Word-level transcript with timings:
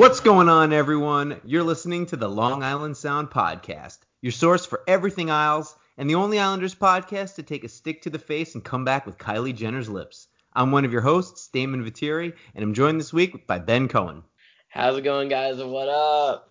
What's 0.00 0.20
going 0.20 0.48
on, 0.48 0.72
everyone? 0.72 1.42
You're 1.44 1.62
listening 1.62 2.06
to 2.06 2.16
the 2.16 2.26
Long 2.26 2.62
Island 2.62 2.96
Sound 2.96 3.28
Podcast, 3.28 3.98
your 4.22 4.32
source 4.32 4.64
for 4.64 4.80
everything 4.88 5.30
Isles, 5.30 5.76
and 5.98 6.08
the 6.08 6.14
only 6.14 6.38
Islanders 6.38 6.74
podcast 6.74 7.34
to 7.34 7.42
take 7.42 7.64
a 7.64 7.68
stick 7.68 8.00
to 8.00 8.10
the 8.10 8.18
face 8.18 8.54
and 8.54 8.64
come 8.64 8.86
back 8.86 9.04
with 9.04 9.18
Kylie 9.18 9.54
Jenner's 9.54 9.90
lips. 9.90 10.28
I'm 10.54 10.72
one 10.72 10.86
of 10.86 10.92
your 10.92 11.02
hosts, 11.02 11.48
Damon 11.48 11.84
Viteri, 11.84 12.32
and 12.54 12.64
I'm 12.64 12.72
joined 12.72 12.98
this 12.98 13.12
week 13.12 13.46
by 13.46 13.58
Ben 13.58 13.88
Cohen. 13.88 14.22
How's 14.70 14.96
it 14.96 15.02
going, 15.04 15.28
guys? 15.28 15.62
What 15.62 15.90
up? 15.90 16.50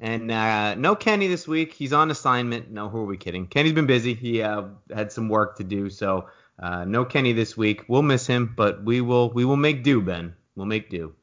And 0.00 0.30
uh, 0.30 0.74
no 0.76 0.96
Kenny 0.96 1.26
this 1.26 1.46
week. 1.46 1.74
He's 1.74 1.92
on 1.92 2.10
assignment. 2.10 2.70
No, 2.70 2.88
who 2.88 3.00
are 3.00 3.04
we 3.04 3.18
kidding? 3.18 3.48
Kenny's 3.48 3.74
been 3.74 3.86
busy. 3.86 4.14
He 4.14 4.40
uh, 4.40 4.68
had 4.90 5.12
some 5.12 5.28
work 5.28 5.58
to 5.58 5.64
do, 5.64 5.90
so 5.90 6.30
uh, 6.58 6.86
no 6.86 7.04
Kenny 7.04 7.34
this 7.34 7.54
week. 7.54 7.84
We'll 7.86 8.00
miss 8.00 8.26
him, 8.26 8.54
but 8.56 8.82
we 8.82 9.02
will 9.02 9.28
we 9.28 9.44
will 9.44 9.58
make 9.58 9.84
do, 9.84 10.00
Ben. 10.00 10.36
We'll 10.56 10.64
make 10.64 10.88
do. 10.88 11.14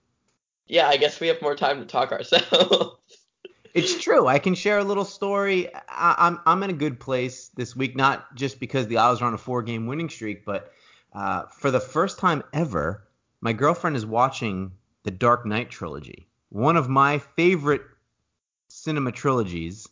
Yeah, 0.69 0.87
I 0.87 0.97
guess 0.97 1.19
we 1.19 1.27
have 1.27 1.41
more 1.41 1.55
time 1.55 1.79
to 1.79 1.85
talk 1.85 2.11
ourselves. 2.11 2.95
It's 3.75 4.01
true. 4.01 4.25
I 4.25 4.39
can 4.39 4.55
share 4.55 4.79
a 4.79 4.83
little 4.83 5.05
story. 5.05 5.73
I, 5.75 6.15
I'm 6.17 6.39
I'm 6.47 6.63
in 6.63 6.71
a 6.71 6.73
good 6.73 6.99
place 6.99 7.49
this 7.49 7.75
week, 7.75 7.95
not 7.95 8.35
just 8.35 8.59
because 8.59 8.87
the 8.87 8.97
Isles 8.97 9.21
are 9.21 9.25
on 9.25 9.35
a 9.35 9.37
four 9.37 9.61
game 9.61 9.85
winning 9.85 10.09
streak, 10.09 10.43
but 10.43 10.73
uh, 11.13 11.43
for 11.45 11.69
the 11.69 11.79
first 11.79 12.17
time 12.17 12.43
ever, 12.51 13.07
my 13.41 13.53
girlfriend 13.53 13.95
is 13.95 14.07
watching 14.07 14.71
the 15.03 15.11
Dark 15.11 15.45
Knight 15.45 15.69
trilogy, 15.69 16.27
one 16.49 16.77
of 16.77 16.89
my 16.89 17.19
favorite 17.19 17.83
cinema 18.69 19.11
trilogies. 19.11 19.87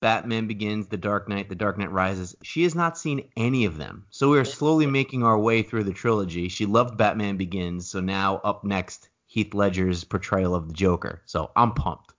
Batman 0.00 0.46
Begins, 0.46 0.88
The 0.88 0.98
Dark 0.98 1.28
Knight, 1.28 1.48
The 1.48 1.54
Dark 1.54 1.78
Knight 1.78 1.90
Rises. 1.90 2.36
She 2.42 2.62
has 2.64 2.74
not 2.74 2.98
seen 2.98 3.30
any 3.38 3.64
of 3.64 3.78
them. 3.78 4.04
So 4.10 4.28
we 4.30 4.38
are 4.38 4.44
slowly 4.44 4.86
making 4.86 5.22
our 5.22 5.38
way 5.38 5.62
through 5.62 5.84
the 5.84 5.94
trilogy. 5.94 6.48
She 6.48 6.66
loved 6.66 6.98
Batman 6.98 7.38
Begins, 7.38 7.88
so 7.88 8.00
now 8.00 8.36
up 8.44 8.64
next, 8.64 9.08
Heath 9.34 9.52
Ledger's 9.52 10.04
portrayal 10.04 10.54
of 10.54 10.68
the 10.68 10.74
Joker. 10.74 11.20
So 11.26 11.50
I'm 11.56 11.72
pumped. 11.72 12.12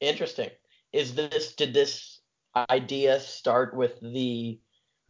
Interesting. 0.00 0.50
Is 0.92 1.14
this 1.14 1.54
did 1.54 1.72
this 1.72 2.20
idea 2.70 3.18
start 3.18 3.74
with 3.74 3.98
the 4.02 4.60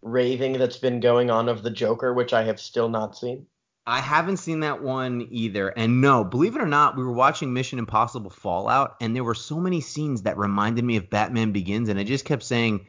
raving 0.00 0.52
that's 0.52 0.76
been 0.76 1.00
going 1.00 1.32
on 1.32 1.48
of 1.48 1.64
the 1.64 1.72
Joker, 1.72 2.14
which 2.14 2.32
I 2.32 2.44
have 2.44 2.60
still 2.60 2.88
not 2.88 3.16
seen? 3.16 3.46
I 3.84 3.98
haven't 3.98 4.36
seen 4.36 4.60
that 4.60 4.80
one 4.80 5.26
either. 5.28 5.70
And 5.70 6.00
no, 6.00 6.22
believe 6.22 6.54
it 6.54 6.62
or 6.62 6.66
not, 6.66 6.96
we 6.96 7.02
were 7.02 7.12
watching 7.12 7.52
Mission 7.52 7.80
Impossible 7.80 8.30
Fallout, 8.30 8.94
and 9.00 9.16
there 9.16 9.24
were 9.24 9.34
so 9.34 9.58
many 9.58 9.80
scenes 9.80 10.22
that 10.22 10.38
reminded 10.38 10.84
me 10.84 10.96
of 10.96 11.10
Batman 11.10 11.50
Begins, 11.50 11.88
and 11.88 11.98
I 11.98 12.04
just 12.04 12.24
kept 12.24 12.44
saying, 12.44 12.86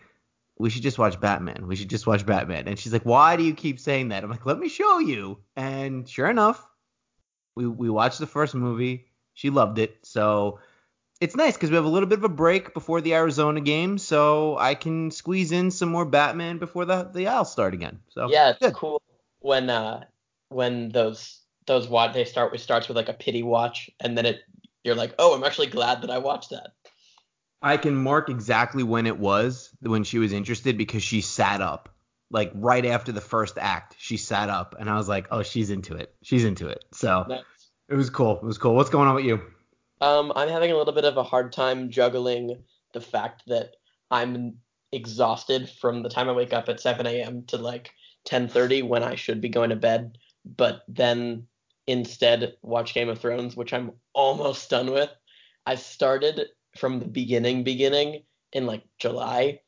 we 0.60 0.70
should 0.70 0.84
just 0.84 1.00
watch 1.00 1.20
Batman. 1.20 1.66
We 1.66 1.76
should 1.76 1.90
just 1.90 2.06
watch 2.06 2.28
Batman. 2.28 2.68
And 2.68 2.78
she's 2.78 2.94
like, 2.94 3.06
why 3.06 3.38
do 3.38 3.44
you 3.44 3.56
keep 3.56 3.80
saying 3.80 4.10
that? 4.10 4.24
I'm 4.24 4.30
like, 4.30 4.46
let 4.46 4.60
me 4.60 4.70
show 4.70 5.00
you. 5.00 5.40
And 5.56 6.08
sure 6.08 6.30
enough, 6.30 6.64
we 7.56 7.68
we 7.68 7.90
watched 7.90 8.20
the 8.20 8.28
first 8.28 8.56
movie. 8.56 9.08
She 9.34 9.50
loved 9.50 9.80
it. 9.80 9.98
So 10.04 10.60
it's 11.22 11.36
nice 11.36 11.54
because 11.54 11.70
we 11.70 11.76
have 11.76 11.86
a 11.86 11.90
little 11.90 12.10
bit 12.10 12.20
of 12.20 12.24
a 12.26 12.30
break 12.30 12.74
before 12.74 13.02
the 13.02 13.14
Arizona 13.14 13.62
game, 13.62 13.98
so 13.98 14.58
I 14.58 14.76
can 14.76 15.12
squeeze 15.12 15.52
in 15.52 15.72
some 15.72 15.90
more 15.90 16.06
Batman 16.06 16.58
before 16.58 16.86
the 16.86 17.04
the 17.04 17.28
Isles 17.28 17.52
start 17.52 17.74
again. 17.74 18.00
So 18.10 18.30
yeah, 18.30 18.52
it's 18.52 18.60
good. 18.60 18.74
cool 18.74 19.02
when 19.40 19.70
uh 19.70 20.04
when 20.50 20.90
those 20.90 21.42
those 21.68 21.88
watch 21.88 22.14
they 22.14 22.26
start 22.26 22.54
it 22.54 22.60
starts 22.60 22.88
with 22.88 22.98
like 22.98 23.10
a 23.10 23.14
pity 23.14 23.44
watch 23.44 23.90
and 24.00 24.18
then 24.18 24.26
it 24.26 24.42
you're 24.84 24.96
like 24.96 25.16
oh 25.20 25.36
I'm 25.36 25.44
actually 25.44 25.68
glad 25.68 26.02
that 26.02 26.12
I 26.12 26.18
watched 26.18 26.50
that. 26.50 26.74
I 27.62 27.78
can 27.78 27.96
mark 27.96 28.30
exactly 28.30 28.84
when 28.84 29.08
it 29.08 29.18
was 29.18 29.72
when 29.82 30.04
she 30.04 30.20
was 30.20 30.34
interested 30.34 30.78
because 30.78 31.02
she 31.02 31.22
sat 31.22 31.62
up. 31.62 31.90
Like 32.32 32.52
right 32.54 32.86
after 32.86 33.12
the 33.12 33.22
first 33.22 33.58
act, 33.58 33.96
she 33.98 34.18
sat 34.18 34.50
up 34.50 34.76
and 34.78 34.90
I 34.90 34.98
was 34.98 35.08
like, 35.08 35.28
"Oh, 35.32 35.44
she's 35.44 35.70
into 35.70 35.96
it. 35.96 36.14
She's 36.22 36.44
into 36.44 36.68
it." 36.68 36.84
So 36.92 37.26
Nice. 37.30 37.44
It 37.90 37.96
was 37.96 38.10
cool. 38.10 38.38
It 38.38 38.44
was 38.44 38.58
cool. 38.58 38.76
What's 38.76 38.90
going 38.90 39.08
on 39.08 39.16
with 39.16 39.26
you? 39.26 39.42
Um, 40.02 40.32
I'm 40.36 40.50
having 40.50 40.72
a 40.72 40.78
little 40.78 40.94
bit 40.94 41.06
of 41.06 41.18
a 41.18 41.24
hard 41.24 41.52
time 41.52 41.90
juggling 41.90 42.64
the 42.94 43.02
fact 43.02 43.44
that 43.48 43.76
I'm 44.12 44.58
exhausted 44.92 45.70
from 45.70 46.04
the 46.04 46.10
time 46.10 46.30
I 46.30 46.34
wake 46.34 46.54
up 46.54 46.70
at 46.70 46.80
7 46.80 47.06
a.m. 47.06 47.44
to 47.48 47.58
like 47.58 47.92
10:30 48.26 48.88
when 48.88 49.04
I 49.04 49.16
should 49.16 49.42
be 49.42 49.50
going 49.50 49.70
to 49.70 49.76
bed, 49.76 50.18
but 50.46 50.84
then 50.88 51.48
instead 51.88 52.54
watch 52.62 52.94
Game 52.94 53.10
of 53.10 53.20
Thrones, 53.20 53.56
which 53.56 53.74
I'm 53.74 53.92
almost 54.14 54.70
done 54.70 54.92
with. 54.92 55.10
I 55.66 55.76
started 55.76 56.42
from 56.78 57.00
the 57.00 57.08
beginning, 57.08 57.64
beginning 57.64 58.24
in 58.52 58.66
like 58.66 58.84
July, 58.98 59.62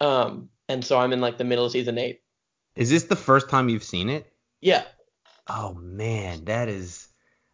um, 0.00 0.50
and 0.68 0.84
so 0.84 0.98
I'm 0.98 1.12
in 1.12 1.20
like 1.20 1.38
the 1.38 1.44
middle 1.44 1.64
of 1.64 1.72
season 1.72 1.98
eight. 1.98 2.22
Is 2.76 2.90
this 2.90 3.04
the 3.04 3.16
first 3.16 3.48
time 3.48 3.68
you've 3.68 3.84
seen 3.84 4.08
it? 4.08 4.32
Yeah, 4.60 4.84
Oh 5.52 5.74
man, 5.74 6.44
that 6.44 6.68
is. 6.68 7.08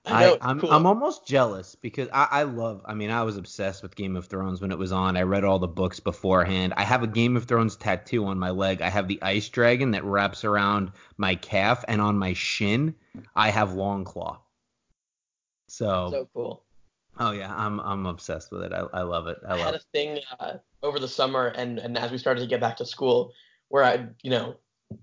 I. 0.07 0.25
I, 0.25 0.29
it's 0.35 0.39
I'm 0.41 0.61
cool. 0.61 0.71
I'm 0.73 0.87
almost 0.87 1.27
jealous 1.27 1.75
because 1.75 2.09
I, 2.13 2.29
I 2.31 2.43
love. 2.45 2.83
I 2.85 2.95
mean, 2.95 3.11
I 3.11 3.23
was 3.23 3.37
obsessed 3.37 3.83
with 3.83 3.97
Game 3.97 4.17
of 4.17 4.27
Thrones 4.27 4.61
when 4.61 4.71
it 4.73 4.79
was 4.79 4.93
on. 4.93 5.17
I 5.17 5.23
read 5.23 5.45
all 5.45 5.59
the 5.59 5.69
books 5.69 6.01
beforehand. 6.01 6.75
I 6.77 6.85
have 6.85 7.03
a 7.03 7.07
Game 7.09 7.37
of 7.37 7.45
Thrones 7.45 7.77
tattoo 7.77 8.25
on 8.27 8.39
my 8.39 8.51
leg. 8.51 8.83
I 8.83 8.89
have 8.89 9.09
the 9.09 9.21
ice 9.23 9.49
dragon 9.49 9.91
that 9.93 10.05
wraps 10.05 10.45
around 10.45 10.93
my 11.17 11.35
calf, 11.35 11.85
and 11.89 12.01
on 12.01 12.19
my 12.19 12.33
shin, 12.35 12.95
I 13.35 13.51
have 13.51 13.71
Longclaw. 13.71 14.39
So, 15.69 16.09
so 16.11 16.29
cool. 16.33 16.63
oh 17.19 17.33
yeah, 17.33 17.53
I'm 17.55 17.81
I'm 17.81 18.07
obsessed 18.07 18.53
with 18.53 18.63
it. 18.63 18.73
I, 18.73 18.87
I 18.93 19.03
love 19.03 19.27
it. 19.27 19.39
I 19.47 19.55
I 19.55 19.57
had 19.57 19.65
love 19.67 19.75
a 19.75 19.77
it. 19.79 19.85
thing 19.93 20.21
uh, 20.39 20.53
over 20.83 20.99
the 20.99 21.09
summer 21.09 21.49
and, 21.49 21.79
and 21.79 21.99
as 21.99 22.11
we 22.11 22.19
started 22.19 22.41
to 22.41 22.47
get 22.47 22.61
back 22.61 22.77
to 22.77 22.87
school 22.87 23.33
where 23.69 23.83
I'd, 23.83 24.15
you 24.23 24.31
know, 24.31 24.57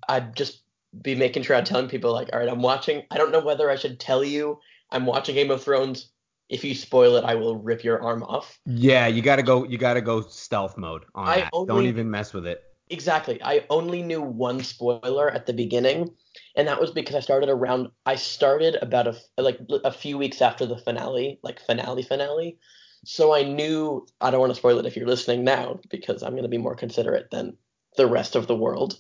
I'd 0.08 0.36
just 0.36 0.62
be 1.02 1.16
making 1.16 1.44
sure 1.44 1.56
I'm 1.56 1.66
telling 1.66 1.90
people 1.90 2.14
like, 2.14 2.30
all 2.32 2.40
right, 2.40 2.48
I'm 2.48 2.62
watching. 2.62 3.04
I 3.12 3.18
don't 3.18 3.32
know 3.32 3.42
whether 3.44 3.70
I 3.70 3.76
should 3.76 4.00
tell 4.00 4.24
you 4.24 4.60
I'm 4.94 5.06
watching 5.06 5.36
Game 5.36 5.52
of 5.52 5.64
Thrones. 5.64 6.12
If 6.50 6.64
you 6.64 6.76
spoil 6.76 7.16
it, 7.16 7.24
I 7.24 7.36
will 7.36 7.58
rip 7.58 7.84
your 7.84 8.02
arm 8.02 8.24
off. 8.24 8.60
Yeah, 8.66 9.08
you 9.08 9.22
gotta 9.22 9.44
go. 9.44 9.64
You 9.64 9.78
gotta 9.78 10.02
go 10.02 10.22
stealth 10.22 10.78
mode 10.78 11.06
on 11.16 11.28
I 11.28 11.42
that. 11.42 11.52
Don't 11.68 11.86
even 11.86 12.10
mess 12.10 12.34
with 12.34 12.46
it. 12.46 12.64
Exactly. 12.90 13.42
I 13.42 13.66
only 13.70 14.04
knew 14.04 14.22
one 14.22 14.62
spoiler 14.62 15.32
at 15.32 15.46
the 15.46 15.54
beginning, 15.54 16.14
and 16.56 16.68
that 16.68 16.80
was 16.80 16.92
because 16.92 17.16
I 17.16 17.22
started 17.22 17.50
around. 17.50 17.90
I 18.06 18.16
started 18.16 18.78
about 18.82 19.08
a 19.08 19.18
like 19.38 19.60
a 19.84 19.92
few 19.92 20.18
weeks 20.18 20.42
after 20.42 20.66
the 20.66 20.78
finale, 20.78 21.40
like 21.44 21.60
finale 21.60 22.04
finale. 22.04 22.60
So 23.06 23.34
I 23.34 23.44
knew 23.44 24.06
I 24.22 24.32
don't 24.32 24.40
want 24.40 24.52
to 24.52 24.58
spoil 24.58 24.80
it 24.80 24.86
if 24.86 24.96
you're 24.96 25.08
listening 25.08 25.44
now 25.44 25.80
because 25.90 26.24
I'm 26.24 26.32
going 26.32 26.44
to 26.44 26.50
be 26.50 26.58
more 26.58 26.76
considerate 26.76 27.32
than 27.32 27.58
the 27.98 28.08
rest 28.08 28.36
of 28.36 28.48
the 28.48 28.56
world. 28.56 29.00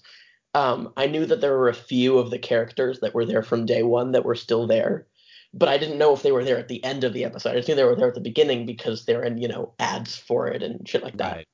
Um, 0.53 0.93
I 0.97 1.07
knew 1.07 1.25
that 1.25 1.41
there 1.41 1.57
were 1.57 1.69
a 1.69 1.73
few 1.73 2.19
of 2.19 2.29
the 2.29 2.39
characters 2.39 2.99
that 2.99 3.13
were 3.13 3.25
there 3.25 3.43
from 3.43 3.65
day 3.65 3.81
one 3.81 4.11
that 4.11 4.25
were 4.25 4.35
still 4.35 4.67
there, 4.67 5.07
but 5.53 5.69
I 5.69 5.77
didn't 5.77 5.97
know 5.97 6.13
if 6.13 6.23
they 6.23 6.31
were 6.31 6.43
there 6.43 6.57
at 6.57 6.67
the 6.67 6.83
end 6.83 7.03
of 7.03 7.13
the 7.13 7.25
episode. 7.25 7.51
I 7.51 7.55
just 7.55 7.67
knew 7.67 7.75
they 7.75 7.83
were 7.83 7.95
there 7.95 8.07
at 8.07 8.15
the 8.15 8.21
beginning 8.21 8.65
because 8.65 9.05
they're 9.05 9.23
in 9.23 9.37
you 9.37 9.47
know 9.47 9.73
ads 9.79 10.15
for 10.17 10.47
it 10.47 10.63
and 10.63 10.87
shit 10.87 11.03
like 11.03 11.17
that. 11.17 11.35
Right. 11.37 11.47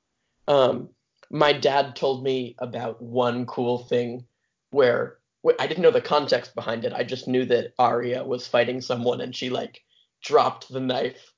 Um, 0.48 0.88
my 1.30 1.52
dad 1.52 1.94
told 1.96 2.24
me 2.24 2.56
about 2.58 3.00
one 3.00 3.46
cool 3.46 3.78
thing 3.84 4.24
where 4.70 5.18
I 5.58 5.66
didn't 5.66 5.82
know 5.82 5.90
the 5.90 6.00
context 6.00 6.54
behind 6.54 6.84
it. 6.84 6.92
I 6.92 7.02
just 7.04 7.28
knew 7.28 7.44
that 7.46 7.72
Arya 7.78 8.24
was 8.24 8.46
fighting 8.48 8.80
someone 8.80 9.20
and 9.20 9.34
she 9.34 9.48
like 9.48 9.82
dropped 10.22 10.68
the 10.72 10.80
knife. 10.80 11.32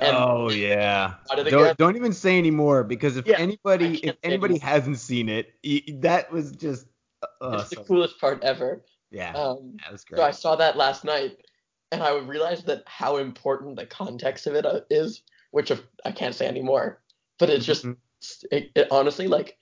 And 0.00 0.16
oh 0.16 0.50
yeah. 0.50 1.14
Got 1.28 1.38
it 1.40 1.46
again. 1.46 1.58
Don't, 1.60 1.78
don't 1.78 1.96
even 1.96 2.12
say 2.12 2.36
anymore 2.38 2.82
because 2.84 3.16
if 3.16 3.26
Yeah, 3.26 3.36
anybody 3.38 3.98
if 3.98 4.16
anybody 4.22 4.54
anymore. 4.54 4.68
hasn't 4.68 4.98
seen 4.98 5.28
it, 5.28 5.52
that 6.02 6.32
was 6.32 6.52
just 6.52 6.86
uh, 7.40 7.58
it's 7.60 7.70
the 7.70 7.76
coolest 7.76 8.18
part 8.20 8.42
ever. 8.42 8.82
yeah, 9.10 9.32
Um, 9.34 9.76
that 9.82 9.92
was 9.92 10.04
great. 10.04 10.18
so 10.18 10.24
I 10.24 10.30
saw 10.32 10.56
that 10.56 10.76
last 10.76 11.04
night, 11.04 11.38
and 11.94 12.02
I 12.02 12.18
realized 12.18 12.66
that 12.66 12.82
how 12.86 13.16
important 13.18 13.76
the 13.76 13.86
context 13.86 14.46
of 14.46 14.54
it 14.54 14.66
uh, 14.66 14.80
which 15.52 15.70
I 16.04 16.12
can't 16.12 16.34
say 16.34 16.46
anymore. 16.46 17.00
But 17.38 17.50
it's 17.50 17.64
just, 17.64 17.84
Mhm. 17.84 17.96
it, 18.50 18.70
it 18.74 18.88
honestly 18.90 19.28
like 19.28 19.56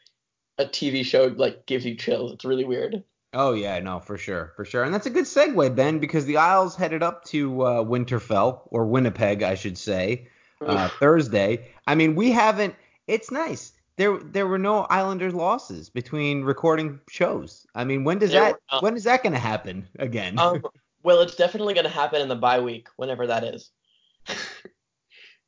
a 0.58 0.64
TV 0.64 1.04
show 1.04 1.32
like 1.36 1.66
gives 1.66 1.84
you 1.84 1.94
chills. 1.94 2.32
It's 2.32 2.44
really 2.44 2.64
weird. 2.64 3.02
Oh 3.34 3.52
yeah, 3.52 3.78
no, 3.78 3.98
for 3.98 4.18
sure, 4.18 4.52
for 4.56 4.64
sure, 4.64 4.84
and 4.84 4.92
that's 4.92 5.06
a 5.06 5.10
good 5.10 5.24
segue, 5.24 5.74
Ben, 5.74 5.98
because 5.98 6.26
the 6.26 6.36
Isles 6.36 6.76
headed 6.76 7.02
up 7.02 7.24
to 7.26 7.62
uh, 7.62 7.84
Winterfell 7.84 8.60
or 8.66 8.84
Winnipeg, 8.84 9.42
I 9.42 9.54
should 9.54 9.78
say, 9.78 10.28
uh, 10.60 10.88
Thursday. 11.00 11.66
I 11.86 11.94
mean, 11.94 12.14
we 12.14 12.30
haven't. 12.30 12.74
It's 13.06 13.30
nice. 13.30 13.72
There, 13.96 14.18
there 14.18 14.46
were 14.46 14.58
no 14.58 14.80
Islanders 14.90 15.34
losses 15.34 15.88
between 15.90 16.42
recording 16.44 17.00
shows. 17.08 17.66
I 17.74 17.84
mean, 17.84 18.04
when 18.04 18.18
does 18.18 18.32
There 18.32 18.58
that, 18.70 18.82
when 18.82 18.96
is 18.96 19.04
that 19.04 19.22
going 19.22 19.32
to 19.34 19.38
happen 19.38 19.88
again? 19.98 20.38
um, 20.38 20.62
well, 21.02 21.20
it's 21.20 21.36
definitely 21.36 21.74
going 21.74 21.84
to 21.84 21.90
happen 21.90 22.20
in 22.20 22.28
the 22.28 22.36
bye 22.36 22.60
week, 22.60 22.88
whenever 22.96 23.26
that 23.26 23.44
is. 23.44 23.70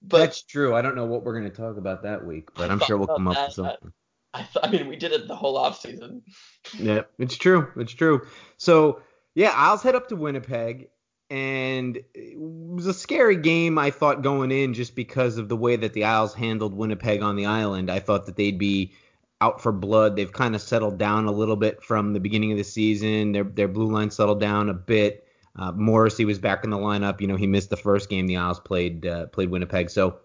but 0.03 0.19
That's 0.19 0.43
true. 0.43 0.75
I 0.75 0.83
don't 0.83 0.97
know 0.97 1.07
what 1.07 1.25
we're 1.25 1.39
going 1.39 1.51
to 1.51 1.57
talk 1.57 1.77
about 1.77 2.03
that 2.03 2.25
week, 2.25 2.55
but 2.55 2.71
I'm 2.71 2.81
sure 2.81 2.97
we'll 2.97 3.07
come 3.07 3.29
up 3.29 3.37
with 3.37 3.47
that, 3.47 3.53
something. 3.53 3.93
I, 4.35 4.39
th- 4.43 4.65
I 4.65 4.71
mean, 4.71 4.89
we 4.89 4.97
did 4.97 5.13
it 5.13 5.29
the 5.29 5.37
whole 5.37 5.57
off 5.57 5.81
season. 5.81 6.23
Yeah, 6.79 7.03
it's 7.19 7.37
true. 7.37 7.69
It's 7.77 7.93
true. 7.93 8.27
So 8.57 9.03
yeah, 9.35 9.53
Isles 9.55 9.83
head 9.83 9.95
up 9.95 10.09
to 10.09 10.17
Winnipeg, 10.17 10.89
and 11.29 11.99
it 12.15 12.39
was 12.39 12.87
a 12.87 12.95
scary 12.95 13.37
game. 13.37 13.79
I 13.79 13.91
thought 13.91 14.23
going 14.23 14.51
in 14.51 14.73
just 14.73 14.97
because 14.97 15.37
of 15.37 15.51
the 15.51 15.57
way 15.57 15.77
that 15.77 15.93
the 15.93 16.05
Isles 16.05 16.33
handled 16.33 16.75
Winnipeg 16.75 17.23
on 17.23 17.37
the 17.37 17.45
island. 17.45 17.91
I 17.91 18.01
thought 18.01 18.25
that 18.27 18.37
they'd 18.37 18.59
be 18.59 18.93
out 19.41 19.61
for 19.61 19.73
blood. 19.73 20.17
They've 20.17 20.33
kind 20.33 20.55
of 20.55 20.63
settled 20.63 20.99
down 20.99 21.27
a 21.27 21.33
little 21.33 21.57
bit 21.57 21.83
from 21.83 22.15
the 22.15 22.21
beginning 22.21 22.51
of 22.53 22.59
the 22.59 22.65
season. 22.65 23.33
Their 23.33 23.45
their 23.45 23.69
blue 23.69 23.93
line 23.93 24.11
settled 24.11 24.41
down 24.41 24.69
a 24.71 24.75
bit. 24.75 25.24
Uh, 25.57 25.73
Morrissey 25.73 26.25
was 26.25 26.39
back 26.39 26.65
in 26.65 26.71
the 26.71 26.77
lineup. 26.77 27.21
You 27.21 27.27
know, 27.27 27.37
he 27.37 27.47
missed 27.47 27.71
the 27.71 27.77
first 27.77 28.09
game 28.09 28.27
the 28.27 28.37
Isles 28.37 28.61
played 28.61 29.07
uh, 29.07 29.27
played 29.27 29.51
Winnipeg, 29.51 29.91
so 29.91 30.19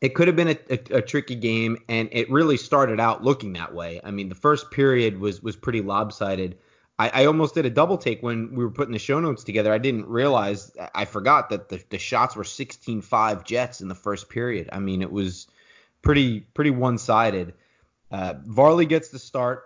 it 0.00 0.14
could 0.14 0.28
have 0.28 0.36
been 0.36 0.48
a, 0.48 0.58
a, 0.70 0.98
a, 0.98 1.02
tricky 1.02 1.34
game, 1.34 1.78
and 1.88 2.08
it 2.10 2.30
really 2.30 2.56
started 2.56 2.98
out 2.98 3.22
looking 3.22 3.52
that 3.52 3.74
way. 3.74 4.00
I 4.02 4.10
mean, 4.10 4.28
the 4.28 4.34
first 4.34 4.70
period 4.70 5.18
was 5.18 5.42
was 5.42 5.56
pretty 5.56 5.82
lopsided. 5.82 6.58
I, 6.98 7.22
I 7.22 7.24
almost 7.26 7.54
did 7.54 7.66
a 7.66 7.70
double 7.70 7.98
take 7.98 8.22
when 8.22 8.54
we 8.54 8.64
were 8.64 8.70
putting 8.70 8.92
the 8.92 8.98
show 8.98 9.20
notes 9.20 9.44
together. 9.44 9.72
I 9.72 9.78
didn't 9.78 10.06
realize, 10.06 10.72
I 10.94 11.06
forgot 11.06 11.48
that 11.48 11.68
the, 11.70 11.82
the 11.88 11.98
shots 11.98 12.36
were 12.36 12.44
16-5 12.44 13.44
Jets 13.44 13.80
in 13.80 13.88
the 13.88 13.94
first 13.94 14.28
period. 14.28 14.68
I 14.70 14.78
mean, 14.78 15.00
it 15.00 15.10
was 15.10 15.48
pretty 16.02 16.40
pretty 16.40 16.70
one-sided. 16.70 17.54
Uh, 18.10 18.34
Varley 18.44 18.86
gets 18.86 19.08
the 19.08 19.18
start. 19.18 19.64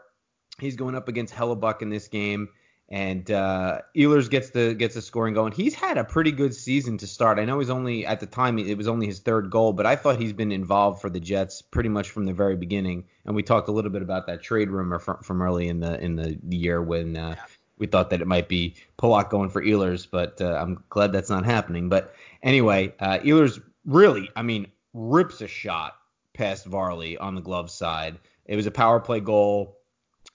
He's 0.60 0.76
going 0.76 0.94
up 0.94 1.08
against 1.08 1.34
Hellebuyck 1.34 1.82
in 1.82 1.90
this 1.90 2.08
game 2.08 2.48
and 2.88 3.30
uh, 3.32 3.80
Ehlers 3.96 4.30
gets 4.30 4.50
the 4.50 4.74
gets 4.74 4.94
the 4.94 5.02
scoring 5.02 5.34
going. 5.34 5.52
He's 5.52 5.74
had 5.74 5.98
a 5.98 6.04
pretty 6.04 6.30
good 6.30 6.54
season 6.54 6.98
to 6.98 7.06
start. 7.06 7.38
I 7.38 7.44
know 7.44 7.58
he's 7.58 7.70
only 7.70 8.06
at 8.06 8.20
the 8.20 8.26
time 8.26 8.58
it 8.58 8.76
was 8.76 8.86
only 8.86 9.06
his 9.06 9.18
third 9.18 9.50
goal, 9.50 9.72
but 9.72 9.86
I 9.86 9.96
thought 9.96 10.20
he's 10.20 10.32
been 10.32 10.52
involved 10.52 11.00
for 11.00 11.10
the 11.10 11.18
Jets 11.18 11.62
pretty 11.62 11.88
much 11.88 12.10
from 12.10 12.26
the 12.26 12.32
very 12.32 12.56
beginning. 12.56 13.04
And 13.24 13.34
we 13.34 13.42
talked 13.42 13.68
a 13.68 13.72
little 13.72 13.90
bit 13.90 14.02
about 14.02 14.26
that 14.28 14.42
trade 14.42 14.70
rumor 14.70 15.00
from, 15.00 15.18
from 15.22 15.42
early 15.42 15.68
in 15.68 15.80
the 15.80 16.00
in 16.00 16.16
the 16.16 16.38
year 16.48 16.80
when 16.80 17.16
uh, 17.16 17.34
we 17.78 17.86
thought 17.88 18.10
that 18.10 18.20
it 18.20 18.26
might 18.26 18.48
be 18.48 18.74
Pulock 18.98 19.30
going 19.30 19.50
for 19.50 19.62
Ehlers, 19.62 20.06
but 20.08 20.40
uh, 20.40 20.54
I'm 20.54 20.84
glad 20.88 21.12
that's 21.12 21.30
not 21.30 21.44
happening. 21.44 21.88
But 21.88 22.14
anyway, 22.42 22.94
uh, 23.00 23.18
Ehlers 23.18 23.60
really, 23.84 24.30
I 24.36 24.42
mean, 24.42 24.68
rips 24.94 25.40
a 25.40 25.48
shot 25.48 25.96
past 26.34 26.66
Varley 26.66 27.18
on 27.18 27.34
the 27.34 27.40
glove 27.40 27.70
side. 27.70 28.18
It 28.44 28.54
was 28.54 28.66
a 28.66 28.70
power 28.70 29.00
play 29.00 29.20
goal 29.20 29.76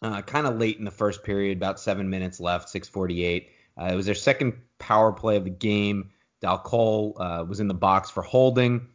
uh, 0.02 0.22
kind 0.22 0.48
of 0.48 0.58
late 0.58 0.78
in 0.78 0.86
the 0.86 0.92
first 0.92 1.24
period, 1.24 1.58
about 1.58 1.80
seven 1.80 2.10
minutes 2.10 2.40
left, 2.40 2.70
6:48. 2.70 3.48
Uh, 3.80 3.86
it 3.86 3.96
was 3.96 4.06
their 4.06 4.16
second 4.16 4.54
power 4.80 5.12
play 5.12 5.38
of 5.38 5.44
the 5.44 5.50
game. 5.50 6.12
Dal 6.42 6.58
Colle 6.58 7.16
uh, 7.20 7.46
was 7.48 7.60
in 7.60 7.68
the 7.68 7.74
box 7.74 8.10
for 8.10 8.24
holding. 8.24 8.88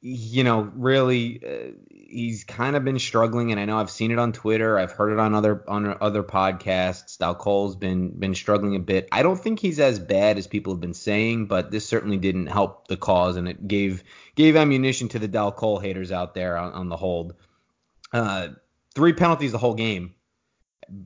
You 0.00 0.44
know, 0.44 0.60
really, 0.74 1.42
uh, 1.44 1.72
he's 1.90 2.44
kind 2.44 2.76
of 2.76 2.84
been 2.84 2.98
struggling, 2.98 3.50
and 3.50 3.60
I 3.60 3.64
know 3.64 3.78
I've 3.78 3.90
seen 3.90 4.10
it 4.10 4.18
on 4.18 4.32
Twitter. 4.32 4.78
I've 4.78 4.92
heard 4.92 5.12
it 5.12 5.18
on 5.18 5.34
other 5.34 5.64
on 5.68 5.96
other 6.00 6.22
podcasts. 6.22 7.18
Dal 7.18 7.34
Colle's 7.34 7.76
been 7.76 8.10
been 8.10 8.34
struggling 8.34 8.76
a 8.76 8.80
bit. 8.80 9.08
I 9.12 9.22
don't 9.22 9.38
think 9.38 9.58
he's 9.58 9.80
as 9.80 9.98
bad 9.98 10.38
as 10.38 10.46
people 10.46 10.72
have 10.72 10.80
been 10.80 10.94
saying, 10.94 11.46
but 11.46 11.70
this 11.70 11.86
certainly 11.86 12.16
didn't 12.16 12.46
help 12.46 12.86
the 12.86 12.96
cause, 12.96 13.36
and 13.36 13.48
it 13.48 13.66
gave 13.68 14.04
gave 14.34 14.56
ammunition 14.56 15.08
to 15.08 15.18
the 15.18 15.28
Dal 15.28 15.52
Colle 15.52 15.80
haters 15.80 16.12
out 16.12 16.32
there 16.32 16.56
on, 16.56 16.72
on 16.72 16.88
the 16.88 16.96
hold. 16.96 17.34
Uh, 18.12 18.48
three 18.94 19.12
penalties 19.12 19.52
the 19.52 19.58
whole 19.58 19.74
game 19.74 20.14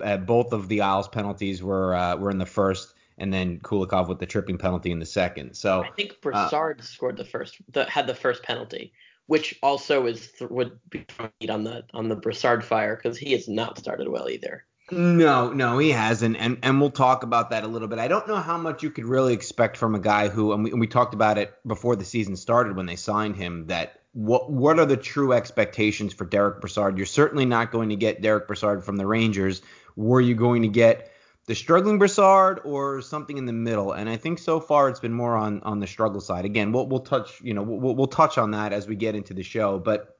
uh, 0.01 0.17
both 0.19 0.53
of 0.53 0.69
the 0.69 0.83
Isles 0.83 1.09
penalties 1.09 1.63
were 1.63 1.95
uh, 1.95 2.17
were 2.17 2.31
in 2.31 2.39
the 2.39 2.47
first, 2.47 2.95
and 3.19 3.33
then 3.33 3.61
Kulikov 3.61 4.09
with 4.09 4.19
the 4.19 4.27
tripping 4.27 4.59
penalty 4.59 4.91
in 4.91 4.99
the 4.99 5.07
second. 5.07 5.55
So 5.55 5.83
I 5.83 5.91
think 5.91 6.13
uh, 6.13 6.17
Brassard 6.23 6.81
uh, 6.81 6.85
scored 6.85 7.17
the 7.17 7.25
first, 7.25 7.57
the, 7.73 7.85
had 7.85 8.07
the 8.07 8.15
first 8.15 8.43
penalty, 8.43 8.93
which 9.27 9.59
also 9.63 10.07
is 10.07 10.31
th- 10.33 10.51
would 10.51 10.79
be 10.91 11.05
on 11.49 11.65
the 11.65 11.85
on 11.95 12.09
the 12.09 12.17
Brassard 12.17 12.65
fire 12.65 12.97
because 12.97 13.19
he 13.19 13.33
has 13.33 13.49
not 13.49 13.79
started 13.79 14.09
well 14.09 14.29
either. 14.29 14.65
No, 14.91 15.53
no, 15.53 15.79
he 15.79 15.91
hasn't, 15.91 16.37
and 16.37 16.59
and 16.63 16.81
we'll 16.81 16.91
talk 16.91 17.23
about 17.23 17.51
that 17.51 17.65
a 17.65 17.69
little 17.69 17.89
bit. 17.89 17.99
I 17.99 18.09
don't 18.09 18.29
know 18.29 18.37
how 18.37 18.59
much 18.59 18.83
you 18.83 18.91
could 18.91 19.07
really 19.07 19.33
expect 19.33 19.77
from 19.77 19.95
a 19.95 20.01
guy 20.01 20.29
who, 20.29 20.53
and 20.53 20.65
we, 20.65 20.71
and 20.71 20.81
we 20.81 20.87
talked 20.87 21.15
about 21.15 21.39
it 21.39 21.55
before 21.67 21.97
the 21.97 22.05
season 22.05 22.37
started 22.37 22.77
when 22.77 22.87
they 22.87 22.97
signed 22.97 23.37
him, 23.37 23.69
that 23.69 24.02
what 24.13 24.51
what 24.51 24.79
are 24.79 24.87
the 24.87 24.97
true 24.97 25.33
expectations 25.33 26.13
for 26.13 26.25
Derek 26.25 26.61
Brassard? 26.61 26.97
You're 26.97 27.07
certainly 27.07 27.47
not 27.47 27.73
going 27.73 27.89
to 27.89 27.97
get 27.97 28.21
Derek 28.21 28.47
Brassard 28.47 28.85
from 28.85 28.97
the 28.97 29.07
Rangers. 29.07 29.63
Were 29.97 30.21
you 30.21 30.35
going 30.35 30.63
to 30.63 30.69
get 30.69 31.11
the 31.47 31.55
struggling 31.55 31.99
Brassard 31.99 32.61
or 32.65 33.01
something 33.01 33.39
in 33.39 33.47
the 33.47 33.53
middle? 33.53 33.93
And 33.93 34.09
I 34.09 34.17
think 34.17 34.39
so 34.39 34.61
far 34.61 34.89
it's 34.89 35.01
been 35.01 35.15
more 35.15 35.37
on 35.37 35.63
on 35.63 35.81
the 35.81 35.87
struggle 35.87 36.21
side. 36.21 36.45
Again, 36.45 36.73
we'll 36.73 36.87
we'll 36.87 37.01
touch 37.01 37.41
you 37.41 37.55
know 37.55 37.63
we'll 37.63 37.95
we'll 37.95 38.07
touch 38.07 38.37
on 38.37 38.51
that 38.51 38.73
as 38.73 38.87
we 38.87 38.97
get 38.97 39.15
into 39.15 39.33
the 39.33 39.43
show. 39.43 39.79
But 39.79 40.17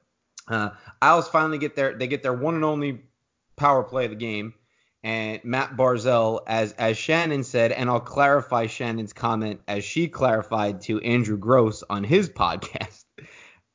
uh, 0.47 0.71
Isles 1.01 1.27
finally 1.27 1.59
get 1.59 1.75
their 1.75 1.95
they 1.95 2.07
get 2.07 2.23
their 2.23 2.33
one 2.33 2.55
and 2.55 2.65
only 2.65 3.03
power 3.55 3.83
play 3.83 4.05
of 4.05 4.11
the 4.11 4.17
game. 4.17 4.55
And 5.03 5.43
Matt 5.43 5.75
Barzal, 5.75 6.39
as 6.47 6.71
as 6.73 6.97
Shannon 6.97 7.43
said, 7.43 7.71
and 7.73 7.89
I'll 7.89 7.99
clarify 7.99 8.67
Shannon's 8.67 9.13
comment 9.13 9.61
as 9.67 9.83
she 9.83 10.07
clarified 10.07 10.81
to 10.83 10.99
Andrew 11.01 11.37
Gross 11.37 11.83
on 11.89 12.03
his 12.03 12.29
podcast. 12.43 13.02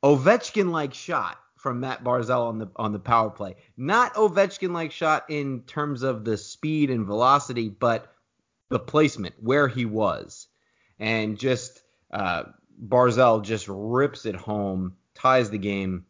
Ovechkin 0.03 0.71
like 0.71 0.93
shot 0.93 1.37
from 1.57 1.81
Matt 1.81 2.03
Barzal 2.03 2.47
on 2.47 2.57
the 2.57 2.69
on 2.77 2.93
the 2.93 2.99
power 2.99 3.29
play. 3.29 3.55
Not 3.77 4.13
Ovechkin 4.15 4.71
like 4.71 4.91
shot 4.91 5.25
in 5.29 5.61
terms 5.61 6.03
of 6.03 6.23
the 6.23 6.37
speed 6.37 6.89
and 6.89 7.05
velocity, 7.05 7.69
but 7.69 8.13
the 8.69 8.79
placement 8.79 9.35
where 9.41 9.67
he 9.67 9.85
was, 9.85 10.47
and 10.99 11.37
just 11.37 11.81
uh, 12.11 12.43
Barzal 12.87 13.43
just 13.43 13.67
rips 13.67 14.25
it 14.25 14.35
home, 14.35 14.95
ties 15.15 15.49
the 15.49 15.57
game. 15.57 16.05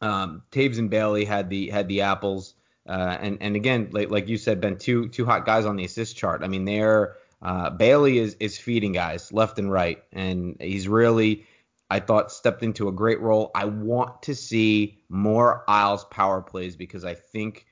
Um, 0.00 0.42
Toews 0.50 0.78
and 0.78 0.90
Bailey 0.90 1.24
had 1.24 1.50
the 1.50 1.68
had 1.68 1.88
the 1.88 2.02
apples, 2.02 2.54
uh, 2.88 3.18
and 3.20 3.38
and 3.40 3.54
again, 3.54 3.90
like, 3.92 4.10
like 4.10 4.28
you 4.28 4.38
said, 4.38 4.60
Ben, 4.60 4.78
two 4.78 5.08
two 5.08 5.26
hot 5.26 5.44
guys 5.44 5.66
on 5.66 5.76
the 5.76 5.84
assist 5.84 6.16
chart. 6.16 6.42
I 6.42 6.48
mean, 6.48 6.64
they're 6.64 7.16
uh, 7.42 7.70
Bailey 7.70 8.18
is 8.18 8.34
is 8.40 8.56
feeding 8.58 8.92
guys 8.92 9.30
left 9.32 9.58
and 9.58 9.70
right, 9.70 10.02
and 10.12 10.56
he's 10.60 10.88
really 10.88 11.46
I 11.88 12.00
thought 12.00 12.32
stepped 12.32 12.62
into 12.62 12.88
a 12.88 12.92
great 12.92 13.20
role. 13.20 13.50
I 13.54 13.66
want 13.66 14.22
to 14.22 14.34
see 14.34 14.98
more 15.08 15.64
Isles 15.68 16.04
power 16.04 16.42
plays 16.42 16.76
because 16.76 17.04
I 17.04 17.14
think 17.14 17.66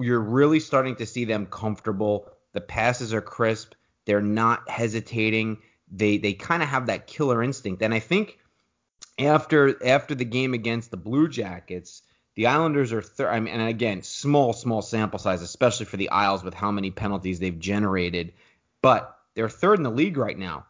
you're 0.00 0.20
really 0.20 0.60
starting 0.60 0.96
to 0.96 1.06
see 1.06 1.26
them 1.26 1.46
comfortable. 1.46 2.30
The 2.52 2.62
passes 2.62 3.12
are 3.12 3.20
crisp. 3.20 3.74
They're 4.06 4.22
not 4.22 4.68
hesitating. 4.68 5.58
They 5.90 6.16
they 6.16 6.32
kind 6.32 6.62
of 6.62 6.70
have 6.70 6.86
that 6.86 7.06
killer 7.06 7.42
instinct. 7.42 7.82
And 7.82 7.92
I 7.92 7.98
think 7.98 8.38
after 9.18 9.84
after 9.86 10.14
the 10.14 10.24
game 10.24 10.54
against 10.54 10.90
the 10.90 10.96
Blue 10.96 11.28
Jackets, 11.28 12.02
the 12.34 12.46
Islanders 12.46 12.92
are 12.94 13.02
third. 13.02 13.28
I 13.28 13.40
mean, 13.40 13.52
and 13.52 13.68
again, 13.68 14.02
small 14.02 14.54
small 14.54 14.80
sample 14.80 15.18
size, 15.18 15.42
especially 15.42 15.86
for 15.86 15.98
the 15.98 16.08
Isles 16.08 16.42
with 16.42 16.54
how 16.54 16.70
many 16.70 16.90
penalties 16.90 17.38
they've 17.38 17.58
generated. 17.58 18.32
But 18.80 19.14
they're 19.34 19.50
third 19.50 19.78
in 19.78 19.82
the 19.82 19.90
league 19.90 20.16
right 20.16 20.38
now 20.38 20.66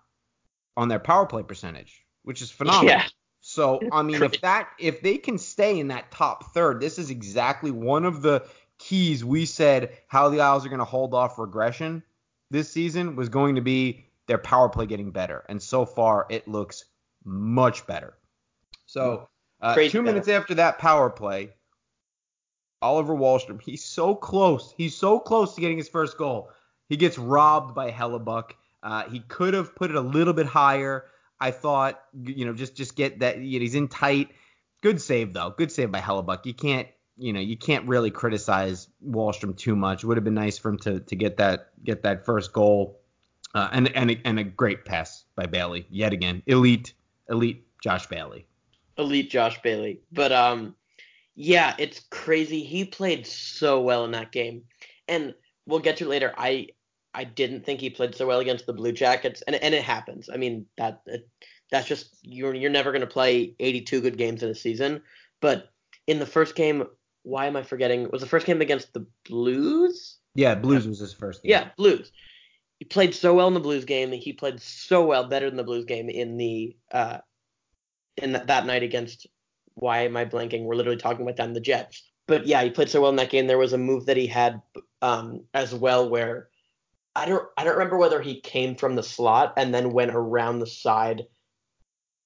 on 0.77 0.89
their 0.89 0.99
power 0.99 1.27
play 1.27 1.45
percentage 1.45 2.01
which 2.25 2.43
is 2.43 2.50
phenomenal. 2.50 2.91
Yeah. 2.91 3.05
So 3.41 3.81
I 3.91 4.02
mean, 4.02 4.23
if 4.23 4.41
that 4.43 4.69
if 4.79 5.02
they 5.02 5.19
can 5.19 5.38
stay 5.38 5.81
in 5.81 5.88
that 5.88 6.11
top 6.11 6.52
third, 6.55 6.81
this 6.81 6.99
is 6.99 7.11
exactly 7.11 7.71
one 7.71 8.05
of 8.05 8.23
the 8.23 8.45
keys 8.79 9.25
we 9.25 9.47
said 9.47 9.97
how 10.09 10.29
the 10.29 10.41
Isles 10.41 10.64
are 10.64 10.69
going 10.69 10.79
to 10.79 10.85
hold 10.85 11.14
off 11.14 11.38
regression 11.38 12.02
this 12.52 12.71
season 12.71 13.17
was 13.17 13.29
going 13.29 13.57
to 13.57 13.61
be 13.61 14.05
their 14.26 14.38
power 14.38 14.69
play 14.69 14.87
getting 14.87 15.11
better, 15.11 15.45
and 15.49 15.61
so 15.61 15.85
far 15.85 16.26
it 16.31 16.47
looks 16.47 16.85
much 17.25 17.87
better. 17.87 18.14
So 18.87 19.29
uh, 19.61 19.75
two 19.75 19.88
better. 19.88 20.02
minutes 20.02 20.29
after 20.29 20.55
that 20.55 20.79
power 20.79 21.11
play, 21.11 21.50
Oliver 22.81 23.14
Wahlstrom, 23.14 23.61
he's 23.61 23.83
so 23.83 24.14
close, 24.14 24.75
he's 24.76 24.95
so 24.95 25.19
close 25.19 25.55
to 25.55 25.61
getting 25.61 25.79
his 25.79 25.88
first 25.88 26.17
goal. 26.17 26.50
He 26.88 26.97
gets 26.97 27.19
robbed 27.19 27.75
by 27.75 27.91
Hellebuyck. 27.91 28.50
Uh, 28.83 29.05
he 29.05 29.21
could 29.21 29.55
have 29.55 29.75
put 29.75 29.91
it 29.91 29.97
a 29.97 30.00
little 30.00 30.35
bit 30.35 30.47
higher. 30.47 31.07
I 31.43 31.51
thought, 31.51 32.01
you 32.23 32.47
know, 32.47 32.53
just 32.53 32.77
just 32.77 32.95
get 32.95 33.19
that. 33.19 33.39
You 33.39 33.59
know, 33.59 33.63
he's 33.63 33.75
in 33.75 33.89
tight. 33.89 34.31
Good 34.81 35.01
save 35.01 35.33
though. 35.33 35.51
Good 35.51 35.73
save 35.73 35.91
by 35.91 35.99
Hellebuyck. 35.99 36.47
You 36.47 36.55
can't, 36.55 36.87
you 37.19 37.33
know, 37.33 37.41
you 37.41 37.57
can't 37.57 37.89
really 37.89 38.13
criticize 38.13 38.87
Wahlstrom 39.05 39.57
too 39.57 39.75
much. 39.75 40.05
Would 40.05 40.17
have 40.17 40.23
been 40.23 40.35
nice 40.35 40.57
for 40.57 40.69
him 40.69 40.79
to 40.79 41.01
to 41.01 41.17
get 41.17 41.39
that 41.39 41.71
get 41.83 42.05
that 42.05 42.25
first 42.25 42.53
goal. 42.53 43.01
Uh, 43.55 43.69
and 43.73 43.95
and 43.97 44.13
a, 44.13 44.21
and 44.25 44.39
a 44.39 44.45
great 44.45 44.85
pass 44.85 45.25
by 45.35 45.47
Bailey 45.47 45.85
yet 45.91 46.13
again. 46.13 46.45
Elite, 46.47 46.95
elite 47.29 47.67
Josh 47.83 48.07
Bailey. 48.07 48.47
Elite 48.97 49.29
Josh 49.29 49.61
Bailey. 49.63 50.01
But 50.13 50.31
um, 50.31 50.77
yeah, 51.35 51.75
it's 51.77 52.01
crazy. 52.09 52.63
He 52.63 52.85
played 52.85 53.27
so 53.27 53.81
well 53.81 54.05
in 54.05 54.13
that 54.13 54.31
game, 54.31 54.63
and 55.09 55.35
we'll 55.67 55.81
get 55.81 55.97
to 55.97 56.05
it 56.05 56.09
later. 56.09 56.33
I 56.39 56.69
I 57.14 57.25
didn't 57.25 57.64
think 57.64 57.81
he 57.81 57.90
played 57.90 58.14
so 58.14 58.26
well 58.26 58.40
against 58.40 58.66
the 58.66 58.73
Blue 58.73 58.92
Jackets, 58.92 59.42
and 59.42 59.57
and 59.57 59.75
it 59.75 59.83
happens. 59.83 60.28
I 60.33 60.37
mean 60.37 60.66
that 60.78 61.02
that's 61.71 61.88
just 61.88 62.16
you're 62.23 62.54
you're 62.54 62.71
never 62.71 62.92
going 62.92 63.00
to 63.00 63.07
play 63.07 63.54
82 63.59 64.00
good 64.00 64.19
games 64.19 64.42
in 64.42 64.50
a 64.50 64.54
season. 64.54 65.02
But 65.40 65.71
in 66.07 66.19
the 66.19 66.26
first 66.26 66.54
game, 66.54 66.85
why 67.23 67.47
am 67.47 67.57
I 67.57 67.62
forgetting? 67.62 68.09
Was 68.11 68.21
the 68.21 68.28
first 68.28 68.47
game 68.47 68.61
against 68.61 68.92
the 68.92 69.07
Blues? 69.28 70.19
Yeah, 70.35 70.54
Blues 70.54 70.87
was 70.87 71.00
his 71.00 71.12
first 71.12 71.42
game. 71.42 71.50
Yeah, 71.50 71.69
Blues. 71.76 72.12
He 72.78 72.85
played 72.85 73.14
so 73.14 73.35
well 73.35 73.49
in 73.49 73.54
the 73.54 73.61
Blues 73.61 73.85
game. 73.85 74.11
That 74.11 74.16
he 74.16 74.33
played 74.33 74.61
so 74.61 75.04
well, 75.04 75.28
better 75.28 75.49
than 75.49 75.57
the 75.57 75.64
Blues 75.64 75.85
game 75.85 76.09
in 76.09 76.37
the 76.37 76.76
uh 76.92 77.19
in 78.16 78.33
that, 78.33 78.47
that 78.47 78.66
night 78.66 78.83
against. 78.83 79.26
Why 79.75 80.00
am 80.00 80.16
I 80.16 80.26
blanking? 80.26 80.64
We're 80.64 80.76
literally 80.76 80.99
talking 80.99 81.23
about 81.23 81.37
down 81.37 81.54
the 81.54 81.61
Jets. 81.61 82.11
But 82.26 82.47
yeah, 82.47 82.62
he 82.62 82.71
played 82.71 82.90
so 82.90 83.00
well 83.00 83.11
in 83.11 83.16
that 83.16 83.31
game. 83.31 83.47
There 83.47 83.59
was 83.59 83.73
a 83.73 83.78
move 83.78 84.07
that 84.07 84.19
he 84.19 84.26
had 84.26 84.61
um, 85.00 85.45
as 85.54 85.75
well 85.75 86.09
where 86.09 86.49
I 87.14 87.26
don't 87.26 87.47
I 87.57 87.64
don't 87.64 87.75
remember 87.75 87.99
whether 87.99 88.21
he 88.21 88.40
came 88.40 88.75
from 88.75 88.95
the 88.95 89.02
slot 89.02 89.54
and 89.57 89.75
then 89.75 89.92
went 89.92 90.12
around 90.14 90.59
the 90.59 90.66
side 90.66 91.26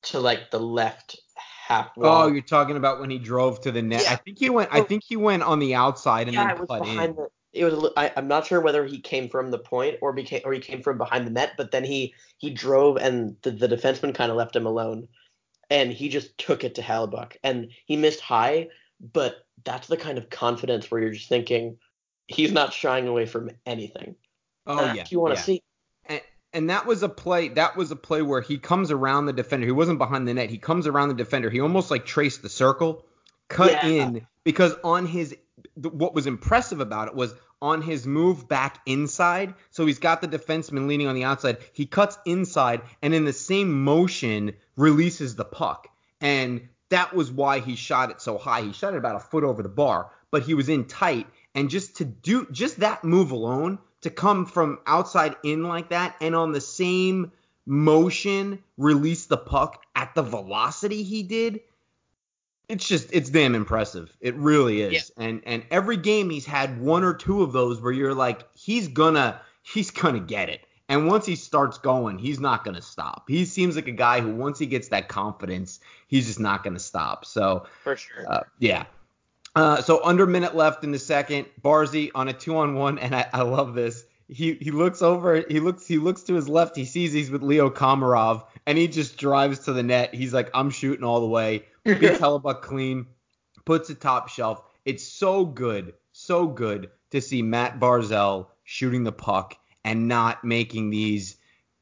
to 0.05 0.21
like 0.21 0.51
the 0.51 0.61
left 0.61 1.19
half 1.35 1.97
wall. 1.97 2.25
Oh, 2.25 2.27
you're 2.29 2.43
talking 2.43 2.77
about 2.77 3.01
when 3.01 3.11
he 3.11 3.19
drove 3.19 3.61
to 3.63 3.73
the 3.73 3.83
net. 3.83 4.03
Yeah. 4.05 4.13
I 4.13 4.17
think 4.17 4.39
he 4.39 4.51
went 4.51 4.71
I 4.73 4.83
think 4.83 5.03
he 5.05 5.17
went 5.17 5.43
on 5.43 5.59
the 5.59 5.75
outside 5.75 6.29
and 6.29 6.35
yeah, 6.35 6.55
then 6.55 6.67
cut 6.67 6.87
in. 6.87 6.97
The, 6.97 7.29
it 7.53 7.65
was 7.65 7.91
I, 7.97 8.13
I'm 8.17 8.29
not 8.29 8.47
sure 8.47 8.61
whether 8.61 8.85
he 8.87 9.01
came 9.01 9.29
from 9.29 9.51
the 9.51 9.59
point 9.59 9.97
or 10.01 10.13
became 10.13 10.43
or 10.45 10.53
he 10.53 10.61
came 10.61 10.83
from 10.83 10.99
behind 10.99 11.27
the 11.27 11.31
net, 11.31 11.53
but 11.57 11.73
then 11.73 11.85
he 11.85 12.15
he 12.39 12.51
drove 12.51 12.97
and 12.97 13.37
the, 13.43 13.51
the 13.51 13.69
defenseman 13.69 14.15
kind 14.15 14.31
of 14.31 14.37
left 14.37 14.55
him 14.55 14.67
alone, 14.67 15.09
and 15.71 15.93
he 15.93 16.09
just 16.09 16.37
took 16.39 16.65
it 16.65 16.75
to 16.77 16.83
Hellebuyck 16.83 17.37
and 17.43 17.71
he 17.87 17.97
missed 17.97 18.21
high, 18.21 18.69
but 19.13 19.47
that's 19.65 19.89
the 19.89 19.97
kind 19.97 20.19
of 20.19 20.31
confidence 20.31 20.91
where 20.91 21.01
you're 21.01 21.13
just 21.13 21.29
thinking 21.29 21.79
he's 22.29 22.53
not 22.53 22.73
shying 22.73 23.09
away 23.09 23.27
from 23.27 23.51
anything. 23.65 24.15
Oh 24.67 24.77
That's 24.77 24.97
yeah. 24.97 25.03
what 25.03 25.13
you 25.13 25.21
want 25.21 25.35
to 25.35 25.41
yeah. 25.41 25.45
see. 25.45 25.63
And, 26.07 26.21
and 26.53 26.71
that 26.71 26.87
was 26.87 27.03
a 27.03 27.09
play. 27.09 27.49
That 27.49 27.77
was 27.77 27.91
a 27.91 27.97
play 27.97 28.23
where 28.23 28.41
he 28.41 28.59
comes 28.59 28.91
around 28.91 29.27
the 29.27 29.33
defender. 29.33 29.67
He 29.67 29.73
wasn't 29.73 29.99
behind 29.99 30.27
the 30.27 30.35
net. 30.35 30.51
He 30.51 30.59
comes 30.59 30.87
around 30.87 31.09
the 31.09 31.15
defender. 31.15 31.51
He 31.51 31.61
almost 31.61 31.91
like 31.91 32.07
traced 32.07 32.43
the 32.43 32.49
circle, 32.49 33.05
cut 33.49 33.71
Yeah. 33.71 33.87
in 33.87 34.27
because 34.45 34.75
on 34.85 35.07
his 35.07 35.37
what 35.75 36.15
was 36.15 36.27
impressive 36.27 36.81
about 36.81 37.09
it 37.09 37.15
was 37.15 37.35
on 37.63 37.81
his 37.83 38.07
move 38.07 38.49
back 38.49 38.81
inside. 38.87 39.55
So 39.71 39.87
he's 39.87 39.99
got 39.99 40.21
the 40.21 40.29
defenseman 40.29 40.87
leaning 40.87 41.07
on 41.07 41.15
the 41.15 41.25
outside. 41.25 41.59
He 41.73 41.87
cuts 41.87 42.19
inside 42.27 42.83
and 43.03 43.15
in 43.15 43.25
the 43.25 43.33
same 43.33 43.85
motion 43.85 44.55
releases 44.77 45.37
the 45.37 45.45
puck. 45.45 45.89
And 46.21 46.69
that 46.91 47.15
was 47.15 47.31
why 47.33 47.61
he 47.61 47.75
shot 47.77 48.11
it 48.11 48.21
so 48.21 48.39
high. 48.39 48.63
He 48.63 48.73
shot 48.73 48.95
it 48.95 48.99
about 48.99 49.17
a 49.17 49.21
foot 49.21 49.45
over 49.45 49.63
the 49.63 49.69
bar, 49.69 50.11
but 50.31 50.43
he 50.43 50.55
was 50.55 50.69
in 50.69 50.85
tight. 50.85 51.27
And 51.55 51.71
just 51.71 51.97
to 51.97 52.05
do 52.05 52.47
just 52.53 52.81
that 52.81 53.03
move 53.05 53.31
alone, 53.31 53.79
to 54.07 54.11
come 54.11 54.47
from 54.47 54.79
outside 54.87 55.35
in 55.43 55.65
like 55.65 55.89
that 55.91 56.15
and 56.21 56.35
on 56.35 56.53
the 56.53 56.61
same 56.61 57.33
motion 57.67 58.63
release 58.79 59.27
the 59.27 59.37
puck 59.37 59.83
at 59.97 60.15
the 60.15 60.23
velocity 60.23 61.03
he 61.03 61.25
did, 61.25 61.61
it's 62.69 62.87
just 62.87 63.09
it's 63.13 63.31
damn 63.31 63.57
impressive. 63.57 64.17
It 64.21 64.37
really 64.37 64.81
is. 64.81 65.11
And 65.17 65.43
and 65.45 65.65
every 65.73 65.97
game 65.97 66.31
he's 66.31 66.47
had 66.47 66.81
one 66.81 67.03
or 67.03 67.15
two 67.15 67.43
of 67.43 67.53
those 67.53 67.81
where 67.81 67.93
you're 67.93 68.15
like 68.15 68.45
he's 68.55 68.87
gonna 68.87 69.41
he's 69.63 69.91
gonna 69.91 70.21
get 70.21 70.49
it. 70.49 70.61
And 70.89 71.09
once 71.09 71.27
he 71.27 71.35
starts 71.35 71.79
going, 71.79 72.19
he's 72.19 72.39
not 72.39 72.65
gonna 72.65 72.83
stop. 72.83 73.25
He 73.29 73.45
seems 73.45 73.75
like 73.75 73.89
a 73.89 73.93
guy 73.93 74.21
who 74.21 74.37
once 74.37 74.61
he 74.61 74.67
gets 74.67 74.89
that 74.89 75.09
confidence, 75.09 75.81
he's 76.07 76.27
just 76.29 76.39
not 76.39 76.63
gonna 76.63 76.79
stop. 76.79 77.25
So 77.25 77.67
For 77.83 77.97
sure. 77.97 78.25
uh, 78.29 78.43
yeah. 78.61 78.85
Uh, 79.57 79.81
so 79.81 80.05
under 80.05 80.27
minute 80.27 80.55
left 80.55 80.85
in 80.85 80.93
the 80.93 80.99
second, 80.99 81.47
Barzy 81.63 82.11
on 82.15 82.29
a 82.29 82.33
two 82.35 82.55
on 82.59 82.75
one, 82.75 82.99
and 82.99 83.17
I, 83.17 83.27
I 83.33 83.41
love 83.41 83.75
this. 83.75 84.05
He 84.29 84.55
he 84.55 84.71
looks 84.71 85.01
over, 85.01 85.43
he 85.49 85.61
looks 85.61 85.87
he 85.87 85.97
looks 85.97 86.23
to 86.25 86.35
his 86.35 86.47
left, 86.47 86.77
he 86.77 86.85
sees 86.85 87.13
he's 87.13 87.31
with 87.31 87.43
Leo 87.43 87.71
Komarov, 87.71 88.45
and 88.67 88.77
he 88.77 88.87
just 88.87 89.17
drives 89.17 89.61
to 89.61 89.73
the 89.73 89.83
net. 89.83 90.15
He's 90.15 90.35
like, 90.35 90.51
I'm 90.53 90.69
shooting 90.69 91.05
all 91.05 91.21
the 91.21 91.27
way, 91.27 91.65
beats 91.85 92.19
Hellebuyck 92.19 92.61
clean, 92.61 93.07
puts 93.65 93.89
it 93.89 93.99
top 94.01 94.29
shelf. 94.29 94.63
It's 94.85 95.05
so 95.05 95.47
good, 95.47 95.95
so 96.13 96.47
good 96.47 96.91
to 97.13 97.23
see 97.23 97.41
Matt 97.41 97.81
Barzal 97.81 98.49
shooting 98.65 99.05
the 99.05 99.13
puck 99.13 99.57
and 99.85 100.07
not 100.07 100.45
making 100.45 100.91
these 100.91 101.37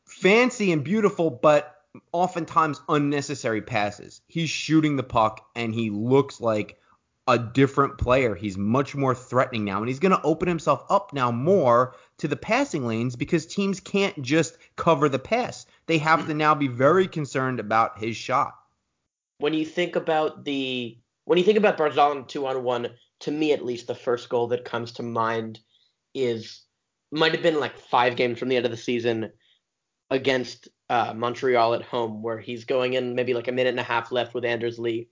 fancy 0.04 0.70
and 0.70 0.84
beautiful, 0.84 1.28
but 1.28 1.82
oftentimes 2.12 2.80
unnecessary 2.88 3.62
passes. 3.62 4.20
He's 4.28 4.50
shooting 4.50 4.94
the 4.94 5.02
puck 5.02 5.44
and 5.56 5.74
he 5.74 5.90
looks 5.90 6.40
like 6.40 6.78
a 7.26 7.38
different 7.38 7.96
player. 7.98 8.34
He's 8.34 8.58
much 8.58 8.94
more 8.94 9.14
threatening 9.14 9.64
now, 9.64 9.78
and 9.78 9.88
he's 9.88 9.98
going 9.98 10.12
to 10.12 10.22
open 10.22 10.46
himself 10.46 10.84
up 10.90 11.12
now 11.12 11.30
more 11.30 11.94
to 12.18 12.28
the 12.28 12.36
passing 12.36 12.86
lanes 12.86 13.16
because 13.16 13.46
teams 13.46 13.80
can't 13.80 14.20
just 14.20 14.58
cover 14.76 15.08
the 15.08 15.18
pass. 15.18 15.66
They 15.86 15.98
have 15.98 16.26
to 16.26 16.34
now 16.34 16.54
be 16.54 16.68
very 16.68 17.08
concerned 17.08 17.60
about 17.60 17.98
his 17.98 18.16
shot. 18.16 18.54
when 19.38 19.54
you 19.54 19.64
think 19.64 19.96
about 19.96 20.44
the 20.44 20.98
when 21.24 21.38
you 21.38 21.44
think 21.44 21.58
about 21.58 21.78
Barzal 21.78 22.26
two 22.28 22.46
on 22.46 22.62
one, 22.62 22.90
to 23.20 23.30
me 23.30 23.52
at 23.52 23.64
least, 23.64 23.86
the 23.86 23.94
first 23.94 24.28
goal 24.28 24.48
that 24.48 24.64
comes 24.64 24.92
to 24.92 25.02
mind 25.02 25.60
is 26.14 26.62
might 27.10 27.32
have 27.32 27.42
been 27.42 27.60
like 27.60 27.78
five 27.78 28.16
games 28.16 28.38
from 28.38 28.48
the 28.48 28.56
end 28.56 28.66
of 28.66 28.70
the 28.70 28.76
season 28.76 29.32
against 30.10 30.68
uh, 30.90 31.14
Montreal 31.14 31.74
at 31.74 31.82
home, 31.82 32.22
where 32.22 32.38
he's 32.38 32.64
going 32.64 32.94
in 32.94 33.14
maybe 33.14 33.34
like 33.34 33.48
a 33.48 33.52
minute 33.52 33.70
and 33.70 33.80
a 33.80 33.84
half 33.84 34.12
left 34.12 34.34
with 34.34 34.44
Anders 34.44 34.78
Lee, 34.78 35.08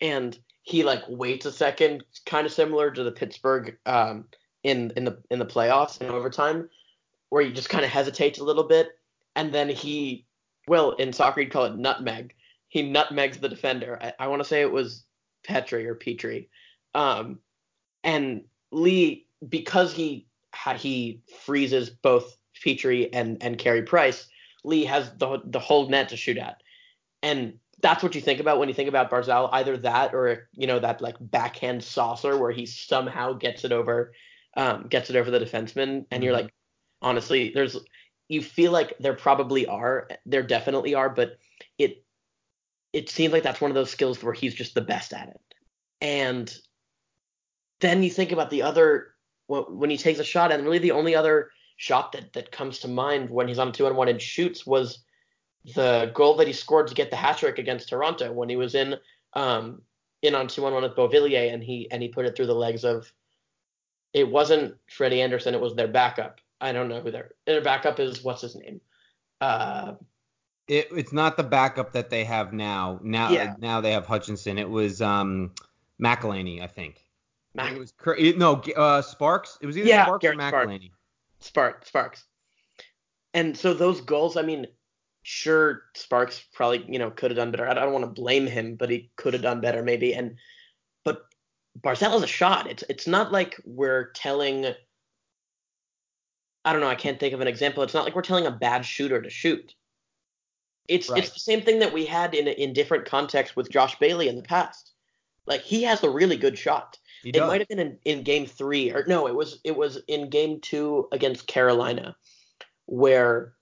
and 0.00 0.38
he 0.68 0.82
like 0.82 1.02
waits 1.08 1.46
a 1.46 1.52
second, 1.52 2.04
kind 2.26 2.46
of 2.46 2.52
similar 2.52 2.90
to 2.90 3.02
the 3.02 3.10
Pittsburgh 3.10 3.78
um, 3.86 4.26
in 4.62 4.92
in 4.96 5.04
the 5.04 5.18
in 5.30 5.38
the 5.38 5.46
playoffs 5.46 5.98
in 5.98 6.10
overtime, 6.10 6.68
where 7.30 7.42
he 7.42 7.50
just 7.50 7.70
kind 7.70 7.86
of 7.86 7.90
hesitates 7.90 8.38
a 8.38 8.44
little 8.44 8.64
bit, 8.64 8.90
and 9.34 9.50
then 9.50 9.70
he, 9.70 10.26
well, 10.66 10.90
in 10.92 11.14
soccer 11.14 11.40
you'd 11.40 11.50
call 11.50 11.64
it 11.64 11.76
nutmeg. 11.76 12.34
He 12.68 12.82
nutmegs 12.82 13.38
the 13.38 13.48
defender. 13.48 13.98
I, 13.98 14.12
I 14.18 14.26
want 14.26 14.42
to 14.42 14.48
say 14.48 14.60
it 14.60 14.70
was 14.70 15.04
Petri 15.42 15.86
or 15.86 15.94
Petrie, 15.94 16.50
um, 16.94 17.38
and 18.04 18.42
Lee 18.70 19.26
because 19.48 19.94
he 19.94 20.26
he 20.76 21.22
freezes 21.46 21.88
both 21.88 22.36
Petrie 22.62 23.10
and 23.14 23.42
and 23.42 23.56
Carey 23.56 23.82
Price. 23.82 24.28
Lee 24.64 24.84
has 24.84 25.10
the 25.16 25.40
the 25.46 25.60
whole 25.60 25.88
net 25.88 26.10
to 26.10 26.16
shoot 26.18 26.36
at, 26.36 26.62
and 27.22 27.54
that's 27.80 28.02
what 28.02 28.14
you 28.14 28.20
think 28.20 28.40
about 28.40 28.58
when 28.58 28.68
you 28.68 28.74
think 28.74 28.88
about 28.88 29.10
Barzal. 29.10 29.48
Either 29.52 29.76
that 29.78 30.14
or 30.14 30.48
you 30.52 30.66
know 30.66 30.78
that 30.80 31.00
like 31.00 31.16
backhand 31.20 31.82
saucer 31.84 32.36
where 32.36 32.50
he 32.50 32.66
somehow 32.66 33.32
gets 33.34 33.64
it 33.64 33.72
over, 33.72 34.12
um, 34.56 34.86
gets 34.88 35.10
it 35.10 35.16
over 35.16 35.30
the 35.30 35.40
defenseman, 35.40 36.06
and 36.10 36.24
you're 36.24 36.32
Mhm. 36.32 36.42
like, 36.42 36.54
honestly, 37.02 37.50
there's 37.54 37.76
you 38.28 38.42
feel 38.42 38.72
like 38.72 38.96
there 38.98 39.14
probably 39.14 39.66
are, 39.66 40.08
there 40.26 40.42
definitely 40.42 40.94
are, 40.94 41.08
but 41.08 41.38
it 41.78 42.04
it 42.92 43.08
seems 43.10 43.32
like 43.32 43.42
that's 43.42 43.60
one 43.60 43.70
of 43.70 43.74
those 43.74 43.90
skills 43.90 44.22
where 44.22 44.32
he's 44.34 44.54
just 44.54 44.74
the 44.74 44.80
best 44.80 45.12
at 45.12 45.28
it. 45.28 45.40
And 46.00 46.54
then 47.80 48.02
you 48.02 48.10
think 48.10 48.32
about 48.32 48.50
the 48.50 48.62
other 48.62 49.14
when 49.46 49.90
he 49.90 49.96
takes 49.96 50.18
a 50.18 50.24
shot, 50.24 50.52
and 50.52 50.64
really 50.64 50.78
the 50.78 50.90
only 50.92 51.14
other 51.14 51.50
shot 51.76 52.12
that 52.12 52.32
that 52.32 52.50
comes 52.52 52.80
to 52.80 52.88
mind 52.88 53.30
when 53.30 53.48
he's 53.48 53.58
on 53.58 53.68
a 53.68 53.72
two 53.72 53.86
on 53.86 53.94
one 53.96 54.08
and 54.08 54.20
shoots 54.20 54.66
was 54.66 55.04
the 55.74 56.10
goal 56.14 56.36
that 56.36 56.46
he 56.46 56.52
scored 56.52 56.86
to 56.88 56.94
get 56.94 57.10
the 57.10 57.16
hat 57.16 57.38
trick 57.38 57.58
against 57.58 57.88
Toronto 57.88 58.32
when 58.32 58.48
he 58.48 58.56
was 58.56 58.74
in 58.74 58.96
um 59.34 59.82
in 60.22 60.34
on 60.34 60.48
two 60.48 60.64
on 60.66 60.72
one 60.72 60.82
with 60.82 60.96
Beauvillier 60.96 61.52
and 61.52 61.62
he 61.62 61.88
and 61.90 62.02
he 62.02 62.08
put 62.08 62.24
it 62.26 62.36
through 62.36 62.46
the 62.46 62.54
legs 62.54 62.84
of 62.84 63.12
it 64.14 64.28
wasn't 64.28 64.74
Freddie 64.90 65.20
Andersen, 65.22 65.54
it 65.54 65.60
was 65.60 65.74
their 65.74 65.88
backup. 65.88 66.40
I 66.60 66.72
don't 66.72 66.88
know 66.88 67.00
who 67.00 67.10
their 67.10 67.32
their 67.46 67.60
backup 67.60 68.00
is. 68.00 68.22
What's 68.24 68.40
his 68.42 68.56
name? 68.56 68.80
Uh, 69.40 69.94
It, 70.66 70.88
it's 70.92 71.12
not 71.12 71.36
the 71.36 71.44
backup 71.44 71.92
that 71.92 72.10
they 72.10 72.24
have 72.24 72.52
now. 72.52 72.98
Now 73.02 73.30
Yeah. 73.30 73.54
now 73.58 73.80
they 73.80 73.92
have 73.92 74.06
Hutchinson. 74.06 74.58
It 74.58 74.68
was 74.68 75.00
um 75.02 75.52
McElhinney, 76.02 76.62
I 76.62 76.66
think. 76.66 77.04
Mac- 77.54 77.72
It 77.72 77.78
was 77.78 77.92
it- 78.18 78.38
no 78.38 78.54
uh, 78.76 79.02
Sparks. 79.02 79.58
It 79.60 79.66
was 79.66 79.76
either 79.78 79.88
Yeah, 79.88 80.04
Sparks 80.06 80.24
or 80.24 80.34
Garrett 80.34 80.48
Sparks. 80.48 80.66
McElhinney. 80.72 80.90
Spark 81.40 81.86
Sparks. 81.86 82.24
And 83.34 83.56
so 83.56 83.74
those 83.74 84.00
goals, 84.00 84.36
I 84.36 84.42
mean, 84.42 84.66
sure, 85.30 85.82
Sparks 85.94 86.42
probably 86.54 86.84
you 86.88 86.98
know 86.98 87.10
could 87.10 87.30
have 87.30 87.36
done 87.36 87.50
better. 87.50 87.68
I 87.68 87.74
don't 87.74 87.92
want 87.92 88.04
to 88.06 88.20
blame 88.20 88.46
him, 88.46 88.76
but 88.76 88.88
he 88.88 89.10
could 89.16 89.34
have 89.34 89.42
done 89.42 89.60
better 89.60 89.82
maybe. 89.82 90.14
And 90.14 90.36
but 91.04 91.26
Barzal 91.78 92.12
has 92.12 92.22
a 92.22 92.26
shot. 92.26 92.66
It's 92.70 92.82
it's 92.88 93.06
not 93.06 93.30
like 93.30 93.60
we're 93.64 94.10
telling. 94.12 94.66
I 96.64 96.72
don't 96.72 96.80
know. 96.80 96.88
I 96.88 96.94
can't 96.94 97.20
think 97.20 97.34
of 97.34 97.40
an 97.40 97.48
example. 97.48 97.82
It's 97.82 97.94
not 97.94 98.04
like 98.04 98.14
we're 98.14 98.22
telling 98.22 98.46
a 98.46 98.50
bad 98.50 98.84
shooter 98.86 99.20
to 99.20 99.30
shoot. 99.30 99.74
It's 100.88 101.10
Right. 101.10 101.22
it's 101.22 101.32
the 101.34 101.40
same 101.40 101.60
thing 101.60 101.78
that 101.80 101.92
we 101.92 102.06
had 102.06 102.34
in 102.34 102.48
in 102.48 102.72
different 102.72 103.04
contexts 103.04 103.54
with 103.54 103.70
Josh 103.70 103.98
Bailey 103.98 104.28
in 104.28 104.36
the 104.36 104.42
past. 104.42 104.92
Like 105.46 105.60
he 105.60 105.82
has 105.82 106.02
a 106.02 106.10
really 106.10 106.36
good 106.38 106.58
shot. 106.58 106.98
He 107.22 107.30
It 107.30 107.32
does. 107.32 107.48
might 107.48 107.60
have 107.60 107.68
been 107.68 107.78
in, 107.80 107.98
in 108.06 108.22
game 108.22 108.46
three, 108.46 108.90
or 108.92 109.04
no, 109.06 109.26
it 109.28 109.34
was 109.34 109.60
it 109.64 109.76
was 109.76 109.98
in 110.08 110.30
game 110.30 110.60
two 110.60 111.08
against 111.12 111.46
Carolina, 111.46 112.16
where 112.86 113.54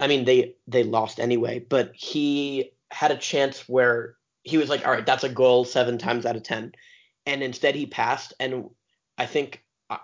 I 0.00 0.06
mean 0.06 0.24
they 0.24 0.54
they 0.66 0.82
lost 0.82 1.20
anyway, 1.20 1.58
but 1.60 1.92
he 1.94 2.72
had 2.90 3.10
a 3.10 3.16
chance 3.16 3.68
where 3.68 4.16
he 4.42 4.58
was 4.58 4.68
like, 4.68 4.86
all 4.86 4.92
right, 4.92 5.06
that's 5.06 5.24
a 5.24 5.28
goal 5.28 5.64
seven 5.64 5.98
times 5.98 6.26
out 6.26 6.36
of 6.36 6.42
ten, 6.42 6.72
and 7.26 7.42
instead 7.42 7.74
he 7.74 7.86
passed, 7.86 8.32
and 8.40 8.70
I 9.18 9.26
think 9.26 9.62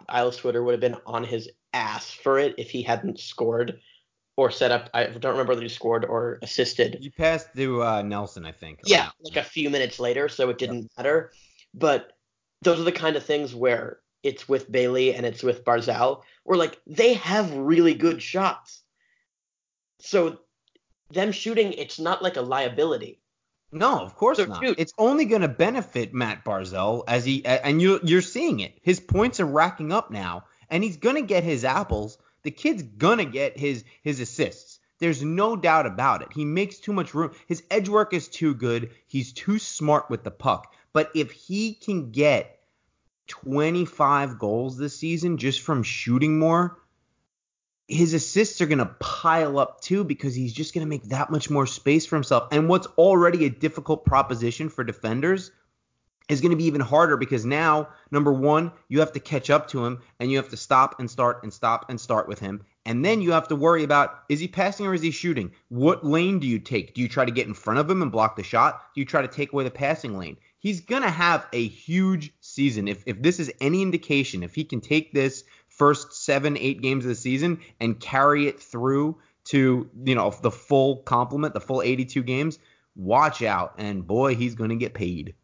Isles 0.09 0.37
Twitter 0.37 0.63
would 0.63 0.73
have 0.73 0.81
been 0.81 0.97
on 1.07 1.25
his 1.25 1.49
ass 1.73 2.11
for 2.11 2.39
it 2.39 2.55
if 2.59 2.71
he 2.71 2.83
hadn't 2.83 3.21
scored 3.21 3.81
or 4.37 4.51
set 4.51 4.71
up. 4.71 4.91
I 4.93 5.05
don't 5.05 5.33
remember 5.33 5.53
whether 5.53 5.63
he 5.63 5.69
scored 5.69 6.05
or 6.05 6.39
assisted. 6.43 6.99
You 7.01 7.11
passed 7.11 7.55
to 7.57 7.83
uh, 7.83 8.03
Nelson, 8.03 8.45
I 8.45 8.53
think. 8.53 8.81
Yeah, 8.85 9.11
like 9.23 9.37
a 9.37 9.43
few 9.43 9.71
minutes 9.71 9.99
later, 9.99 10.29
so 10.29 10.51
it 10.51 10.59
didn't 10.59 10.91
matter. 10.97 11.33
But 11.73 12.13
those 12.63 12.81
are 12.81 12.85
the 12.85 12.93
kind 12.93 13.17
of 13.17 13.25
things 13.25 13.55
where 13.55 14.01
it's 14.23 14.49
with 14.49 14.71
Bailey 14.71 15.15
and 15.15 15.25
it's 15.25 15.43
with 15.43 15.65
Barzal, 15.65 16.23
where 16.45 16.59
like 16.59 16.81
they 16.87 17.15
have 17.15 17.53
really 17.55 17.95
good 17.95 18.23
shots. 18.23 18.83
So 20.07 20.39
them 21.11 21.33
shooting, 21.33 21.73
it's 21.73 21.99
not 21.99 22.23
like 22.23 22.37
a 22.37 22.43
liability. 22.43 23.21
No, 23.73 23.99
of 24.01 24.15
course 24.15 24.39
So, 24.39 24.47
not. 24.47 24.61
dude- 24.63 24.79
It's 24.79 24.93
only 24.97 25.25
going 25.25 25.43
to 25.43 25.49
benefit 25.49 26.15
Matt 26.15 26.45
Barzal 26.45 27.03
as 27.09 27.25
he 27.25 27.45
and 27.45 27.83
you 27.83 28.01
you're 28.03 28.23
seeing 28.23 28.61
it. 28.61 28.79
His 28.83 29.01
points 29.01 29.41
are 29.41 29.47
racking 29.47 29.93
up 29.93 30.11
now, 30.11 30.45
and 30.71 30.83
he's 30.85 30.97
going 30.97 31.17
to 31.17 31.23
get 31.23 31.43
his 31.45 31.65
apples. 31.65 32.19
The 32.43 32.51
kid's 32.53 32.83
going 32.83 33.19
to 33.19 33.25
get 33.25 33.59
his 33.59 33.85
his 34.03 34.21
assists. 34.21 34.79
There's 34.99 35.23
no 35.23 35.57
doubt 35.57 35.85
about 35.87 36.23
it. 36.23 36.29
He 36.33 36.45
makes 36.45 36.79
too 36.79 36.93
much 36.93 37.13
room. 37.13 37.33
His 37.49 37.63
edge 37.71 37.89
work 37.89 38.15
is 38.15 38.29
too 38.29 38.55
good. 38.55 38.91
He's 39.07 39.33
too 39.33 39.59
smart 39.59 40.09
with 40.09 40.23
the 40.25 40.31
puck. 40.31 40.73
But 40.93 41.11
if 41.15 41.33
he 41.33 41.75
can 41.75 42.13
get 42.13 42.59
25 43.27 44.39
goals 44.39 44.79
this 44.79 44.97
season 44.97 45.37
just 45.37 45.61
from 45.61 45.83
shooting 45.83 46.39
more, 46.39 46.79
his 47.89 48.15
assists 48.15 48.61
are 48.61 48.67
going 48.67 48.79
to 48.79 48.97
pile 48.99 49.59
up 49.59 49.81
too 49.81 50.03
because 50.03 50.35
he's 50.35 50.53
just 50.53 50.75
going 50.75 50.85
to 50.85 50.89
make 50.89 51.05
that 51.05 51.31
much 51.31 51.51
more 51.51 51.67
space 51.67 52.05
for 52.05 52.17
himself. 52.17 52.49
And 52.51 52.69
what's 52.69 52.87
already 52.99 53.45
a 53.45 53.51
difficult 53.51 54.05
proposition 54.05 54.69
for 54.69 54.83
defenders 54.83 55.53
is 56.29 56.41
going 56.41 56.51
to 56.51 56.57
be 56.57 56.65
even 56.65 56.81
harder 56.81 57.17
because 57.17 57.45
now, 57.45 57.89
number 58.11 58.33
one, 58.33 58.73
you 58.89 58.99
have 58.99 59.13
to 59.13 59.21
catch 59.21 59.51
up 59.51 59.69
to 59.69 59.85
him 59.85 60.01
and 60.19 60.31
you 60.31 60.37
have 60.37 60.49
to 60.49 60.57
stop 60.57 60.99
and 60.99 61.09
start 61.09 61.45
and 61.45 61.53
stop 61.53 61.89
and 61.89 62.01
start 62.01 62.27
with 62.27 62.41
him. 62.41 62.65
And 62.85 63.05
then 63.05 63.21
you 63.21 63.33
have 63.33 63.49
to 63.49 63.57
worry 63.57 63.85
about 63.85 64.25
is 64.29 64.41
he 64.41 64.49
passing 64.49 64.87
or 64.87 64.95
is 64.95 65.03
he 65.03 65.13
shooting? 65.13 65.53
What 65.69 66.05
lane 66.05 66.41
do 66.41 66.47
you 66.49 66.59
take? 66.59 66.95
Do 66.95 67.01
you 67.01 67.09
try 67.09 67.25
to 67.25 67.31
get 67.31 67.47
in 67.47 67.55
front 67.55 67.79
of 67.79 67.89
him 67.89 68.03
and 68.03 68.11
block 68.11 68.35
the 68.35 68.43
shot? 68.43 68.83
Do 68.95 69.01
you 69.01 69.05
try 69.05 69.23
to 69.23 69.29
take 69.29 69.53
away 69.53 69.63
the 69.63 69.71
passing 69.71 70.19
lane? 70.19 70.37
He's 70.59 70.81
going 70.81 71.03
to 71.03 71.11
have 71.11 71.47
a 71.53 71.69
huge 71.69 72.33
season. 72.41 72.89
If, 72.89 73.05
if 73.07 73.23
this 73.23 73.39
is 73.39 73.53
any 73.61 73.83
indication, 73.83 74.43
if 74.43 74.55
he 74.55 74.65
can 74.65 74.81
take 74.81 75.13
this 75.13 75.45
first 75.77 76.25
seven, 76.25 76.57
eight 76.59 76.83
games 76.83 77.05
of 77.05 77.09
the 77.09 77.15
season 77.15 77.61
and 77.81 78.01
carry 78.01 78.47
it 78.47 78.61
through 78.61 79.17
to, 79.45 79.89
you 80.05 80.15
know, 80.15 80.35
the 80.43 80.51
full 80.51 80.99
complement, 81.03 81.55
the 81.55 81.61
full 81.61 81.83
82 81.83 82.23
games, 82.23 82.59
watch 82.97 83.43
out. 83.43 83.75
And 83.79 84.07
boy, 84.07 84.35
he's 84.35 84.55
going 84.55 84.71
to 84.71 84.77
get 84.77 84.95
paid. 84.95 85.35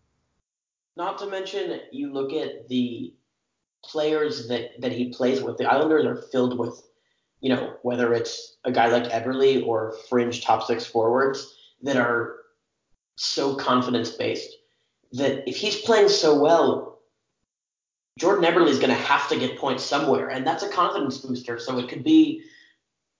Not 0.96 1.18
to 1.18 1.26
mention, 1.26 1.80
you 1.90 2.12
look 2.12 2.32
at 2.32 2.68
the 2.68 3.14
players 3.84 4.48
that, 4.48 4.80
that 4.80 4.92
he 4.92 5.12
plays 5.12 5.42
with. 5.42 5.56
The 5.56 5.70
Islanders 5.70 6.04
are 6.04 6.22
filled 6.30 6.58
with 6.58 6.82
you 7.42 7.48
know, 7.48 7.74
whether 7.82 8.14
it's 8.14 8.56
a 8.64 8.72
guy 8.72 8.86
like 8.86 9.10
Eberle 9.10 9.66
or 9.66 9.96
fringe 10.08 10.42
top 10.42 10.62
six 10.62 10.86
forwards 10.86 11.54
that 11.82 11.96
are 11.96 12.36
so 13.16 13.56
confidence 13.56 14.10
based 14.10 14.48
that 15.12 15.46
if 15.48 15.56
he's 15.56 15.80
playing 15.80 16.08
so 16.08 16.40
well, 16.40 16.91
Jordan 18.23 18.45
Eberle 18.45 18.69
is 18.69 18.79
going 18.79 18.91
to 18.91 18.95
have 18.95 19.29
to 19.31 19.37
get 19.37 19.59
points 19.59 19.83
somewhere, 19.83 20.29
and 20.29 20.47
that's 20.47 20.62
a 20.62 20.69
confidence 20.69 21.19
booster. 21.19 21.59
So 21.59 21.79
it 21.81 21.88
could 21.88 22.05
be 22.05 22.45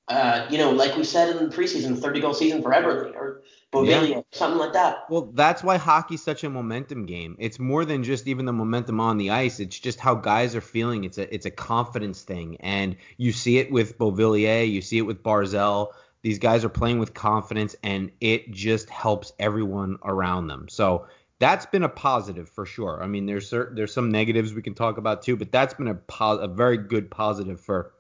uh, 0.07 0.47
you 0.49 0.59
know, 0.59 0.71
like 0.71 0.97
we 0.97 1.03
said 1.03 1.35
in 1.35 1.49
the 1.49 1.55
preseason, 1.55 1.99
30 1.99 2.21
goal 2.21 2.35
season 2.35 2.63
for 2.63 2.71
Eberle 2.71 3.13
or 3.17 3.43
Beauvillier, 3.73 4.11
yeah. 4.11 4.21
something 4.31 4.61
like 4.61 4.75
that. 4.75 5.07
Well, 5.11 5.33
that's 5.35 5.65
why 5.65 5.77
hockey's 5.77 6.23
such 6.23 6.45
a 6.45 6.51
momentum 6.51 7.07
game. 7.07 7.35
It's 7.41 7.59
more 7.59 7.85
than 7.85 8.05
just 8.05 8.29
even 8.29 8.45
the 8.45 8.53
momentum 8.53 9.01
on 9.01 9.17
the 9.17 9.31
ice. 9.31 9.59
It's 9.59 9.77
just 9.77 9.99
how 9.99 10.15
guys 10.15 10.55
are 10.55 10.61
feeling. 10.61 11.03
It's 11.03 11.19
a 11.19 11.35
it's 11.35 11.47
a 11.47 11.51
confidence 11.51 12.23
thing, 12.23 12.59
and 12.61 12.97
you 13.17 13.33
see 13.33 13.59
it 13.59 13.73
with 13.73 13.99
Beauvillier, 13.99 14.71
you 14.71 14.83
see 14.83 14.99
it 14.99 15.03
with 15.03 15.23
Barzal. 15.23 15.89
These 16.21 16.39
guys 16.39 16.65
are 16.65 16.69
playing 16.69 17.01
with 17.01 17.15
confidence, 17.15 17.75
and 17.83 18.13
it 18.21 18.53
just 18.53 18.91
helps 18.91 19.33
everyone 19.41 19.99
around 20.05 20.47
them. 20.47 20.69
So 20.69 21.07
that's 21.43 21.67
been 21.67 21.83
a 21.83 21.89
positive 21.89 22.49
for 22.49 22.65
sure. 22.65 23.03
I 23.03 23.09
mean, 23.09 23.27
there's 23.27 23.51
there's 23.51 23.93
some 23.93 24.13
negatives 24.13 24.55
we 24.55 24.63
can 24.63 24.75
talk 24.75 24.97
about 24.97 25.23
too, 25.23 25.37
but 25.37 25.51
that's 25.51 25.75
been 25.75 25.89
a 25.89 25.97
po- 25.97 26.39
a 26.39 26.47
very 26.47 26.77
good 26.77 27.11
positive 27.11 27.61
for 27.61 27.93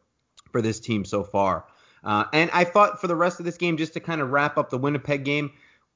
for 0.52 0.62
this 0.62 0.78
team 0.78 1.04
so 1.04 1.24
far. 1.24 1.66
Uh, 2.04 2.24
and 2.32 2.52
I 2.52 2.62
thought 2.62 3.00
for 3.00 3.08
the 3.08 3.16
rest 3.16 3.40
of 3.40 3.44
this 3.44 3.56
game, 3.56 3.76
just 3.76 3.94
to 3.94 4.00
kind 4.00 4.20
of 4.20 4.30
wrap 4.30 4.58
up 4.58 4.70
the 4.70 4.78
Winnipeg 4.78 5.24
game, 5.24 5.50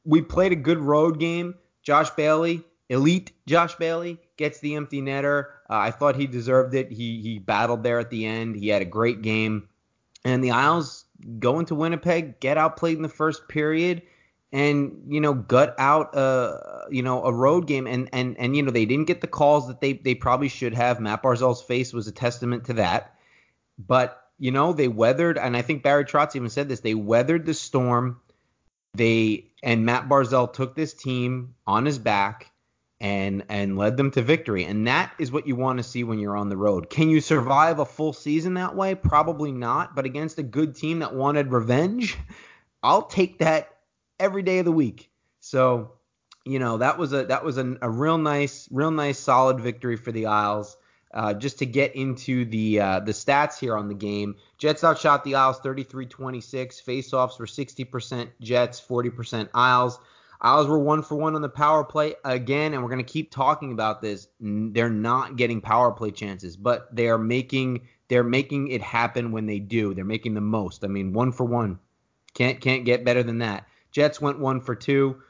we 0.04 0.22
played 0.22 0.50
a 0.50 0.56
good 0.56 0.78
road 0.78 1.20
game. 1.20 1.54
Josh 1.84 2.10
Bailey, 2.10 2.64
elite 2.88 3.30
Josh 3.46 3.76
Bailey, 3.76 4.18
gets 4.36 4.58
the 4.58 4.74
empty 4.74 5.00
netter. 5.00 5.44
Uh, 5.70 5.76
I 5.76 5.92
thought 5.92 6.16
he 6.16 6.26
deserved 6.26 6.74
it. 6.74 6.90
He 6.90 7.20
he 7.20 7.38
battled 7.38 7.84
there 7.84 8.00
at 8.00 8.10
the 8.10 8.26
end. 8.26 8.56
He 8.56 8.68
had 8.68 8.82
a 8.82 8.86
great 8.86 9.22
game. 9.22 9.68
And 10.24 10.42
the 10.42 10.50
Isles 10.50 11.04
go 11.38 11.60
into 11.60 11.76
Winnipeg, 11.76 12.40
get 12.40 12.58
outplayed 12.58 12.96
in 12.96 13.02
the 13.02 13.08
first 13.08 13.46
period, 13.46 14.02
and 14.52 15.02
you 15.08 15.20
know 15.20 15.34
gut 15.34 15.74
out 15.78 16.14
a 16.14 16.86
you 16.90 17.02
know 17.02 17.24
a 17.24 17.32
road 17.32 17.66
game. 17.66 17.86
And 17.86 18.08
and 18.12 18.36
and 18.38 18.56
you 18.56 18.62
know 18.62 18.70
they 18.70 18.86
didn't 18.86 19.06
get 19.06 19.20
the 19.20 19.26
calls 19.26 19.68
that 19.68 19.80
they 19.80 19.94
they 19.94 20.14
probably 20.14 20.48
should 20.48 20.74
have. 20.74 21.00
Matt 21.00 21.22
Barzal's 21.22 21.62
face 21.62 21.92
was 21.92 22.06
a 22.06 22.12
testament 22.12 22.66
to 22.66 22.74
that. 22.74 23.16
But 23.78 24.22
you 24.38 24.50
know, 24.50 24.72
they 24.72 24.88
weathered, 24.88 25.38
and 25.38 25.56
I 25.56 25.62
think 25.62 25.82
Barry 25.82 26.04
Trotz 26.04 26.36
even 26.36 26.50
said 26.50 26.68
this. 26.68 26.80
They 26.80 26.94
weathered 26.94 27.46
the 27.46 27.54
storm. 27.54 28.20
They 28.94 29.52
and 29.62 29.84
Matt 29.84 30.08
Barzal 30.08 30.52
took 30.52 30.74
this 30.74 30.94
team 30.94 31.54
on 31.66 31.84
his 31.84 31.98
back 31.98 32.50
and 33.00 33.44
and 33.48 33.76
led 33.76 33.96
them 33.96 34.10
to 34.12 34.22
victory. 34.22 34.64
And 34.64 34.86
that 34.86 35.12
is 35.18 35.30
what 35.32 35.46
you 35.46 35.56
want 35.56 35.78
to 35.78 35.82
see 35.82 36.04
when 36.04 36.18
you're 36.18 36.36
on 36.36 36.48
the 36.48 36.56
road. 36.56 36.88
Can 36.88 37.10
you 37.10 37.20
survive 37.20 37.78
a 37.78 37.84
full 37.84 38.12
season 38.12 38.54
that 38.54 38.74
way? 38.74 38.94
Probably 38.94 39.52
not. 39.52 39.94
But 39.94 40.06
against 40.06 40.38
a 40.38 40.42
good 40.42 40.76
team 40.76 41.00
that 41.00 41.14
wanted 41.14 41.52
revenge, 41.52 42.16
I'll 42.82 43.06
take 43.06 43.38
that 43.38 43.75
every 44.18 44.42
day 44.42 44.58
of 44.58 44.64
the 44.64 44.72
week. 44.72 45.10
So, 45.40 45.92
you 46.44 46.58
know, 46.58 46.78
that 46.78 46.98
was 46.98 47.12
a 47.12 47.24
that 47.26 47.44
was 47.44 47.58
a, 47.58 47.76
a 47.82 47.90
real 47.90 48.18
nice, 48.18 48.68
real 48.70 48.90
nice, 48.90 49.18
solid 49.18 49.60
victory 49.60 49.96
for 49.96 50.12
the 50.12 50.26
Isles. 50.26 50.76
Uh, 51.14 51.32
just 51.32 51.58
to 51.58 51.66
get 51.66 51.94
into 51.96 52.44
the 52.44 52.80
uh, 52.80 53.00
the 53.00 53.12
stats 53.12 53.58
here 53.58 53.76
on 53.76 53.88
the 53.88 53.94
game, 53.94 54.36
Jets 54.58 54.84
outshot 54.84 55.24
the 55.24 55.34
Isles 55.34 55.58
33-26. 55.60 56.10
Faceoffs 56.84 57.38
were 57.38 57.46
60% 57.46 58.28
Jets, 58.40 58.80
40% 58.80 59.48
Isles. 59.54 59.98
Isles 60.40 60.66
were 60.66 60.78
one 60.78 61.02
for 61.02 61.14
one 61.14 61.34
on 61.34 61.42
the 61.42 61.48
power 61.48 61.84
play 61.84 62.14
again, 62.24 62.74
and 62.74 62.82
we're 62.82 62.90
going 62.90 63.04
to 63.04 63.12
keep 63.12 63.30
talking 63.30 63.72
about 63.72 64.02
this. 64.02 64.28
They're 64.40 64.90
not 64.90 65.36
getting 65.36 65.60
power 65.60 65.90
play 65.92 66.10
chances, 66.10 66.56
but 66.56 66.94
they 66.94 67.08
are 67.08 67.18
making 67.18 67.86
they're 68.08 68.22
making 68.22 68.68
it 68.68 68.82
happen 68.82 69.32
when 69.32 69.46
they 69.46 69.58
do. 69.58 69.94
They're 69.94 70.04
making 70.04 70.34
the 70.34 70.40
most. 70.40 70.84
I 70.84 70.88
mean, 70.88 71.12
one 71.12 71.32
for 71.32 71.44
one, 71.44 71.78
can't 72.34 72.60
can't 72.60 72.84
get 72.84 73.04
better 73.04 73.22
than 73.22 73.38
that. 73.38 73.66
Jets 73.96 74.20
went 74.20 74.38
one 74.38 74.60
for 74.60 74.74
two. 74.74 75.22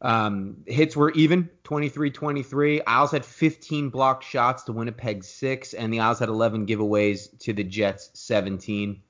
Um, 0.00 0.56
hits 0.66 0.96
were 0.96 1.12
even 1.12 1.48
23-23. 1.62 2.82
Isles 2.84 3.12
had 3.12 3.24
15 3.24 3.90
blocked 3.90 4.24
shots 4.24 4.64
to 4.64 4.72
Winnipeg 4.72 5.22
six, 5.22 5.72
and 5.72 5.92
the 5.92 6.00
Isles 6.00 6.18
had 6.18 6.28
11 6.28 6.66
giveaways 6.66 7.38
to 7.38 7.52
the 7.52 7.62
Jets 7.62 8.10
17. 8.14 9.00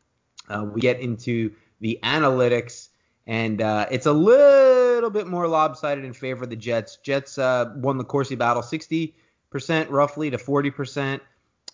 Uh, 0.51 0.67
we 0.71 0.83
get 0.83 1.01
into 1.01 1.53
the 1.81 1.99
analytics, 2.03 2.91
and 3.27 3.63
uh, 3.63 3.87
it's 3.91 4.05
a 4.05 4.13
little 4.13 5.09
bit 5.09 5.27
more 5.27 5.49
lopsided 5.49 6.05
in 6.05 6.13
favor 6.13 6.45
of 6.45 6.51
the 6.51 6.57
Jets. 6.57 6.99
Jets 7.03 7.39
uh, 7.39 7.73
won 7.77 7.97
the 7.97 8.05
Corsi 8.05 8.35
battle 8.35 8.63
60% 8.63 9.15
roughly 9.89 10.29
to 10.29 10.37
40%. 10.37 11.19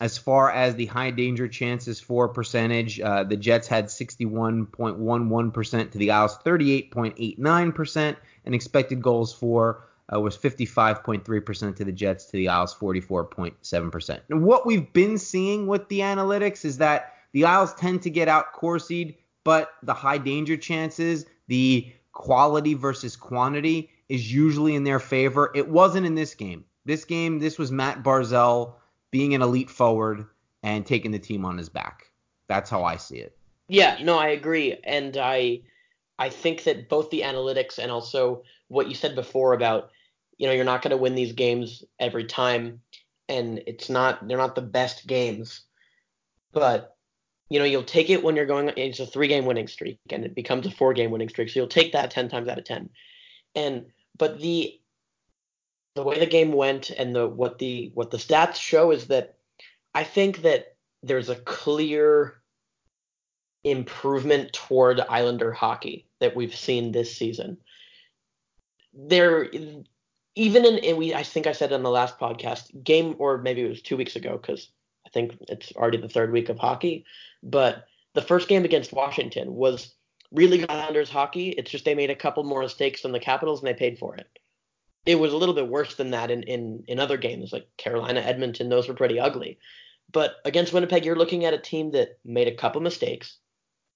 As 0.00 0.16
far 0.16 0.52
as 0.52 0.76
the 0.76 0.86
high 0.86 1.10
danger 1.10 1.48
chances 1.48 1.98
for 1.98 2.28
percentage, 2.28 3.00
uh, 3.00 3.24
the 3.24 3.36
Jets 3.36 3.66
had 3.66 3.86
61.11% 3.86 5.90
to 5.90 5.98
the 5.98 6.12
Isles 6.12 6.38
38.89% 6.44 8.16
and 8.44 8.54
expected 8.54 9.02
goals 9.02 9.32
for 9.32 9.88
uh, 10.14 10.20
was 10.20 10.38
55.3% 10.38 11.76
to 11.76 11.84
the 11.84 11.92
Jets 11.92 12.26
to 12.26 12.32
the 12.32 12.48
Isles 12.48 12.74
44.7%. 12.74 14.20
And 14.30 14.44
what 14.44 14.66
we've 14.66 14.92
been 14.92 15.18
seeing 15.18 15.66
with 15.66 15.88
the 15.88 16.00
analytics 16.00 16.64
is 16.64 16.78
that 16.78 17.14
the 17.32 17.44
Isles 17.44 17.74
tend 17.74 18.02
to 18.02 18.10
get 18.10 18.28
out 18.28 18.54
Corsied, 18.54 19.16
but 19.44 19.72
the 19.82 19.94
high 19.94 20.18
danger 20.18 20.56
chances, 20.56 21.26
the 21.48 21.92
quality 22.12 22.74
versus 22.74 23.16
quantity 23.16 23.90
is 24.08 24.32
usually 24.32 24.74
in 24.74 24.84
their 24.84 25.00
favor. 25.00 25.50
It 25.54 25.68
wasn't 25.68 26.06
in 26.06 26.14
this 26.14 26.34
game. 26.34 26.64
This 26.84 27.04
game, 27.04 27.38
this 27.38 27.58
was 27.58 27.70
Matt 27.70 28.02
Barzal 28.02 28.74
being 29.10 29.34
an 29.34 29.42
elite 29.42 29.70
forward 29.70 30.26
and 30.62 30.86
taking 30.86 31.10
the 31.10 31.18
team 31.18 31.44
on 31.44 31.56
his 31.56 31.68
back. 31.68 32.10
That's 32.48 32.70
how 32.70 32.84
I 32.84 32.96
see 32.96 33.18
it. 33.18 33.36
Yeah, 33.68 33.98
no, 34.02 34.18
I 34.18 34.28
agree. 34.28 34.78
And 34.84 35.16
I 35.16 35.60
I 36.18 36.30
think 36.30 36.64
that 36.64 36.88
both 36.88 37.10
the 37.10 37.20
analytics 37.20 37.78
and 37.78 37.90
also 37.90 38.42
what 38.68 38.88
you 38.88 38.94
said 38.94 39.14
before 39.14 39.52
about, 39.52 39.90
you 40.36 40.46
know, 40.46 40.52
you're 40.52 40.64
not 40.64 40.82
going 40.82 40.90
to 40.90 40.96
win 40.96 41.14
these 41.14 41.32
games 41.32 41.84
every 42.00 42.24
time, 42.24 42.80
and 43.28 43.62
it's 43.66 43.88
not 43.88 44.26
they're 44.26 44.38
not 44.38 44.54
the 44.54 44.62
best 44.62 45.06
games, 45.06 45.62
but 46.52 46.96
you 47.50 47.58
know 47.58 47.64
you'll 47.64 47.82
take 47.82 48.10
it 48.10 48.22
when 48.22 48.36
you're 48.36 48.46
going. 48.46 48.70
It's 48.76 49.00
a 49.00 49.06
three 49.06 49.28
game 49.28 49.44
winning 49.44 49.68
streak, 49.68 49.98
and 50.10 50.24
it 50.24 50.34
becomes 50.34 50.66
a 50.66 50.70
four 50.70 50.94
game 50.94 51.10
winning 51.10 51.28
streak, 51.28 51.50
so 51.50 51.60
you'll 51.60 51.68
take 51.68 51.92
that 51.92 52.10
ten 52.10 52.28
times 52.28 52.48
out 52.48 52.58
of 52.58 52.64
ten. 52.64 52.88
And 53.54 53.86
but 54.16 54.40
the 54.40 54.80
the 55.98 56.04
way 56.04 56.20
the 56.20 56.26
game 56.26 56.52
went 56.52 56.90
and 56.90 57.12
the 57.12 57.26
what 57.26 57.58
the 57.58 57.90
what 57.92 58.12
the 58.12 58.18
stats 58.18 58.54
show 58.54 58.92
is 58.92 59.08
that 59.08 59.34
I 59.94 60.04
think 60.04 60.42
that 60.42 60.76
there's 61.02 61.28
a 61.28 61.34
clear 61.34 62.40
improvement 63.64 64.52
toward 64.52 65.00
Islander 65.00 65.52
hockey 65.52 66.06
that 66.20 66.36
we've 66.36 66.54
seen 66.54 66.92
this 66.92 67.16
season. 67.16 67.58
There, 68.94 69.50
even 70.36 70.64
in, 70.64 70.96
we, 70.96 71.14
I 71.14 71.24
think 71.24 71.48
I 71.48 71.52
said 71.52 71.72
in 71.72 71.82
the 71.82 71.90
last 71.90 72.16
podcast, 72.20 72.84
game 72.84 73.16
or 73.18 73.38
maybe 73.38 73.62
it 73.62 73.68
was 73.68 73.82
two 73.82 73.96
weeks 73.96 74.14
ago 74.14 74.38
because 74.40 74.68
I 75.04 75.10
think 75.10 75.36
it's 75.48 75.72
already 75.72 75.98
the 75.98 76.08
third 76.08 76.30
week 76.30 76.48
of 76.48 76.60
hockey. 76.60 77.06
But 77.42 77.86
the 78.14 78.22
first 78.22 78.46
game 78.46 78.64
against 78.64 78.92
Washington 78.92 79.52
was 79.52 79.96
really 80.30 80.68
Islanders 80.68 81.10
hockey. 81.10 81.48
It's 81.48 81.72
just 81.72 81.84
they 81.84 81.96
made 81.96 82.10
a 82.10 82.14
couple 82.14 82.44
more 82.44 82.62
mistakes 82.62 83.02
than 83.02 83.10
the 83.10 83.18
Capitals 83.18 83.58
and 83.58 83.66
they 83.66 83.74
paid 83.74 83.98
for 83.98 84.14
it. 84.14 84.28
It 85.06 85.18
was 85.18 85.32
a 85.32 85.36
little 85.36 85.54
bit 85.54 85.68
worse 85.68 85.94
than 85.94 86.10
that 86.10 86.30
in, 86.30 86.42
in, 86.42 86.84
in 86.86 87.00
other 87.00 87.16
games 87.16 87.52
like 87.52 87.68
Carolina, 87.76 88.20
Edmonton. 88.20 88.68
Those 88.68 88.88
were 88.88 88.94
pretty 88.94 89.18
ugly. 89.18 89.58
But 90.12 90.36
against 90.44 90.72
Winnipeg, 90.72 91.04
you're 91.04 91.16
looking 91.16 91.44
at 91.44 91.54
a 91.54 91.58
team 91.58 91.92
that 91.92 92.18
made 92.24 92.48
a 92.48 92.54
couple 92.54 92.80
mistakes, 92.80 93.38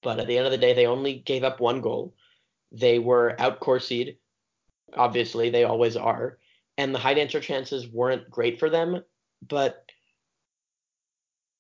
but 0.03 0.21
at 0.21 0.27
the 0.27 0.37
end 0.37 0.47
of 0.47 0.53
the 0.53 0.59
day, 0.59 0.75
they 0.75 0.87
only 0.87 1.15
gave 1.15 1.45
up 1.45 1.61
one 1.61 1.81
goal. 1.81 2.15
They 2.71 2.99
were 2.99 3.35
out 3.39 3.61
Corsied. 3.61 4.17
Obviously, 4.95 5.51
they 5.51 5.65
always 5.65 5.97
are. 5.97 6.39
And 6.77 6.95
the 6.95 6.99
high 6.99 7.15
danger 7.15 7.41
chances 7.41 7.89
weren't 7.89 8.31
great 8.31 8.59
for 8.59 8.71
them, 8.71 9.03
but 9.47 9.85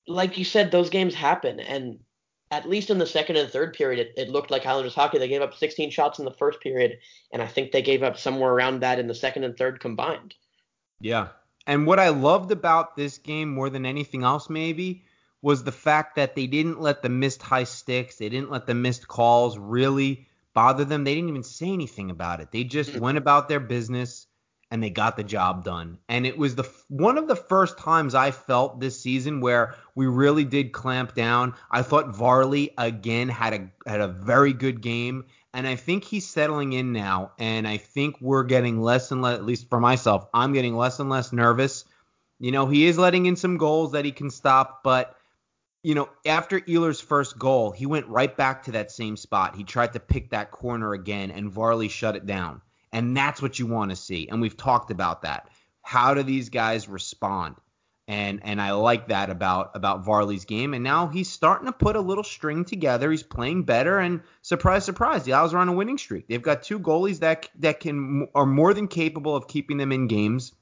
like 0.07 0.39
you 0.39 0.45
said, 0.45 0.71
those 0.71 0.91
games 0.91 1.15
happen, 1.15 1.61
and 1.61 2.01
at 2.53 2.69
least 2.69 2.91
in 2.91 2.99
the 2.99 3.07
second 3.07 3.37
and 3.37 3.51
third 3.51 3.73
period, 3.73 3.99
it, 3.99 4.12
it, 4.17 4.29
looked 4.29 4.51
like 4.51 4.67
Islanders 4.67 4.95
hockey. 4.95 5.19
They 5.19 5.27
gave 5.27 5.41
up 5.41 5.55
16 5.55 5.91
shots 5.91 6.19
in 6.19 6.27
the 6.27 6.31
first 6.31 6.61
period, 6.61 6.99
and 7.33 7.41
I 7.41 7.47
think 7.47 7.73
they 7.73 7.81
gave 7.81 8.03
up 8.03 8.19
somewhere 8.19 8.53
around 8.53 8.81
that 8.81 8.99
in 8.99 9.07
the 9.07 9.15
second 9.15 9.45
and 9.45 9.57
third 9.57 9.81
combined. 9.81 10.35
Yeah. 11.01 11.29
And 11.67 11.87
what 11.87 11.99
I 11.99 12.11
loved 12.11 12.53
about 12.53 12.95
this 12.95 13.17
game 13.17 13.49
more 13.49 13.71
than 13.71 13.87
anything 13.87 14.23
else, 14.23 14.51
maybe, 14.51 15.03
was 15.41 15.65
the 15.65 15.73
fact 15.73 16.17
that 16.17 16.37
they 16.37 16.47
didn't 16.47 16.79
let 16.79 17.01
the 17.01 17.09
missed 17.09 17.41
high 17.41 17.65
sticks, 17.65 18.17
they 18.17 18.29
didn't 18.29 18.51
let 18.51 18.67
the 18.67 18.75
missed 18.75 19.09
calls 19.09 19.57
really 19.57 20.29
bother 20.53 20.85
them. 20.85 21.05
They 21.05 21.15
didn't 21.15 21.31
even 21.31 21.43
say 21.45 21.71
anything 21.71 22.11
about 22.11 22.41
it. 22.41 22.53
They 22.53 22.65
just 22.65 22.91
mm. 22.91 23.01
went 23.01 23.17
about 23.17 23.49
their 23.49 23.61
business 23.61 24.27
and 24.73 24.83
they 24.83 24.89
got 24.89 25.19
the 25.19 25.23
job 25.23 25.65
done. 25.65 25.99
And 26.09 26.27
it 26.27 26.39
was 26.39 26.55
the 26.55 26.65
one 26.89 27.19
of 27.19 27.29
the 27.29 27.37
first 27.37 27.77
times 27.77 28.15
I 28.15 28.31
felt 28.31 28.81
this 28.81 28.99
season 28.99 29.43
where 29.43 29.75
we 29.95 30.07
really 30.07 30.45
did 30.45 30.73
clamp 30.73 31.15
down. 31.15 31.55
I 31.71 31.83
thought 31.83 32.17
Varley 32.17 32.73
again 32.79 33.29
had 33.29 33.53
a 33.53 33.89
had 33.89 34.01
a 34.01 34.09
very 34.09 34.55
good 34.55 34.81
game, 34.81 35.27
and 35.53 35.67
I 35.67 35.77
think 35.77 36.05
he's 36.05 36.27
settling 36.27 36.73
in 36.73 36.95
now. 36.95 37.33
And 37.39 37.69
I 37.69 37.77
think 37.77 38.17
we're 38.23 38.45
getting 38.45 38.81
less 38.81 39.11
and 39.11 39.21
less, 39.21 39.35
at 39.35 39.45
least 39.45 39.69
for 39.69 39.79
myself, 39.79 40.27
I'm 40.33 40.55
getting 40.55 40.75
less 40.75 40.99
and 40.99 41.11
less 41.11 41.35
nervous. 41.35 41.85
You 42.41 42.51
know, 42.51 42.67
he 42.67 42.87
is 42.87 42.97
letting 42.97 43.27
in 43.27 43.37
some 43.37 43.59
goals 43.59 43.93
that 43.93 44.07
he 44.07 44.11
can 44.11 44.31
stop, 44.31 44.83
but 44.83 45.15
you 45.83 45.95
know, 45.95 46.09
after 46.25 46.61
Ehlers' 46.61 47.03
first 47.03 47.39
goal, 47.39 47.73
he 47.73 47.85
went 47.85 48.07
right 48.07 48.35
back 48.35 48.63
to 48.65 48.73
that 48.73 48.91
same 48.91 49.19
spot. 49.19 49.55
He 49.55 49.65
tried 49.65 49.93
to 49.93 50.01
pick 50.01 50.31
that 50.31 50.51
corner 50.51 50.95
again, 50.95 51.31
and 51.31 51.53
Varley 51.53 51.89
shut 51.89 52.17
it 52.17 52.25
down. 52.25 52.63
And 52.93 53.17
that's 53.17 53.41
what 53.41 53.59
you 53.59 53.67
want 53.67 53.91
to 53.91 53.97
see. 53.97 54.29
And 54.29 54.41
we've 54.41 54.57
talked 54.57 54.91
about 54.91 55.23
that. 55.23 55.49
How 55.83 56.15
do 56.15 56.23
these 56.23 56.51
guys 56.51 56.89
respond? 56.89 57.57
And 58.09 58.41
and 58.43 58.61
I 58.61 58.73
like 58.73 59.09
that 59.09 59.31
about 59.31 59.75
about 59.75 60.05
Varley's 60.05 60.45
game. 60.45 60.75
And 60.75 60.83
now 60.83 61.07
he's 61.07 61.31
starting 61.31 61.67
to 61.67 61.73
put 61.73 61.97
a 61.97 62.01
little 62.01 62.25
string 62.25 62.65
together. 62.65 63.11
He's 63.11 63.23
playing 63.23 63.63
better. 63.63 63.99
And 63.99 64.23
surprise, 64.43 64.85
surprise, 64.85 65.25
the 65.25 65.35
Isles 65.35 65.55
are 65.55 65.59
on 65.59 65.69
a 65.69 65.73
winning 65.73 65.99
streak. 65.99 66.27
They've 66.27 66.43
got 66.43 66.65
two 66.65 66.79
goalies 66.79 67.21
that 67.21 67.49
that 67.61 67.81
can 67.81 68.29
are 68.35 68.47
more 68.47 68.75
than 68.75 68.89
capable 68.89 69.35
of 69.35 69.49
keeping 69.49 69.77
them 69.77 69.93
in 69.93 70.09
games. 70.09 70.53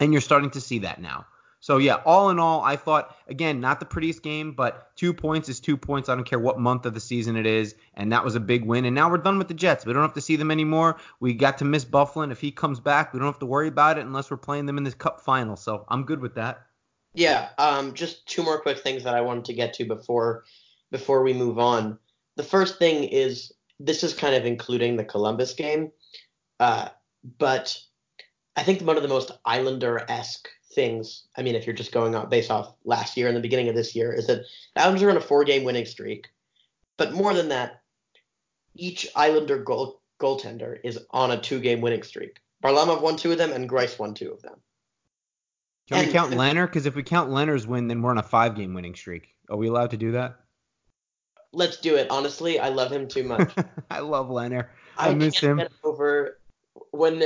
And 0.00 0.12
you're 0.12 0.22
starting 0.22 0.50
to 0.50 0.60
see 0.60 0.80
that 0.80 1.00
now. 1.00 1.26
So 1.60 1.78
yeah, 1.78 1.96
all 2.06 2.30
in 2.30 2.38
all, 2.38 2.62
I 2.62 2.76
thought 2.76 3.16
again 3.26 3.60
not 3.60 3.80
the 3.80 3.86
prettiest 3.86 4.22
game, 4.22 4.52
but 4.52 4.94
two 4.96 5.12
points 5.12 5.48
is 5.48 5.58
two 5.58 5.76
points. 5.76 6.08
I 6.08 6.14
don't 6.14 6.24
care 6.24 6.38
what 6.38 6.58
month 6.58 6.86
of 6.86 6.94
the 6.94 7.00
season 7.00 7.36
it 7.36 7.46
is, 7.46 7.74
and 7.94 8.12
that 8.12 8.24
was 8.24 8.36
a 8.36 8.40
big 8.40 8.64
win. 8.64 8.84
And 8.84 8.94
now 8.94 9.10
we're 9.10 9.18
done 9.18 9.38
with 9.38 9.48
the 9.48 9.54
Jets. 9.54 9.84
We 9.84 9.92
don't 9.92 10.02
have 10.02 10.14
to 10.14 10.20
see 10.20 10.36
them 10.36 10.50
anymore. 10.50 10.98
We 11.18 11.34
got 11.34 11.58
to 11.58 11.64
miss 11.64 11.84
Byfuglien. 11.84 12.30
If 12.30 12.40
he 12.40 12.52
comes 12.52 12.78
back, 12.78 13.12
we 13.12 13.18
don't 13.18 13.26
have 13.26 13.40
to 13.40 13.46
worry 13.46 13.68
about 13.68 13.98
it 13.98 14.06
unless 14.06 14.30
we're 14.30 14.36
playing 14.36 14.66
them 14.66 14.78
in 14.78 14.84
this 14.84 14.94
Cup 14.94 15.20
final. 15.20 15.56
So 15.56 15.84
I'm 15.88 16.04
good 16.04 16.20
with 16.20 16.34
that. 16.36 16.66
Yeah. 17.14 17.48
Um. 17.58 17.94
Just 17.94 18.26
two 18.28 18.42
more 18.42 18.60
quick 18.60 18.78
things 18.78 19.02
that 19.04 19.14
I 19.14 19.20
wanted 19.20 19.46
to 19.46 19.54
get 19.54 19.74
to 19.74 19.84
before 19.84 20.44
before 20.92 21.22
we 21.22 21.32
move 21.32 21.58
on. 21.58 21.98
The 22.36 22.44
first 22.44 22.78
thing 22.78 23.02
is 23.04 23.52
this 23.80 24.04
is 24.04 24.14
kind 24.14 24.36
of 24.36 24.46
including 24.46 24.96
the 24.96 25.04
Columbus 25.04 25.54
game, 25.54 25.90
uh, 26.60 26.90
but 27.38 27.76
I 28.56 28.62
think 28.62 28.80
one 28.82 28.96
of 28.96 29.02
the 29.02 29.08
most 29.08 29.32
Islander 29.44 30.04
esque 30.08 30.48
things, 30.72 31.24
I 31.36 31.42
mean, 31.42 31.54
if 31.54 31.66
you're 31.66 31.76
just 31.76 31.92
going 31.92 32.14
on 32.14 32.28
based 32.28 32.50
off 32.50 32.74
last 32.84 33.16
year 33.16 33.28
and 33.28 33.36
the 33.36 33.40
beginning 33.40 33.68
of 33.68 33.74
this 33.74 33.94
year, 33.94 34.12
is 34.12 34.26
that 34.26 34.42
the 34.74 34.82
Islanders 34.82 35.02
are 35.02 35.10
on 35.10 35.16
a 35.16 35.20
four 35.20 35.44
game 35.44 35.64
winning 35.64 35.86
streak. 35.86 36.28
But 36.96 37.12
more 37.12 37.34
than 37.34 37.48
that, 37.48 37.82
each 38.74 39.08
Islander 39.14 39.58
goal 39.58 40.00
goaltender 40.20 40.78
is 40.82 40.98
on 41.10 41.30
a 41.30 41.40
two 41.40 41.60
game 41.60 41.80
winning 41.80 42.02
streak. 42.02 42.38
Varlamov 42.62 43.02
won 43.02 43.16
two 43.16 43.32
of 43.32 43.38
them, 43.38 43.52
and 43.52 43.68
Greiss 43.68 43.98
won 43.98 44.14
two 44.14 44.32
of 44.32 44.42
them. 44.42 44.56
Can 45.88 46.06
we 46.06 46.12
count 46.12 46.32
Lehner? 46.32 46.66
Because 46.66 46.86
if 46.86 46.94
we 46.94 47.02
count 47.02 47.30
Lehner's 47.30 47.66
win, 47.66 47.88
then 47.88 48.02
we're 48.02 48.10
on 48.10 48.18
a 48.18 48.22
five 48.22 48.54
game 48.54 48.74
winning 48.74 48.94
streak. 48.94 49.34
Are 49.48 49.56
we 49.56 49.68
allowed 49.68 49.90
to 49.90 49.96
do 49.96 50.12
that? 50.12 50.36
Let's 51.52 51.78
do 51.78 51.94
it. 51.94 52.10
Honestly, 52.10 52.58
I 52.58 52.68
love 52.68 52.92
him 52.92 53.08
too 53.08 53.22
much. 53.22 53.54
I 53.90 54.00
love 54.00 54.28
Lehner. 54.28 54.66
I, 54.98 55.10
I 55.10 55.14
miss 55.14 55.38
him. 55.38 55.62
Over 55.82 56.38
when 56.90 57.22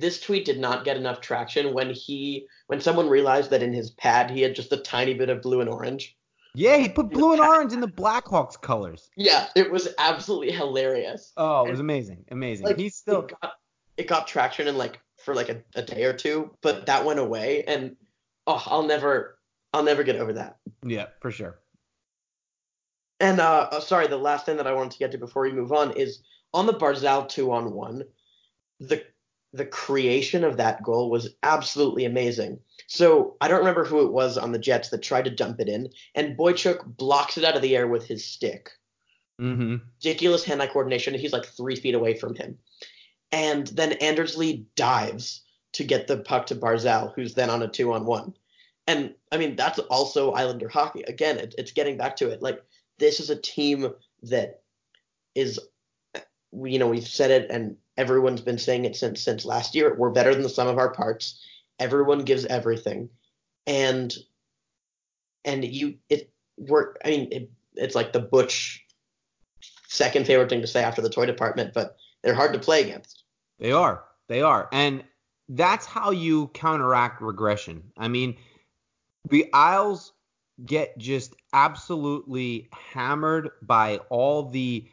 this 0.00 0.20
tweet 0.20 0.44
did 0.44 0.58
not 0.58 0.84
get 0.84 0.96
enough 0.96 1.20
traction 1.20 1.72
when 1.74 1.90
he 1.90 2.46
when 2.66 2.80
someone 2.80 3.08
realized 3.08 3.50
that 3.50 3.62
in 3.62 3.72
his 3.72 3.90
pad 3.90 4.30
he 4.30 4.40
had 4.40 4.54
just 4.54 4.72
a 4.72 4.78
tiny 4.78 5.14
bit 5.14 5.28
of 5.28 5.42
blue 5.42 5.60
and 5.60 5.68
orange. 5.68 6.16
Yeah, 6.54 6.78
he 6.78 6.88
put 6.88 7.10
blue 7.10 7.32
and 7.32 7.40
orange 7.40 7.72
in 7.72 7.80
the 7.80 7.88
Blackhawks 7.88 8.60
colors. 8.60 9.08
Yeah, 9.16 9.46
it 9.54 9.70
was 9.70 9.88
absolutely 9.98 10.50
hilarious. 10.50 11.32
Oh, 11.36 11.64
it 11.66 11.70
was 11.70 11.80
amazing, 11.80 12.24
amazing. 12.30 12.66
Like, 12.66 12.76
He's 12.76 12.96
still 12.96 13.20
it 13.20 13.34
got, 13.40 13.52
it 13.96 14.08
got 14.08 14.26
traction 14.26 14.66
in 14.66 14.76
like 14.76 15.00
for 15.24 15.34
like 15.34 15.48
a, 15.48 15.62
a 15.76 15.82
day 15.82 16.04
or 16.04 16.12
two, 16.12 16.50
but 16.60 16.86
that 16.86 17.04
went 17.04 17.20
away, 17.20 17.64
and 17.64 17.94
oh, 18.46 18.62
I'll 18.66 18.82
never 18.82 19.38
I'll 19.72 19.84
never 19.84 20.02
get 20.02 20.16
over 20.16 20.32
that. 20.32 20.56
Yeah, 20.84 21.06
for 21.20 21.30
sure. 21.30 21.60
And 23.20 23.38
uh, 23.38 23.68
uh 23.70 23.80
sorry, 23.80 24.08
the 24.08 24.16
last 24.16 24.46
thing 24.46 24.56
that 24.56 24.66
I 24.66 24.72
wanted 24.72 24.92
to 24.92 24.98
get 24.98 25.12
to 25.12 25.18
before 25.18 25.42
we 25.42 25.52
move 25.52 25.72
on 25.72 25.92
is 25.92 26.20
on 26.52 26.66
the 26.66 26.74
Barzal 26.74 27.28
two 27.28 27.52
on 27.52 27.72
one. 27.72 28.02
The 28.80 29.04
the 29.52 29.66
creation 29.66 30.44
of 30.44 30.56
that 30.56 30.82
goal 30.82 31.10
was 31.10 31.34
absolutely 31.42 32.04
amazing. 32.04 32.58
So 32.86 33.36
I 33.40 33.48
don't 33.48 33.58
remember 33.58 33.84
who 33.84 34.06
it 34.06 34.12
was 34.12 34.38
on 34.38 34.52
the 34.52 34.58
Jets 34.58 34.90
that 34.90 35.02
tried 35.02 35.24
to 35.24 35.30
dump 35.30 35.60
it 35.60 35.68
in, 35.68 35.88
and 36.14 36.36
Boychuk 36.36 36.96
blocks 36.96 37.36
it 37.38 37.44
out 37.44 37.56
of 37.56 37.62
the 37.62 37.76
air 37.76 37.88
with 37.88 38.06
his 38.06 38.24
stick. 38.24 38.70
Mm-hmm. 39.40 39.76
Ridiculous 40.04 40.44
hand-eye 40.44 40.66
coordination. 40.66 41.14
He's 41.14 41.32
like 41.32 41.46
three 41.46 41.76
feet 41.76 41.94
away 41.94 42.14
from 42.14 42.34
him, 42.34 42.58
and 43.32 43.66
then 43.68 43.92
Anders 43.92 44.36
Lee 44.36 44.66
dives 44.76 45.42
to 45.72 45.84
get 45.84 46.06
the 46.06 46.18
puck 46.18 46.46
to 46.46 46.56
Barzal, 46.56 47.14
who's 47.14 47.34
then 47.34 47.50
on 47.50 47.62
a 47.62 47.68
two-on-one. 47.68 48.34
And 48.86 49.14
I 49.30 49.36
mean 49.36 49.56
that's 49.56 49.78
also 49.78 50.32
Islander 50.32 50.68
hockey. 50.68 51.02
Again, 51.02 51.38
it, 51.38 51.54
it's 51.58 51.72
getting 51.72 51.96
back 51.96 52.16
to 52.16 52.28
it. 52.30 52.42
Like 52.42 52.60
this 52.98 53.20
is 53.20 53.30
a 53.30 53.36
team 53.36 53.92
that 54.24 54.62
is, 55.34 55.60
you 56.52 56.78
know, 56.78 56.88
we've 56.88 57.06
said 57.06 57.30
it 57.30 57.50
and 57.50 57.76
Everyone's 58.00 58.40
been 58.40 58.56
saying 58.56 58.86
it 58.86 58.96
since 58.96 59.20
since 59.20 59.44
last 59.44 59.74
year. 59.74 59.94
We're 59.94 60.08
better 60.08 60.32
than 60.32 60.42
the 60.42 60.48
sum 60.48 60.68
of 60.68 60.78
our 60.78 60.90
parts. 60.90 61.38
Everyone 61.78 62.24
gives 62.24 62.46
everything, 62.46 63.10
and 63.66 64.16
and 65.44 65.62
you 65.62 65.96
it 66.08 66.32
we're 66.56 66.94
I 67.04 67.10
mean 67.10 67.28
it, 67.30 67.50
it's 67.74 67.94
like 67.94 68.14
the 68.14 68.20
Butch 68.20 68.86
second 69.86 70.26
favorite 70.26 70.48
thing 70.48 70.62
to 70.62 70.66
say 70.66 70.82
after 70.82 71.02
the 71.02 71.10
toy 71.10 71.26
department, 71.26 71.74
but 71.74 71.98
they're 72.22 72.34
hard 72.34 72.54
to 72.54 72.58
play 72.58 72.80
against. 72.80 73.24
They 73.58 73.70
are. 73.70 74.02
They 74.28 74.40
are. 74.40 74.70
And 74.72 75.04
that's 75.50 75.84
how 75.84 76.10
you 76.10 76.48
counteract 76.54 77.20
regression. 77.20 77.82
I 77.98 78.08
mean, 78.08 78.38
the 79.28 79.52
Isles 79.52 80.12
get 80.64 80.96
just 80.96 81.34
absolutely 81.52 82.70
hammered 82.72 83.50
by 83.60 83.98
all 84.08 84.44
the 84.48 84.88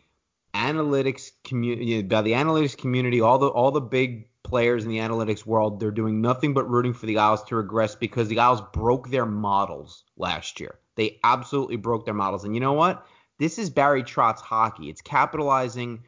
analytics 0.58 1.32
community 1.44 2.02
by 2.02 2.22
the 2.22 2.32
analytics 2.32 2.78
community, 2.78 3.22
all 3.22 3.38
the 3.38 3.48
all 3.48 3.72
the 3.72 3.82
big 3.82 4.28
players 4.44 4.84
in 4.84 4.90
the 4.90 4.98
analytics 4.98 5.46
world, 5.46 5.80
they're 5.80 5.92
doing 5.92 6.22
nothing 6.22 6.54
but 6.54 6.70
rooting 6.70 6.94
for 6.94 7.06
the 7.06 7.18
Isles 7.18 7.44
to 7.46 7.56
regress 7.56 7.96
because 7.96 8.28
the 8.28 8.40
Isles 8.40 8.62
broke 8.74 9.10
their 9.10 9.26
models 9.26 10.04
last 10.16 10.60
year. 10.60 10.80
They 10.96 11.20
absolutely 11.24 11.76
broke 11.76 12.06
their 12.06 12.14
models. 12.14 12.44
And 12.44 12.56
you 12.56 12.62
know 12.62 12.74
what? 12.74 13.06
This 13.40 13.60
is 13.60 13.70
Barry 13.70 14.04
Trotz 14.04 14.40
hockey. 14.40 14.90
It's 14.90 15.02
capitalizing, 15.02 16.04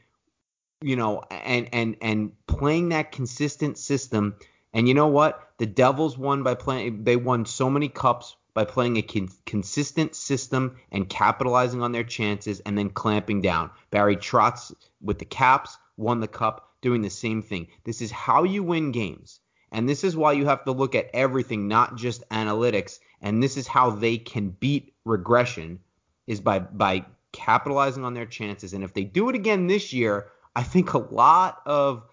you 0.82 0.96
know, 0.96 1.22
and 1.30 1.70
and 1.72 1.98
and 2.02 2.32
playing 2.48 2.90
that 2.90 3.12
consistent 3.12 3.78
system. 3.78 4.36
And 4.74 4.88
you 4.88 4.94
know 4.94 5.08
what? 5.08 5.48
The 5.58 5.66
Devils 5.66 6.18
won 6.18 6.44
by 6.44 6.56
playing. 6.56 7.04
They 7.04 7.18
won 7.18 7.46
so 7.46 7.70
many 7.70 7.90
cups 7.90 8.36
by 8.54 8.66
playing 8.66 8.98
a 8.98 9.02
con- 9.02 9.30
consistent 9.46 10.16
system 10.16 10.78
and 10.92 11.10
capitalizing 11.10 11.82
on 11.82 11.92
their 11.92 12.04
chances 12.04 12.60
and 12.62 12.78
then 12.78 12.90
clamping 12.90 13.42
down. 13.42 13.70
Barry 13.92 14.16
Trotz 14.16 14.74
with 15.02 15.20
the 15.20 15.26
Caps 15.26 15.78
won 15.98 16.20
the 16.20 16.28
cup 16.28 16.74
doing 16.82 17.02
the 17.02 17.10
same 17.10 17.42
thing. 17.42 17.68
This 17.84 18.02
is 18.02 18.12
how 18.12 18.44
you 18.44 18.64
win 18.64 18.92
games. 18.92 19.40
And 19.72 19.88
this 19.88 20.04
is 20.04 20.18
why 20.18 20.34
you 20.34 20.46
have 20.46 20.66
to 20.66 20.72
look 20.72 20.96
at 20.96 21.10
everything, 21.14 21.68
not 21.68 21.96
just 21.96 22.28
analytics. 22.30 23.00
And 23.22 23.42
this 23.42 23.58
is 23.58 23.68
how 23.68 23.92
they 23.92 24.18
can 24.18 24.50
beat 24.50 24.94
regression 25.06 25.80
is 26.26 26.40
by 26.40 26.60
by 26.60 27.06
capitalizing 27.32 28.04
on 28.04 28.14
their 28.14 28.26
chances. 28.26 28.74
And 28.74 28.84
if 28.84 28.94
they 28.94 29.04
do 29.04 29.30
it 29.30 29.36
again 29.36 29.68
this 29.68 29.94
year, 29.94 30.28
I 30.56 30.64
think 30.64 30.94
a 30.94 30.98
lot 30.98 31.62
of 31.66 32.04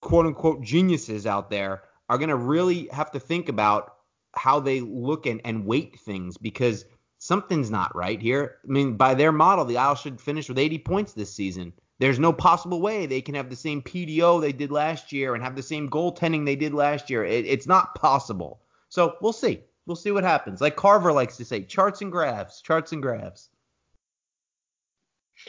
quote 0.00 0.26
unquote 0.26 0.62
geniuses 0.62 1.26
out 1.26 1.50
there 1.50 1.82
are 2.08 2.18
going 2.18 2.30
to 2.30 2.36
really 2.36 2.88
have 2.92 3.10
to 3.12 3.20
think 3.20 3.48
about 3.48 3.94
how 4.34 4.60
they 4.60 4.80
look 4.80 5.26
and, 5.26 5.40
and 5.44 5.66
weight 5.66 5.98
things 6.00 6.36
because 6.36 6.84
something's 7.18 7.70
not 7.70 7.94
right 7.94 8.20
here. 8.20 8.56
I 8.64 8.70
mean, 8.70 8.96
by 8.96 9.14
their 9.14 9.32
model, 9.32 9.64
the 9.64 9.76
Isles 9.76 10.00
should 10.00 10.20
finish 10.20 10.48
with 10.48 10.58
80 10.58 10.78
points 10.78 11.12
this 11.12 11.32
season. 11.32 11.72
There's 11.98 12.18
no 12.18 12.32
possible 12.32 12.80
way 12.80 13.04
they 13.04 13.20
can 13.20 13.34
have 13.34 13.50
the 13.50 13.56
same 13.56 13.82
PDO 13.82 14.40
they 14.40 14.52
did 14.52 14.72
last 14.72 15.12
year 15.12 15.34
and 15.34 15.44
have 15.44 15.54
the 15.54 15.62
same 15.62 15.90
goaltending 15.90 16.46
they 16.46 16.56
did 16.56 16.72
last 16.72 17.10
year. 17.10 17.24
It, 17.24 17.44
it's 17.44 17.66
not 17.66 17.94
possible. 17.94 18.62
So 18.88 19.16
we'll 19.20 19.34
see. 19.34 19.60
We'll 19.86 19.96
see 19.96 20.10
what 20.10 20.24
happens. 20.24 20.60
Like 20.60 20.76
Carver 20.76 21.12
likes 21.12 21.36
to 21.36 21.44
say, 21.44 21.62
charts 21.62 22.00
and 22.00 22.10
graphs, 22.10 22.62
charts 22.62 22.92
and 22.92 23.02
graphs. 23.02 23.50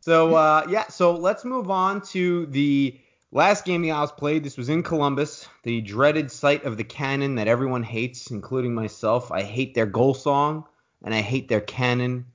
so 0.00 0.34
uh, 0.34 0.66
yeah, 0.68 0.88
so 0.88 1.16
let's 1.16 1.44
move 1.44 1.70
on 1.70 2.02
to 2.02 2.46
the 2.46 2.98
Last 3.32 3.64
game 3.64 3.82
the 3.82 3.92
Isles 3.92 4.10
played, 4.10 4.42
this 4.42 4.56
was 4.56 4.68
in 4.68 4.82
Columbus, 4.82 5.48
the 5.62 5.80
dreaded 5.80 6.32
site 6.32 6.64
of 6.64 6.76
the 6.76 6.82
cannon 6.82 7.36
that 7.36 7.46
everyone 7.46 7.84
hates, 7.84 8.32
including 8.32 8.74
myself. 8.74 9.30
I 9.30 9.42
hate 9.42 9.72
their 9.72 9.86
goal 9.86 10.14
song 10.14 10.64
and 11.04 11.14
I 11.14 11.20
hate 11.20 11.48
their 11.48 11.60
cannon, 11.60 12.26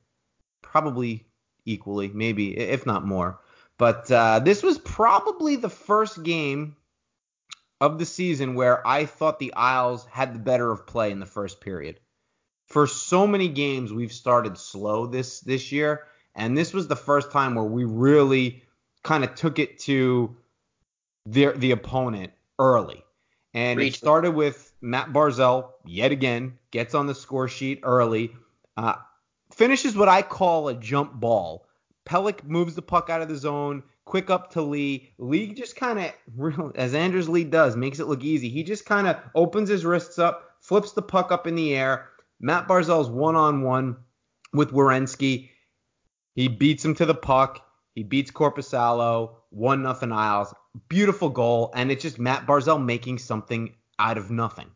probably 0.62 1.26
equally, 1.66 2.08
maybe 2.08 2.58
if 2.58 2.86
not 2.86 3.06
more. 3.06 3.42
But 3.78 4.10
uh, 4.10 4.40
this 4.40 4.64
was 4.64 4.78
probably 4.78 5.58
the 5.58 5.70
first 5.70 6.24
game 6.24 6.78
of 7.82 8.00
the 8.00 8.06
season 8.06 8.56
where 8.56 8.88
I 8.88 9.06
thought 9.06 9.38
the 9.40 9.54
Isles 9.54 10.06
had 10.10 10.34
the 10.34 10.40
better 10.40 10.72
of 10.72 10.88
play 10.88 11.12
in 11.12 11.20
the 11.20 11.26
first 11.26 11.60
period. 11.60 12.00
For 12.68 12.88
so 12.88 13.28
many 13.28 13.50
games, 13.50 13.92
we've 13.92 14.14
started 14.14 14.58
slow 14.58 15.08
this 15.08 15.42
this 15.42 15.74
year, 15.74 16.04
and 16.36 16.58
this 16.58 16.74
was 16.74 16.88
the 16.88 16.96
first 16.96 17.32
time 17.32 17.56
where 17.56 17.66
we 17.66 17.84
really 17.84 18.64
kind 19.04 19.26
of 19.26 19.36
took 19.36 19.60
it 19.60 19.78
to 19.80 20.36
the 21.26 21.52
the 21.56 21.72
opponent 21.72 22.34
early. 22.60 23.04
And 23.54 23.80
it 23.80 23.96
started 23.96 24.32
with 24.32 24.74
Matt 24.82 25.14
Barzal 25.14 25.72
yet 25.86 26.12
again 26.12 26.60
gets 26.72 26.94
on 26.94 27.08
the 27.08 27.16
score 27.16 27.48
sheet 27.48 27.80
early, 27.84 28.34
uh, 28.76 28.96
finishes 29.54 29.96
what 29.96 30.10
I 30.10 30.22
call 30.22 30.68
a 30.68 30.74
jump 30.74 31.14
ball. 31.14 31.66
Pelech 32.06 32.44
moves 32.44 32.76
the 32.76 32.82
puck 32.82 33.10
out 33.10 33.22
of 33.22 33.30
the 33.30 33.38
zone, 33.38 33.82
quick 34.04 34.30
up 34.30 34.52
to 34.52 34.62
Lee. 34.62 35.14
Lee 35.18 35.54
just 35.54 35.78
kind 35.78 36.00
of, 36.00 36.76
as 36.76 36.94
Anders 36.94 37.30
Lee 37.30 37.46
does, 37.46 37.78
makes 37.78 38.00
it 38.00 38.08
look 38.08 38.24
easy. 38.24 38.50
He 38.50 38.62
just 38.62 38.86
kind 38.86 39.08
of 39.08 39.18
opens 39.34 39.70
his 39.70 39.86
wrists 39.86 40.20
up, 40.20 40.58
flips 40.60 40.92
the 40.92 41.02
puck 41.02 41.32
up 41.32 41.48
in 41.48 41.56
the 41.56 41.76
air. 41.76 42.10
Matt 42.42 42.68
Barzal's 42.68 43.10
one 43.10 43.38
on 43.38 43.62
one 43.62 43.96
with 44.54 44.72
Werenski. 44.72 45.50
He 46.36 46.50
beats 46.50 46.84
him 46.84 46.94
to 46.96 47.06
the 47.06 47.16
puck. 47.16 47.66
He 47.96 48.04
beats 48.04 48.32
Korpisalo, 48.32 49.36
one 49.50 49.82
nothing 49.82 50.12
Isles. 50.12 50.54
Beautiful 50.90 51.30
goal, 51.30 51.72
and 51.76 51.92
it's 51.92 52.02
just 52.02 52.20
Matt 52.20 52.46
Barzal 52.46 52.84
making 52.84 53.20
something 53.20 53.76
out 54.00 54.18
of 54.18 54.32
nothing. 54.32 54.70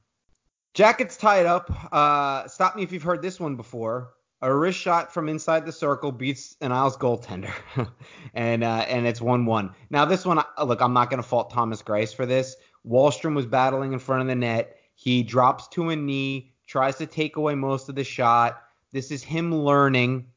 Jackets 0.74 1.18
tied 1.18 1.46
up. 1.46 1.72
Uh, 1.92 2.48
stop 2.48 2.76
me 2.76 2.84
if 2.84 2.92
you've 2.92 3.04
heard 3.04 3.22
this 3.22 3.40
one 3.40 3.56
before. 3.56 4.14
A 4.42 4.54
wrist 4.54 4.80
shot 4.80 5.14
from 5.14 5.28
inside 5.28 5.66
the 5.66 5.72
circle 5.72 6.12
beats 6.14 6.56
an 6.62 6.72
Isles 6.72 6.96
goaltender, 6.96 7.52
and 8.34 8.64
uh, 8.64 8.86
and 8.88 9.06
it's 9.06 9.20
one 9.20 9.46
one. 9.46 9.74
Now 9.90 10.06
this 10.06 10.26
one, 10.26 10.42
look, 10.64 10.82
I'm 10.82 10.94
not 10.94 11.10
going 11.10 11.22
to 11.22 11.28
fault 11.28 11.52
Thomas 11.52 11.84
Greiss 11.84 12.16
for 12.16 12.26
this. 12.26 12.56
Wahlstrom 12.88 13.36
was 13.36 13.46
battling 13.46 13.92
in 13.92 14.00
front 14.00 14.22
of 14.22 14.28
the 14.28 14.36
net. 14.36 14.78
He 14.96 15.24
drops 15.24 15.68
to 15.70 15.90
a 15.90 15.96
knee, 15.96 16.54
tries 16.68 16.96
to 16.98 17.06
take 17.06 17.36
away 17.36 17.56
most 17.56 17.90
of 17.90 17.96
the 17.96 18.06
shot. 18.06 18.62
This 18.94 19.12
is 19.12 19.24
him 19.24 19.54
learning 19.54 20.28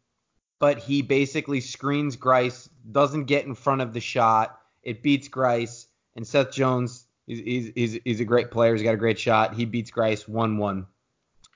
but 0.62 0.78
he 0.78 1.02
basically 1.02 1.60
screens 1.60 2.16
Greiss, 2.16 2.68
doesn't 2.92 3.24
get 3.24 3.44
in 3.46 3.56
front 3.56 3.80
of 3.80 3.92
the 3.92 4.00
shot. 4.00 4.60
It 4.82 5.02
beats 5.02 5.28
Greiss, 5.28 5.86
and 6.16 6.26
Seth 6.26 6.52
Jones, 6.52 7.06
he's, 7.26 7.70
he's, 7.74 7.98
he's 8.04 8.20
a 8.20 8.24
great 8.24 8.50
player. 8.50 8.74
He's 8.74 8.82
got 8.82 8.94
a 8.94 8.98
great 8.98 9.18
shot. 9.18 9.54
He 9.54 9.64
beats 9.64 9.90
Greiss 9.90 10.28
1 10.28 10.58
1. 10.58 10.86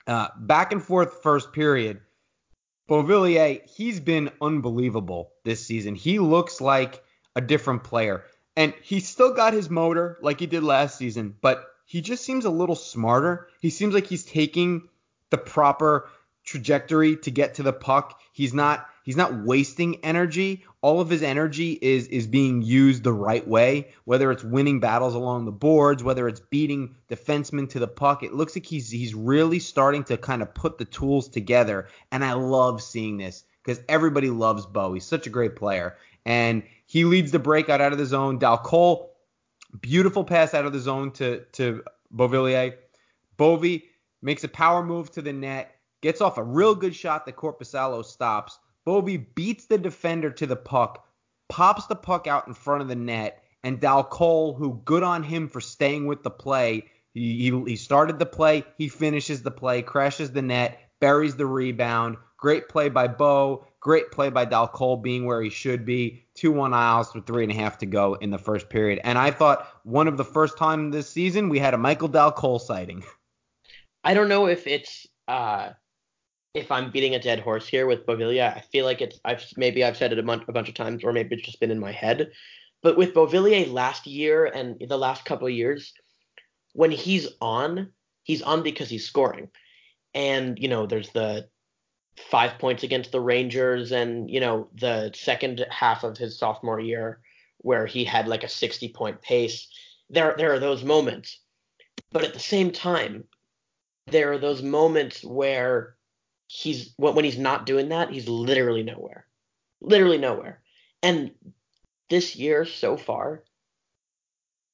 Uh, 0.07 0.27
back 0.37 0.71
and 0.71 0.81
forth 0.81 1.21
first 1.21 1.51
period. 1.51 2.01
Beauvillier, 2.89 3.67
he's 3.67 3.99
been 3.99 4.31
unbelievable 4.41 5.33
this 5.43 5.65
season. 5.65 5.95
He 5.95 6.19
looks 6.19 6.61
like 6.61 7.03
a 7.35 7.41
different 7.41 7.83
player. 7.83 8.23
And 8.55 8.73
he's 8.81 9.07
still 9.07 9.33
got 9.33 9.53
his 9.53 9.69
motor 9.69 10.17
like 10.21 10.39
he 10.39 10.47
did 10.47 10.63
last 10.63 10.97
season, 10.97 11.35
but 11.41 11.65
he 11.85 12.01
just 12.01 12.23
seems 12.23 12.45
a 12.45 12.49
little 12.49 12.75
smarter. 12.75 13.47
He 13.61 13.69
seems 13.69 13.93
like 13.93 14.07
he's 14.07 14.23
taking 14.23 14.87
the 15.29 15.37
proper 15.37 16.09
trajectory 16.43 17.17
to 17.17 17.31
get 17.31 17.55
to 17.55 17.63
the 17.63 17.73
puck. 17.73 18.19
He's 18.31 18.53
not 18.53 18.87
He's 19.07 19.15
not 19.15 19.45
wasting 19.45 20.03
energy. 20.03 20.65
All 20.81 20.99
of 20.99 21.09
his 21.09 21.23
energy 21.23 21.79
is 21.81 22.07
is 22.07 22.27
being 22.27 22.61
used 22.61 23.05
the 23.05 23.13
right 23.13 23.47
way, 23.47 23.93
whether 24.03 24.33
it's 24.33 24.43
winning 24.43 24.81
battles 24.81 25.15
along 25.15 25.45
the 25.45 25.51
boards, 25.53 26.03
whether 26.03 26.27
it's 26.27 26.41
beating 26.41 26.93
defensemen 27.09 27.69
to 27.69 27.79
the 27.79 27.87
puck. 27.87 28.21
It 28.21 28.33
looks 28.33 28.53
like 28.53 28.65
he's 28.65 28.91
he's 28.91 29.15
really 29.15 29.59
starting 29.59 30.03
to 30.03 30.17
kind 30.17 30.41
of 30.41 30.53
put 30.53 30.77
the 30.77 30.83
tools 30.83 31.29
together, 31.29 31.87
and 32.11 32.21
I 32.21 32.33
love 32.33 32.83
seeing 32.83 33.15
this 33.15 33.45
because 33.63 33.81
everybody 33.87 34.29
loves 34.29 34.65
Bo. 34.65 34.91
He's 34.91 35.05
such 35.05 35.25
a 35.25 35.29
great 35.29 35.55
player, 35.55 35.95
and 36.25 36.63
he 36.85 37.05
leads 37.05 37.31
the 37.31 37.39
breakout 37.39 37.79
out 37.79 37.93
of 37.93 37.97
the 37.97 38.05
zone. 38.05 38.39
Dal 38.39 38.57
Colle, 38.57 39.09
beautiful 39.79 40.25
pass 40.25 40.53
out 40.53 40.65
of 40.65 40.73
the 40.73 40.81
zone 40.81 41.11
to 41.11 41.45
to 41.53 41.81
Beauvillier. 42.13 42.75
Bovey 43.37 43.85
makes 44.21 44.43
a 44.43 44.49
power 44.49 44.83
move 44.83 45.09
to 45.11 45.21
the 45.21 45.31
net, 45.31 45.73
gets 46.01 46.19
off 46.19 46.37
a 46.37 46.43
real 46.43 46.75
good 46.75 46.93
shot 46.93 47.25
that 47.25 47.37
Korpisalo 47.37 48.03
stops. 48.03 48.59
Bovey 48.87 49.17
beats 49.17 49.65
the 49.65 49.77
defender 49.77 50.31
to 50.31 50.45
the 50.45 50.55
puck, 50.55 51.05
pops 51.49 51.87
the 51.87 51.95
puck 51.95 52.25
out 52.25 52.47
in 52.47 52.53
front 52.53 52.81
of 52.81 52.87
the 52.87 52.95
net, 52.95 53.43
and 53.61 53.81
Dal 53.81 54.05
Colle, 54.05 54.53
who 54.53 54.81
good 54.85 55.03
on 55.03 55.23
him 55.23 55.49
for 55.49 55.59
staying 55.59 56.05
with 56.05 56.23
the 56.23 56.31
play. 56.31 56.85
He, 57.13 57.51
he, 57.67 57.75
started 57.75 58.17
the 58.17 58.25
play, 58.25 58.63
he 58.77 58.87
finishes 58.87 59.41
the 59.41 59.51
play, 59.51 59.81
crashes 59.81 60.31
the 60.31 60.41
net, 60.41 60.79
buries 61.01 61.35
the 61.35 61.45
rebound. 61.45 62.15
Great 62.37 62.69
play 62.69 62.87
by 62.87 63.09
Bo. 63.09 63.67
Great 63.81 64.09
play 64.09 64.29
by 64.29 64.45
Dal 64.45 64.69
Colle 64.69 64.95
being 64.95 65.25
where 65.25 65.41
he 65.41 65.49
should 65.49 65.83
be. 65.83 66.23
2 66.35 66.53
1 66.53 66.73
Isles 66.73 67.13
with 67.13 67.25
three 67.25 67.43
and 67.43 67.51
a 67.51 67.55
half 67.55 67.77
to 67.79 67.85
go 67.85 68.13
in 68.13 68.29
the 68.29 68.37
first 68.37 68.69
period. 68.69 69.01
And 69.03 69.17
I 69.17 69.31
thought 69.31 69.67
one 69.83 70.07
of 70.07 70.15
the 70.15 70.23
first 70.23 70.57
time 70.57 70.91
this 70.91 71.09
season 71.09 71.49
we 71.49 71.59
had 71.59 71.73
a 71.73 71.77
Michael 71.77 72.07
Dal 72.07 72.31
Colle 72.31 72.59
sighting. 72.59 73.03
I 74.05 74.13
don't 74.13 74.29
know 74.29 74.47
if 74.47 74.65
it's 74.65 75.05
uh, 75.27 75.71
if 76.57 76.71
I'm 76.71 76.91
beating 76.91 77.15
a 77.15 77.19
dead 77.19 77.39
horse 77.39 77.67
here 77.67 77.85
with 77.85 78.05
Beauvillier, 78.05 78.55
I 78.55 78.61
feel 78.71 78.85
like 78.85 79.01
it's 79.01 79.19
I've 79.23 79.45
maybe 79.55 79.83
I've 79.83 79.97
said 79.97 80.11
it 80.11 80.19
a, 80.19 80.31
a 80.31 80.51
bunch 80.51 80.69
of 80.69 80.75
times, 80.75 81.03
or 81.03 81.13
maybe 81.13 81.35
it's 81.35 81.45
just 81.45 81.59
been 81.59 81.71
in 81.71 81.79
my 81.79 81.91
head. 81.91 82.31
But 82.81 82.97
with 82.97 83.13
Beauvillier 83.13 83.71
last 83.71 84.07
year 84.07 84.45
and 84.45 84.81
the 84.87 84.97
last 84.97 85.25
couple 85.25 85.47
of 85.47 85.53
years, 85.53 85.93
when 86.73 86.91
he's 86.91 87.27
on, 87.41 87.91
he's 88.23 88.41
on 88.41 88.63
because 88.63 88.89
he's 88.89 89.05
scoring. 89.05 89.49
And 90.13 90.57
you 90.59 90.67
know, 90.67 90.85
there's 90.85 91.09
the 91.09 91.47
five 92.31 92.57
points 92.57 92.83
against 92.83 93.11
the 93.11 93.21
Rangers, 93.21 93.91
and 93.91 94.29
you 94.29 94.39
know, 94.39 94.69
the 94.75 95.11
second 95.13 95.65
half 95.69 96.03
of 96.03 96.17
his 96.17 96.39
sophomore 96.39 96.79
year 96.79 97.19
where 97.59 97.85
he 97.85 98.03
had 98.03 98.27
like 98.27 98.43
a 98.43 98.49
60 98.49 98.89
point 98.89 99.21
pace. 99.21 99.67
There, 100.09 100.35
there 100.37 100.53
are 100.53 100.59
those 100.59 100.83
moments, 100.83 101.39
but 102.11 102.23
at 102.23 102.33
the 102.33 102.39
same 102.39 102.71
time, 102.71 103.25
there 104.07 104.31
are 104.31 104.37
those 104.37 104.61
moments 104.61 105.23
where 105.23 105.96
he's 106.47 106.93
when 106.97 107.25
he's 107.25 107.37
not 107.37 107.65
doing 107.65 107.89
that, 107.89 108.09
he's 108.09 108.27
literally 108.27 108.83
nowhere, 108.83 109.25
literally 109.81 110.17
nowhere. 110.17 110.61
And 111.03 111.31
this 112.09 112.35
year 112.35 112.65
so 112.65 112.97
far, 112.97 113.43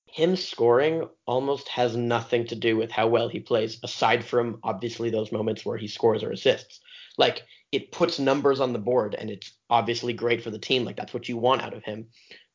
him 0.06 0.36
scoring 0.36 1.08
almost 1.26 1.68
has 1.70 1.96
nothing 1.96 2.46
to 2.48 2.56
do 2.56 2.78
with 2.78 2.92
how 2.92 3.08
well 3.08 3.28
he 3.28 3.40
plays, 3.40 3.80
aside 3.84 4.24
from 4.24 4.60
obviously 4.64 5.10
those 5.10 5.32
moments 5.32 5.66
where 5.66 5.78
he 5.78 5.88
scores 5.88 6.24
or 6.24 6.32
assists. 6.32 6.80
Like 7.18 7.44
it 7.72 7.92
puts 7.92 8.20
numbers 8.20 8.60
on 8.60 8.74
the 8.74 8.80
board, 8.80 9.16
and 9.16 9.32
it's 9.32 9.52
obviously 9.70 10.14
great 10.14 10.44
for 10.44 10.52
the 10.52 10.60
team. 10.60 10.86
Like 10.86 10.96
that's 10.96 11.14
what 11.14 11.28
you 11.28 11.38
want 11.38 11.64
out 11.64 11.74
of 11.74 11.84
him. 11.84 12.08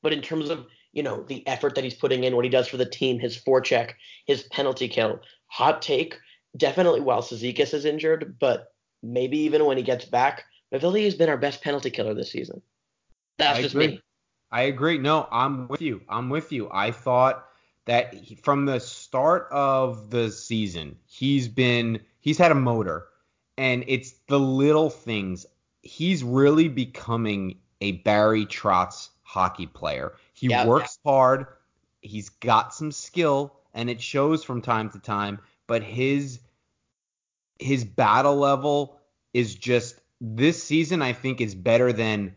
But 0.03 0.13
in 0.13 0.23
terms 0.23 0.51
of 0.51 0.67
you 0.93 1.03
know 1.03 1.25
the 1.25 1.47
effort 1.47 1.75
that 1.75 1.85
he's 1.85 1.95
putting 1.95 2.23
in, 2.23 2.37
what 2.37 2.45
he 2.45 2.51
does 2.51 2.69
for 2.69 2.77
the 2.77 2.87
team, 2.87 3.19
his 3.19 3.37
forecheck, 3.37 3.95
his 4.27 4.45
penalty 4.45 4.89
kill, 4.89 5.21
hot 5.49 5.83
take, 5.83 6.17
definitely 6.57 7.01
while 7.01 7.23
Cizikas 7.23 7.75
is 7.75 7.85
injured, 7.85 8.37
but 8.39 8.69
maybe 9.03 9.39
even 9.41 9.65
when 9.65 9.77
he 9.77 9.83
gets 9.83 10.05
back, 10.05 10.45
Mavilli 10.73 11.05
has 11.05 11.15
been 11.15 11.29
our 11.29 11.37
best 11.37 11.63
penalty 11.63 11.91
killer 11.91 12.15
this 12.15 12.31
season. 12.31 12.63
That's 13.39 13.59
I 13.59 13.63
just 13.63 13.75
agree. 13.75 13.89
me. 13.89 14.03
I 14.51 14.63
agree. 14.63 14.99
No, 14.99 15.29
I'm 15.31 15.69
with 15.69 15.83
you. 15.83 16.01
I'm 16.09 16.31
with 16.31 16.53
you. 16.53 16.69
I 16.73 16.91
thought 16.91 17.47
that 17.85 18.15
he, 18.15 18.35
from 18.35 18.67
the 18.67 18.81
start 18.81 19.49
of 19.51 20.11
the 20.11 20.31
season, 20.31 20.97
he's 21.07 21.49
been 21.49 22.01
he's 22.21 22.39
had 22.39 22.53
a 22.53 22.57
motor, 22.57 23.07
and 23.57 23.85
it's 23.87 24.13
the 24.29 24.39
little 24.39 24.91
things. 24.91 25.47
He's 25.83 26.25
really 26.25 26.69
becoming 26.69 27.59
a 27.81 27.93
Barry 27.93 28.47
Trotz 28.47 29.11
hockey 29.23 29.67
player. 29.67 30.15
He 30.33 30.49
works 30.49 30.99
hard. 31.05 31.47
He's 32.01 32.29
got 32.29 32.75
some 32.75 32.93
skill, 32.93 33.55
and 33.75 33.91
it 33.91 34.01
shows 34.01 34.45
from 34.45 34.63
time 34.63 34.91
to 34.91 34.99
time. 34.99 35.41
But 35.67 35.83
his 35.83 36.41
his 37.59 37.85
battle 37.85 38.37
level 38.37 38.99
is 39.35 39.55
just 39.55 40.01
this 40.21 40.63
season 40.63 41.03
I 41.03 41.13
think 41.13 41.41
is 41.41 41.55
better 41.55 41.93
than 41.93 42.35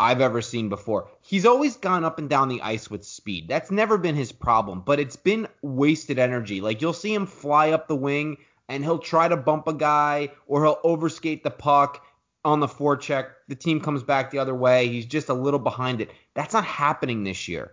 I've 0.00 0.20
ever 0.20 0.40
seen 0.40 0.68
before. 0.68 1.10
He's 1.20 1.46
always 1.46 1.76
gone 1.76 2.04
up 2.04 2.18
and 2.18 2.30
down 2.30 2.48
the 2.48 2.62
ice 2.62 2.88
with 2.88 3.04
speed. 3.04 3.48
That's 3.48 3.70
never 3.70 3.98
been 3.98 4.14
his 4.14 4.30
problem, 4.30 4.82
but 4.84 5.00
it's 5.00 5.16
been 5.16 5.48
wasted 5.60 6.18
energy. 6.18 6.60
Like 6.60 6.80
you'll 6.80 6.92
see 6.92 7.12
him 7.12 7.26
fly 7.26 7.70
up 7.72 7.88
the 7.88 7.96
wing 7.96 8.36
and 8.68 8.84
he'll 8.84 8.98
try 8.98 9.26
to 9.26 9.36
bump 9.36 9.66
a 9.66 9.74
guy 9.74 10.30
or 10.46 10.64
he'll 10.64 10.80
overskate 10.84 11.42
the 11.42 11.50
puck 11.50 12.04
on 12.44 12.60
the 12.60 12.68
forecheck. 12.68 13.30
The 13.48 13.56
team 13.56 13.80
comes 13.80 14.04
back 14.04 14.30
the 14.30 14.38
other 14.38 14.54
way. 14.54 14.88
He's 14.88 15.06
just 15.06 15.28
a 15.28 15.34
little 15.34 15.58
behind 15.58 16.00
it. 16.00 16.10
That's 16.34 16.54
not 16.54 16.64
happening 16.64 17.24
this 17.24 17.48
year. 17.48 17.72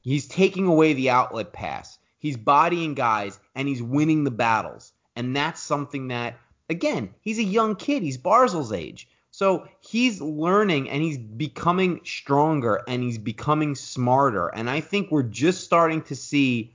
He's 0.00 0.26
taking 0.26 0.66
away 0.66 0.94
the 0.94 1.10
outlet 1.10 1.52
pass. 1.52 1.98
He's 2.18 2.36
bodying 2.36 2.94
guys 2.94 3.38
and 3.54 3.68
he's 3.68 3.82
winning 3.82 4.24
the 4.24 4.30
battles. 4.30 4.92
And 5.16 5.34
that's 5.34 5.60
something 5.60 6.08
that, 6.08 6.38
again, 6.68 7.14
he's 7.20 7.38
a 7.38 7.44
young 7.44 7.74
kid. 7.74 8.02
He's 8.02 8.18
Barzal's 8.18 8.72
age. 8.72 9.08
So 9.30 9.68
he's 9.80 10.20
learning 10.20 10.88
and 10.88 11.02
he's 11.02 11.18
becoming 11.18 12.00
stronger 12.04 12.82
and 12.88 13.02
he's 13.02 13.18
becoming 13.18 13.74
smarter. 13.74 14.48
And 14.48 14.70
I 14.70 14.80
think 14.80 15.10
we're 15.10 15.24
just 15.24 15.64
starting 15.64 16.02
to 16.04 16.16
see 16.16 16.74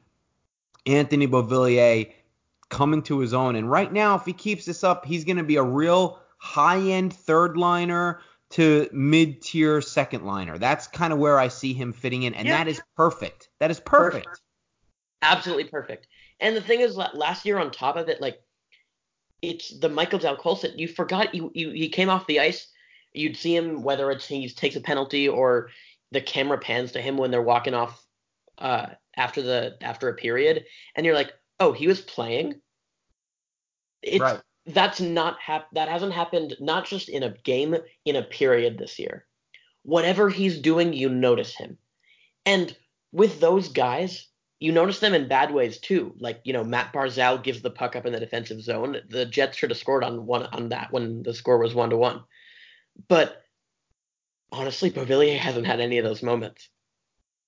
Anthony 0.85 1.27
Beauvillier 1.27 2.11
coming 2.69 3.01
to 3.03 3.19
his 3.19 3.33
own. 3.33 3.55
And 3.55 3.69
right 3.69 3.91
now, 3.91 4.15
if 4.15 4.25
he 4.25 4.33
keeps 4.33 4.65
this 4.65 4.83
up, 4.83 5.05
he's 5.05 5.25
going 5.25 5.37
to 5.37 5.43
be 5.43 5.55
a 5.55 5.63
real 5.63 6.19
high 6.37 6.79
end 6.79 7.13
third 7.13 7.57
liner 7.57 8.21
to 8.51 8.89
mid 8.91 9.41
tier 9.41 9.81
second 9.81 10.25
liner. 10.25 10.57
That's 10.57 10.87
kind 10.87 11.13
of 11.13 11.19
where 11.19 11.39
I 11.39 11.47
see 11.47 11.73
him 11.73 11.93
fitting 11.93 12.23
in. 12.23 12.33
And 12.33 12.47
yeah. 12.47 12.57
that 12.57 12.67
is 12.67 12.81
perfect. 12.95 13.49
That 13.59 13.71
is 13.71 13.79
perfect. 13.79 14.25
perfect. 14.25 14.41
Absolutely 15.21 15.65
perfect. 15.65 16.07
And 16.41 16.57
the 16.57 16.61
thing 16.61 16.81
is, 16.81 16.97
last 16.97 17.45
year 17.45 17.59
on 17.59 17.71
top 17.71 17.95
of 17.95 18.09
it, 18.09 18.19
like 18.19 18.41
it's 19.41 19.79
the 19.79 19.89
Michael 19.89 20.19
Dal 20.19 20.35
Colson. 20.35 20.77
You 20.77 20.87
forgot 20.87 21.33
you, 21.33 21.51
you 21.53 21.69
he 21.71 21.87
came 21.87 22.09
off 22.09 22.27
the 22.27 22.39
ice. 22.39 22.67
You'd 23.13 23.37
see 23.37 23.55
him 23.55 23.83
whether 23.83 24.09
it's 24.11 24.27
he 24.27 24.49
takes 24.49 24.75
a 24.75 24.81
penalty 24.81 25.27
or 25.27 25.69
the 26.11 26.21
camera 26.21 26.57
pans 26.57 26.91
to 26.93 27.01
him 27.01 27.17
when 27.17 27.31
they're 27.31 27.41
walking 27.41 27.73
off 27.73 28.03
uh, 28.57 28.87
after 29.15 29.41
the 29.41 29.77
after 29.81 30.09
a 30.09 30.15
period, 30.15 30.65
and 30.95 31.05
you're 31.05 31.15
like, 31.15 31.33
oh, 31.59 31.71
he 31.71 31.87
was 31.87 32.01
playing. 32.01 32.59
It's, 34.01 34.19
right. 34.19 34.41
That's 34.65 34.99
not 35.01 35.39
hap- 35.39 35.71
that 35.73 35.89
hasn't 35.89 36.13
happened 36.13 36.55
not 36.59 36.85
just 36.85 37.09
in 37.09 37.23
a 37.23 37.35
game 37.43 37.75
in 38.05 38.15
a 38.15 38.23
period 38.23 38.77
this 38.77 38.99
year. 38.99 39.25
Whatever 39.83 40.29
he's 40.29 40.59
doing, 40.59 40.93
you 40.93 41.09
notice 41.09 41.55
him. 41.55 41.77
And 42.45 42.75
with 43.11 43.39
those 43.39 43.69
guys, 43.69 44.27
you 44.61 44.71
notice 44.71 44.99
them 44.99 45.15
in 45.15 45.27
bad 45.27 45.51
ways 45.51 45.79
too. 45.79 46.13
Like, 46.19 46.39
you 46.43 46.53
know, 46.53 46.63
Matt 46.63 46.93
Barzal 46.93 47.43
gives 47.43 47.63
the 47.63 47.71
puck 47.71 47.95
up 47.95 48.05
in 48.05 48.13
the 48.13 48.19
defensive 48.19 48.61
zone. 48.61 48.97
The 49.09 49.25
Jets 49.25 49.57
should 49.57 49.71
have 49.71 49.79
scored 49.79 50.03
on 50.03 50.27
one 50.27 50.43
on 50.43 50.69
that 50.69 50.93
when 50.93 51.23
the 51.23 51.33
score 51.33 51.57
was 51.57 51.73
one 51.73 51.89
to 51.89 51.97
one. 51.97 52.23
But 53.07 53.43
honestly, 54.51 54.91
Beauvillier 54.91 55.37
hasn't 55.37 55.65
had 55.65 55.79
any 55.79 55.97
of 55.97 56.05
those 56.05 56.21
moments. 56.21 56.69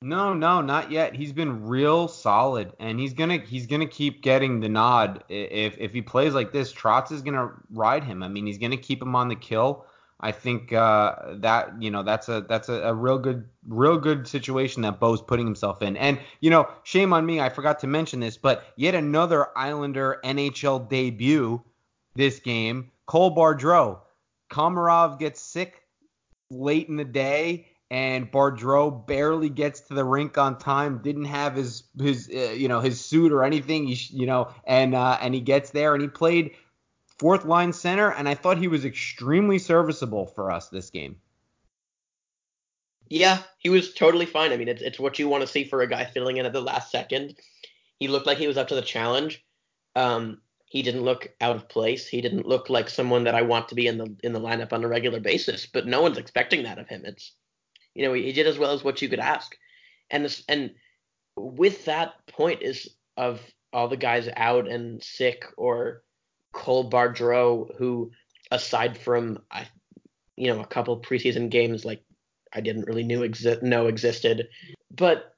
No, 0.02 0.34
no, 0.34 0.60
not 0.62 0.92
yet. 0.92 1.16
He's 1.16 1.32
been 1.32 1.64
real 1.68 2.08
solid, 2.08 2.74
and 2.80 3.00
he's 3.00 3.14
gonna 3.14 3.38
he's 3.38 3.68
gonna 3.68 3.88
keep 3.88 4.24
getting 4.24 4.60
the 4.60 4.68
nod. 4.68 5.24
If 5.30 5.78
if 5.78 5.94
he 5.94 6.02
plays 6.02 6.34
like 6.34 6.52
this, 6.52 6.74
Trotz 6.74 7.12
is 7.12 7.22
gonna 7.22 7.52
ride 7.70 8.04
him. 8.04 8.24
I 8.24 8.28
mean, 8.28 8.48
he's 8.48 8.58
gonna 8.58 8.76
keep 8.76 9.02
him 9.02 9.16
on 9.16 9.30
the 9.30 9.36
kill. 9.36 9.86
I 10.20 10.32
think 10.32 10.72
uh, 10.72 11.16
that 11.36 11.82
you 11.82 11.92
know 11.92 12.04
that's 12.04 12.30
a 12.30 12.46
that's 12.48 12.70
a, 12.70 12.82
a, 12.84 12.94
real 12.94 13.18
good 13.18 13.50
real 13.68 13.98
good 13.98 14.28
situation 14.28 14.82
that 14.84 15.00
Bo's 15.00 15.22
putting 15.22 15.46
himself 15.46 15.82
in. 15.82 15.98
And 15.98 16.20
you 16.40 16.50
know, 16.50 16.70
shame 16.84 17.14
on 17.14 17.26
me, 17.26 17.42
I 17.42 17.50
forgot 17.50 17.80
to 17.80 17.88
mention 17.88 18.20
this, 18.20 18.38
but 18.38 18.64
yet 18.78 18.96
another 18.96 19.48
Islander 19.58 20.20
NHL 20.24 20.88
debut 20.88 21.62
this 22.16 22.40
game. 22.40 22.92
Cole 23.06 23.36
Bardreau, 23.36 24.00
Komarov 24.50 25.20
gets 25.20 25.42
sick 25.42 25.82
late 26.50 26.88
in 26.88 26.96
the 26.96 27.04
day 27.04 27.68
and 27.94 28.32
Bardreau 28.32 29.06
barely 29.06 29.50
gets 29.50 29.82
to 29.82 29.94
the 29.94 30.04
rink 30.04 30.36
on 30.40 30.58
time. 30.58 30.98
Didn't 31.04 31.26
have 31.26 31.56
his 31.56 31.84
his 32.00 32.28
uh, 32.34 32.52
you 32.52 32.68
know 32.68 32.80
his 32.80 33.00
suit 33.00 33.32
or 33.32 33.44
anything. 33.44 33.86
He, 33.86 34.18
you 34.18 34.26
know, 34.26 34.52
and 34.66 34.96
uh, 34.96 35.20
and 35.22 35.36
he 35.36 35.42
gets 35.42 35.70
there 35.70 35.94
and 35.94 36.02
he 36.02 36.08
played 36.08 36.56
fourth 37.24 37.46
line 37.46 37.72
center, 37.72 38.12
and 38.12 38.28
I 38.28 38.36
thought 38.36 38.58
he 38.58 38.68
was 38.68 38.84
extremely 38.84 39.58
serviceable 39.58 40.26
for 40.26 40.52
us 40.52 40.68
this 40.68 40.90
game. 40.90 41.16
Yeah, 43.08 43.42
he 43.60 43.70
was 43.70 43.94
totally 43.94 44.26
fine. 44.26 44.52
I 44.52 44.58
mean, 44.58 44.68
it's 44.68 44.82
it's 44.82 45.00
what 45.00 45.18
you 45.18 45.30
want 45.30 45.40
to 45.40 45.48
see 45.48 45.64
for 45.64 45.82
a 45.82 45.88
guy 45.88 46.04
filling 46.04 46.36
in 46.36 46.46
at 46.46 46.52
the 46.52 46.60
last 46.60 46.92
second. 46.92 47.36
He 47.98 48.10
looked 48.10 48.28
like 48.28 48.40
he 48.40 48.48
was 48.48 48.58
up 48.58 48.68
to 48.68 48.76
the 48.76 48.82
challenge. 48.82 49.42
Um, 49.96 50.42
he 50.66 50.82
didn't 50.82 51.06
look 51.06 51.30
out 51.40 51.56
of 51.56 51.70
place. 51.70 52.10
He 52.10 52.20
didn't 52.20 52.46
look 52.46 52.70
like 52.70 52.90
someone 52.90 53.24
that 53.24 53.36
I 53.36 53.44
want 53.44 53.70
to 53.70 53.76
be 53.76 53.88
in 53.88 53.98
the 53.98 54.14
in 54.22 54.34
the 54.34 54.42
lineup 54.42 54.74
on 54.74 54.84
a 54.84 54.90
regular 54.90 55.22
basis. 55.22 55.66
But 55.66 55.88
no 55.88 56.02
one's 56.02 56.18
expecting 56.18 56.64
that 56.64 56.78
of 56.78 56.90
him. 56.90 57.04
It's 57.06 57.32
you 57.94 58.06
know, 58.06 58.12
he 58.12 58.34
did 58.34 58.48
as 58.48 58.60
well 58.60 58.74
as 58.74 58.84
what 58.84 59.02
you 59.02 59.08
could 59.08 59.20
ask. 59.20 59.56
And 60.10 60.26
this, 60.26 60.44
and 60.50 60.72
with 61.38 61.86
that 61.86 62.16
point 62.28 62.64
is 62.64 62.90
of 63.16 63.40
all 63.72 63.88
the 63.88 63.96
guys 63.96 64.28
out 64.36 64.68
and 64.68 65.02
sick 65.02 65.46
or 65.56 66.04
Cole 66.54 66.90
Bardreau, 66.90 67.76
who 67.78 68.12
aside 68.52 68.98
from 68.98 69.40
I, 69.52 69.68
you 70.38 70.54
know, 70.54 70.62
a 70.62 70.66
couple 70.66 71.00
preseason 71.02 71.50
games 71.50 71.84
like 71.84 72.04
I 72.54 72.62
didn't 72.62 72.88
really 72.88 73.04
knew 73.04 73.22
exi- 73.22 73.62
know 73.62 73.88
existed, 73.88 74.48
but 74.96 75.36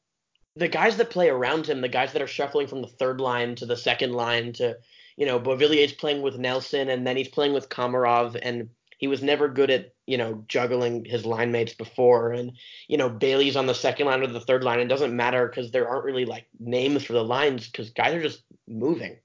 the 0.55 0.67
guys 0.67 0.97
that 0.97 1.09
play 1.09 1.29
around 1.29 1.67
him, 1.67 1.81
the 1.81 1.89
guys 1.89 2.13
that 2.13 2.21
are 2.21 2.27
shuffling 2.27 2.67
from 2.67 2.81
the 2.81 2.87
third 2.87 3.19
line 3.19 3.55
to 3.55 3.65
the 3.65 3.75
second 3.75 4.13
line 4.13 4.53
to, 4.53 4.77
you 5.17 5.25
know, 5.25 5.37
Beauvillier's 5.37 5.91
playing 5.91 6.21
with 6.21 6.37
Nelson 6.37 6.89
and 6.89 7.05
then 7.05 7.17
he's 7.17 7.27
playing 7.27 7.53
with 7.53 7.67
Komarov 7.67 8.37
and 8.41 8.69
he 8.97 9.07
was 9.07 9.21
never 9.21 9.47
good 9.47 9.69
at 9.69 9.93
you 10.05 10.17
know 10.17 10.43
juggling 10.47 11.05
his 11.05 11.25
line 11.25 11.51
mates 11.51 11.73
before, 11.73 12.31
and 12.31 12.53
you 12.87 12.97
know 12.97 13.09
Bailey's 13.09 13.55
on 13.55 13.65
the 13.65 13.73
second 13.73 14.07
line 14.07 14.21
or 14.21 14.27
the 14.27 14.39
third 14.39 14.63
line. 14.63 14.79
It 14.79 14.87
doesn't 14.87 15.15
matter 15.15 15.47
because 15.47 15.71
there 15.71 15.87
aren't 15.87 16.05
really 16.05 16.25
like 16.25 16.47
names 16.59 17.03
for 17.03 17.13
the 17.13 17.23
lines 17.23 17.67
because 17.67 17.89
guys 17.89 18.13
are 18.13 18.21
just 18.21 18.43
moving. 18.67 19.17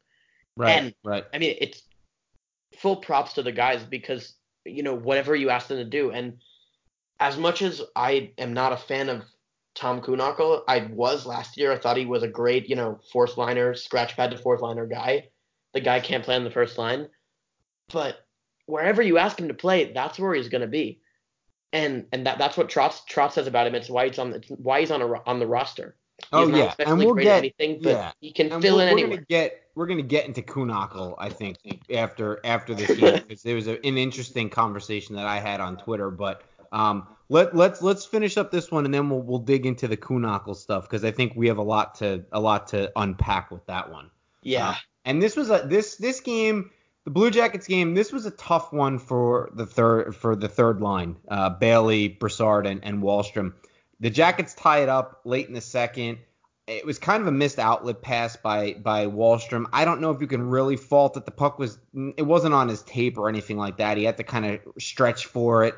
Right. 0.56 0.70
And, 0.70 0.94
right. 1.04 1.24
I 1.32 1.38
mean, 1.38 1.56
it's 1.60 1.82
full 2.78 2.96
props 2.96 3.34
to 3.34 3.42
the 3.42 3.52
guys 3.52 3.82
because 3.82 4.34
you 4.64 4.82
know 4.82 4.94
whatever 4.94 5.34
you 5.34 5.50
ask 5.50 5.68
them 5.68 5.78
to 5.78 5.84
do, 5.84 6.10
and 6.10 6.38
as 7.18 7.36
much 7.36 7.62
as 7.62 7.82
I 7.94 8.32
am 8.38 8.52
not 8.52 8.72
a 8.72 8.76
fan 8.76 9.08
of 9.08 9.22
Tom 9.74 10.00
Kuhnhackl, 10.00 10.62
I 10.66 10.90
was 10.92 11.26
last 11.26 11.56
year. 11.56 11.72
I 11.72 11.78
thought 11.78 11.96
he 11.96 12.06
was 12.06 12.22
a 12.22 12.28
great, 12.28 12.68
you 12.68 12.76
know, 12.76 13.00
fourth 13.12 13.36
liner, 13.36 13.74
scratch 13.74 14.16
pad 14.16 14.30
to 14.32 14.38
fourth 14.38 14.60
liner 14.60 14.86
guy. 14.86 15.28
The 15.74 15.80
guy 15.80 16.00
can't 16.00 16.24
play 16.24 16.34
on 16.34 16.44
the 16.44 16.50
first 16.50 16.78
line, 16.78 17.08
but 17.92 18.26
wherever 18.66 19.02
you 19.02 19.18
ask 19.18 19.38
him 19.38 19.48
to 19.48 19.54
play, 19.54 19.92
that's 19.92 20.18
where 20.18 20.34
he's 20.34 20.48
going 20.48 20.62
to 20.62 20.66
be. 20.66 21.00
And 21.72 22.06
and 22.12 22.26
that 22.26 22.38
that's 22.38 22.56
what 22.56 22.68
Trotz 22.68 23.02
Trotz 23.08 23.32
says 23.32 23.46
about 23.46 23.68
him. 23.68 23.76
It's 23.76 23.88
why 23.88 24.08
he's 24.08 24.18
on 24.18 24.32
the 24.32 24.42
why 24.48 24.80
he's 24.80 24.90
on 24.90 25.02
a 25.02 25.22
on 25.24 25.38
the 25.38 25.46
roster. 25.46 25.94
He's 26.18 26.26
oh 26.32 26.48
yeah, 26.48 26.74
and 26.80 26.98
we'll 26.98 27.14
get 27.14 27.38
anything, 27.38 27.80
but 27.80 27.90
yeah. 27.90 28.12
he 28.20 28.32
can 28.32 28.50
and 28.50 28.60
fill 28.60 28.76
we're, 28.76 28.82
in 28.82 28.88
anywhere. 28.88 29.10
We're 29.10 29.16
gonna 29.16 29.26
get 29.28 29.69
we're 29.80 29.86
gonna 29.86 30.02
get 30.02 30.26
into 30.26 30.42
Kuhnhackl, 30.42 31.14
I 31.16 31.30
think, 31.30 31.56
after 31.90 32.38
after 32.44 32.74
this 32.74 32.98
game 32.98 33.14
because 33.14 33.42
there 33.42 33.54
was 33.54 33.66
a, 33.66 33.82
an 33.86 33.96
interesting 33.96 34.50
conversation 34.50 35.16
that 35.16 35.24
I 35.24 35.40
had 35.40 35.58
on 35.58 35.78
Twitter. 35.78 36.10
But 36.10 36.42
um, 36.70 37.08
let 37.30 37.56
let's 37.56 37.80
let's 37.80 38.04
finish 38.04 38.36
up 38.36 38.50
this 38.50 38.70
one 38.70 38.84
and 38.84 38.92
then 38.92 39.08
we'll 39.08 39.22
we'll 39.22 39.38
dig 39.38 39.64
into 39.64 39.88
the 39.88 39.96
Kuhnhackl 39.96 40.54
stuff 40.54 40.82
because 40.82 41.02
I 41.02 41.10
think 41.12 41.32
we 41.34 41.48
have 41.48 41.56
a 41.56 41.62
lot 41.62 41.94
to 41.94 42.22
a 42.30 42.38
lot 42.38 42.66
to 42.68 42.92
unpack 42.94 43.50
with 43.50 43.64
that 43.68 43.90
one. 43.90 44.10
Yeah. 44.42 44.68
Uh, 44.68 44.74
and 45.06 45.22
this 45.22 45.34
was 45.34 45.48
a 45.48 45.64
this 45.64 45.96
this 45.96 46.20
game 46.20 46.68
the 47.04 47.10
Blue 47.10 47.30
Jackets 47.30 47.66
game, 47.66 47.94
this 47.94 48.12
was 48.12 48.26
a 48.26 48.30
tough 48.32 48.74
one 48.74 48.98
for 48.98 49.48
the 49.54 49.64
third 49.64 50.14
for 50.14 50.36
the 50.36 50.48
third 50.48 50.82
line, 50.82 51.16
uh, 51.30 51.48
Bailey, 51.48 52.08
Brassard, 52.08 52.66
and, 52.66 52.84
and 52.84 53.02
Wahlstrom. 53.02 53.54
The 54.00 54.10
Jackets 54.10 54.52
tie 54.52 54.82
it 54.82 54.90
up 54.90 55.22
late 55.24 55.48
in 55.48 55.54
the 55.54 55.62
second. 55.62 56.18
It 56.70 56.86
was 56.86 56.98
kind 56.98 57.20
of 57.20 57.26
a 57.26 57.32
missed 57.32 57.58
outlet 57.58 58.00
pass 58.00 58.36
by 58.36 58.74
by 58.74 59.06
Wahlstrom. 59.06 59.66
I 59.72 59.84
don't 59.84 60.00
know 60.00 60.10
if 60.10 60.20
you 60.20 60.26
can 60.26 60.48
really 60.48 60.76
fault 60.76 61.14
that 61.14 61.24
the 61.24 61.30
puck 61.30 61.58
was 61.58 61.78
it 62.16 62.22
wasn't 62.22 62.54
on 62.54 62.68
his 62.68 62.82
tape 62.82 63.18
or 63.18 63.28
anything 63.28 63.56
like 63.56 63.76
that. 63.78 63.96
He 63.96 64.04
had 64.04 64.16
to 64.18 64.24
kind 64.24 64.46
of 64.46 64.60
stretch 64.78 65.26
for 65.26 65.64
it, 65.64 65.74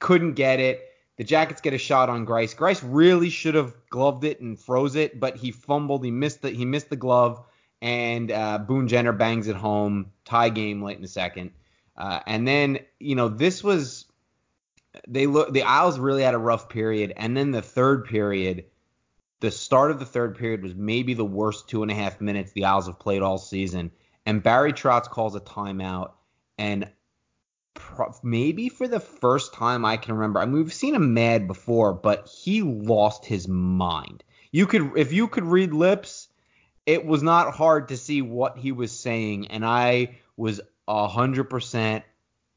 couldn't 0.00 0.34
get 0.34 0.60
it. 0.60 0.82
The 1.16 1.24
Jackets 1.24 1.60
get 1.60 1.72
a 1.72 1.78
shot 1.78 2.08
on 2.08 2.26
Greiss. 2.26 2.56
Greiss 2.56 2.82
really 2.84 3.30
should 3.30 3.54
have 3.54 3.72
gloved 3.88 4.24
it 4.24 4.40
and 4.40 4.58
froze 4.58 4.96
it, 4.96 5.20
but 5.20 5.36
he 5.36 5.52
fumbled. 5.52 6.04
He 6.04 6.10
missed 6.10 6.42
the 6.42 6.50
he 6.50 6.64
missed 6.64 6.90
the 6.90 6.96
glove 6.96 7.44
and 7.84 8.32
uh, 8.32 8.56
Boone 8.58 8.88
Jenner 8.88 9.12
bangs 9.12 9.46
it 9.46 9.56
home, 9.56 10.10
tie 10.24 10.48
game 10.48 10.82
late 10.82 10.96
in 10.96 11.02
the 11.02 11.08
second. 11.08 11.50
Uh, 11.96 12.20
and 12.26 12.48
then 12.48 12.78
you 12.98 13.14
know 13.14 13.28
this 13.28 13.62
was 13.62 14.06
they 15.06 15.26
look 15.26 15.52
the 15.52 15.62
Isles 15.62 15.98
really 15.98 16.22
had 16.22 16.34
a 16.34 16.38
rough 16.38 16.68
period, 16.68 17.12
and 17.16 17.36
then 17.36 17.50
the 17.50 17.62
third 17.62 18.06
period, 18.06 18.64
the 19.44 19.50
start 19.50 19.90
of 19.90 19.98
the 19.98 20.06
third 20.06 20.38
period 20.38 20.62
was 20.62 20.74
maybe 20.74 21.12
the 21.12 21.24
worst 21.24 21.68
two 21.68 21.82
and 21.82 21.90
a 21.90 21.94
half 21.94 22.18
minutes 22.18 22.52
the 22.52 22.64
Isles 22.64 22.86
have 22.86 22.98
played 22.98 23.20
all 23.20 23.36
season. 23.36 23.90
And 24.24 24.42
Barry 24.42 24.72
Trotz 24.72 25.06
calls 25.06 25.36
a 25.36 25.40
timeout, 25.40 26.12
and 26.56 26.90
pro- 27.74 28.14
maybe 28.22 28.70
for 28.70 28.88
the 28.88 29.00
first 29.00 29.52
time 29.52 29.84
I 29.84 29.98
can 29.98 30.14
remember, 30.14 30.40
I 30.40 30.46
mean 30.46 30.54
we've 30.54 30.72
seen 30.72 30.94
him 30.94 31.12
mad 31.12 31.46
before, 31.46 31.92
but 31.92 32.26
he 32.26 32.62
lost 32.62 33.26
his 33.26 33.46
mind. 33.46 34.24
You 34.50 34.66
could 34.66 34.92
if 34.96 35.12
you 35.12 35.28
could 35.28 35.44
read 35.44 35.74
lips 35.74 36.28
it 36.86 37.04
was 37.04 37.22
not 37.22 37.54
hard 37.54 37.88
to 37.88 37.98
see 37.98 38.22
what 38.22 38.56
he 38.56 38.72
was 38.72 38.92
saying, 38.92 39.48
and 39.48 39.64
I 39.64 40.16
was 40.38 40.62
hundred 40.88 41.44
percent 41.44 42.04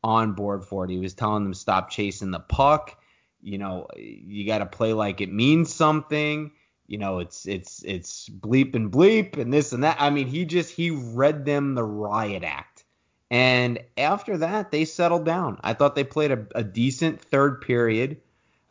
on 0.04 0.34
board 0.34 0.64
for 0.64 0.86
it. 0.86 0.90
He 0.90 1.00
was 1.00 1.14
telling 1.14 1.44
them 1.44 1.54
stop 1.54 1.90
chasing 1.90 2.32
the 2.32 2.40
puck. 2.40 2.98
You 3.42 3.58
know, 3.58 3.88
you 3.98 4.46
got 4.46 4.60
to 4.60 4.66
play 4.66 4.94
like 4.94 5.20
it 5.20 5.32
means 5.32 5.74
something. 5.74 6.52
You 6.88 6.98
know, 6.98 7.20
it's 7.20 7.46
it's 7.48 7.84
it's 7.84 8.30
bleep 8.30 8.76
and 8.76 8.92
bleep 8.92 9.38
and 9.38 9.54
this 9.54 9.74
and 9.74 9.84
that. 9.84 9.98
I 10.00 10.10
mean, 10.10 10.28
he 10.28 10.46
just 10.46 10.72
he 10.74 10.92
read 10.92 11.46
them 11.46 11.76
the 11.76 11.84
riot 11.84 12.44
act. 12.44 12.86
And 13.30 13.80
after 13.98 14.38
that, 14.38 14.72
they 14.72 14.86
settled 14.86 15.26
down. 15.26 15.60
I 15.62 15.74
thought 15.74 15.96
they 15.96 16.06
played 16.06 16.32
a, 16.32 16.48
a 16.56 16.64
decent 16.64 17.22
third 17.22 17.62
period. 17.62 18.22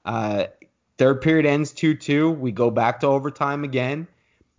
Uh, 0.06 0.46
third 0.98 1.20
period 1.20 1.44
ends 1.44 1.72
2-2. 1.74 2.38
We 2.38 2.52
go 2.52 2.70
back 2.70 3.00
to 3.00 3.06
overtime 3.06 3.64
again. 3.64 4.08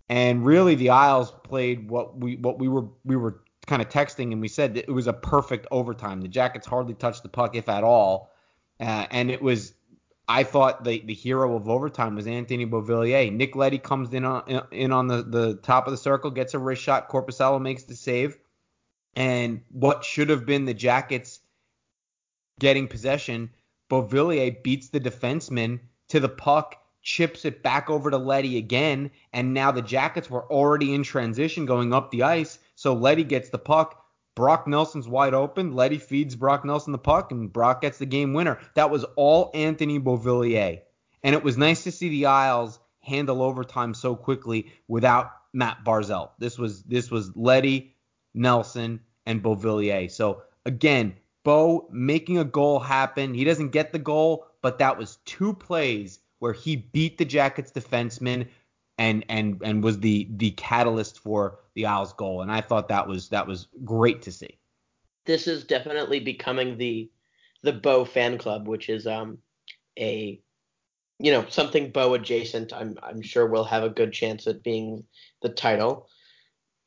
And 0.10 0.46
really, 0.46 0.76
the 0.76 0.92
Isles 0.92 1.32
played 1.44 1.90
what 1.90 2.18
we 2.18 2.36
what 2.38 2.60
we 2.60 2.68
were 2.68 2.86
we 3.06 3.16
were 3.16 3.42
kind 3.66 3.82
of 3.82 3.90
texting, 3.90 4.32
and 4.32 4.40
we 4.42 4.48
said 4.48 4.78
it 4.78 4.90
was 4.94 5.08
a 5.08 5.14
perfect 5.14 5.68
overtime. 5.72 6.22
The 6.22 6.30
Jackets 6.30 6.68
hardly 6.68 6.94
touched 6.94 7.24
the 7.24 7.30
puck, 7.30 7.56
if 7.56 7.68
at 7.68 7.84
all. 7.84 8.32
uh, 8.80 9.08
and 9.12 9.32
it 9.32 9.42
was 9.42 9.74
I 10.28 10.44
thought 10.44 10.84
the, 10.84 11.02
the 11.06 11.14
hero 11.14 11.56
of 11.56 11.70
overtime 11.70 12.16
was 12.16 12.28
Anthony 12.28 12.66
Beauvillier. 12.66 13.32
Nick 13.32 13.56
Leddy 13.56 13.78
comes 13.78 14.14
in 14.14 14.26
on 14.26 14.66
in 14.72 14.92
on 14.92 15.08
the, 15.08 15.24
the 15.24 15.56
top 15.56 15.88
of 15.88 15.92
the 15.92 15.98
circle, 15.98 16.32
gets 16.32 16.54
a 16.54 16.60
wrist 16.60 16.82
shot. 16.82 17.10
Korpisalo 17.10 17.62
makes 17.62 17.84
the 17.84 17.96
save, 17.96 18.38
and 19.16 19.62
what 19.72 20.04
should 20.04 20.30
have 20.30 20.46
been 20.46 20.66
the 20.66 20.74
Jackets 20.74 21.40
getting 22.60 22.88
possession, 22.88 23.52
Beauvillier 23.90 24.62
beats 24.64 24.90
the 24.90 25.00
defenseman 25.00 25.80
to 26.10 26.20
the 26.20 26.30
puck, 26.30 26.76
chips 27.02 27.46
it 27.46 27.64
back 27.64 27.90
over 27.90 28.12
to 28.12 28.18
Leddy 28.18 28.58
again, 28.58 29.12
and 29.32 29.54
now 29.54 29.72
the 29.72 29.82
Jackets 29.82 30.30
were 30.30 30.52
already 30.52 30.94
in 30.94 31.04
transition 31.04 31.66
going 31.66 31.94
up 31.94 32.12
the 32.12 32.24
ice. 32.24 32.60
So 32.76 32.94
Leddy 32.94 33.24
gets 33.24 33.50
the 33.50 33.60
puck. 33.60 34.04
Brock 34.38 34.68
Nelson's 34.68 35.08
wide 35.08 35.34
open. 35.34 35.74
Leddy 35.74 35.98
feeds 35.98 36.36
Brock 36.36 36.64
Nelson 36.64 36.92
the 36.92 37.00
puck, 37.00 37.32
and 37.32 37.52
Brock 37.52 37.82
gets 37.82 37.98
the 37.98 38.06
game 38.06 38.34
winner. 38.34 38.60
That 38.76 38.92
was 38.92 39.04
all 39.16 39.50
Anthony 39.56 40.00
Beauvillier. 40.00 40.82
And 41.24 41.34
it 41.34 41.44
was 41.44 41.58
nice 41.58 41.86
to 41.86 41.92
see 41.92 42.10
the 42.10 42.28
Isles 42.28 42.80
handle 43.00 43.42
overtime 43.42 43.96
so 43.96 44.16
quickly 44.16 44.72
without 44.88 45.32
Matt 45.54 45.84
Barzal. 45.84 46.30
This 46.38 46.56
was 46.56 46.84
this 46.84 47.10
was 47.10 47.36
Leddy, 47.36 47.96
Nelson, 48.36 49.00
and 49.26 49.42
Beauvillier. 49.42 50.12
So 50.12 50.44
again, 50.68 51.16
Bo 51.44 51.88
making 51.92 52.38
a 52.38 52.46
goal 52.46 52.80
happen. 52.80 53.34
He 53.34 53.44
doesn't 53.44 53.70
get 53.70 53.92
the 53.92 53.98
goal, 53.98 54.46
but 54.62 54.78
that 54.78 55.00
was 55.00 55.18
two 55.26 55.56
plays 55.56 56.20
where 56.38 56.54
he 56.54 56.76
beat 56.76 57.18
the 57.18 57.26
Jackets 57.26 57.72
defenseman 57.72 58.50
and 59.00 59.26
and 59.30 59.64
and 59.64 59.84
was 59.84 60.00
the 60.00 60.28
the 60.30 60.52
catalyst 60.52 61.18
for 61.18 61.58
the 61.78 61.86
Isles 61.86 62.12
goal. 62.14 62.42
And 62.42 62.52
I 62.52 62.60
thought 62.60 62.90
that 62.90 63.08
was 63.08 63.30
that 63.30 63.48
was 63.48 63.68
great 63.86 64.24
to 64.24 64.32
see. 64.32 64.58
This 65.26 65.48
is 65.48 65.64
definitely 65.64 66.20
becoming 66.20 66.78
the 66.78 67.10
the 67.62 67.72
Bo 67.72 68.04
fan 68.04 68.40
club, 68.40 68.68
which 68.68 68.90
is 68.90 69.06
um 69.06 69.38
a 69.98 70.42
you 71.20 71.32
know 71.32 71.46
something 71.50 71.92
Bo 71.92 72.16
adjacent. 72.16 72.74
I'm 72.74 72.98
I'm 73.04 73.22
sure 73.22 73.46
we'll 73.46 73.64
have 73.64 73.84
a 73.84 73.90
good 73.90 74.12
chance 74.12 74.48
at 74.48 74.64
being 74.64 75.04
the 75.42 75.50
title. 75.50 76.10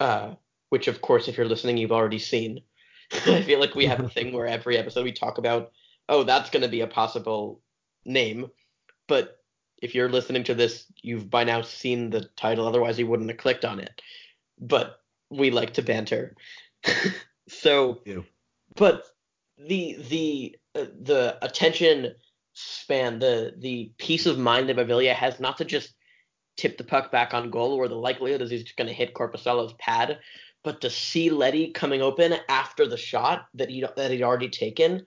Uh, 0.01 0.35
which 0.71 0.89
of 0.89 1.01
course, 1.01 1.29
if 1.29 1.37
you're 1.37 1.47
listening, 1.47 1.77
you've 1.77 1.93
already 1.93 2.19
seen. 2.19 2.61
I 3.13 3.43
feel 3.43 3.61
like 3.61 3.77
we 3.77 3.87
have 3.87 4.01
a 4.01 4.09
thing 4.09 4.33
where 4.33 4.47
every 4.47 4.77
episode 4.77 5.05
we 5.05 5.13
talk 5.13 5.39
about, 5.39 5.73
oh, 6.09 6.25
that's 6.25 6.51
going 6.51 6.63
to 6.63 6.69
be 6.69 6.81
a 6.81 6.87
possible 6.87 7.61
name, 8.05 8.51
but 9.09 9.41
if 9.83 9.95
you're 9.95 10.09
listening 10.09 10.45
to 10.45 10.55
this, 10.55 10.87
you've 11.03 11.29
by 11.29 11.45
now 11.45 11.63
seen 11.63 12.11
the 12.11 12.23
title. 12.37 12.67
Otherwise, 12.67 12.99
you 12.99 13.07
wouldn't 13.07 13.31
have 13.31 13.39
clicked 13.39 13.65
on 13.65 13.81
it. 13.81 14.01
But 14.61 15.01
we 15.31 15.51
like 15.51 15.75
to 15.75 15.83
banter. 15.83 16.37
so, 17.49 18.01
but 18.77 19.07
the 19.59 19.97
the 20.09 20.57
uh, 20.75 20.87
the 21.01 21.39
attention 21.43 22.15
span, 22.55 23.19
the 23.19 23.55
the 23.59 23.93
peace 23.99 24.27
of 24.27 24.39
mind 24.39 24.69
that 24.69 24.77
Beauvillier 24.77 25.15
has 25.15 25.41
not 25.41 25.59
to 25.59 25.65
just 25.65 25.95
tip 26.57 26.77
the 26.77 26.85
puck 26.85 27.11
back 27.11 27.33
on 27.33 27.51
goal, 27.51 27.79
where 27.79 27.89
the 27.89 27.95
likelihood 27.95 28.43
is 28.43 28.51
he's 28.51 28.65
just 28.65 28.77
going 28.77 28.89
to 28.89 28.95
hit 28.95 29.15
Korpisalo's 29.15 29.73
pad, 29.79 30.19
but 30.63 30.81
to 30.83 30.91
see 30.91 31.31
Leddy 31.31 31.71
coming 31.73 32.03
open 32.03 32.35
after 32.49 32.87
the 32.87 32.97
shot 32.97 33.47
that 33.55 33.71
he 33.71 33.85
that 33.97 34.11
he'd 34.11 34.23
already 34.23 34.49
taken, 34.49 35.07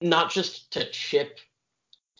not 0.00 0.30
just 0.30 0.72
to 0.72 0.88
chip 0.90 1.38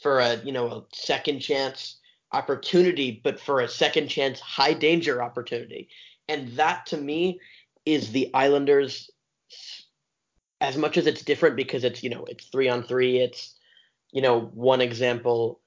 for 0.03 0.21
a 0.21 0.37
you 0.45 0.53
know 0.53 0.69
a 0.69 0.85
second 0.93 1.41
chance 1.41 1.99
opportunity, 2.33 3.21
but 3.23 3.41
for 3.41 3.61
a 3.61 3.69
second 3.69 4.09
chance 4.09 4.41
high 4.41 4.75
danger 4.75 5.23
opportunity. 5.23 5.89
And 6.29 6.49
that 6.57 6.87
to 6.87 6.97
me 6.97 7.41
is 7.85 8.13
the 8.13 8.31
Islanders 8.35 9.11
as 10.61 10.77
much 10.77 10.97
as 10.97 11.07
it's 11.07 11.23
different 11.23 11.57
because 11.57 11.85
it's 11.85 12.03
you 12.03 12.11
know 12.11 12.25
it's 12.29 12.47
three 12.47 12.69
on 12.69 12.83
three, 12.83 13.19
it's 13.19 13.55
you 14.13 14.23
know 14.23 14.41
one 14.55 14.81
example. 14.81 15.61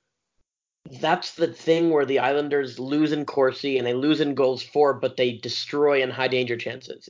That's 1.01 1.35
the 1.35 1.47
thing 1.47 1.89
where 1.89 2.05
the 2.05 2.19
Islanders 2.19 2.79
lose 2.79 3.11
in 3.11 3.25
Corsi 3.25 3.77
and 3.77 3.85
they 3.85 3.93
lose 3.93 4.21
in 4.21 4.35
goals 4.35 4.63
for, 4.63 4.93
but 4.93 5.17
they 5.17 5.33
destroy 5.33 6.01
in 6.01 6.09
high 6.09 6.29
danger 6.29 6.55
chances. 6.55 7.09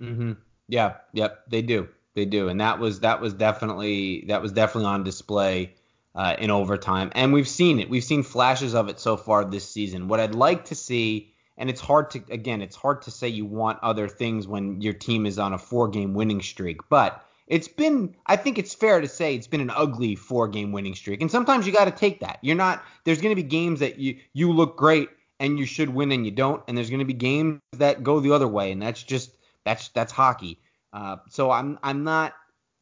Mm-hmm. 0.00 0.32
Yeah. 0.68 0.94
Yep. 1.12 1.44
They 1.48 1.62
do. 1.62 1.88
They 2.14 2.24
do. 2.24 2.48
And 2.48 2.60
that 2.60 2.78
was 2.78 3.00
that 3.00 3.20
was 3.20 3.34
definitely 3.34 4.24
that 4.28 4.42
was 4.42 4.52
definitely 4.52 4.88
on 4.88 5.04
display 5.04 5.74
uh, 6.14 6.36
in 6.38 6.50
overtime, 6.50 7.10
and 7.14 7.32
we've 7.32 7.48
seen 7.48 7.80
it. 7.80 7.90
We've 7.90 8.04
seen 8.04 8.22
flashes 8.22 8.74
of 8.74 8.88
it 8.88 9.00
so 9.00 9.16
far 9.16 9.44
this 9.44 9.68
season. 9.68 10.08
What 10.08 10.20
I'd 10.20 10.34
like 10.34 10.66
to 10.66 10.74
see, 10.74 11.33
and 11.56 11.70
it's 11.70 11.80
hard 11.80 12.10
to 12.10 12.22
again, 12.30 12.62
it's 12.62 12.76
hard 12.76 13.02
to 13.02 13.10
say 13.10 13.28
you 13.28 13.44
want 13.44 13.78
other 13.82 14.08
things 14.08 14.46
when 14.46 14.80
your 14.80 14.94
team 14.94 15.26
is 15.26 15.38
on 15.38 15.52
a 15.52 15.58
four-game 15.58 16.14
winning 16.14 16.42
streak, 16.42 16.88
but 16.88 17.24
it's 17.46 17.68
been 17.68 18.14
I 18.26 18.36
think 18.36 18.58
it's 18.58 18.74
fair 18.74 19.00
to 19.00 19.08
say 19.08 19.34
it's 19.34 19.46
been 19.46 19.60
an 19.60 19.70
ugly 19.70 20.16
four-game 20.16 20.72
winning 20.72 20.94
streak, 20.94 21.20
and 21.20 21.30
sometimes 21.30 21.66
you 21.66 21.72
got 21.72 21.84
to 21.86 21.90
take 21.90 22.20
that. 22.20 22.38
You're 22.42 22.56
not 22.56 22.82
there's 23.04 23.20
going 23.20 23.34
to 23.34 23.42
be 23.42 23.48
games 23.48 23.80
that 23.80 23.98
you 23.98 24.18
you 24.32 24.52
look 24.52 24.76
great 24.76 25.10
and 25.40 25.58
you 25.58 25.66
should 25.66 25.88
win 25.88 26.12
and 26.12 26.24
you 26.24 26.30
don't, 26.30 26.62
and 26.68 26.76
there's 26.76 26.90
going 26.90 27.00
to 27.00 27.04
be 27.04 27.12
games 27.12 27.60
that 27.72 28.02
go 28.02 28.20
the 28.20 28.32
other 28.32 28.48
way, 28.48 28.72
and 28.72 28.80
that's 28.80 29.02
just 29.02 29.36
that's 29.64 29.88
that's 29.90 30.12
hockey. 30.12 30.60
Uh, 30.92 31.16
so 31.28 31.50
I'm 31.50 31.78
I'm 31.82 32.04
not 32.04 32.34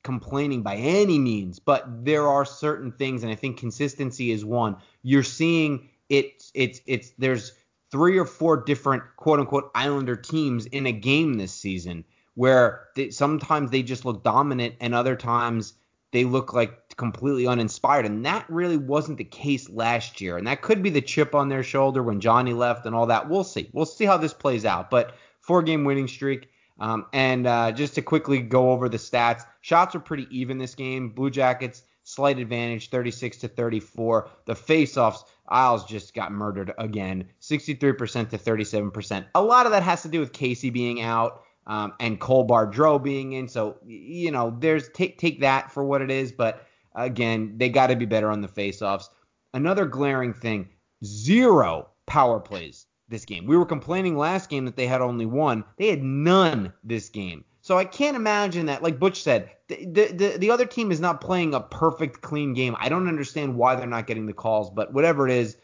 complaining 0.03 0.63
by 0.63 0.77
any 0.77 1.19
means, 1.19 1.59
but 1.59 2.05
there 2.05 2.27
are 2.29 2.45
certain 2.45 2.93
things, 2.93 3.23
and 3.23 3.33
I 3.33 3.35
think 3.35 3.59
consistency 3.59 4.31
is 4.31 4.45
one. 4.45 4.77
You're 5.03 5.23
seeing 5.23 5.89
it. 6.09 6.45
It's 6.55 6.81
it's 6.87 7.11
there's 7.19 7.53
three 7.93 8.19
or 8.19 8.25
four 8.25 8.57
different 8.57 9.03
quote 9.17 9.39
unquote 9.39 9.71
Islander 9.75 10.17
teams 10.17 10.67
in 10.67 10.87
a 10.87 10.93
game 10.93 11.35
this 11.35 11.53
season 11.53 12.05
where 12.35 12.89
they, 12.97 13.11
sometimes 13.11 13.71
they 13.71 13.83
just 13.83 14.07
look 14.07 14.25
dominant 14.25 14.75
and 14.81 14.95
other 14.95 15.15
times 15.15 15.75
they 16.11 16.25
look 16.25 16.53
like 16.53 16.97
completely 16.97 17.47
uninspired. 17.47 18.07
And 18.07 18.25
that 18.25 18.47
really 18.49 18.77
wasn't 18.77 19.19
the 19.19 19.25
case 19.25 19.69
last 19.69 20.21
year. 20.21 20.39
And 20.39 20.47
that 20.47 20.63
could 20.63 20.83
be 20.83 20.91
the 20.91 21.01
chip 21.01 21.35
on 21.35 21.49
their 21.49 21.63
shoulder 21.63 22.03
when 22.03 22.21
Johnny 22.21 22.53
left 22.53 22.87
and 22.87 22.95
all 22.95 23.07
that. 23.07 23.29
We'll 23.29 23.45
see. 23.45 23.71
We'll 23.73 23.87
see 23.87 24.05
how 24.05 24.17
this 24.17 24.35
plays 24.35 24.65
out. 24.65 24.91
But 24.91 25.15
four 25.41 25.63
game 25.63 25.85
winning 25.85 26.09
streak. 26.09 26.49
Um, 26.81 27.07
and 27.13 27.47
uh, 27.47 27.73
just 27.73 27.95
to 27.95 28.03
quickly 28.03 28.41
go 28.41 28.73
over 28.73 28.89
the 28.89 28.97
stats, 28.97 29.45
shots 29.61 29.95
were 29.95 30.01
pretty 30.01 30.27
even 30.31 30.59
this 30.59 30.75
game. 30.75 31.11
Blue 31.11 31.31
Jackets 31.31 31.83
slight 32.05 32.39
advantage, 32.39 32.91
36 32.91 33.39
to 33.39 33.49
34. 33.49 34.29
The 34.47 34.55
faceoffs, 34.55 35.25
Isles 35.49 35.85
just 35.85 36.15
got 36.15 36.33
murdered 36.33 36.73
again, 36.79 37.29
63% 37.41 38.31
to 38.31 38.39
37%. 38.39 39.27
A 39.35 39.43
lot 39.43 39.67
of 39.67 39.73
that 39.73 39.83
has 39.83 40.03
to 40.03 40.09
do 40.09 40.21
with 40.21 40.33
Casey 40.33 40.71
being 40.71 41.03
out 41.03 41.43
um, 41.67 41.93
and 42.01 42.21
Cole 42.21 42.47
Bardreau 42.47 43.03
being 43.03 43.33
in. 43.33 43.49
So 43.49 43.79
you 43.85 44.31
know, 44.31 44.57
there's 44.59 44.89
take 44.91 45.19
take 45.19 45.41
that 45.41 45.71
for 45.71 45.85
what 45.85 46.03
it 46.03 46.11
is. 46.11 46.33
But 46.33 46.67
again, 46.95 47.55
they 47.57 47.69
got 47.69 47.89
to 47.89 47.97
be 47.97 48.07
better 48.07 48.31
on 48.31 48.41
the 48.41 48.49
faceoffs. 48.49 49.09
Another 49.55 49.85
glaring 49.87 50.33
thing: 50.33 50.69
zero 51.05 51.89
power 52.07 52.41
plays 52.41 52.87
this 53.09 53.25
game. 53.25 53.47
We 53.47 53.57
were 53.57 53.67
complaining 53.67 54.17
last 54.17 54.49
game 54.49 54.65
that 54.65 54.77
they 54.77 54.87
had 54.87 55.01
only 55.01 55.27
one. 55.27 55.65
They 55.77 55.89
had 55.89 56.03
none 56.03 56.73
this 56.83 57.09
game. 57.09 57.45
So 57.61 57.79
I 57.79 57.85
can't 57.85 58.17
imagine 58.17 58.67
that, 58.67 58.83
like 58.83 58.99
Butch 58.99 59.23
said, 59.23 59.51
the, 59.77 60.13
the, 60.13 60.39
the 60.39 60.51
other 60.51 60.67
team 60.67 60.91
is 60.91 61.01
not 61.01 61.21
playing 61.21 61.55
a 61.55 61.61
perfect, 61.61 62.23
clean 62.23 62.55
game. 62.55 62.77
I 62.79 62.89
don't 62.89 63.09
understand 63.09 63.57
why 63.57 63.75
they're 63.75 63.87
not 63.87 64.07
getting 64.07 64.27
the 64.27 64.33
calls, 64.33 64.71
but 64.71 64.93
whatever 64.93 65.29
it 65.29 65.35
is, 65.35 65.57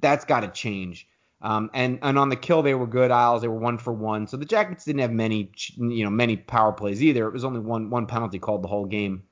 that's 0.00 0.24
got 0.24 0.40
to 0.40 0.48
change. 0.48 1.08
Um, 1.40 1.70
and 1.74 1.98
and 2.02 2.18
on 2.20 2.28
the 2.28 2.36
kill 2.36 2.62
they 2.62 2.74
were 2.74 2.86
good. 2.86 3.10
Isles 3.10 3.42
they 3.42 3.48
were 3.48 3.58
one 3.58 3.78
for 3.78 3.92
one. 3.92 4.28
So 4.28 4.36
the 4.36 4.44
Jackets 4.44 4.84
didn't 4.84 5.00
have 5.00 5.10
many 5.10 5.50
you 5.76 6.04
know 6.04 6.10
many 6.10 6.36
power 6.36 6.72
plays 6.72 7.02
either. 7.02 7.26
It 7.26 7.32
was 7.32 7.44
only 7.44 7.58
one 7.58 7.90
one 7.90 8.06
penalty 8.06 8.38
called 8.38 8.62
the 8.62 8.68
whole 8.68 8.86
game. 8.86 9.24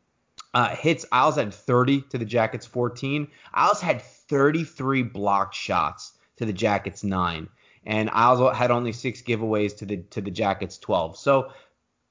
Uh, 0.53 0.75
hits 0.75 1.07
Isles 1.13 1.37
had 1.37 1.55
30 1.55 2.03
to 2.11 2.19
the 2.19 2.25
Jackets 2.25 2.67
14. 2.67 3.29
Isles 3.55 3.81
had 3.81 4.03
33 4.03 5.05
blocked 5.05 5.55
shots 5.55 6.15
to 6.39 6.47
the 6.47 6.53
Jackets 6.53 7.05
nine 7.05 7.49
and 7.85 8.11
Isles 8.11 8.57
had 8.57 8.71
only 8.71 8.93
six 8.93 9.23
giveaways 9.23 9.77
to 9.79 9.87
the 9.87 9.99
to 10.11 10.21
the 10.21 10.31
Jackets 10.31 10.79
12. 10.79 11.17
So 11.17 11.53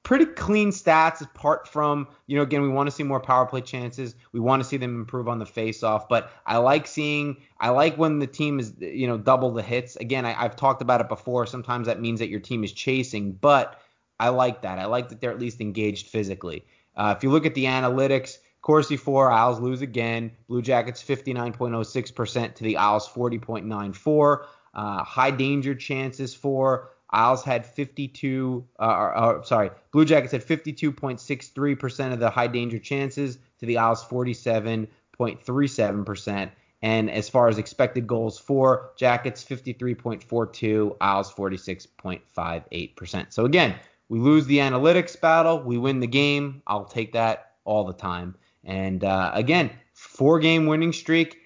pretty 0.02 0.24
clean 0.24 0.70
stats 0.70 1.20
apart 1.20 1.68
from 1.68 2.08
you 2.26 2.36
know 2.36 2.42
again 2.42 2.62
we 2.62 2.68
want 2.68 2.86
to 2.86 2.90
see 2.90 3.02
more 3.02 3.20
power 3.20 3.46
play 3.46 3.60
chances. 3.60 4.14
We 4.32 4.40
want 4.40 4.62
to 4.62 4.68
see 4.68 4.76
them 4.76 4.94
improve 4.96 5.28
on 5.28 5.38
the 5.38 5.46
face 5.46 5.82
off 5.82 6.08
but 6.08 6.32
i 6.46 6.56
like 6.56 6.86
seeing 6.86 7.36
i 7.58 7.70
like 7.70 7.96
when 7.96 8.18
the 8.18 8.26
team 8.26 8.58
is 8.58 8.74
you 8.78 9.06
know 9.06 9.18
double 9.18 9.52
the 9.52 9.62
hits. 9.62 9.96
Again 9.96 10.24
I, 10.24 10.32
have 10.32 10.56
talked 10.56 10.82
about 10.82 11.00
it 11.00 11.08
before. 11.08 11.46
Sometimes 11.46 11.86
that 11.86 12.00
means 12.00 12.20
that 12.20 12.28
your 12.28 12.40
team 12.40 12.64
is 12.64 12.72
chasing 12.72 13.32
but 13.32 13.80
i 14.18 14.28
like 14.28 14.62
that. 14.62 14.78
I 14.78 14.86
like 14.86 15.08
that 15.10 15.20
they're 15.20 15.32
at 15.32 15.38
least 15.38 15.60
engaged 15.60 16.08
physically. 16.08 16.64
Uh, 16.96 17.14
if 17.16 17.22
you 17.22 17.30
look 17.30 17.46
at 17.46 17.54
the 17.54 17.64
analytics 17.64 18.38
Corsi 18.62 18.98
4, 18.98 19.30
Isles 19.30 19.58
lose 19.58 19.80
again. 19.80 20.32
Blue 20.46 20.60
Jackets 20.60 21.02
59.06% 21.02 22.54
to 22.56 22.62
the 22.62 22.76
Isles 22.76 23.08
40.94 23.08 24.44
uh, 24.74 25.02
high 25.02 25.30
danger 25.30 25.74
chances 25.74 26.34
for. 26.34 26.90
Isles 27.12 27.42
had 27.42 27.66
52, 27.66 28.64
uh, 28.78 28.84
or, 28.84 29.18
or, 29.18 29.42
sorry, 29.44 29.70
Blue 29.92 30.04
Jackets 30.04 30.30
had 30.32 30.44
52.63% 30.44 32.12
of 32.12 32.20
the 32.20 32.30
high 32.30 32.46
danger 32.46 32.78
chances 32.78 33.38
to 33.58 33.66
the 33.66 33.78
Isles 33.78 34.04
47.37%. 34.04 36.50
And 36.82 37.10
as 37.10 37.28
far 37.28 37.48
as 37.48 37.58
expected 37.58 38.06
goals 38.06 38.38
for 38.38 38.92
Jackets, 38.96 39.44
53.42, 39.44 40.96
Isles 41.00 41.32
46.58%. 41.32 43.32
So 43.32 43.44
again, 43.44 43.74
we 44.08 44.18
lose 44.18 44.46
the 44.46 44.58
analytics 44.58 45.20
battle, 45.20 45.62
we 45.62 45.78
win 45.78 46.00
the 46.00 46.06
game. 46.06 46.62
I'll 46.66 46.84
take 46.84 47.12
that 47.12 47.52
all 47.64 47.84
the 47.84 47.92
time. 47.92 48.34
And 48.64 49.04
uh, 49.04 49.30
again, 49.34 49.70
four 49.92 50.40
game 50.40 50.66
winning 50.66 50.92
streak. 50.92 51.36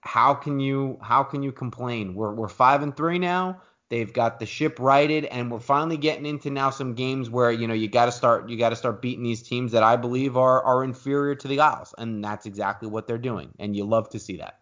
How 0.00 0.34
can 0.34 0.60
you 0.60 0.98
how 1.00 1.22
can 1.22 1.42
you 1.42 1.50
complain? 1.50 2.14
We're 2.14 2.34
we're 2.34 2.48
five 2.48 2.82
and 2.82 2.94
three 2.96 3.18
now. 3.18 3.62
They've 3.94 4.12
got 4.12 4.40
the 4.40 4.46
ship 4.46 4.80
righted, 4.80 5.24
and 5.26 5.52
we're 5.52 5.60
finally 5.60 5.96
getting 5.96 6.26
into 6.26 6.50
now 6.50 6.70
some 6.70 6.94
games 6.94 7.30
where 7.30 7.52
you 7.52 7.68
know 7.68 7.74
you 7.74 7.86
got 7.86 8.06
to 8.06 8.10
start 8.10 8.48
you 8.48 8.58
got 8.58 8.70
to 8.70 8.76
start 8.76 9.00
beating 9.00 9.22
these 9.22 9.40
teams 9.40 9.70
that 9.70 9.84
I 9.84 9.94
believe 9.94 10.36
are 10.36 10.60
are 10.64 10.82
inferior 10.82 11.36
to 11.36 11.46
the 11.46 11.60
Isles, 11.60 11.94
and 11.96 12.24
that's 12.24 12.44
exactly 12.44 12.88
what 12.88 13.06
they're 13.06 13.18
doing, 13.18 13.52
and 13.60 13.76
you 13.76 13.84
love 13.84 14.08
to 14.08 14.18
see 14.18 14.38
that. 14.38 14.58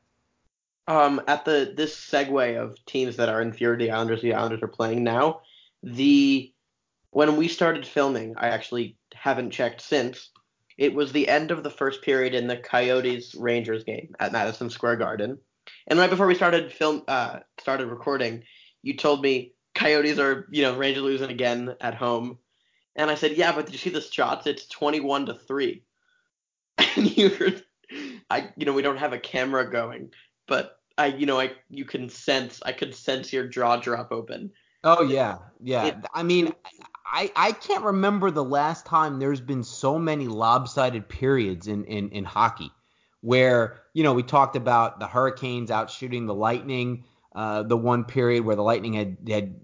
Um, 0.86 1.22
at 1.26 1.46
the 1.46 1.72
this 1.74 1.96
segue 1.96 2.62
of 2.62 2.76
teams 2.84 3.16
that 3.16 3.30
are 3.30 3.40
inferior 3.40 3.78
to 3.78 3.84
the 3.86 3.90
Islanders, 3.90 4.20
the 4.20 4.34
Islanders 4.34 4.62
are 4.62 4.68
playing 4.68 5.02
now. 5.02 5.40
The 5.82 6.52
when 7.08 7.38
we 7.38 7.48
started 7.48 7.86
filming, 7.86 8.34
I 8.36 8.48
actually 8.48 8.98
haven't 9.14 9.52
checked 9.52 9.80
since. 9.80 10.28
It 10.76 10.92
was 10.92 11.10
the 11.10 11.26
end 11.26 11.50
of 11.50 11.62
the 11.62 11.70
first 11.70 12.02
period 12.02 12.34
in 12.34 12.48
the 12.48 12.58
Coyotes 12.58 13.34
Rangers 13.34 13.84
game 13.84 14.14
at 14.20 14.32
Madison 14.32 14.68
Square 14.68 14.96
Garden, 14.96 15.38
and 15.86 15.98
right 15.98 16.10
before 16.10 16.26
we 16.26 16.34
started 16.34 16.70
film 16.70 17.02
uh, 17.08 17.38
started 17.58 17.86
recording, 17.86 18.44
you 18.82 18.96
told 18.96 19.22
me 19.22 19.52
Coyotes 19.74 20.18
are 20.18 20.46
you 20.50 20.62
know 20.62 20.76
Rangers 20.76 21.02
losing 21.02 21.30
again 21.30 21.74
at 21.80 21.94
home, 21.94 22.38
and 22.96 23.10
I 23.10 23.14
said 23.14 23.36
yeah, 23.36 23.52
but 23.52 23.66
did 23.66 23.72
you 23.72 23.78
see 23.78 23.90
the 23.90 24.00
shots? 24.00 24.46
It's 24.46 24.66
twenty 24.66 25.00
one 25.00 25.26
to 25.26 25.34
three, 25.34 25.82
and 26.96 27.16
you 27.16 27.30
were, 27.38 27.52
I 28.30 28.50
you 28.56 28.66
know 28.66 28.72
we 28.72 28.82
don't 28.82 28.98
have 28.98 29.12
a 29.12 29.18
camera 29.18 29.70
going, 29.70 30.10
but 30.46 30.78
I 30.98 31.06
you 31.06 31.26
know 31.26 31.40
I 31.40 31.52
you 31.70 31.84
can 31.84 32.08
sense 32.08 32.60
I 32.64 32.72
could 32.72 32.94
sense 32.94 33.32
your 33.32 33.46
jaw 33.46 33.76
drop 33.76 34.12
open. 34.12 34.50
Oh 34.84 35.02
yeah, 35.02 35.38
yeah. 35.62 35.86
It, 35.86 35.96
I 36.12 36.24
mean, 36.24 36.52
I, 37.06 37.30
I 37.36 37.52
can't 37.52 37.84
remember 37.84 38.30
the 38.30 38.42
last 38.42 38.86
time 38.86 39.18
there's 39.18 39.40
been 39.40 39.62
so 39.62 39.98
many 39.98 40.26
lopsided 40.26 41.08
periods 41.08 41.68
in, 41.68 41.84
in, 41.84 42.08
in 42.08 42.24
hockey 42.24 42.70
where, 43.20 43.82
you 43.92 44.02
know, 44.02 44.14
we 44.14 44.22
talked 44.22 44.56
about 44.56 44.98
the 44.98 45.06
Hurricanes 45.06 45.70
out 45.70 45.90
shooting 45.90 46.26
the 46.26 46.34
Lightning, 46.34 47.04
uh, 47.34 47.62
the 47.62 47.76
one 47.76 48.04
period 48.04 48.44
where 48.44 48.56
the 48.56 48.62
Lightning 48.62 48.92
had 48.94 49.16
had 49.28 49.54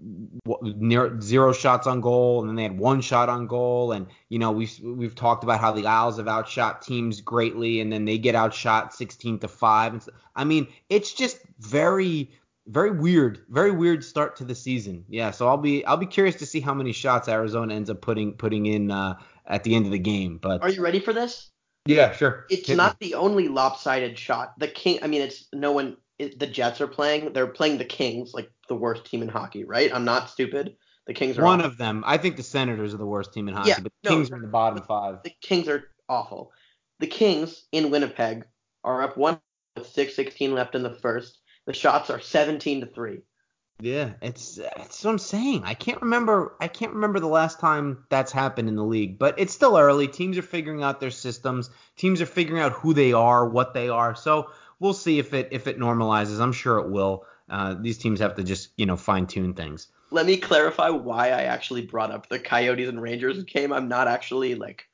zero 1.21 1.53
shots 1.53 1.87
on 1.87 2.01
goal, 2.01 2.41
and 2.41 2.49
then 2.49 2.55
they 2.55 2.63
had 2.63 2.77
one 2.77 3.01
shot 3.01 3.29
on 3.29 3.47
goal, 3.47 3.91
and 3.91 4.07
you 4.29 4.39
know 4.39 4.51
we've 4.51 4.79
we've 4.83 5.15
talked 5.15 5.43
about 5.43 5.59
how 5.59 5.71
the 5.71 5.85
Isles 5.85 6.17
have 6.17 6.27
outshot 6.27 6.81
teams 6.81 7.21
greatly, 7.21 7.79
and 7.81 7.91
then 7.91 8.05
they 8.05 8.17
get 8.17 8.35
outshot 8.35 8.93
16 8.93 9.39
to 9.39 9.47
five. 9.47 9.93
And 9.93 10.05
I 10.35 10.43
mean, 10.43 10.67
it's 10.89 11.13
just 11.13 11.39
very 11.59 12.31
very 12.69 12.91
weird, 12.91 13.41
very 13.49 13.71
weird 13.71 14.03
start 14.03 14.35
to 14.37 14.45
the 14.45 14.55
season. 14.55 15.03
Yeah, 15.09 15.31
so 15.31 15.47
I'll 15.47 15.57
be 15.57 15.83
I'll 15.85 15.97
be 15.97 16.05
curious 16.05 16.35
to 16.37 16.45
see 16.45 16.59
how 16.59 16.73
many 16.73 16.91
shots 16.91 17.27
Arizona 17.27 17.73
ends 17.73 17.89
up 17.89 18.01
putting 18.01 18.33
putting 18.33 18.67
in 18.67 18.91
uh, 18.91 19.15
at 19.45 19.63
the 19.63 19.75
end 19.75 19.85
of 19.85 19.91
the 19.91 19.99
game. 19.99 20.37
But 20.37 20.61
are 20.61 20.69
you 20.69 20.81
ready 20.81 20.99
for 20.99 21.13
this? 21.13 21.49
Yeah, 21.85 22.11
sure. 22.11 22.45
It's 22.49 22.67
Hit 22.67 22.77
not 22.77 22.99
me. 23.01 23.07
the 23.09 23.15
only 23.15 23.47
lopsided 23.47 24.17
shot. 24.17 24.53
The 24.59 24.67
king. 24.67 24.99
I 25.01 25.07
mean, 25.07 25.21
it's 25.21 25.47
no 25.53 25.71
one. 25.71 25.97
The 26.19 26.47
Jets 26.47 26.81
are 26.81 26.87
playing. 26.87 27.33
They're 27.33 27.47
playing 27.47 27.77
the 27.77 27.85
Kings, 27.85 28.33
like 28.33 28.51
the 28.67 28.75
worst 28.75 29.05
team 29.05 29.21
in 29.21 29.29
hockey, 29.29 29.63
right? 29.63 29.93
I'm 29.93 30.05
not 30.05 30.29
stupid. 30.29 30.75
The 31.07 31.13
Kings 31.13 31.39
are 31.39 31.43
one 31.43 31.59
awful. 31.59 31.71
of 31.71 31.77
them. 31.77 32.03
I 32.05 32.17
think 32.17 32.35
the 32.35 32.43
Senators 32.43 32.93
are 32.93 32.97
the 32.97 33.05
worst 33.05 33.33
team 33.33 33.47
in 33.47 33.55
hockey, 33.55 33.69
yeah, 33.69 33.79
but 33.81 33.91
the 34.03 34.09
no, 34.09 34.15
Kings 34.15 34.31
are 34.31 34.35
in 34.35 34.41
the 34.41 34.47
bottom 34.47 34.83
five. 34.83 35.23
The 35.23 35.33
Kings 35.41 35.67
are 35.67 35.85
awful. 36.07 36.51
The 36.99 37.07
Kings 37.07 37.65
in 37.71 37.89
Winnipeg 37.89 38.45
are 38.83 39.01
up 39.01 39.17
one 39.17 39.39
with 39.75 39.87
6:16 39.87 40.53
left 40.53 40.75
in 40.75 40.83
the 40.83 40.93
first. 40.95 41.39
The 41.65 41.73
shots 41.73 42.09
are 42.09 42.19
17 42.19 42.81
to 42.81 42.87
3. 42.87 43.21
Yeah, 43.81 44.11
it's 44.21 44.57
it's 44.57 45.03
what 45.05 45.11
I'm 45.11 45.17
saying. 45.17 45.63
I 45.63 45.73
can't 45.73 46.01
remember 46.01 46.55
I 46.59 46.67
can't 46.67 46.93
remember 46.93 47.21
the 47.21 47.27
last 47.27 47.61
time 47.61 48.05
that's 48.09 48.31
happened 48.31 48.67
in 48.67 48.75
the 48.75 48.83
league, 48.83 49.17
but 49.17 49.35
it's 49.39 49.53
still 49.53 49.77
early. 49.77 50.07
Teams 50.07 50.37
are 50.37 50.41
figuring 50.41 50.83
out 50.83 50.99
their 50.99 51.11
systems. 51.11 51.69
Teams 51.95 52.21
are 52.21 52.25
figuring 52.25 52.61
out 52.61 52.73
who 52.73 52.93
they 52.93 53.13
are, 53.13 53.47
what 53.47 53.73
they 53.73 53.87
are. 53.87 54.15
So 54.15 54.51
we'll 54.79 54.93
see 54.93 55.19
if 55.19 55.33
it 55.33 55.49
if 55.51 55.67
it 55.67 55.79
normalizes. 55.79 56.39
I'm 56.39 56.53
sure 56.53 56.79
it 56.79 56.89
will. 56.89 57.25
Uh, 57.49 57.75
these 57.79 57.97
teams 57.97 58.19
have 58.19 58.35
to 58.35 58.43
just 58.43 58.69
you 58.77 58.85
know 58.85 58.97
fine 58.97 59.27
tune 59.27 59.53
things. 59.53 59.87
Let 60.11 60.25
me 60.25 60.37
clarify 60.37 60.89
why 60.89 61.27
I 61.27 61.43
actually 61.43 61.85
brought 61.85 62.11
up 62.11 62.29
the 62.29 62.39
Coyotes 62.39 62.89
and 62.89 63.01
Rangers 63.01 63.43
game. 63.43 63.71
I'm 63.71 63.87
not 63.87 64.07
actually 64.07 64.55
like 64.55 64.85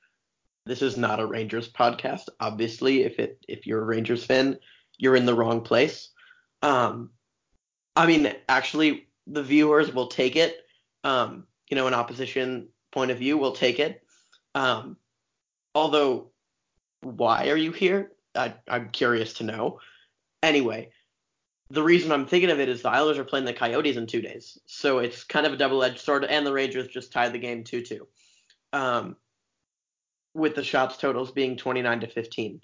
this 0.65 0.81
is 0.81 0.97
not 0.97 1.19
a 1.19 1.25
Rangers 1.25 1.71
podcast. 1.71 2.27
Obviously, 2.39 3.03
if 3.03 3.19
it 3.19 3.43
if 3.47 3.67
you're 3.67 3.81
a 3.81 3.85
Rangers 3.85 4.25
fan, 4.25 4.59
you're 4.97 5.15
in 5.15 5.25
the 5.25 5.35
wrong 5.35 5.61
place. 5.61 6.09
Um, 6.61 7.11
I 7.95 8.07
mean, 8.07 8.33
actually, 8.49 9.07
the 9.27 9.43
viewers 9.43 9.93
will 9.93 10.07
take 10.07 10.35
it. 10.35 10.57
Um, 11.03 11.45
you 11.69 11.75
know, 11.75 11.87
an 11.87 11.93
opposition 11.93 12.69
point 12.91 13.11
of 13.11 13.19
view 13.19 13.37
will 13.37 13.51
take 13.51 13.79
it. 13.79 14.01
Um, 14.53 14.97
although, 15.73 16.31
why 17.01 17.49
are 17.49 17.57
you 17.57 17.71
here? 17.71 18.11
I, 18.35 18.55
I'm 18.67 18.89
curious 18.89 19.33
to 19.33 19.43
know. 19.43 19.79
Anyway, 20.43 20.91
the 21.69 21.83
reason 21.83 22.11
I'm 22.11 22.27
thinking 22.27 22.51
of 22.51 22.59
it 22.59 22.69
is 22.69 22.81
the 22.81 22.89
Islanders 22.89 23.17
are 23.17 23.23
playing 23.23 23.45
the 23.45 23.53
Coyotes 23.53 23.97
in 23.97 24.05
two 24.05 24.21
days, 24.21 24.59
so 24.65 24.99
it's 24.99 25.23
kind 25.23 25.45
of 25.45 25.53
a 25.53 25.57
double-edged 25.57 25.99
sword. 25.99 26.25
And 26.25 26.45
the 26.45 26.53
Rangers 26.53 26.87
just 26.87 27.11
tied 27.11 27.33
the 27.33 27.39
game 27.39 27.63
2-2, 27.63 28.01
um, 28.73 29.15
with 30.33 30.55
the 30.55 30.63
shots 30.63 30.97
totals 30.97 31.31
being 31.31 31.57
29 31.57 32.01
to 32.01 32.07
15. 32.07 32.61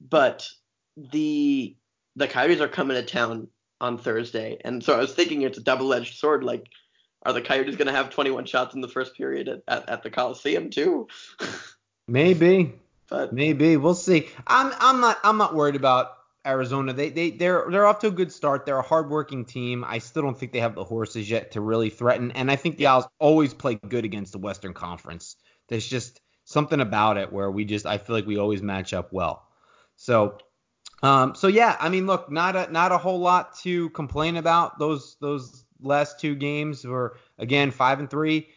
But 0.00 0.48
the 0.96 1.76
the 2.16 2.28
Coyotes 2.28 2.60
are 2.60 2.68
coming 2.68 2.96
to 2.96 3.02
town 3.02 3.48
on 3.80 3.98
Thursday, 3.98 4.58
and 4.64 4.82
so 4.82 4.94
I 4.94 4.98
was 4.98 5.14
thinking 5.14 5.42
it's 5.42 5.58
a 5.58 5.62
double-edged 5.62 6.18
sword. 6.18 6.42
Like, 6.42 6.68
are 7.24 7.32
the 7.32 7.42
Coyotes 7.42 7.76
going 7.76 7.86
to 7.86 7.92
have 7.92 8.10
21 8.10 8.46
shots 8.46 8.74
in 8.74 8.80
the 8.80 8.88
first 8.88 9.14
period 9.14 9.48
at, 9.48 9.62
at, 9.68 9.88
at 9.88 10.02
the 10.02 10.10
Coliseum 10.10 10.70
too? 10.70 11.06
maybe, 12.08 12.74
but 13.08 13.32
maybe 13.32 13.76
we'll 13.76 13.94
see. 13.94 14.28
I'm 14.46 14.72
I'm 14.78 15.00
not 15.00 15.18
I'm 15.24 15.38
not 15.38 15.54
worried 15.54 15.76
about 15.76 16.12
Arizona. 16.46 16.92
They 16.92 17.10
they 17.10 17.30
they're 17.30 17.66
they're 17.70 17.86
off 17.86 17.98
to 18.00 18.08
a 18.08 18.12
good 18.12 18.32
start. 18.32 18.66
They're 18.66 18.78
a 18.78 18.82
hardworking 18.82 19.44
team. 19.44 19.84
I 19.86 19.98
still 19.98 20.22
don't 20.22 20.38
think 20.38 20.52
they 20.52 20.60
have 20.60 20.74
the 20.74 20.84
horses 20.84 21.28
yet 21.28 21.52
to 21.52 21.60
really 21.60 21.90
threaten. 21.90 22.30
And 22.32 22.50
I 22.50 22.56
think 22.56 22.76
the 22.76 22.86
Isles 22.86 23.06
always 23.18 23.54
play 23.54 23.76
good 23.76 24.04
against 24.04 24.32
the 24.32 24.38
Western 24.38 24.74
Conference. 24.74 25.36
There's 25.68 25.86
just 25.86 26.20
something 26.44 26.80
about 26.80 27.18
it 27.18 27.32
where 27.32 27.50
we 27.50 27.64
just 27.64 27.86
I 27.86 27.98
feel 27.98 28.16
like 28.16 28.26
we 28.26 28.38
always 28.38 28.62
match 28.62 28.94
up 28.94 29.12
well. 29.12 29.46
So 29.96 30.38
um, 31.02 31.34
so 31.34 31.46
yeah, 31.46 31.76
I 31.78 31.88
mean, 31.88 32.06
look, 32.06 32.30
not 32.30 32.56
a 32.56 32.70
not 32.72 32.92
a 32.92 32.98
whole 32.98 33.20
lot 33.20 33.56
to 33.60 33.90
complain 33.90 34.36
about. 34.36 34.78
Those 34.78 35.16
those 35.20 35.64
last 35.80 36.18
two 36.18 36.34
games 36.34 36.84
were 36.84 37.16
again 37.38 37.70
five 37.70 38.00
and 38.00 38.10
three. 38.10 38.48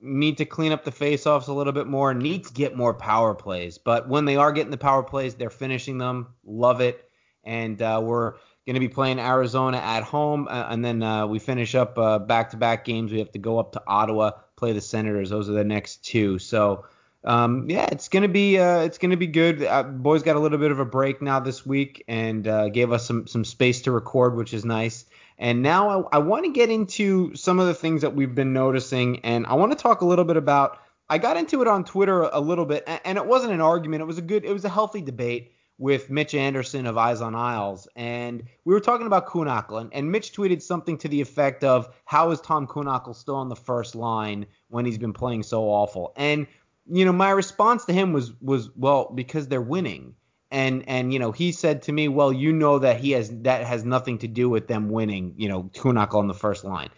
Need 0.00 0.38
to 0.38 0.44
clean 0.44 0.72
up 0.72 0.84
the 0.84 0.92
faceoffs 0.92 1.48
a 1.48 1.52
little 1.52 1.72
bit 1.72 1.86
more. 1.86 2.14
Need 2.14 2.44
to 2.44 2.52
get 2.52 2.76
more 2.76 2.94
power 2.94 3.34
plays. 3.34 3.78
But 3.78 4.08
when 4.08 4.24
they 4.24 4.36
are 4.36 4.52
getting 4.52 4.70
the 4.70 4.76
power 4.76 5.02
plays, 5.02 5.34
they're 5.34 5.50
finishing 5.50 5.98
them. 5.98 6.28
Love 6.44 6.80
it. 6.80 7.10
And 7.44 7.80
uh, 7.82 8.00
we're 8.04 8.34
going 8.66 8.74
to 8.74 8.80
be 8.80 8.88
playing 8.88 9.18
Arizona 9.18 9.78
at 9.78 10.02
home, 10.02 10.46
uh, 10.48 10.66
and 10.68 10.84
then 10.84 11.02
uh, 11.02 11.26
we 11.26 11.38
finish 11.38 11.74
up 11.74 11.94
back 12.28 12.50
to 12.50 12.58
back 12.58 12.84
games. 12.84 13.10
We 13.10 13.18
have 13.18 13.32
to 13.32 13.38
go 13.38 13.58
up 13.58 13.72
to 13.72 13.82
Ottawa, 13.86 14.32
play 14.56 14.72
the 14.72 14.80
Senators. 14.82 15.30
Those 15.30 15.48
are 15.48 15.54
the 15.54 15.64
next 15.64 16.04
two. 16.04 16.38
So 16.38 16.84
um, 17.24 17.68
yeah, 17.68 17.86
it's 17.90 18.08
gonna 18.08 18.28
be 18.28 18.58
uh, 18.58 18.80
it's 18.80 18.98
gonna 18.98 19.16
be 19.16 19.26
good. 19.26 19.62
Uh, 19.62 19.82
boys 19.82 20.22
got 20.22 20.36
a 20.36 20.38
little 20.38 20.58
bit 20.58 20.70
of 20.70 20.78
a 20.78 20.84
break 20.84 21.20
now 21.20 21.40
this 21.40 21.66
week 21.66 22.04
and 22.08 22.46
uh, 22.46 22.68
gave 22.68 22.92
us 22.92 23.06
some 23.06 23.26
some 23.26 23.44
space 23.44 23.82
to 23.82 23.92
record, 23.92 24.36
which 24.36 24.54
is 24.54 24.64
nice. 24.64 25.04
And 25.38 25.62
now 25.62 26.08
I, 26.12 26.16
I 26.16 26.18
want 26.18 26.44
to 26.44 26.50
get 26.50 26.70
into 26.70 27.34
some 27.34 27.60
of 27.60 27.66
the 27.66 27.74
things 27.74 28.02
that 28.02 28.14
we've 28.14 28.34
been 28.34 28.52
noticing, 28.52 29.20
and 29.20 29.46
I 29.46 29.54
want 29.54 29.72
to 29.72 29.78
talk 29.78 30.00
a 30.00 30.06
little 30.06 30.24
bit 30.24 30.36
about. 30.36 30.78
I 31.10 31.16
got 31.16 31.38
into 31.38 31.62
it 31.62 31.68
on 31.68 31.84
Twitter 31.84 32.22
a 32.22 32.40
little 32.40 32.66
bit, 32.66 32.84
and 33.04 33.16
it 33.16 33.24
wasn't 33.24 33.52
an 33.52 33.62
argument. 33.62 34.02
It 34.02 34.06
was 34.06 34.18
a 34.18 34.22
good, 34.22 34.44
it 34.44 34.52
was 34.52 34.64
a 34.64 34.68
healthy 34.68 35.00
debate 35.00 35.52
with 35.78 36.10
Mitch 36.10 36.34
Anderson 36.34 36.86
of 36.86 36.98
Eyes 36.98 37.20
on 37.20 37.34
Isles, 37.34 37.88
and 37.94 38.42
we 38.64 38.74
were 38.74 38.80
talking 38.80 39.06
about 39.06 39.26
Kuhnhackl, 39.26 39.80
and, 39.80 39.94
and 39.94 40.10
Mitch 40.10 40.32
tweeted 40.32 40.60
something 40.60 40.98
to 40.98 41.08
the 41.08 41.20
effect 41.20 41.64
of, 41.64 41.88
"How 42.04 42.30
is 42.30 42.40
Tom 42.40 42.66
Kuhnhackl 42.66 43.14
still 43.14 43.36
on 43.36 43.48
the 43.48 43.56
first 43.56 43.94
line 43.94 44.46
when 44.68 44.84
he's 44.84 44.98
been 44.98 45.12
playing 45.12 45.44
so 45.44 45.64
awful?" 45.64 46.12
And 46.16 46.46
you 46.90 47.04
know, 47.04 47.12
my 47.12 47.30
response 47.30 47.84
to 47.86 47.92
him 47.92 48.12
was 48.12 48.32
was 48.40 48.70
well 48.76 49.10
because 49.14 49.48
they're 49.48 49.60
winning. 49.60 50.14
And 50.50 50.88
and 50.88 51.12
you 51.12 51.18
know, 51.18 51.32
he 51.32 51.52
said 51.52 51.82
to 51.82 51.92
me, 51.92 52.08
well, 52.08 52.32
you 52.32 52.52
know 52.52 52.78
that 52.78 52.98
he 52.98 53.10
has 53.12 53.30
that 53.42 53.66
has 53.66 53.84
nothing 53.84 54.18
to 54.18 54.28
do 54.28 54.48
with 54.48 54.66
them 54.66 54.88
winning. 54.88 55.34
You 55.36 55.48
know, 55.48 55.62
Kuhnhackl 55.74 56.14
on 56.14 56.26
the 56.26 56.34
first 56.34 56.64
line. 56.64 56.88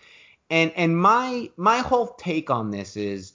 And 0.48 0.72
and 0.76 0.96
my 0.96 1.50
my 1.56 1.78
whole 1.78 2.08
take 2.18 2.50
on 2.50 2.70
this 2.70 2.96
is, 2.96 3.32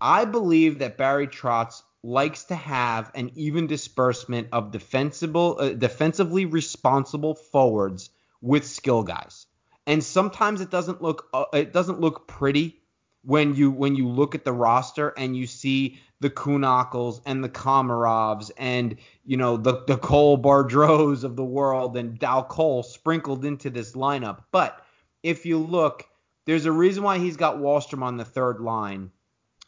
I 0.00 0.24
believe 0.26 0.78
that 0.80 0.98
Barry 0.98 1.26
Trotz 1.26 1.82
likes 2.02 2.44
to 2.44 2.54
have 2.54 3.10
an 3.14 3.30
even 3.34 3.66
disbursement 3.66 4.48
of 4.52 4.70
defensible 4.70 5.56
uh, 5.58 5.70
defensively 5.70 6.44
responsible 6.44 7.34
forwards 7.34 8.10
with 8.40 8.66
skill 8.66 9.02
guys. 9.02 9.46
And 9.86 10.02
sometimes 10.02 10.60
it 10.60 10.70
doesn't 10.70 11.00
look 11.00 11.28
uh, 11.32 11.46
it 11.54 11.72
doesn't 11.72 12.00
look 12.00 12.26
pretty 12.26 12.80
when 13.26 13.54
you 13.54 13.70
when 13.70 13.96
you 13.96 14.08
look 14.08 14.34
at 14.34 14.44
the 14.44 14.52
roster 14.52 15.08
and 15.18 15.36
you 15.36 15.46
see 15.46 15.98
the 16.20 16.30
Kuhnhackls 16.30 17.20
and 17.26 17.42
the 17.42 17.48
Komarovs 17.48 18.50
and 18.56 18.96
you 19.24 19.36
know 19.36 19.56
the 19.56 19.84
the 19.86 19.98
Cole 19.98 20.38
Bardreaus 20.38 21.24
of 21.24 21.36
the 21.36 21.44
world 21.44 21.96
and 21.96 22.18
Dal 22.18 22.44
Colle 22.44 22.84
sprinkled 22.84 23.44
into 23.44 23.68
this 23.68 23.92
lineup. 23.92 24.44
But 24.52 24.80
if 25.22 25.44
you 25.44 25.58
look, 25.58 26.06
there's 26.46 26.66
a 26.66 26.72
reason 26.72 27.02
why 27.02 27.18
he's 27.18 27.36
got 27.36 27.58
Wahlstrom 27.58 28.02
on 28.02 28.16
the 28.16 28.24
third 28.24 28.60
line. 28.60 29.10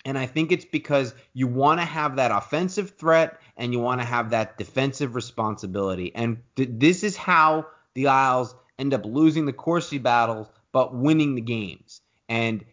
And 0.04 0.16
I 0.16 0.26
think 0.26 0.52
it's 0.52 0.64
because 0.64 1.12
you 1.34 1.48
want 1.48 1.80
to 1.80 1.84
have 1.84 2.16
that 2.16 2.30
offensive 2.30 2.90
threat 2.90 3.40
and 3.56 3.72
you 3.72 3.80
want 3.80 4.00
to 4.00 4.06
have 4.06 4.30
that 4.30 4.56
defensive 4.56 5.16
responsibility. 5.16 6.14
And 6.14 6.38
th- 6.54 6.70
this 6.72 7.02
is 7.02 7.16
how 7.16 7.66
the 7.94 8.06
Isles 8.06 8.54
end 8.78 8.94
up 8.94 9.04
losing 9.04 9.44
the 9.44 9.52
Corsi 9.52 9.98
battles 9.98 10.48
but 10.70 10.94
winning 10.94 11.34
the 11.34 11.40
games. 11.40 12.00
And 12.28 12.64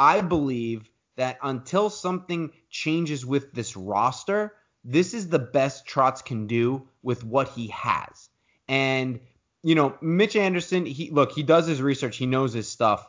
I 0.00 0.22
believe 0.22 0.90
that 1.16 1.38
until 1.42 1.90
something 1.90 2.52
changes 2.70 3.26
with 3.26 3.52
this 3.52 3.76
roster, 3.76 4.54
this 4.82 5.12
is 5.12 5.28
the 5.28 5.38
best 5.38 5.86
Trotz 5.86 6.24
can 6.24 6.46
do 6.46 6.88
with 7.02 7.22
what 7.22 7.48
he 7.48 7.66
has. 7.68 8.30
And 8.66 9.20
you 9.62 9.74
know, 9.74 9.98
Mitch 10.00 10.36
Anderson, 10.36 10.86
he 10.86 11.10
look, 11.10 11.32
he 11.32 11.42
does 11.42 11.66
his 11.66 11.82
research, 11.82 12.16
he 12.16 12.24
knows 12.24 12.54
his 12.54 12.66
stuff. 12.66 13.06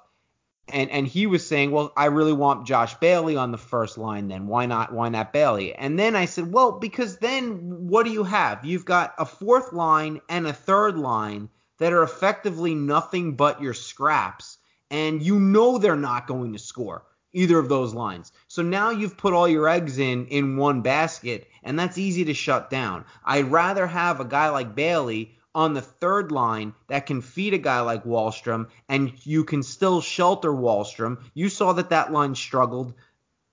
And 0.68 0.90
and 0.92 1.08
he 1.08 1.28
was 1.28 1.48
saying, 1.48 1.72
"Well, 1.72 1.94
I 1.96 2.06
really 2.06 2.34
want 2.34 2.68
Josh 2.68 2.94
Bailey 2.96 3.38
on 3.38 3.52
the 3.52 3.58
first 3.58 3.98
line 3.98 4.28
then. 4.28 4.48
Why 4.48 4.66
not 4.66 4.94
why 4.94 5.08
not 5.08 5.32
Bailey?" 5.32 5.74
And 5.74 5.98
then 5.98 6.16
I 6.16 6.26
said, 6.26 6.52
"Well, 6.52 6.74
because 6.74 7.18
then 7.18 7.88
what 7.88 8.06
do 8.06 8.12
you 8.12 8.26
have? 8.26 8.66
You've 8.66 8.86
got 8.86 9.14
a 9.18 9.26
fourth 9.26 9.72
line 9.72 10.20
and 10.28 10.46
a 10.46 10.54
third 10.54 10.98
line 10.98 11.50
that 11.78 11.94
are 11.94 12.04
effectively 12.04 12.76
nothing 12.76 13.36
but 13.38 13.62
your 13.62 13.74
scraps, 13.74 14.58
and 14.92 15.24
you 15.24 15.40
know 15.40 15.80
they're 15.80 15.96
not 15.96 16.28
going 16.28 16.54
to 16.54 16.60
score 16.60 17.04
either 17.34 17.58
of 17.58 17.70
those 17.70 17.94
lines. 17.94 18.32
So 18.48 18.62
now 18.62 18.90
you've 18.90 19.18
put 19.18 19.34
all 19.34 19.48
your 19.48 19.68
eggs 19.68 19.98
in 19.98 20.28
in 20.28 20.58
one 20.58 20.82
basket, 20.82 21.48
and 21.64 21.80
that's 21.80 21.98
easy 21.98 22.26
to 22.26 22.34
shut 22.34 22.70
down. 22.70 23.06
I'd 23.26 23.52
rather 23.52 23.88
have 23.88 24.20
a 24.20 24.26
guy 24.26 24.50
like 24.50 24.76
Bailey 24.76 25.38
on 25.56 25.74
the 25.74 25.82
third 25.82 26.32
line 26.32 26.74
that 26.88 27.06
can 27.06 27.22
feed 27.22 27.54
a 27.54 27.58
guy 27.58 27.82
like 27.82 28.04
Wahlstrom, 28.04 28.68
and 28.90 29.14
you 29.26 29.44
can 29.44 29.64
still 29.64 30.02
shelter 30.02 30.52
Wahlstrom. 30.52 31.22
You 31.34 31.50
saw 31.50 31.74
that 31.74 31.90
that 31.90 32.12
line 32.12 32.36
struggled 32.36 32.94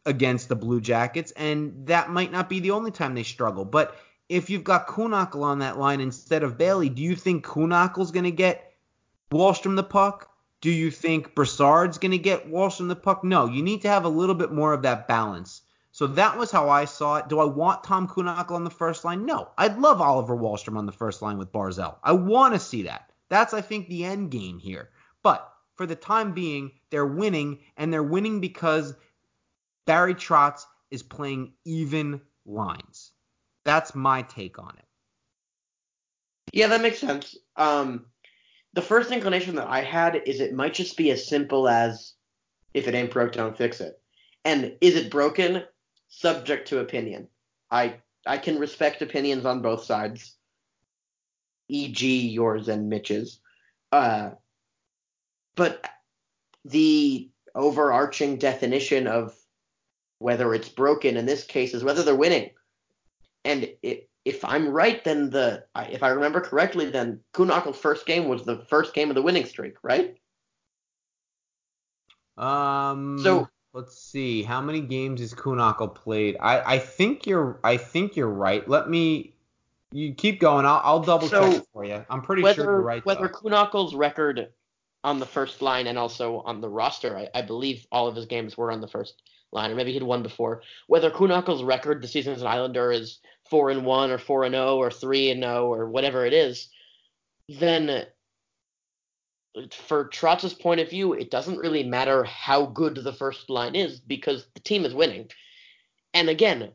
against 0.06 0.48
the 0.48 0.56
Blue 0.56 0.80
Jackets, 0.80 1.32
and 1.32 1.86
that 1.86 2.10
might 2.10 2.32
not 2.32 2.48
be 2.48 2.60
the 2.60 2.70
only 2.72 2.90
time 2.90 3.14
they 3.14 3.22
struggle. 3.22 3.64
But 3.64 3.96
if 4.28 4.50
you've 4.50 4.64
got 4.64 4.88
Kuhnhackl 4.88 5.42
on 5.42 5.60
that 5.60 5.78
line 5.78 6.00
instead 6.00 6.42
of 6.42 6.58
Bailey, 6.58 6.88
do 6.88 7.02
you 7.02 7.14
think 7.14 7.44
Kuhnhackl's 7.44 8.10
going 8.10 8.24
to 8.24 8.30
get 8.30 8.72
Wahlstrom 9.30 9.76
the 9.76 9.82
puck? 9.82 10.30
Do 10.60 10.70
you 10.70 10.90
think 10.90 11.34
Brassard's 11.34 11.98
going 11.98 12.12
to 12.12 12.18
get 12.18 12.50
Wahlstrom 12.50 12.88
the 12.88 12.96
puck? 12.96 13.22
No, 13.22 13.46
you 13.46 13.62
need 13.62 13.82
to 13.82 13.88
have 13.88 14.04
a 14.04 14.08
little 14.08 14.34
bit 14.34 14.52
more 14.52 14.72
of 14.72 14.82
that 14.82 15.06
balance. 15.06 15.62
So 15.92 16.06
that 16.08 16.36
was 16.36 16.50
how 16.50 16.68
I 16.68 16.84
saw 16.84 17.16
it. 17.16 17.28
Do 17.28 17.40
I 17.40 17.44
want 17.44 17.84
Tom 17.84 18.08
Kuhnhackl 18.08 18.52
on 18.52 18.64
the 18.64 18.70
first 18.70 19.04
line? 19.04 19.24
No. 19.24 19.50
I'd 19.56 19.78
love 19.78 20.00
Oliver 20.00 20.36
Wahlstrom 20.36 20.76
on 20.76 20.86
the 20.86 20.92
first 20.92 21.22
line 21.22 21.38
with 21.38 21.52
Barzal. 21.52 21.96
I 22.02 22.12
want 22.12 22.54
to 22.54 22.60
see 22.60 22.82
that. 22.82 23.10
That's, 23.28 23.54
I 23.54 23.60
think, 23.60 23.88
the 23.88 24.04
end 24.04 24.30
game 24.30 24.58
here. 24.58 24.90
But 25.22 25.50
for 25.76 25.86
the 25.86 25.96
time 25.96 26.32
being, 26.32 26.72
they're 26.90 27.06
winning, 27.06 27.58
and 27.76 27.92
they're 27.92 28.02
winning 28.02 28.40
because 28.40 28.94
Barry 29.86 30.14
Trotz 30.14 30.64
is 30.90 31.02
playing 31.02 31.52
even 31.64 32.20
lines. 32.46 33.12
That's 33.64 33.94
my 33.94 34.22
take 34.22 34.58
on 34.58 34.74
it. 34.78 34.84
Yeah, 36.52 36.68
that 36.68 36.80
makes 36.80 36.98
sense. 36.98 37.36
Um, 37.56 38.06
the 38.74 38.82
first 38.82 39.10
inclination 39.10 39.56
that 39.56 39.68
I 39.68 39.80
had 39.80 40.22
is 40.26 40.40
it 40.40 40.54
might 40.54 40.74
just 40.74 40.96
be 40.96 41.10
as 41.10 41.26
simple 41.28 41.68
as 41.68 42.14
if 42.74 42.86
it 42.86 42.94
ain't 42.94 43.10
broke, 43.10 43.32
don't 43.32 43.56
fix 43.56 43.80
it. 43.80 44.00
And 44.44 44.76
is 44.80 44.96
it 44.96 45.10
broken? 45.10 45.64
subject 46.08 46.68
to 46.68 46.80
opinion. 46.80 47.28
I 47.70 47.96
I 48.26 48.38
can 48.38 48.58
respect 48.58 49.02
opinions 49.02 49.46
on 49.46 49.62
both 49.62 49.84
sides, 49.84 50.36
e.g., 51.68 52.28
yours 52.28 52.68
and 52.68 52.88
Mitch's. 52.88 53.40
Uh, 53.92 54.30
but 55.54 55.88
the 56.64 57.30
overarching 57.54 58.38
definition 58.38 59.06
of 59.06 59.34
whether 60.18 60.52
it's 60.54 60.68
broken 60.68 61.16
in 61.16 61.26
this 61.26 61.44
case 61.44 61.74
is 61.74 61.84
whether 61.84 62.02
they're 62.02 62.14
winning. 62.14 62.50
And 63.44 63.70
it, 63.82 64.07
if 64.24 64.44
I'm 64.44 64.68
right, 64.68 65.02
then 65.04 65.30
the 65.30 65.64
if 65.76 66.02
I 66.02 66.08
remember 66.10 66.40
correctly, 66.40 66.90
then 66.90 67.20
Kuhnhackl's 67.34 67.78
first 67.78 68.06
game 68.06 68.28
was 68.28 68.44
the 68.44 68.64
first 68.68 68.94
game 68.94 69.08
of 69.08 69.14
the 69.14 69.22
winning 69.22 69.46
streak, 69.46 69.74
right? 69.82 70.16
Um. 72.36 73.18
So 73.22 73.48
let's 73.72 73.98
see. 73.98 74.42
How 74.42 74.60
many 74.60 74.80
games 74.80 75.20
has 75.20 75.34
Kuhnhackl 75.34 75.94
played? 75.94 76.36
I, 76.40 76.74
I 76.74 76.78
think 76.78 77.26
you're 77.26 77.60
I 77.64 77.76
think 77.76 78.16
you're 78.16 78.28
right. 78.28 78.68
Let 78.68 78.88
me 78.88 79.34
you 79.92 80.14
keep 80.14 80.40
going. 80.40 80.66
I'll, 80.66 80.80
I'll 80.84 81.00
double 81.00 81.28
so 81.28 81.52
check 81.52 81.64
for 81.72 81.84
you. 81.84 82.04
I'm 82.10 82.22
pretty 82.22 82.42
whether, 82.42 82.62
sure 82.62 82.64
you're 82.64 82.82
right. 82.82 83.04
Whether 83.04 83.28
Kuhnhackl's 83.28 83.94
record 83.94 84.48
on 85.04 85.18
the 85.18 85.26
first 85.26 85.62
line 85.62 85.86
and 85.86 85.98
also 85.98 86.40
on 86.40 86.60
the 86.60 86.68
roster, 86.68 87.16
I, 87.16 87.28
I, 87.34 87.42
believe 87.42 87.86
all 87.90 88.06
of 88.06 88.16
his 88.16 88.26
games 88.26 88.56
were 88.56 88.70
on 88.70 88.80
the 88.80 88.88
first 88.88 89.22
line, 89.52 89.70
or 89.70 89.74
maybe 89.74 89.92
he'd 89.92 90.02
won 90.02 90.22
before. 90.22 90.62
Whether 90.88 91.10
Kuhnhackl's 91.10 91.62
record 91.62 92.02
the 92.02 92.08
season 92.08 92.34
as 92.34 92.42
an 92.42 92.48
Islander 92.48 92.92
is 92.92 93.20
four 93.50 93.70
and 93.70 93.84
one 93.84 94.10
or 94.10 94.18
four 94.18 94.44
and 94.44 94.54
zero 94.54 94.66
oh 94.66 94.78
or 94.78 94.90
three 94.90 95.30
and 95.30 95.42
zero 95.42 95.66
oh 95.66 95.72
or 95.72 95.88
whatever 95.88 96.24
it 96.24 96.32
is, 96.32 96.68
then 97.48 98.06
for 99.72 100.08
Trotz's 100.08 100.54
point 100.54 100.80
of 100.80 100.90
view, 100.90 101.14
it 101.14 101.30
doesn't 101.30 101.58
really 101.58 101.82
matter 101.82 102.24
how 102.24 102.66
good 102.66 102.96
the 102.96 103.12
first 103.12 103.50
line 103.50 103.74
is 103.74 103.98
because 103.98 104.46
the 104.54 104.60
team 104.60 104.84
is 104.84 104.94
winning. 104.94 105.28
And 106.14 106.28
again, 106.28 106.72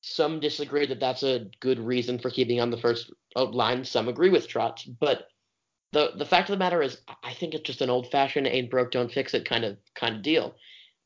some 0.00 0.40
disagree 0.40 0.86
that 0.86 1.00
that's 1.00 1.22
a 1.22 1.46
good 1.60 1.78
reason 1.78 2.18
for 2.18 2.30
keeping 2.30 2.60
on 2.60 2.70
the 2.70 2.76
first 2.76 3.12
line. 3.36 3.84
Some 3.84 4.08
agree 4.08 4.30
with 4.30 4.48
Trotz, 4.48 4.86
but 5.00 5.28
the 5.92 6.12
the 6.16 6.26
fact 6.26 6.48
of 6.48 6.54
the 6.54 6.58
matter 6.58 6.82
is, 6.82 6.98
I 7.22 7.32
think 7.32 7.54
it's 7.54 7.64
just 7.64 7.80
an 7.80 7.90
old 7.90 8.10
fashioned 8.10 8.46
"ain't 8.46 8.70
broke, 8.70 8.90
don't 8.90 9.12
fix 9.12 9.32
it" 9.32 9.48
kind 9.48 9.64
of 9.64 9.78
kind 9.94 10.16
of 10.16 10.22
deal. 10.22 10.56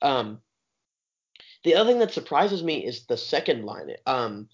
Um, 0.03 0.41
the 1.65 1.75
other 1.75 1.91
thing 1.91 2.01
that 2.01 2.13
surprises 2.13 2.63
me 2.63 2.85
is 2.85 3.07
the 3.07 3.17
second 3.17 3.65
line. 3.65 3.91
Um, 4.07 4.49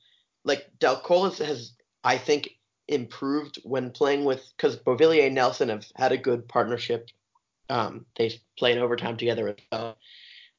like 0.45 0.67
Dal 0.79 1.01
Colle 1.01 1.31
has, 1.31 1.73
I 2.03 2.19
think, 2.19 2.51
improved 2.89 3.59
when 3.65 3.91
playing 3.91 4.25
with 4.25 4.53
because 4.57 4.77
Beauvillier 4.77 5.27
and 5.27 5.35
Nelson 5.35 5.71
have 5.71 5.87
had 5.97 6.13
a 6.13 6.19
good 6.19 6.49
partnership. 6.49 7.09
Um, 7.71 8.05
they 8.17 8.41
play 8.59 8.73
in 8.73 8.79
overtime 8.79 9.17
together 9.17 9.49
as 9.49 9.57
well. 9.73 9.97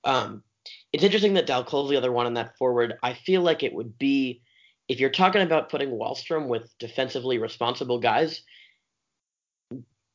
Um, 0.04 0.44
it's 0.92 1.04
interesting 1.04 1.36
that 1.36 1.46
Dal 1.46 1.64
Colle's 1.64 1.90
the 1.90 1.98
other 1.98 2.12
one 2.12 2.26
on 2.26 2.34
that 2.36 2.58
forward. 2.58 2.98
I 3.04 3.14
feel 3.14 3.42
like 3.42 3.64
it 3.64 3.74
would 3.74 3.98
be 4.00 4.42
if 4.88 5.00
you're 5.00 5.10
talking 5.10 5.42
about 5.42 5.70
putting 5.70 5.90
Wahlstrom 5.90 6.48
with 6.48 6.76
defensively 6.80 7.38
responsible 7.38 8.00
guys. 8.00 8.42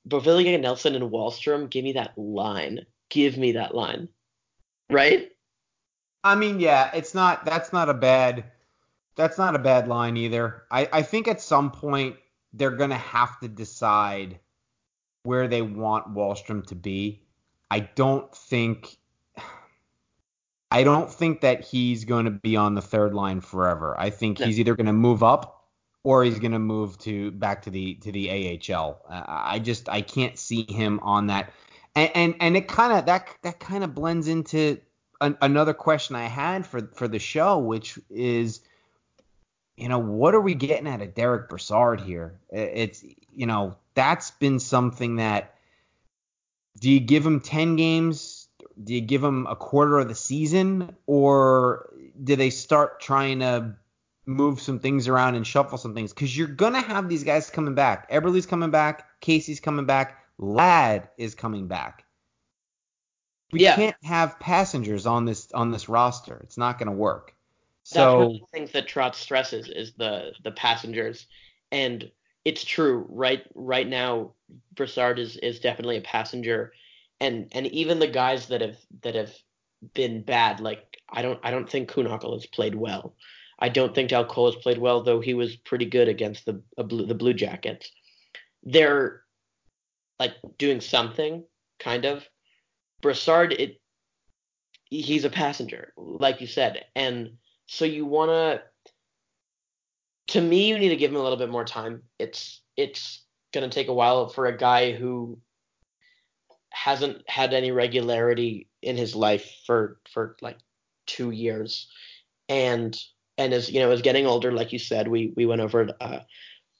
Beauvillier, 0.08 0.60
Nelson, 0.60 0.94
and 0.94 1.10
Wahlstrom, 1.10 1.68
give 1.70 1.84
me 1.84 1.92
that 1.92 2.16
line. 2.16 2.86
Give 3.10 3.36
me 3.36 3.52
that 3.52 3.74
line. 3.74 4.08
Right? 4.88 5.30
I 6.24 6.34
mean, 6.34 6.60
yeah, 6.60 6.90
it's 6.94 7.14
not. 7.14 7.44
That's 7.44 7.72
not 7.72 7.88
a 7.88 7.94
bad 7.94 8.44
that's 9.20 9.38
not 9.38 9.54
a 9.54 9.58
bad 9.58 9.86
line 9.86 10.16
either. 10.16 10.62
I, 10.70 10.88
I 10.92 11.02
think 11.02 11.28
at 11.28 11.40
some 11.40 11.70
point 11.70 12.16
they're 12.54 12.70
going 12.70 12.90
to 12.90 12.96
have 12.96 13.38
to 13.40 13.48
decide 13.48 14.38
where 15.24 15.46
they 15.46 15.62
want 15.62 16.14
Wahlstrom 16.14 16.66
to 16.68 16.74
be. 16.74 17.22
I 17.70 17.80
don't 17.80 18.34
think 18.34 18.96
I 20.70 20.84
don't 20.84 21.12
think 21.12 21.42
that 21.42 21.64
he's 21.64 22.04
going 22.04 22.24
to 22.24 22.30
be 22.30 22.56
on 22.56 22.74
the 22.74 22.82
third 22.82 23.12
line 23.12 23.40
forever. 23.40 23.94
I 23.98 24.10
think 24.10 24.38
he's 24.38 24.58
either 24.58 24.74
going 24.74 24.86
to 24.86 24.92
move 24.92 25.22
up 25.22 25.68
or 26.02 26.24
he's 26.24 26.38
going 26.38 26.52
to 26.52 26.58
move 26.58 26.96
to 27.00 27.30
back 27.32 27.62
to 27.62 27.70
the 27.70 27.96
to 27.96 28.12
the 28.12 28.58
AHL. 28.72 29.02
Uh, 29.08 29.22
I 29.26 29.58
just 29.58 29.88
I 29.88 30.00
can't 30.00 30.38
see 30.38 30.64
him 30.68 30.98
on 31.02 31.26
that. 31.26 31.52
And 31.94 32.10
and, 32.14 32.34
and 32.40 32.56
it 32.56 32.68
kind 32.68 32.92
of 32.92 33.04
that 33.06 33.28
that 33.42 33.60
kind 33.60 33.84
of 33.84 33.94
blends 33.94 34.28
into 34.28 34.80
an, 35.20 35.36
another 35.42 35.74
question 35.74 36.16
I 36.16 36.26
had 36.26 36.66
for 36.66 36.88
for 36.94 37.06
the 37.06 37.18
show, 37.18 37.58
which 37.58 37.98
is 38.08 38.60
you 39.80 39.88
know, 39.88 39.98
what 39.98 40.34
are 40.34 40.40
we 40.40 40.54
getting 40.54 40.86
out 40.86 41.00
of 41.00 41.14
Derek 41.14 41.48
Brassard 41.48 42.02
here? 42.02 42.38
It's, 42.50 43.02
you 43.32 43.46
know, 43.46 43.76
that's 43.94 44.30
been 44.32 44.58
something 44.58 45.16
that 45.16 45.54
do 46.78 46.90
you 46.90 47.00
give 47.00 47.24
him 47.24 47.40
10 47.40 47.76
games? 47.76 48.46
Do 48.82 48.94
you 48.94 49.00
give 49.00 49.24
him 49.24 49.46
a 49.46 49.56
quarter 49.56 49.98
of 49.98 50.08
the 50.08 50.14
season? 50.14 50.94
Or 51.06 51.94
do 52.22 52.36
they 52.36 52.50
start 52.50 53.00
trying 53.00 53.40
to 53.40 53.74
move 54.26 54.60
some 54.60 54.80
things 54.80 55.08
around 55.08 55.36
and 55.36 55.46
shuffle 55.46 55.78
some 55.78 55.94
things? 55.94 56.12
Because 56.12 56.36
you're 56.36 56.46
going 56.46 56.74
to 56.74 56.80
have 56.80 57.08
these 57.08 57.24
guys 57.24 57.48
coming 57.48 57.74
back. 57.74 58.10
Eberle's 58.10 58.46
coming 58.46 58.70
back. 58.70 59.20
Casey's 59.20 59.60
coming 59.60 59.86
back. 59.86 60.18
Ladd 60.36 61.08
is 61.16 61.34
coming 61.34 61.68
back. 61.68 62.04
We 63.50 63.60
yeah. 63.60 63.76
can't 63.76 63.96
have 64.04 64.38
passengers 64.38 65.06
on 65.06 65.24
this 65.24 65.50
on 65.52 65.72
this 65.72 65.88
roster. 65.88 66.38
It's 66.44 66.56
not 66.56 66.78
going 66.78 66.86
to 66.86 66.96
work. 66.96 67.34
So 67.90 67.98
that's 67.98 68.14
one 68.14 68.22
of 68.22 68.32
the 68.32 68.46
things 68.52 68.70
that 68.72 68.86
Trotz 68.86 69.16
stresses 69.16 69.68
is 69.68 69.94
the 69.94 70.32
the 70.44 70.52
passengers, 70.52 71.26
and 71.72 72.08
it's 72.44 72.64
true. 72.64 73.04
Right 73.08 73.42
right 73.56 73.88
now, 73.88 74.34
Brassard 74.76 75.18
is 75.18 75.36
is 75.36 75.58
definitely 75.58 75.96
a 75.96 76.02
passenger, 76.02 76.72
and 77.20 77.48
and 77.50 77.66
even 77.66 77.98
the 77.98 78.06
guys 78.06 78.46
that 78.46 78.60
have 78.60 78.76
that 79.02 79.16
have 79.16 79.34
been 79.92 80.22
bad, 80.22 80.60
like 80.60 80.98
I 81.08 81.20
don't 81.22 81.40
I 81.42 81.50
don't 81.50 81.68
think 81.68 81.90
Kuhnhackl 81.90 82.32
has 82.34 82.46
played 82.46 82.76
well. 82.76 83.16
I 83.58 83.68
don't 83.68 83.92
think 83.92 84.10
Dal 84.10 84.24
Colle 84.24 84.52
has 84.52 84.62
played 84.62 84.78
well, 84.78 85.02
though 85.02 85.20
he 85.20 85.34
was 85.34 85.56
pretty 85.56 85.86
good 85.86 86.06
against 86.06 86.46
the 86.46 86.62
blue, 86.76 87.06
the 87.06 87.14
Blue 87.14 87.34
Jackets. 87.34 87.90
They're 88.62 89.22
like 90.20 90.34
doing 90.58 90.80
something, 90.80 91.44
kind 91.80 92.04
of. 92.04 92.24
Brassard, 93.02 93.52
it 93.52 93.80
he's 94.84 95.24
a 95.24 95.30
passenger, 95.30 95.92
like 95.96 96.40
you 96.40 96.46
said, 96.46 96.84
and 96.94 97.32
so 97.70 97.84
you 97.84 98.04
want 98.04 98.30
to. 98.30 98.62
To 100.34 100.40
me, 100.40 100.68
you 100.68 100.78
need 100.78 100.88
to 100.88 100.96
give 100.96 101.10
him 101.10 101.16
a 101.16 101.22
little 101.22 101.38
bit 101.38 101.50
more 101.50 101.64
time. 101.64 102.02
It's 102.18 102.62
it's 102.76 103.22
going 103.54 103.68
to 103.68 103.72
take 103.72 103.86
a 103.86 103.94
while 103.94 104.28
for 104.28 104.46
a 104.46 104.56
guy 104.56 104.92
who 104.92 105.38
hasn't 106.70 107.28
had 107.28 107.52
any 107.54 107.70
regularity 107.70 108.68
in 108.82 108.96
his 108.96 109.14
life 109.14 109.48
for 109.66 110.00
for 110.12 110.36
like 110.40 110.58
two 111.06 111.30
years, 111.30 111.88
and 112.48 112.98
and 113.38 113.54
is 113.54 113.70
you 113.70 113.78
know 113.78 113.92
is 113.92 114.02
getting 114.02 114.26
older. 114.26 114.50
Like 114.50 114.72
you 114.72 114.80
said, 114.80 115.06
we 115.06 115.32
we 115.36 115.46
went 115.46 115.60
over 115.60 115.82
it 115.82 115.94
uh, 116.00 116.20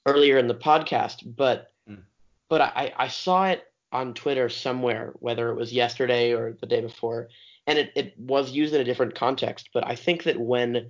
earlier 0.05 0.37
in 0.37 0.47
the 0.47 0.55
podcast, 0.55 1.23
but 1.37 1.71
mm. 1.89 2.03
but 2.49 2.59
I 2.59 2.93
I 2.97 3.07
saw 3.07 3.45
it 3.45 3.63
on 3.93 4.13
Twitter 4.13 4.49
somewhere, 4.49 5.13
whether 5.19 5.51
it 5.51 5.55
was 5.55 5.71
yesterday 5.71 6.33
or 6.33 6.51
the 6.59 6.67
day 6.67 6.81
before, 6.81 7.29
and 7.67 7.79
it, 7.79 7.91
it 7.95 8.13
was 8.17 8.51
used 8.51 8.73
in 8.73 8.81
a 8.81 8.85
different 8.85 9.15
context. 9.15 9.69
But 9.73 9.85
I 9.87 9.95
think 9.95 10.23
that 10.23 10.39
when 10.39 10.89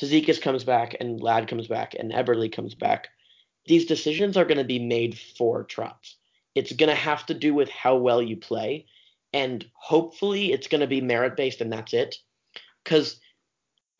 Cizikas 0.00 0.40
comes 0.40 0.64
back 0.64 0.96
and 1.00 1.20
Ladd 1.20 1.48
comes 1.48 1.66
back 1.66 1.94
and 1.98 2.12
Eberle 2.12 2.52
comes 2.52 2.74
back, 2.74 3.08
these 3.66 3.86
decisions 3.86 4.36
are 4.36 4.44
going 4.44 4.58
to 4.58 4.64
be 4.64 4.78
made 4.78 5.18
for 5.18 5.64
Trotz. 5.64 6.14
It's 6.54 6.72
going 6.72 6.88
to 6.88 6.94
have 6.94 7.26
to 7.26 7.34
do 7.34 7.52
with 7.52 7.68
how 7.68 7.96
well 7.96 8.22
you 8.22 8.36
play, 8.36 8.86
and 9.32 9.64
hopefully 9.74 10.52
it's 10.52 10.68
going 10.68 10.80
to 10.80 10.86
be 10.86 11.00
merit 11.00 11.36
based, 11.36 11.60
and 11.60 11.72
that's 11.72 11.92
it. 11.92 12.16
Because 12.84 13.20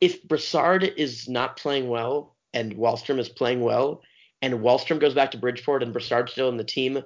if 0.00 0.22
Brassard 0.22 0.84
is 0.84 1.28
not 1.28 1.56
playing 1.56 1.88
well 1.88 2.36
and 2.54 2.76
Wahlstrom 2.76 3.18
is 3.18 3.28
playing 3.28 3.60
well, 3.60 4.02
and 4.40 4.54
Wahlstrom 4.54 5.00
goes 5.00 5.14
back 5.14 5.32
to 5.32 5.38
Bridgeport 5.38 5.82
and 5.82 5.92
Brassard's 5.92 6.32
still 6.32 6.48
in 6.48 6.56
the 6.56 6.64
team 6.64 7.02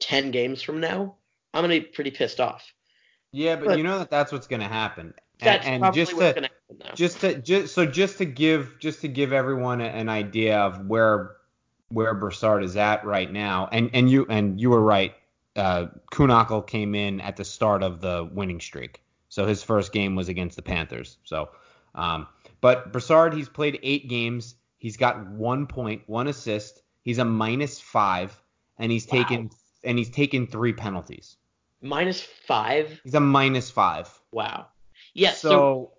10 0.00 0.30
games 0.30 0.62
from 0.62 0.80
now, 0.80 1.16
I'm 1.52 1.64
going 1.66 1.80
to 1.80 1.86
be 1.86 1.92
pretty 1.92 2.10
pissed 2.10 2.40
off. 2.40 2.72
Yeah, 3.34 3.56
but, 3.56 3.76
you 3.76 3.82
know 3.82 3.98
that 3.98 4.10
that's 4.10 4.30
what's 4.30 4.46
going 4.46 4.60
to 4.60 4.68
happen. 4.68 5.12
That's 5.40 5.66
and, 5.66 5.84
and 5.84 5.92
just 5.92 6.12
to 6.12 6.48
just 6.94 7.20
to 7.20 7.34
just 7.34 7.74
so 7.74 7.84
just 7.84 8.18
to 8.18 8.24
give 8.24 8.78
just 8.78 9.00
to 9.00 9.08
give 9.08 9.32
everyone 9.32 9.80
an 9.80 10.08
idea 10.08 10.58
of 10.60 10.86
where 10.86 11.32
where 11.88 12.14
Brassard 12.14 12.62
is 12.62 12.76
at 12.76 13.04
right 13.04 13.30
now, 13.30 13.68
and 13.72 13.90
and 13.92 14.08
you 14.08 14.24
and 14.28 14.60
you 14.60 14.70
were 14.70 14.80
right. 14.80 15.14
Uh, 15.56 15.86
came 16.66 16.94
in 16.96 17.20
at 17.20 17.36
the 17.36 17.44
start 17.44 17.82
of 17.84 18.00
the 18.00 18.28
winning 18.32 18.60
streak, 18.60 19.02
so 19.28 19.46
his 19.46 19.62
first 19.62 19.92
game 19.92 20.16
was 20.16 20.28
against 20.28 20.56
the 20.56 20.62
Panthers. 20.62 21.18
So, 21.22 21.50
um, 21.94 22.26
but 22.60 22.92
Brassard, 22.92 23.34
he's 23.34 23.48
played 23.48 23.78
eight 23.82 24.08
games. 24.08 24.56
He's 24.78 24.96
got 24.96 25.28
one 25.28 25.66
point, 25.66 26.02
one 26.06 26.26
assist. 26.26 26.82
He's 27.02 27.18
a 27.18 27.24
minus 27.24 27.80
five, 27.80 28.40
and 28.78 28.90
he's 28.90 29.06
wow. 29.06 29.22
taken 29.22 29.50
and 29.82 29.98
he's 29.98 30.10
taken 30.10 30.46
three 30.46 30.72
penalties. 30.72 31.36
Minus 31.84 32.22
five. 32.22 33.00
He's 33.04 33.14
a 33.14 33.20
minus 33.20 33.70
five. 33.70 34.08
Wow. 34.32 34.66
Yes. 35.12 35.40
So, 35.40 35.50
so 35.50 35.92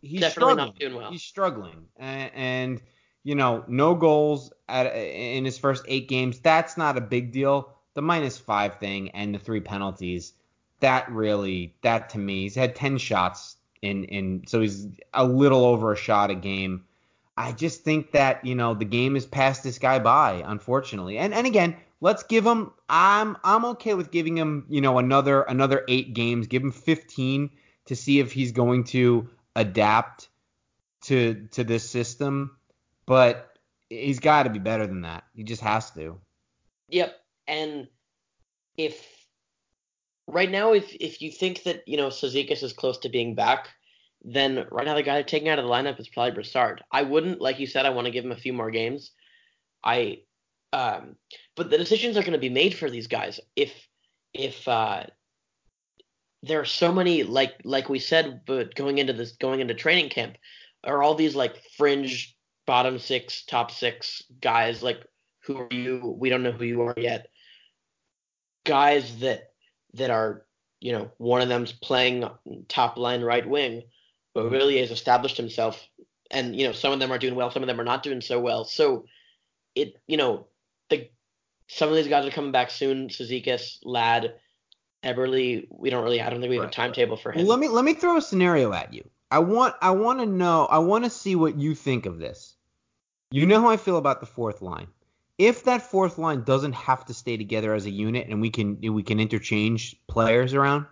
he's 0.00 0.20
definitely 0.20 0.52
struggling. 0.52 0.66
not 0.66 0.78
doing 0.78 0.94
well. 0.94 1.10
He's 1.10 1.22
struggling, 1.22 1.86
and, 1.98 2.30
and 2.34 2.82
you 3.24 3.34
know, 3.34 3.64
no 3.68 3.94
goals 3.94 4.52
at, 4.68 4.86
in 4.86 5.44
his 5.44 5.58
first 5.58 5.84
eight 5.88 6.08
games. 6.08 6.38
That's 6.40 6.76
not 6.76 6.96
a 6.96 7.00
big 7.00 7.32
deal. 7.32 7.72
The 7.94 8.02
minus 8.02 8.38
five 8.38 8.78
thing 8.78 9.10
and 9.10 9.34
the 9.34 9.38
three 9.38 9.60
penalties, 9.60 10.32
that 10.80 11.10
really, 11.10 11.74
that 11.82 12.10
to 12.10 12.18
me, 12.18 12.42
he's 12.42 12.54
had 12.54 12.74
10 12.74 12.98
shots 12.98 13.56
in, 13.82 14.04
in, 14.04 14.44
so 14.46 14.60
he's 14.60 14.86
a 15.14 15.24
little 15.24 15.64
over 15.64 15.92
a 15.92 15.96
shot 15.96 16.30
a 16.30 16.34
game. 16.34 16.84
I 17.36 17.52
just 17.52 17.82
think 17.82 18.12
that, 18.12 18.44
you 18.44 18.54
know, 18.54 18.74
the 18.74 18.84
game 18.84 19.14
has 19.14 19.26
passed 19.26 19.62
this 19.62 19.78
guy 19.78 19.98
by, 19.98 20.42
unfortunately. 20.46 21.18
And, 21.18 21.32
and 21.32 21.46
again, 21.46 21.76
let's 22.02 22.22
give 22.24 22.44
him, 22.44 22.72
I'm, 22.90 23.38
I'm 23.42 23.64
okay 23.64 23.94
with 23.94 24.10
giving 24.10 24.36
him, 24.36 24.66
you 24.68 24.82
know, 24.82 24.98
another, 24.98 25.40
another 25.42 25.84
eight 25.88 26.12
games, 26.12 26.46
give 26.46 26.62
him 26.62 26.72
15 26.72 27.48
to 27.86 27.96
see 27.96 28.20
if 28.20 28.32
he's 28.32 28.52
going 28.52 28.84
to 28.84 29.30
adapt 29.56 30.28
to, 31.04 31.48
to 31.52 31.64
this 31.64 31.88
system 31.88 32.58
but 33.06 33.58
he's 33.88 34.20
got 34.20 34.44
to 34.44 34.50
be 34.50 34.58
better 34.58 34.86
than 34.86 35.02
that. 35.02 35.24
He 35.34 35.42
just 35.42 35.62
has 35.62 35.90
to. 35.92 36.18
Yep. 36.88 37.14
And 37.46 37.88
if 38.76 39.04
right 40.26 40.50
now, 40.50 40.72
if 40.72 40.94
if 40.98 41.20
you 41.20 41.30
think 41.30 41.64
that 41.64 41.86
you 41.86 41.96
know 41.96 42.08
Cizikas 42.08 42.62
is 42.62 42.72
close 42.72 42.98
to 42.98 43.08
being 43.08 43.34
back, 43.34 43.68
then 44.24 44.66
right 44.70 44.86
now 44.86 44.94
the 44.94 45.02
guy 45.02 45.20
taking 45.22 45.48
out 45.48 45.58
of 45.58 45.64
the 45.64 45.70
lineup 45.70 45.98
is 46.00 46.08
probably 46.08 46.32
Brassard. 46.32 46.82
I 46.90 47.02
wouldn't, 47.02 47.40
like 47.40 47.58
you 47.58 47.66
said, 47.66 47.86
I 47.86 47.90
want 47.90 48.06
to 48.06 48.12
give 48.12 48.24
him 48.24 48.32
a 48.32 48.36
few 48.36 48.52
more 48.52 48.70
games. 48.70 49.10
I, 49.84 50.20
um, 50.72 51.16
but 51.56 51.70
the 51.70 51.78
decisions 51.78 52.16
are 52.16 52.22
going 52.22 52.32
to 52.32 52.38
be 52.38 52.48
made 52.48 52.74
for 52.74 52.88
these 52.90 53.06
guys. 53.06 53.40
If 53.56 53.72
if 54.32 54.66
uh, 54.66 55.04
there 56.42 56.60
are 56.60 56.64
so 56.64 56.92
many 56.92 57.22
like 57.22 57.54
like 57.64 57.88
we 57.88 57.98
said, 57.98 58.42
but 58.46 58.74
going 58.74 58.98
into 58.98 59.12
this 59.12 59.32
going 59.32 59.60
into 59.60 59.74
training 59.74 60.08
camp, 60.08 60.36
are 60.84 61.02
all 61.02 61.14
these 61.14 61.34
like 61.34 61.62
fringe 61.76 62.36
bottom 62.66 62.98
six, 62.98 63.44
top 63.44 63.70
six 63.70 64.22
guys. 64.40 64.82
Like, 64.82 65.04
who 65.44 65.58
are 65.58 65.68
you? 65.70 66.16
We 66.18 66.30
don't 66.30 66.42
know 66.42 66.52
who 66.52 66.64
you 66.64 66.82
are 66.82 66.94
yet. 66.96 67.26
Guys 68.64 69.18
that 69.18 69.50
that 69.94 70.10
are, 70.10 70.46
you 70.80 70.92
know, 70.92 71.10
one 71.18 71.42
of 71.42 71.48
them's 71.48 71.72
playing 71.72 72.28
top 72.68 72.96
line 72.96 73.22
right 73.22 73.46
wing, 73.46 73.82
but 74.34 74.50
really 74.50 74.78
has 74.78 74.90
established 74.90 75.36
himself. 75.36 75.86
And 76.30 76.56
you 76.56 76.66
know, 76.66 76.72
some 76.72 76.92
of 76.92 77.00
them 77.00 77.12
are 77.12 77.18
doing 77.18 77.34
well, 77.34 77.50
some 77.50 77.62
of 77.62 77.66
them 77.66 77.80
are 77.80 77.84
not 77.84 78.02
doing 78.02 78.20
so 78.20 78.40
well. 78.40 78.64
So, 78.64 79.04
it, 79.74 79.96
you 80.06 80.16
know, 80.16 80.46
the 80.92 81.10
some 81.68 81.88
of 81.88 81.94
these 81.94 82.08
guys 82.08 82.26
are 82.26 82.30
coming 82.30 82.52
back 82.52 82.70
soon. 82.70 83.08
Cizikas, 83.08 83.78
Ladd, 83.82 84.34
Eberle. 85.02 85.66
We 85.70 85.90
don't 85.90 86.04
really. 86.04 86.20
I 86.20 86.30
don't 86.30 86.40
think 86.40 86.50
we 86.50 86.56
have 86.56 86.64
right. 86.64 86.72
a 86.72 86.76
timetable 86.76 87.16
for 87.16 87.32
him. 87.32 87.46
Well, 87.46 87.56
let 87.56 87.58
me 87.58 87.68
let 87.68 87.84
me 87.84 87.94
throw 87.94 88.16
a 88.16 88.22
scenario 88.22 88.72
at 88.72 88.92
you. 88.92 89.08
I 89.30 89.38
want 89.38 89.74
I 89.80 89.90
want 89.92 90.20
to 90.20 90.26
know 90.26 90.66
I 90.66 90.78
want 90.78 91.04
to 91.04 91.10
see 91.10 91.34
what 91.34 91.58
you 91.58 91.74
think 91.74 92.06
of 92.06 92.18
this. 92.18 92.56
You 93.30 93.46
know 93.46 93.62
how 93.62 93.70
I 93.70 93.78
feel 93.78 93.96
about 93.96 94.20
the 94.20 94.26
fourth 94.26 94.60
line. 94.60 94.88
If 95.38 95.64
that 95.64 95.82
fourth 95.82 96.18
line 96.18 96.44
doesn't 96.44 96.74
have 96.74 97.06
to 97.06 97.14
stay 97.14 97.38
together 97.38 97.72
as 97.74 97.86
a 97.86 97.90
unit 97.90 98.28
and 98.28 98.40
we 98.40 98.50
can 98.50 98.78
we 98.80 99.02
can 99.02 99.18
interchange 99.18 99.96
players 100.06 100.52
around, 100.52 100.86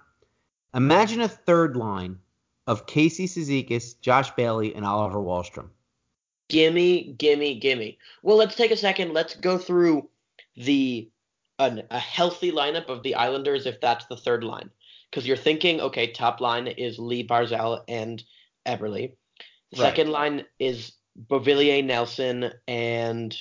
imagine 0.74 1.20
a 1.20 1.28
third 1.28 1.76
line 1.76 2.18
of 2.66 2.86
Casey 2.86 3.26
Cizikas, 3.26 4.00
Josh 4.00 4.30
Bailey, 4.30 4.74
and 4.74 4.86
Oliver 4.86 5.18
Wahlstrom. 5.18 5.68
Gimme, 6.50 7.14
gimme, 7.16 7.58
gimme. 7.58 7.98
Well, 8.22 8.36
let's 8.36 8.56
take 8.56 8.70
a 8.70 8.76
second. 8.76 9.12
Let's 9.12 9.34
go 9.34 9.56
through 9.56 10.08
the 10.56 11.10
an, 11.58 11.82
a 11.90 11.98
healthy 11.98 12.52
lineup 12.52 12.88
of 12.88 13.02
the 13.02 13.14
Islanders 13.14 13.66
if 13.66 13.80
that's 13.80 14.06
the 14.06 14.16
third 14.16 14.44
line 14.44 14.70
because 15.10 15.26
you're 15.26 15.36
thinking, 15.36 15.80
okay, 15.80 16.12
top 16.12 16.40
line 16.40 16.66
is 16.66 16.98
Lee 16.98 17.26
Barzal 17.26 17.82
and 17.88 18.22
Eberle. 18.66 18.92
Right. 18.92 19.12
Second 19.74 20.10
line 20.10 20.44
is 20.58 20.92
Beauvillier, 21.28 21.84
Nelson, 21.84 22.50
and. 22.66 23.36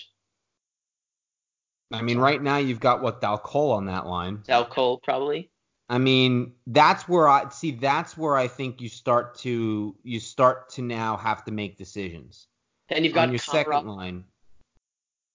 I 1.91 2.03
mean, 2.03 2.19
right 2.19 2.41
now 2.41 2.57
you've 2.57 2.79
got 2.79 3.01
what 3.01 3.19
Dal 3.19 3.39
Colle 3.39 3.71
on 3.71 3.85
that 3.85 4.05
line. 4.05 4.43
Dal 4.45 4.65
Colle, 4.65 4.99
probably. 4.99 5.49
I 5.89 5.97
mean, 5.97 6.53
that's 6.67 7.07
where 7.07 7.27
I 7.27 7.49
see. 7.49 7.71
That's 7.71 8.15
where 8.15 8.35
I 8.35 8.47
think 8.47 8.79
you 8.79 8.89
start 8.89 9.35
to 9.39 9.95
you 10.03 10.19
start 10.19 10.69
to 10.71 10.83
now 10.83 11.17
have 11.17 11.43
to 11.45 11.51
make 11.51 11.79
decisions. 11.79 12.48
And 12.89 13.05
you've 13.05 13.13
got 13.13 13.27
on 13.27 13.31
your 13.31 13.39
second 13.39 13.87
line. 13.87 14.23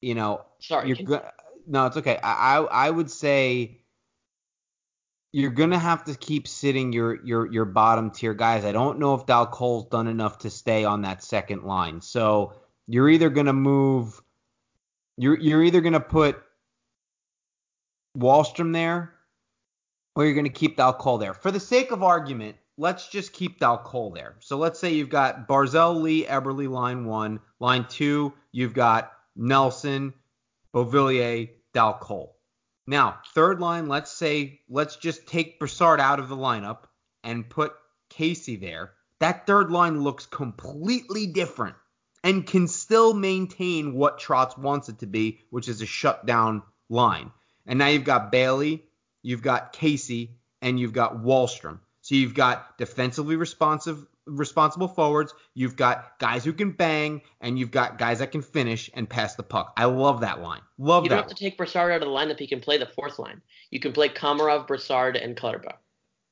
You 0.01 0.15
know, 0.15 0.43
sorry. 0.59 0.89
You're 0.89 0.97
go- 0.97 1.29
no, 1.67 1.87
it's 1.87 1.97
okay. 1.97 2.19
I, 2.23 2.59
I 2.59 2.87
I 2.87 2.91
would 2.91 3.11
say 3.11 3.81
you're 5.33 5.51
gonna 5.51 5.79
have 5.79 6.05
to 6.05 6.15
keep 6.15 6.47
sitting 6.47 6.93
your 6.93 7.25
your 7.25 7.51
your 7.51 7.65
bottom 7.65 8.11
tier 8.11 8.35
guys. 8.35 8.65
I 8.65 8.73
don't 8.73 8.99
know 8.99 9.15
if 9.15 9.27
Dal 9.27 9.47
Colle's 9.47 9.87
done 9.87 10.07
enough 10.07 10.39
to 10.39 10.51
stay 10.51 10.85
on 10.85 11.03
that 11.03 11.23
second 11.23 11.65
line. 11.65 12.01
So 12.01 12.53
you're 12.87 13.09
either 13.09 13.31
gonna 13.31 13.53
move 13.53 14.21
you're 15.17 15.39
you're 15.39 15.63
either 15.63 15.81
gonna 15.81 16.01
put 16.01 16.41
Wahlstrom 18.17 18.73
there 18.73 19.15
or 20.15 20.25
you're 20.25 20.35
gonna 20.35 20.49
keep 20.51 20.77
Dal 20.77 20.93
Colle 20.93 21.19
there. 21.19 21.35
For 21.35 21.51
the 21.51 21.61
sake 21.61 21.91
of 21.91 22.03
argument, 22.03 22.57
let's 22.77 23.09
just 23.09 23.33
keep 23.33 23.61
Dal 23.61 23.79
Colle 23.79 24.11
there. 24.11 24.37
So 24.41 24.57
let's 24.59 24.79
say 24.79 24.95
you've 24.95 25.11
got 25.11 25.49
Barzal, 25.49 26.01
Lee, 26.03 26.25
Eberle, 26.25 26.69
line 26.69 27.05
one. 27.05 27.41
Line 27.61 27.87
two, 27.89 28.33
you've 28.53 28.75
got 28.75 29.13
Nelson, 29.37 30.15
Beauvillier, 30.75 31.51
Dal 31.73 31.95
Colle. 31.95 32.37
Now, 32.87 33.21
third 33.35 33.61
line, 33.61 33.89
let's 33.89 34.13
say, 34.13 34.61
let's 34.69 34.97
just 34.97 35.27
take 35.27 35.59
Brassard 35.59 36.01
out 36.01 36.21
of 36.21 36.29
the 36.29 36.37
lineup 36.37 36.85
and 37.23 37.49
put 37.49 37.73
Casey 38.11 38.57
there. 38.57 38.93
That 39.21 39.47
third 39.47 39.71
line 39.71 40.03
looks 40.03 40.27
completely 40.27 41.27
different 41.27 41.77
and 42.23 42.47
can 42.47 42.69
still 42.69 43.15
maintain 43.15 43.95
what 43.95 44.19
Trotz 44.19 44.59
wants 44.59 44.89
it 44.89 44.99
to 44.99 45.07
be, 45.07 45.41
which 45.51 45.69
is 45.69 45.81
a 45.81 45.87
shutdown 45.87 46.63
line. 46.91 47.31
And 47.67 47.79
now 47.79 47.87
you've 47.87 48.05
got 48.05 48.33
Bailey, 48.33 48.85
you've 49.23 49.43
got 49.43 49.73
Casey, 49.73 50.37
and 50.61 50.79
you've 50.79 50.93
got 50.93 51.17
Wahlstrom. 51.17 51.81
So 52.05 52.17
you've 52.17 52.35
got 52.35 52.77
defensively 52.77 53.37
responsive 53.37 54.07
responsible 54.27 54.89
forwards. 54.89 55.33
You've 55.55 55.75
got 55.75 56.19
guys 56.19 56.45
who 56.45 56.53
can 56.53 56.73
bang, 56.73 57.23
and 57.41 57.59
you've 57.59 57.71
got 57.71 57.99
guys 57.99 58.19
that 58.19 58.31
can 58.31 58.43
finish 58.43 58.91
and 58.93 59.09
pass 59.09 59.37
the 59.37 59.43
puck. 59.43 59.73
I 59.79 59.87
love 59.87 60.21
that 60.21 60.43
line. 60.43 60.61
Love 60.77 61.05
that. 61.05 61.07
You 61.07 61.09
don't 61.09 61.19
have 61.29 61.35
to 61.35 61.35
take 61.35 61.57
Brassard 61.57 61.93
out 61.93 62.03
of 62.03 62.09
the 62.09 62.15
lineup. 62.15 62.39
He 62.39 62.47
can 62.47 62.61
play 62.61 62.77
the 62.77 62.85
fourth 62.85 63.19
line. 63.19 63.41
You 63.71 63.81
can 63.81 63.93
play 63.93 64.11
Komarov, 64.11 64.67
Brassard, 64.67 65.17
and 65.17 65.35
Clutterbuck. 65.35 65.79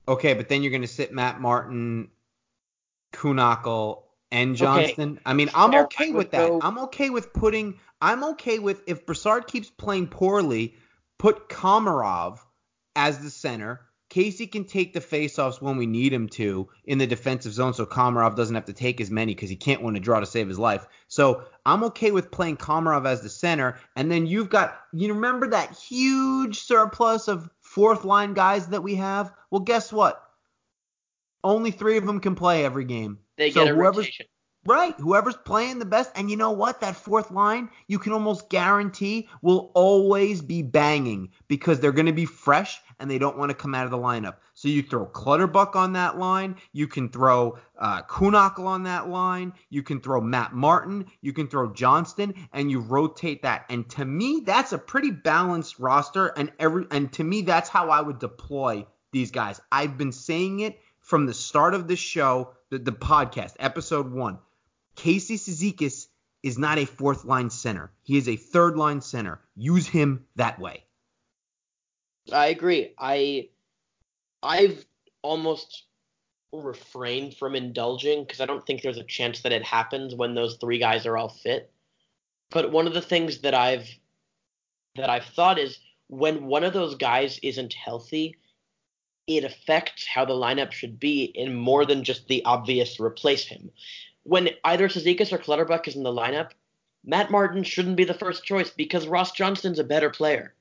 Okay, 0.06 0.34
but 0.34 0.50
then 0.50 0.62
you're 0.62 0.72
going 0.72 0.82
to 0.82 0.88
sit 0.88 1.10
Matt 1.10 1.40
Martin 1.40 2.10
Kuhnhackl, 3.14 4.02
and 4.30 4.54
Johnston. 4.54 5.12
Okay. 5.12 5.22
I 5.24 5.32
mean, 5.32 5.48
I'm 5.54 5.74
okay 5.74 6.12
with 6.12 6.32
that. 6.32 6.50
I'm 6.62 6.78
okay 6.80 7.08
with 7.08 7.32
putting. 7.32 7.78
I'm 8.02 8.24
okay 8.24 8.58
with 8.58 8.82
if 8.86 9.06
Brassard 9.06 9.46
keeps 9.46 9.70
playing 9.70 10.08
poorly, 10.08 10.74
put 11.18 11.48
Komarov 11.48 12.40
as 12.94 13.20
the 13.20 13.30
center. 13.30 13.80
Casey 14.12 14.46
can 14.46 14.66
take 14.66 14.92
the 14.92 15.00
faceoffs 15.00 15.62
when 15.62 15.78
we 15.78 15.86
need 15.86 16.12
him 16.12 16.28
to 16.28 16.68
in 16.84 16.98
the 16.98 17.06
defensive 17.06 17.54
zone, 17.54 17.72
so 17.72 17.86
Komarov 17.86 18.36
doesn't 18.36 18.54
have 18.54 18.66
to 18.66 18.74
take 18.74 19.00
as 19.00 19.10
many 19.10 19.34
because 19.34 19.48
he 19.48 19.56
can't 19.56 19.80
win 19.80 19.96
a 19.96 20.00
draw 20.00 20.20
to 20.20 20.26
save 20.26 20.48
his 20.48 20.58
life. 20.58 20.86
So 21.08 21.44
I'm 21.64 21.82
okay 21.84 22.10
with 22.10 22.30
playing 22.30 22.58
Komarov 22.58 23.06
as 23.06 23.22
the 23.22 23.30
center, 23.30 23.78
and 23.96 24.12
then 24.12 24.26
you've 24.26 24.50
got 24.50 24.78
you 24.92 25.14
remember 25.14 25.48
that 25.48 25.78
huge 25.78 26.60
surplus 26.60 27.26
of 27.26 27.48
fourth 27.62 28.04
line 28.04 28.34
guys 28.34 28.66
that 28.66 28.82
we 28.82 28.96
have. 28.96 29.32
Well, 29.50 29.62
guess 29.62 29.90
what? 29.90 30.22
Only 31.42 31.70
three 31.70 31.96
of 31.96 32.04
them 32.04 32.20
can 32.20 32.34
play 32.34 32.66
every 32.66 32.84
game. 32.84 33.18
They 33.38 33.50
so 33.50 33.64
get 33.64 33.72
a 33.72 33.74
rotation. 33.74 34.26
Right. 34.64 34.94
Whoever's 35.00 35.36
playing 35.36 35.80
the 35.80 35.84
best. 35.84 36.12
And 36.14 36.30
you 36.30 36.36
know 36.36 36.52
what? 36.52 36.80
That 36.80 36.94
fourth 36.94 37.32
line, 37.32 37.68
you 37.88 37.98
can 37.98 38.12
almost 38.12 38.48
guarantee 38.48 39.28
will 39.40 39.72
always 39.74 40.40
be 40.40 40.62
banging 40.62 41.30
because 41.48 41.80
they're 41.80 41.90
going 41.90 42.06
to 42.06 42.12
be 42.12 42.26
fresh 42.26 42.80
and 43.02 43.10
they 43.10 43.18
don't 43.18 43.36
want 43.36 43.50
to 43.50 43.54
come 43.54 43.74
out 43.74 43.84
of 43.84 43.90
the 43.90 43.98
lineup. 43.98 44.36
So 44.54 44.68
you 44.68 44.82
throw 44.82 45.04
Clutterbuck 45.04 45.74
on 45.74 45.94
that 45.94 46.18
line. 46.18 46.54
You 46.72 46.86
can 46.86 47.08
throw 47.08 47.58
uh, 47.76 48.02
Kuhnhackl 48.02 48.64
on 48.64 48.84
that 48.84 49.08
line. 49.08 49.54
You 49.70 49.82
can 49.82 50.00
throw 50.00 50.20
Matt 50.20 50.54
Martin. 50.54 51.06
You 51.20 51.32
can 51.32 51.48
throw 51.48 51.72
Johnston 51.72 52.34
and 52.52 52.70
you 52.70 52.78
rotate 52.78 53.42
that. 53.42 53.66
And 53.68 53.88
to 53.90 54.04
me, 54.04 54.42
that's 54.46 54.72
a 54.72 54.78
pretty 54.78 55.10
balanced 55.10 55.80
roster. 55.80 56.28
And 56.28 56.52
every 56.60 56.86
and 56.92 57.12
to 57.14 57.24
me, 57.24 57.42
that's 57.42 57.68
how 57.68 57.90
I 57.90 58.00
would 58.00 58.20
deploy 58.20 58.86
these 59.10 59.32
guys. 59.32 59.60
I've 59.72 59.98
been 59.98 60.12
saying 60.12 60.60
it 60.60 60.78
from 61.00 61.26
the 61.26 61.34
start 61.34 61.74
of 61.74 61.88
the 61.88 61.96
show, 61.96 62.52
the, 62.70 62.78
the 62.78 62.92
podcast, 62.92 63.54
episode 63.58 64.12
one. 64.12 64.38
Casey 64.94 65.36
Cizikas 65.36 66.06
is 66.42 66.56
not 66.56 66.78
a 66.78 66.84
fourth 66.84 67.24
line 67.24 67.50
center. 67.50 67.90
He 68.04 68.16
is 68.16 68.28
a 68.28 68.36
third 68.36 68.76
line 68.76 69.00
center. 69.00 69.40
Use 69.56 69.88
him 69.88 70.26
that 70.36 70.60
way. 70.60 70.84
I 72.30 72.46
agree. 72.46 72.94
I 72.98 73.48
I've 74.42 74.84
almost 75.22 75.84
refrained 76.52 77.36
from 77.36 77.54
indulging 77.54 78.24
because 78.24 78.40
I 78.40 78.46
don't 78.46 78.64
think 78.66 78.82
there's 78.82 78.98
a 78.98 79.04
chance 79.04 79.40
that 79.40 79.52
it 79.52 79.64
happens 79.64 80.14
when 80.14 80.34
those 80.34 80.56
three 80.56 80.78
guys 80.78 81.06
are 81.06 81.16
all 81.16 81.30
fit. 81.30 81.72
But 82.50 82.70
one 82.70 82.86
of 82.86 82.94
the 82.94 83.00
things 83.00 83.38
that 83.38 83.54
I've 83.54 83.88
that 84.96 85.08
I've 85.08 85.24
thought 85.24 85.58
is 85.58 85.78
when 86.08 86.46
one 86.46 86.64
of 86.64 86.74
those 86.74 86.94
guys 86.96 87.40
isn't 87.42 87.72
healthy, 87.72 88.36
it 89.26 89.44
affects 89.44 90.06
how 90.06 90.24
the 90.24 90.34
lineup 90.34 90.72
should 90.72 91.00
be 91.00 91.24
in 91.24 91.54
more 91.54 91.86
than 91.86 92.04
just 92.04 92.28
the 92.28 92.44
obvious 92.44 93.00
replace 93.00 93.46
him. 93.46 93.70
When 94.24 94.50
either 94.64 94.88
Cizikas 94.88 95.32
or 95.32 95.38
Clutterbuck 95.38 95.88
is 95.88 95.96
in 95.96 96.02
the 96.02 96.10
lineup, 96.10 96.50
Matt 97.04 97.30
Martin 97.30 97.64
shouldn't 97.64 97.96
be 97.96 98.04
the 98.04 98.14
first 98.14 98.44
choice 98.44 98.70
because 98.70 99.08
Ross 99.08 99.32
Johnston's 99.32 99.78
a 99.78 99.84
better 99.84 100.10
player. 100.10 100.54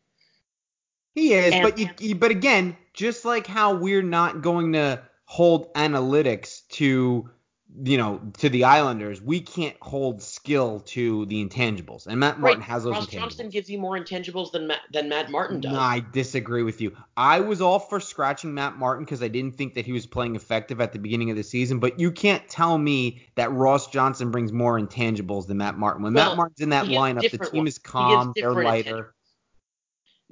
He 1.14 1.34
is, 1.34 1.54
and, 1.54 1.64
but 1.64 1.78
you, 1.78 1.90
you, 2.00 2.16
but 2.16 2.32
again, 2.32 2.78
just 2.94 3.26
like 3.26 3.46
how 3.46 3.74
we're 3.74 4.02
not 4.02 4.42
going 4.42 4.74
to 4.74 5.02
hold 5.26 5.74
analytics 5.74 6.68
to 6.70 7.30
you 7.84 7.98
know, 7.98 8.22
to 8.38 8.50
the 8.50 8.66
Islanders, 8.66 9.22
we 9.22 9.40
can't 9.40 9.76
hold 9.82 10.22
skill 10.22 10.82
to 10.88 11.26
the 11.28 11.46
intangibles, 11.46 12.06
and 12.06 12.20
Matt 12.20 12.40
Martin 12.40 12.60
right. 12.60 12.68
has 12.68 12.84
those. 12.84 12.94
Ross 12.94 13.08
intangibles. 13.08 13.12
Johnston 13.12 13.50
gives 13.50 13.70
you 13.70 13.80
more 13.80 13.98
intangibles 13.98 14.52
than 14.52 14.68
Matt, 14.68 14.82
than 14.92 15.10
Matt 15.10 15.32
Martin 15.32 15.62
does. 15.62 15.72
No, 15.72 15.80
I 15.80 16.04
disagree 16.12 16.64
with 16.64 16.82
you. 16.82 16.96
I 17.16 17.40
was 17.40 17.62
all 17.62 17.80
for 17.80 18.00
scratching 18.00 18.54
Matt 18.54 18.78
Martin 18.78 19.06
because 19.06 19.24
I 19.24 19.30
didn't 19.30 19.58
think 19.58 19.76
that 19.76 19.86
he 19.86 19.94
was 19.94 20.06
playing 20.06 20.36
effective 20.36 20.82
at 20.82 20.92
the 20.92 21.00
beginning 21.00 21.30
of 21.30 21.38
the 21.38 21.44
season. 21.44 21.80
But 21.80 22.00
you 22.00 22.12
can't 22.12 22.48
tell 22.50 22.78
me 22.78 23.22
that 23.36 23.52
Ross 23.52 23.88
Johnston 23.88 24.32
brings 24.32 24.52
more 24.52 24.80
intangibles 24.80 25.48
than 25.48 25.58
Matt 25.58 25.78
Martin. 25.78 26.04
When 26.04 26.14
well, 26.14 26.30
Matt 26.30 26.38
Martin's 26.38 26.62
in 26.62 26.70
that 26.70 26.86
lineup, 26.88 27.30
the 27.30 27.38
team 27.38 27.68
is 27.68 27.78
calm, 27.78 28.34
they're 28.36 28.52
lighter. 28.52 29.14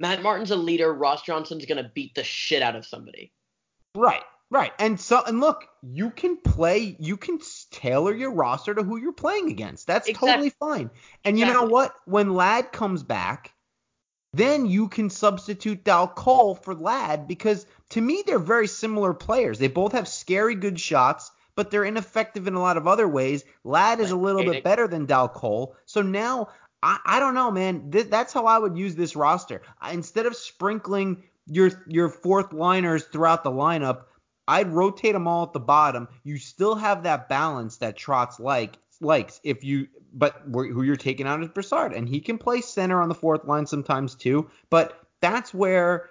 Matt 0.00 0.22
Martin's 0.22 0.50
a 0.50 0.56
leader. 0.56 0.92
Ross 0.92 1.22
Johnston's 1.22 1.66
gonna 1.66 1.90
beat 1.94 2.14
the 2.14 2.24
shit 2.24 2.62
out 2.62 2.74
of 2.74 2.86
somebody. 2.86 3.32
Right. 3.94 4.22
Right. 4.50 4.72
And 4.80 4.98
so 4.98 5.22
and 5.24 5.38
look, 5.38 5.68
you 5.82 6.10
can 6.10 6.36
play 6.38 6.96
you 6.98 7.16
can 7.16 7.38
tailor 7.70 8.12
your 8.12 8.32
roster 8.32 8.74
to 8.74 8.82
who 8.82 8.96
you're 8.96 9.12
playing 9.12 9.50
against. 9.50 9.86
That's 9.86 10.08
exactly. 10.08 10.28
totally 10.28 10.50
fine. 10.50 10.90
And 11.24 11.36
exactly. 11.36 11.40
you 11.40 11.46
know 11.46 11.68
what? 11.70 11.94
When 12.06 12.34
Ladd 12.34 12.72
comes 12.72 13.04
back, 13.04 13.54
then 14.32 14.66
you 14.66 14.88
can 14.88 15.10
substitute 15.10 15.84
Dal 15.84 16.08
Colle 16.08 16.56
for 16.56 16.74
Ladd 16.74 17.28
because 17.28 17.66
to 17.90 18.00
me 18.00 18.24
they're 18.26 18.40
very 18.40 18.66
similar 18.66 19.14
players. 19.14 19.58
They 19.58 19.68
both 19.68 19.92
have 19.92 20.08
scary 20.08 20.56
good 20.56 20.80
shots, 20.80 21.30
but 21.54 21.70
they're 21.70 21.84
ineffective 21.84 22.48
in 22.48 22.54
a 22.54 22.60
lot 22.60 22.76
of 22.76 22.88
other 22.88 23.06
ways. 23.06 23.44
Ladd 23.62 24.00
is 24.00 24.10
a 24.10 24.16
little 24.16 24.44
bit 24.44 24.64
better 24.64 24.88
than 24.88 25.06
Dal 25.06 25.28
Colle. 25.28 25.76
So 25.84 26.02
now 26.02 26.48
I, 26.82 26.98
I 27.04 27.20
don't 27.20 27.34
know, 27.34 27.50
man. 27.50 27.90
Th- 27.90 28.08
that's 28.08 28.32
how 28.32 28.46
I 28.46 28.58
would 28.58 28.76
use 28.76 28.94
this 28.94 29.16
roster. 29.16 29.62
I, 29.80 29.92
instead 29.92 30.26
of 30.26 30.36
sprinkling 30.36 31.24
your 31.46 31.70
your 31.86 32.08
fourth 32.08 32.52
liners 32.52 33.04
throughout 33.04 33.44
the 33.44 33.50
lineup, 33.50 34.04
I'd 34.48 34.72
rotate 34.72 35.12
them 35.12 35.28
all 35.28 35.44
at 35.44 35.52
the 35.52 35.60
bottom. 35.60 36.08
You 36.24 36.38
still 36.38 36.74
have 36.74 37.02
that 37.04 37.28
balance 37.28 37.78
that 37.78 37.98
Trotz 37.98 38.38
like 38.38 38.76
likes 39.00 39.40
if 39.44 39.64
you 39.64 39.88
but 40.12 40.42
who 40.52 40.82
you're 40.82 40.96
taking 40.96 41.26
out 41.26 41.42
is 41.42 41.48
Brassard 41.48 41.92
and 41.92 42.08
he 42.08 42.20
can 42.20 42.36
play 42.36 42.60
center 42.60 43.00
on 43.00 43.08
the 43.08 43.14
fourth 43.14 43.44
line 43.44 43.66
sometimes 43.66 44.14
too. 44.14 44.50
But 44.68 45.00
that's 45.20 45.54
where 45.54 46.10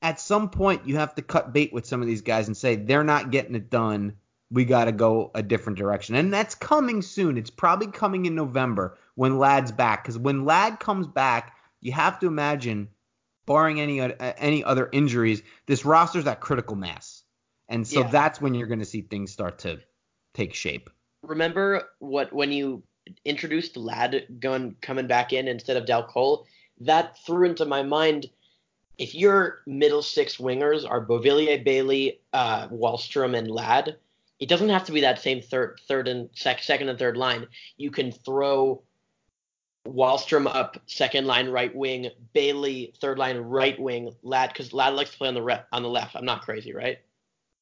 at 0.00 0.20
some 0.20 0.50
point 0.50 0.86
you 0.86 0.96
have 0.96 1.14
to 1.16 1.22
cut 1.22 1.52
bait 1.52 1.72
with 1.72 1.86
some 1.86 2.00
of 2.00 2.06
these 2.06 2.22
guys 2.22 2.46
and 2.46 2.56
say 2.56 2.76
they're 2.76 3.04
not 3.04 3.30
getting 3.30 3.54
it 3.54 3.70
done. 3.70 4.14
We 4.50 4.64
got 4.64 4.84
to 4.84 4.92
go 4.92 5.30
a 5.34 5.42
different 5.42 5.78
direction. 5.78 6.14
And 6.14 6.32
that's 6.32 6.54
coming 6.54 7.02
soon. 7.02 7.38
It's 7.38 7.50
probably 7.50 7.86
coming 7.86 8.26
in 8.26 8.34
November 8.34 8.98
when 9.14 9.38
Ladd's 9.38 9.72
back 9.72 10.04
cuz 10.04 10.18
when 10.18 10.44
Ladd 10.44 10.80
comes 10.80 11.06
back, 11.06 11.56
you 11.80 11.92
have 11.92 12.18
to 12.20 12.26
imagine 12.26 12.88
barring 13.46 13.80
any 13.80 14.00
any 14.00 14.64
other 14.64 14.88
injuries, 14.92 15.42
this 15.66 15.84
roster's 15.84 16.26
at 16.26 16.40
critical 16.40 16.76
mass 16.76 17.22
and 17.72 17.88
so 17.88 18.00
yeah. 18.00 18.08
that's 18.08 18.40
when 18.40 18.54
you're 18.54 18.66
going 18.66 18.80
to 18.80 18.84
see 18.84 19.00
things 19.00 19.32
start 19.32 19.58
to 19.60 19.80
take 20.34 20.52
shape. 20.52 20.90
Remember 21.22 21.88
what 22.00 22.30
when 22.30 22.52
you 22.52 22.82
introduced 23.24 23.78
Ladd 23.78 24.26
going 24.40 24.76
coming 24.82 25.06
back 25.06 25.32
in 25.32 25.48
instead 25.48 25.78
of 25.78 25.86
Dal 25.86 26.04
Colle? 26.04 26.46
That 26.80 27.16
threw 27.24 27.46
into 27.46 27.64
my 27.64 27.82
mind 27.82 28.28
if 28.98 29.14
your 29.14 29.62
middle 29.66 30.02
six 30.02 30.36
wingers 30.36 30.88
are 30.88 31.04
Beauvillier, 31.04 31.64
Bailey, 31.64 32.20
uh, 32.34 32.68
Wahlstrom, 32.68 33.36
and 33.36 33.50
Ladd, 33.50 33.96
it 34.38 34.50
doesn't 34.50 34.68
have 34.68 34.84
to 34.84 34.92
be 34.92 35.00
that 35.00 35.22
same 35.22 35.40
third, 35.40 35.80
third 35.88 36.08
and 36.08 36.28
sec, 36.34 36.62
second 36.62 36.90
and 36.90 36.98
third 36.98 37.16
line. 37.16 37.46
You 37.78 37.90
can 37.90 38.12
throw 38.12 38.82
Wahlstrom 39.86 40.46
up 40.46 40.80
second 40.86 41.26
line 41.26 41.48
right 41.48 41.74
wing, 41.74 42.10
Bailey 42.32 42.94
third 43.00 43.18
line 43.18 43.38
right 43.38 43.78
wing, 43.80 44.14
Ladd 44.22 44.50
because 44.50 44.72
Ladd 44.72 44.94
likes 44.94 45.10
to 45.10 45.18
play 45.18 45.28
on 45.28 45.34
the 45.34 45.42
re- 45.42 45.62
on 45.72 45.82
the 45.82 45.88
left. 45.88 46.14
I'm 46.14 46.24
not 46.24 46.42
crazy, 46.42 46.72
right? 46.72 46.98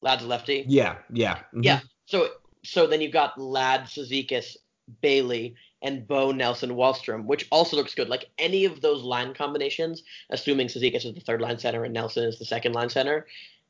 Ladd's 0.02 0.24
lefty. 0.24 0.64
Yeah, 0.68 0.96
yeah, 1.12 1.36
mm-hmm. 1.36 1.62
yeah. 1.62 1.80
So 2.06 2.28
so 2.62 2.86
then 2.86 3.00
you've 3.00 3.12
got 3.12 3.40
Ladd, 3.40 3.84
Cizikas, 3.84 4.56
Bailey, 5.00 5.54
and 5.82 6.06
Bo 6.06 6.30
Nelson 6.30 6.70
Wahlstrom, 6.70 7.24
which 7.24 7.46
also 7.50 7.76
looks 7.76 7.94
good. 7.94 8.08
Like 8.08 8.28
any 8.38 8.64
of 8.64 8.80
those 8.80 9.02
line 9.02 9.32
combinations, 9.32 10.02
assuming 10.28 10.68
Cizikas 10.68 11.06
is 11.06 11.14
the 11.14 11.20
third 11.20 11.40
line 11.40 11.58
center 11.58 11.84
and 11.84 11.94
Nelson 11.94 12.24
is 12.24 12.38
the 12.38 12.44
second 12.44 12.74
line 12.74 12.90
center, 12.90 13.26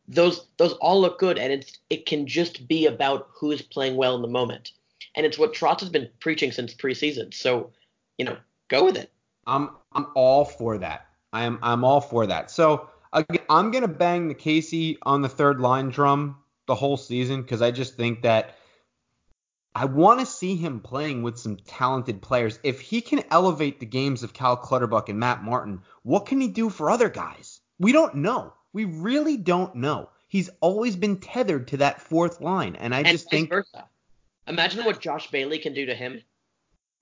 those 0.09 0.47
those 0.57 0.73
all 0.75 1.01
look 1.01 1.19
good, 1.19 1.39
and 1.39 1.53
it's 1.53 1.79
it 1.89 2.07
can 2.07 2.27
just 2.27 2.67
be 2.67 2.87
about 2.87 3.29
who 3.33 3.53
is 3.53 3.63
playing 3.63 3.97
well 3.97 4.17
in 4.17 4.23
the 4.23 4.29
moment, 4.29 4.73
and 5.15 5.25
it's 5.25 5.39
what 5.39 5.55
Trotz 5.55 5.81
has 5.81 5.89
been 5.89 6.09
preaching 6.19 6.51
since 6.51 6.75
preseason. 6.75 7.33
So, 7.33 7.71
you 8.21 8.25
know, 8.27 8.37
go 8.69 8.85
with 8.85 8.99
it. 8.99 9.11
I'm 9.47 9.71
I'm 9.95 10.09
all 10.15 10.45
for 10.45 10.77
that. 10.77 11.07
I 11.33 11.45
am 11.45 11.59
I'm 11.63 11.85
all 11.85 12.03
for 12.03 12.27
that. 12.27 12.51
So 12.51 12.91
I'm 13.15 13.71
gonna 13.71 13.89
bang 13.89 14.29
the 14.29 14.35
Casey 14.35 14.99
on 15.05 15.23
the 15.23 15.29
third 15.31 15.59
line 15.59 15.89
drum 15.89 16.37
the 16.67 16.75
whole 16.75 16.99
season 16.99 17.41
because 17.41 17.63
I 17.63 17.71
just 17.71 17.95
think 17.95 18.21
that 18.21 18.57
I 19.75 19.87
want 19.87 20.21
to 20.21 20.27
see 20.27 20.55
him 20.55 20.81
playing 20.81 21.23
with 21.23 21.39
some 21.39 21.57
talented 21.57 22.21
players. 22.21 22.59
If 22.63 22.83
he 22.83 23.01
can 23.01 23.25
elevate 23.31 23.81
the 23.81 23.87
games 23.87 24.23
of 24.23 24.35
Cal 24.35 24.59
Clutterbuck 24.59 25.09
and 25.09 25.19
Matt 25.19 25.43
Martin, 25.43 25.81
what 26.03 26.27
can 26.27 26.43
he 26.43 26.49
do 26.49 26.69
for 26.69 26.91
other 26.91 27.09
guys? 27.09 27.63
We 27.79 27.93
don't 27.93 28.17
know. 28.17 28.53
We 28.75 28.85
really 28.85 29.39
don't 29.39 29.77
know. 29.77 30.11
He's 30.29 30.51
always 30.61 30.95
been 30.95 31.21
tethered 31.21 31.69
to 31.69 31.79
that 31.79 32.03
fourth 32.03 32.43
line, 32.43 32.77
and 32.77 32.95
I 32.95 32.99
and 32.99 33.09
just 33.09 33.31
think. 33.31 33.49
Versa. 33.49 33.89
Imagine 34.47 34.85
what 34.85 35.01
Josh 35.01 35.31
Bailey 35.31 35.59
can 35.59 35.73
do 35.73 35.87
to 35.87 35.95
him. 35.95 36.21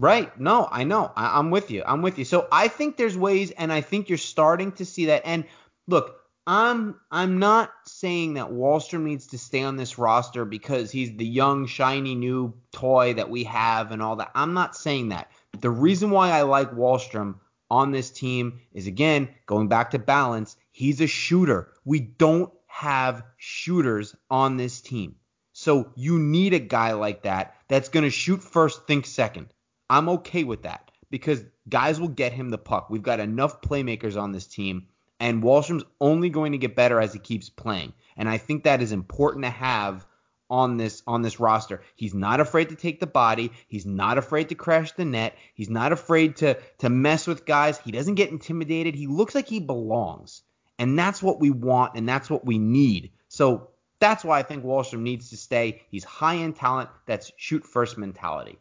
Right. 0.00 0.38
No, 0.38 0.68
I 0.70 0.84
know. 0.84 1.10
I, 1.16 1.38
I'm 1.38 1.50
with 1.50 1.70
you. 1.72 1.82
I'm 1.84 2.02
with 2.02 2.18
you. 2.18 2.24
So 2.24 2.46
I 2.52 2.68
think 2.68 2.96
there's 2.96 3.18
ways, 3.18 3.50
and 3.50 3.72
I 3.72 3.80
think 3.80 4.08
you're 4.08 4.18
starting 4.18 4.70
to 4.72 4.84
see 4.84 5.06
that. 5.06 5.22
And 5.24 5.44
look, 5.88 6.20
I'm 6.46 7.00
I'm 7.10 7.38
not 7.40 7.72
saying 7.84 8.34
that 8.34 8.46
Wahlstrom 8.46 9.02
needs 9.02 9.26
to 9.28 9.38
stay 9.38 9.64
on 9.64 9.76
this 9.76 9.98
roster 9.98 10.44
because 10.44 10.90
he's 10.90 11.16
the 11.16 11.26
young 11.26 11.66
shiny 11.66 12.14
new 12.14 12.54
toy 12.72 13.14
that 13.14 13.28
we 13.28 13.44
have 13.44 13.90
and 13.90 14.00
all 14.00 14.16
that. 14.16 14.30
I'm 14.34 14.54
not 14.54 14.76
saying 14.76 15.10
that. 15.10 15.30
The 15.60 15.70
reason 15.70 16.10
why 16.10 16.30
I 16.30 16.42
like 16.42 16.70
Wahlstrom 16.70 17.34
on 17.70 17.90
this 17.90 18.10
team 18.10 18.60
is 18.72 18.86
again 18.86 19.28
going 19.46 19.68
back 19.68 19.90
to 19.90 19.98
balance. 19.98 20.56
He's 20.70 21.00
a 21.00 21.06
shooter. 21.06 21.72
We 21.84 22.00
don't 22.00 22.52
have 22.68 23.24
shooters 23.36 24.14
on 24.30 24.56
this 24.56 24.80
team. 24.80 25.16
So 25.52 25.90
you 25.96 26.18
need 26.18 26.54
a 26.54 26.60
guy 26.60 26.92
like 26.92 27.24
that 27.24 27.56
that's 27.66 27.88
going 27.88 28.04
to 28.04 28.10
shoot 28.10 28.42
first, 28.42 28.86
think 28.86 29.04
second. 29.04 29.52
I'm 29.90 30.08
okay 30.10 30.44
with 30.44 30.62
that 30.62 30.90
because 31.10 31.44
guys 31.68 32.00
will 32.00 32.08
get 32.08 32.32
him 32.32 32.50
the 32.50 32.58
puck. 32.58 32.90
We've 32.90 33.02
got 33.02 33.20
enough 33.20 33.62
playmakers 33.62 34.20
on 34.20 34.32
this 34.32 34.46
team, 34.46 34.86
and 35.20 35.42
Wahlstrom's 35.42 35.84
only 36.00 36.28
going 36.28 36.52
to 36.52 36.58
get 36.58 36.76
better 36.76 37.00
as 37.00 37.12
he 37.12 37.18
keeps 37.18 37.48
playing. 37.48 37.92
And 38.16 38.28
I 38.28 38.38
think 38.38 38.64
that 38.64 38.82
is 38.82 38.92
important 38.92 39.44
to 39.44 39.50
have 39.50 40.06
on 40.50 40.76
this 40.76 41.02
on 41.06 41.22
this 41.22 41.40
roster. 41.40 41.82
He's 41.94 42.14
not 42.14 42.40
afraid 42.40 42.70
to 42.70 42.76
take 42.76 43.00
the 43.00 43.06
body. 43.06 43.52
He's 43.68 43.86
not 43.86 44.18
afraid 44.18 44.48
to 44.48 44.54
crash 44.54 44.92
the 44.92 45.04
net. 45.04 45.36
He's 45.54 45.70
not 45.70 45.92
afraid 45.92 46.36
to 46.36 46.58
to 46.78 46.88
mess 46.88 47.26
with 47.26 47.46
guys. 47.46 47.78
He 47.78 47.92
doesn't 47.92 48.14
get 48.14 48.30
intimidated. 48.30 48.94
He 48.94 49.06
looks 49.06 49.34
like 49.34 49.48
he 49.48 49.60
belongs. 49.60 50.42
And 50.78 50.98
that's 50.98 51.22
what 51.22 51.40
we 51.40 51.50
want 51.50 51.96
and 51.96 52.08
that's 52.08 52.30
what 52.30 52.44
we 52.44 52.58
need. 52.58 53.10
So 53.28 53.70
that's 54.00 54.24
why 54.24 54.38
I 54.38 54.42
think 54.42 54.64
Wahlstrom 54.64 55.00
needs 55.00 55.30
to 55.30 55.36
stay. 55.36 55.82
He's 55.90 56.04
high 56.04 56.36
end 56.36 56.56
talent. 56.56 56.88
That's 57.06 57.32
shoot 57.36 57.64
first 57.64 57.98
mentality. 57.98 58.58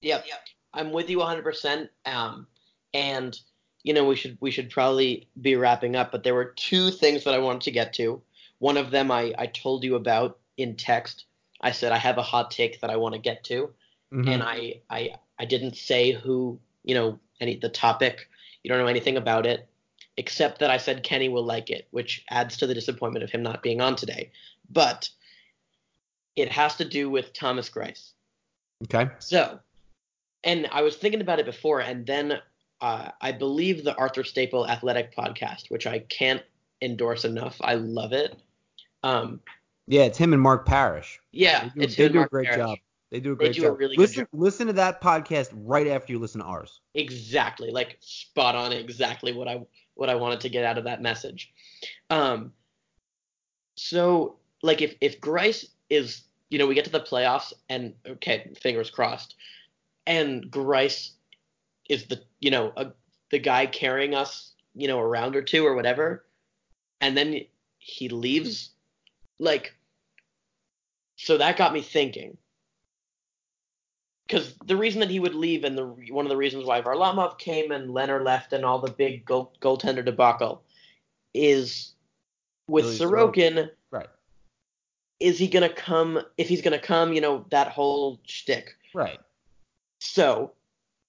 Yep. 0.00 0.24
yep. 0.28 0.38
I'm 0.78 0.92
with 0.92 1.10
you 1.10 1.18
100%. 1.18 1.88
Um, 2.06 2.46
and 2.94 3.38
you 3.82 3.94
know 3.94 4.04
we 4.04 4.16
should 4.16 4.36
we 4.40 4.50
should 4.50 4.70
probably 4.70 5.28
be 5.40 5.56
wrapping 5.56 5.96
up, 5.96 6.12
but 6.12 6.22
there 6.22 6.34
were 6.34 6.52
two 6.56 6.90
things 6.90 7.24
that 7.24 7.34
I 7.34 7.38
wanted 7.38 7.62
to 7.62 7.70
get 7.70 7.92
to. 7.94 8.20
One 8.58 8.76
of 8.76 8.90
them 8.90 9.10
I 9.10 9.34
I 9.38 9.46
told 9.46 9.84
you 9.84 9.94
about 9.94 10.38
in 10.56 10.76
text. 10.76 11.24
I 11.60 11.72
said 11.72 11.92
I 11.92 11.98
have 11.98 12.18
a 12.18 12.22
hot 12.22 12.50
take 12.50 12.80
that 12.80 12.90
I 12.90 12.96
want 12.96 13.14
to 13.14 13.20
get 13.20 13.44
to, 13.44 13.70
mm-hmm. 14.12 14.28
and 14.28 14.42
I 14.42 14.80
I 14.90 15.14
I 15.38 15.44
didn't 15.44 15.76
say 15.76 16.12
who 16.12 16.58
you 16.84 16.94
know 16.94 17.18
any 17.40 17.56
the 17.56 17.68
topic. 17.68 18.28
You 18.62 18.68
don't 18.68 18.78
know 18.78 18.86
anything 18.86 19.16
about 19.16 19.46
it, 19.46 19.68
except 20.16 20.58
that 20.58 20.70
I 20.70 20.78
said 20.78 21.02
Kenny 21.02 21.28
will 21.28 21.44
like 21.44 21.70
it, 21.70 21.86
which 21.90 22.24
adds 22.30 22.56
to 22.58 22.66
the 22.66 22.74
disappointment 22.74 23.22
of 23.22 23.30
him 23.30 23.42
not 23.42 23.62
being 23.62 23.80
on 23.80 23.96
today. 23.96 24.32
But 24.70 25.08
it 26.36 26.50
has 26.52 26.76
to 26.76 26.84
do 26.84 27.08
with 27.08 27.32
Thomas 27.32 27.70
Greiss. 27.70 28.10
Okay. 28.84 29.10
So, 29.18 29.58
and 30.44 30.68
I 30.70 30.82
was 30.82 30.96
thinking 30.96 31.20
about 31.20 31.38
it 31.38 31.46
before, 31.46 31.80
and 31.80 32.06
then 32.06 32.40
uh, 32.80 33.10
I 33.20 33.32
believe 33.32 33.84
the 33.84 33.96
Arthur 33.96 34.24
Staple 34.24 34.68
Athletic 34.68 35.14
podcast, 35.14 35.70
which 35.70 35.86
I 35.86 36.00
can't 36.00 36.42
endorse 36.80 37.24
enough. 37.24 37.56
I 37.60 37.74
love 37.74 38.12
it. 38.12 38.36
Um, 39.02 39.40
yeah, 39.86 40.02
it's 40.02 40.18
him 40.18 40.32
and 40.32 40.42
Mark 40.42 40.66
Parrish. 40.66 41.18
Yeah, 41.32 41.70
they 41.74 41.86
do, 41.86 41.94
they 41.94 42.08
do 42.08 42.22
a 42.22 42.26
great 42.26 42.46
Parrish. 42.46 42.58
job. 42.58 42.78
They 43.10 43.20
do 43.20 43.32
a 43.32 43.36
great 43.36 43.54
do 43.54 43.62
job. 43.62 43.72
A 43.72 43.76
really 43.76 43.96
listen, 43.96 44.22
job. 44.22 44.28
listen 44.32 44.66
to 44.66 44.72
that 44.74 45.00
podcast 45.00 45.50
right 45.54 45.86
after 45.86 46.12
you 46.12 46.18
listen 46.18 46.40
to 46.40 46.46
ours. 46.46 46.80
Exactly, 46.94 47.70
like 47.70 47.96
spot 48.00 48.54
on. 48.54 48.72
Exactly 48.72 49.32
what 49.32 49.48
I 49.48 49.62
what 49.94 50.10
I 50.10 50.14
wanted 50.14 50.40
to 50.40 50.48
get 50.48 50.64
out 50.64 50.78
of 50.78 50.84
that 50.84 51.02
message. 51.02 51.52
Um, 52.10 52.52
so 53.76 54.36
like 54.62 54.82
if 54.82 54.94
if 55.00 55.20
Greiss 55.20 55.64
is 55.88 56.22
you 56.50 56.58
know 56.58 56.66
we 56.66 56.74
get 56.74 56.84
to 56.84 56.90
the 56.90 57.00
playoffs 57.00 57.52
and 57.68 57.94
okay 58.06 58.52
fingers 58.60 58.90
crossed, 58.90 59.36
and 60.08 60.50
Greiss 60.50 61.10
is 61.88 62.06
the 62.06 62.20
you 62.40 62.50
know 62.50 62.72
a, 62.76 62.86
the 63.30 63.38
guy 63.38 63.66
carrying 63.66 64.14
us 64.14 64.52
you 64.74 64.88
know 64.88 64.98
a 64.98 65.06
round 65.06 65.36
or 65.36 65.42
two 65.42 65.64
or 65.64 65.76
whatever, 65.76 66.24
and 67.00 67.16
then 67.16 67.42
he 67.78 68.08
leaves, 68.08 68.70
like 69.38 69.74
so 71.16 71.38
that 71.38 71.56
got 71.56 71.72
me 71.72 71.82
thinking. 71.82 72.36
Because 74.26 74.54
the 74.66 74.76
reason 74.76 75.00
that 75.00 75.10
he 75.10 75.20
would 75.20 75.34
leave, 75.34 75.64
and 75.64 75.76
the 75.76 75.86
one 76.10 76.26
of 76.26 76.30
the 76.30 76.36
reasons 76.36 76.64
why 76.64 76.82
Varlamov 76.82 77.38
came 77.38 77.70
and 77.70 77.90
Lehner 77.90 78.22
left, 78.22 78.52
and 78.52 78.64
all 78.64 78.78
the 78.78 78.90
big 78.90 79.24
goal, 79.24 79.52
goaltender 79.60 80.04
debacle, 80.04 80.62
is 81.32 81.94
with 82.66 82.84
Really 82.84 82.98
Sorokin. 82.98 83.52
Sorokin. 83.52 83.70
Right. 83.90 84.08
Is 85.20 85.38
he 85.38 85.48
gonna 85.48 85.68
come? 85.68 86.20
If 86.36 86.48
he's 86.48 86.62
gonna 86.62 86.78
come, 86.78 87.12
you 87.12 87.20
know 87.20 87.46
that 87.50 87.68
whole 87.68 88.20
shtick. 88.26 88.74
Right. 88.94 89.18
So, 89.98 90.52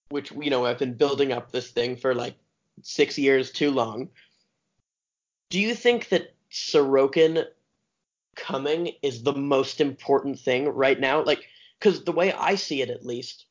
which 0.09 0.31
you 0.31 0.49
know 0.49 0.65
I've 0.65 0.79
been 0.79 0.95
building 0.95 1.31
up 1.31 1.51
this 1.51 1.71
thing 1.71 1.95
for 1.95 2.15
like 2.15 2.35
six 2.81 3.17
years 3.17 3.51
too 3.51 3.71
long. 3.71 4.09
Do 5.49 5.59
you 5.59 5.73
think 5.73 6.09
that 6.09 6.33
Sorokin 6.51 7.45
coming 8.39 8.93
is 9.01 9.23
the 9.23 9.33
most 9.33 9.81
important 9.81 10.39
thing 10.39 10.69
right 10.69 10.99
now. 10.99 11.23
Like, 11.23 11.45
because 11.79 12.03
the 12.03 12.11
way 12.11 12.31
I 12.31 12.55
see 12.55 12.81
it, 12.81 12.89
at 12.89 13.05
least, 13.05 13.45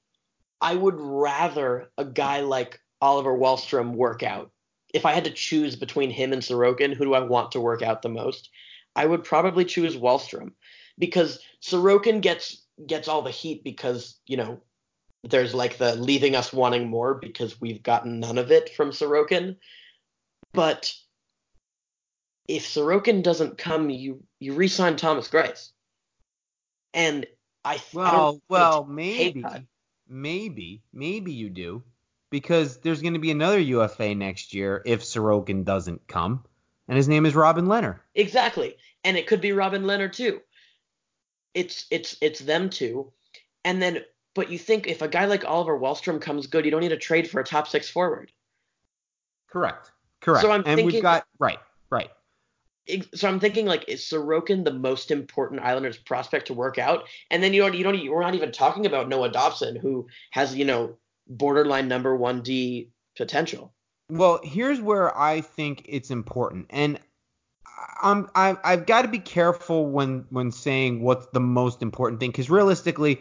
I 0.61 0.75
would 0.75 0.97
rather 0.99 1.91
a 1.97 2.05
guy 2.05 2.41
like 2.41 2.81
Oliver 3.01 3.37
Wahlstrom 3.37 3.93
work 3.93 4.23
out. 4.23 4.51
If 4.93 5.05
I 5.07 5.13
had 5.13 5.25
to 5.25 5.31
choose 5.31 5.77
between 5.77 6.11
him 6.11 6.33
and 6.33 6.43
Sorokin, 6.43 6.95
who 6.95 7.05
do 7.05 7.15
I 7.15 7.21
want 7.21 7.53
to 7.53 7.61
work 7.61 7.83
out 7.83 8.03
the 8.03 8.09
most? 8.09 8.49
I 8.97 9.07
would 9.07 9.23
probably 9.23 9.65
choose 9.65 9.97
Wahlstrom 9.97 10.53
because 10.99 11.39
Sorokin 11.63 12.21
gets 12.21 12.63
gets 12.87 13.09
all 13.09 13.23
the 13.23 13.31
heat 13.31 13.63
because 13.63 14.17
you 14.27 14.37
know 14.37 14.61
there's 15.25 15.55
like 15.55 15.79
the 15.79 15.95
leaving 15.97 16.37
us 16.37 16.53
wanting 16.53 16.89
more 16.89 17.15
because 17.15 17.61
we've 17.61 17.83
gotten 17.83 18.21
none 18.21 18.39
of 18.39 18.51
it 18.51 18.75
from 18.75 18.91
Sorokin. 18.91 19.57
But 20.53 20.93
if 22.47 22.65
Sorokin 22.65 23.23
doesn't 23.23 23.59
come, 23.59 23.91
you 23.91 24.23
you 24.39 24.55
re-sign 24.55 24.97
Thomas 24.97 25.29
Greiss. 25.29 25.71
And 26.95 27.27
I 27.65 27.81
well, 27.93 28.41
well, 28.49 28.85
maybe, 28.85 29.45
maybe, 30.09 30.83
maybe 30.93 31.33
you 31.33 31.51
do, 31.51 31.83
because 32.31 32.79
there's 32.79 33.03
going 33.03 33.13
to 33.13 33.19
be 33.19 33.31
another 33.31 33.59
UFA 33.59 34.15
next 34.15 34.55
year 34.55 34.83
if 34.87 35.03
Sorokin 35.03 35.65
doesn't 35.65 36.07
come, 36.07 36.45
and 36.89 36.97
his 36.97 37.09
name 37.09 37.27
is 37.27 37.35
Robin 37.35 37.67
Lehner. 37.67 37.99
Exactly, 38.15 38.77
and 39.05 39.17
it 39.19 39.27
could 39.27 39.41
be 39.41 39.53
Robin 39.53 39.83
Lehner 39.83 40.11
too. 40.11 40.41
It's 41.53 41.87
it's 41.91 42.17
it's 42.23 42.41
them 42.41 42.71
two, 42.71 43.13
and 43.65 43.83
then 43.83 44.05
but 44.39 44.51
you 44.51 44.59
think 44.59 44.87
if 44.87 45.03
a 45.03 45.09
guy 45.09 45.27
like 45.27 45.45
Oliver 45.45 45.79
Wahlstrom 45.79 46.21
comes 46.21 46.47
good, 46.47 46.65
you 46.65 46.71
don't 46.71 46.81
need 46.81 46.89
to 46.89 46.97
trade 46.97 47.31
for 47.31 47.41
a 47.41 47.45
top 47.45 47.69
six 47.69 47.89
forward. 47.91 48.33
Correct. 49.51 49.91
Correct. 50.21 50.43
So 50.43 50.51
I'm 50.51 50.63
and 50.67 50.77
thinking, 50.77 50.87
we've 50.87 51.03
got 51.03 51.27
right, 51.39 51.59
right 51.91 52.11
so 53.15 53.29
I'm 53.29 53.41
thinking 53.41 53.67
like 53.67 53.85
is 53.89 54.01
Sorokin 54.01 54.65
the 54.65 54.73
most 54.73 55.11
important 55.11 55.63
Islanders 55.63 55.97
prospect 55.97 56.47
to 56.47 56.55
work 56.55 56.79
out? 56.79 57.05
And 57.31 57.43
then 57.43 57.53
you 57.53 57.63
don't 57.63 57.75
you 57.75 57.85
don't 57.85 58.11
we're 58.11 58.23
not 58.23 58.35
even 58.35 58.53
talking 58.53 58.87
about 58.87 59.09
Noah 59.09 59.31
Dobson 59.31 59.77
who 59.77 60.07
has 60.31 60.55
you 60.55 60.65
know 60.65 60.97
borderline 61.27 61.89
number 61.89 62.17
one 62.17 62.43
D 62.43 62.91
potential. 63.17 63.73
Well, 64.11 64.41
here's 64.43 64.81
where 64.81 65.17
I 65.19 65.43
think 65.43 65.85
it's 65.87 66.11
important, 66.11 66.67
and 66.71 66.99
I'm 68.03 68.31
I, 68.35 68.57
I've 68.65 68.87
got 68.87 69.03
to 69.03 69.09
be 69.09 69.19
careful 69.19 69.87
when 69.87 70.25
when 70.31 70.51
saying 70.51 71.03
what's 71.03 71.27
the 71.33 71.41
most 71.41 71.83
important 71.83 72.21
thing 72.21 72.31
because 72.31 72.49
realistically, 72.49 73.21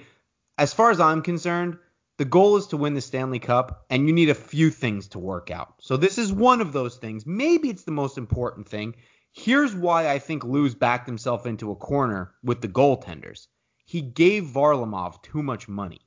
as 0.57 0.73
far 0.73 0.91
as 0.91 0.99
I'm 0.99 1.21
concerned, 1.21 1.77
the 2.17 2.25
goal 2.25 2.57
is 2.57 2.67
to 2.67 2.77
win 2.77 2.95
the 2.95 3.01
Stanley 3.01 3.39
Cup, 3.39 3.85
and 3.91 4.07
you 4.07 4.13
need 4.13 4.29
a 4.29 4.35
few 4.35 4.71
things 4.71 5.07
to 5.09 5.19
work 5.19 5.51
out. 5.51 5.75
So 5.79 5.97
this 5.97 6.17
is 6.17 6.33
one 6.33 6.61
of 6.61 6.73
those 6.73 6.97
things. 6.97 7.27
Maybe 7.27 7.69
it's 7.69 7.83
the 7.83 7.91
most 7.91 8.17
important 8.17 8.67
thing. 8.67 8.95
Here's 9.31 9.75
why 9.75 10.09
I 10.09 10.17
think 10.17 10.43
Lou's 10.43 10.73
backed 10.73 11.05
himself 11.05 11.45
into 11.45 11.69
a 11.69 11.75
corner 11.75 12.33
with 12.43 12.61
the 12.61 12.67
goaltenders. 12.67 13.47
He 13.85 14.01
gave 14.01 14.45
Varlamov 14.45 15.21
too 15.21 15.43
much 15.43 15.67
money. 15.67 16.01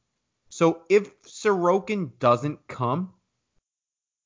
So 0.48 0.82
if 0.88 1.22
Sorokin 1.22 2.18
doesn't 2.18 2.66
come, 2.66 3.14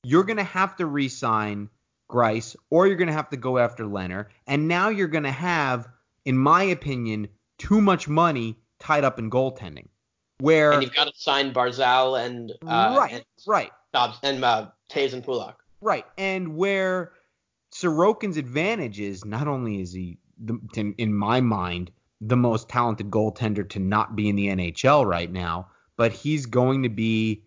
you're 0.03 0.23
going 0.23 0.37
to 0.37 0.43
have 0.43 0.75
to 0.77 0.87
re-sign 0.87 1.69
Greiss 2.09 2.55
or 2.71 2.87
you're 2.87 2.95
going 2.95 3.07
to 3.07 3.13
have 3.13 3.29
to 3.29 3.37
go 3.37 3.59
after 3.59 3.85
Lehner. 3.85 4.25
And 4.47 4.67
now 4.67 4.89
you're 4.89 5.07
going 5.07 5.23
to 5.23 5.31
have, 5.31 5.87
in 6.25 6.35
my 6.35 6.63
opinion, 6.63 7.27
too 7.59 7.79
much 7.79 8.07
money 8.07 8.57
tied 8.79 9.03
up 9.03 9.19
in 9.19 9.29
goaltending. 9.29 9.87
Where 10.39 10.73
and 10.73 10.83
you've 10.83 10.93
got 10.93 11.05
to 11.05 11.13
sign 11.15 11.53
Barzal 11.53 12.23
and 12.23 12.51
uh, 12.67 12.95
right, 12.97 13.13
and 13.13 13.25
right, 13.47 13.71
Dobbs 13.93 14.17
and 14.23 14.43
uh, 14.43 14.67
Toews 14.89 15.13
and 15.13 15.23
Pulock. 15.23 15.55
Right, 15.81 16.05
and 16.17 16.57
where 16.57 17.13
Sorokin's 17.73 18.37
advantage 18.37 18.99
is 18.99 19.25
not 19.25 19.47
only 19.47 19.81
is 19.81 19.93
he, 19.93 20.17
the, 20.37 20.93
in 20.97 21.13
my 21.13 21.41
mind, 21.41 21.91
the 22.21 22.37
most 22.37 22.69
talented 22.69 23.11
goaltender 23.11 23.67
to 23.69 23.79
not 23.79 24.15
be 24.15 24.29
in 24.29 24.35
the 24.35 24.47
NHL 24.47 25.05
right 25.05 25.31
now, 25.31 25.67
but 25.97 26.11
he's 26.11 26.45
going 26.45 26.83
to 26.83 26.89
be 26.89 27.43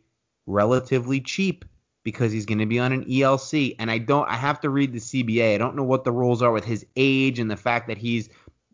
relatively 0.47 1.21
cheap 1.21 1.65
because 2.05 2.33
he's 2.33 2.47
going 2.47 2.59
to 2.59 2.67
be 2.67 2.79
on 2.79 2.93
an 2.93 3.05
ELC. 3.05 3.75
And 3.79 3.91
I 3.91 3.99
don't, 3.99 4.29
I 4.29 4.35
have 4.35 4.61
to 4.61 4.71
read 4.71 4.93
the 4.93 4.99
CBA. 4.99 5.55
I 5.55 5.59
don't 5.59 5.77
know 5.77 5.83
what 5.85 6.05
the 6.05 6.13
rules 6.13 6.43
are 6.43 6.53
with 6.53 6.65
his 6.65 6.87
age 6.97 7.39
and 7.39 7.51
the 7.51 7.57
fact 7.57 7.89
that 7.89 7.99
he's, 7.99 8.29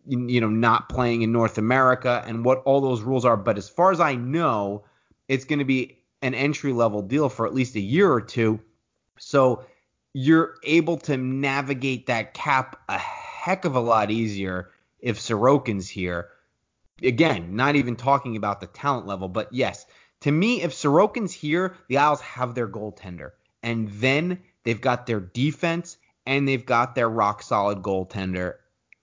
you 0.07 0.41
know, 0.41 0.49
not 0.49 0.89
playing 0.89 1.23
in 1.23 1.33
North 1.33 1.59
America 1.59 2.23
and 2.27 2.45
what 2.45 2.63
all 2.65 2.81
those 2.81 3.03
rules 3.03 3.25
are. 3.25 3.37
But 3.37 3.59
as 3.59 3.69
far 3.69 3.91
as 3.91 4.01
I 4.01 4.15
know, 4.15 4.85
it's 5.29 5.45
going 5.45 5.59
to 5.59 5.65
be 5.65 5.99
an 6.23 6.35
entry 6.35 6.73
level 6.73 7.03
deal 7.03 7.29
for 7.29 7.47
at 7.47 7.55
least 7.55 7.75
a 7.77 7.81
year 7.81 8.11
or 8.11 8.21
two. 8.21 8.61
So 9.19 9.65
you're 10.13 10.57
able 10.65 10.97
to 10.99 11.17
navigate 11.17 12.07
that 12.07 12.35
cap 12.35 12.81
a 12.89 12.99
heck 12.99 13.65
of 13.65 13.77
a 13.77 13.81
lot 13.81 14.11
easier 14.11 14.71
if 15.01 15.19
Sorokin's 15.19 15.89
here. 15.89 16.31
Again, 17.03 17.57
not 17.57 17.77
even 17.77 17.97
talking 17.97 18.37
about 18.37 18.61
the 18.61 18.67
talent 18.67 19.07
level, 19.07 19.29
but 19.29 19.53
yes, 19.53 19.85
to 20.21 20.33
me, 20.33 20.63
if 20.63 20.73
Sorokin's 20.73 21.33
here, 21.33 21.77
the 21.89 21.99
Isles 21.99 22.21
have 22.23 22.55
their 22.55 22.69
goaltender. 22.69 23.33
And 23.63 23.89
then 23.89 24.39
they've 24.63 24.81
got 24.81 25.07
their 25.07 25.21
defense 25.21 25.99
and 26.25 26.49
they've 26.49 26.65
got 26.65 26.95
their 26.95 27.09
rock 27.09 27.43
solid 27.43 27.83
goaltender. 27.83 28.55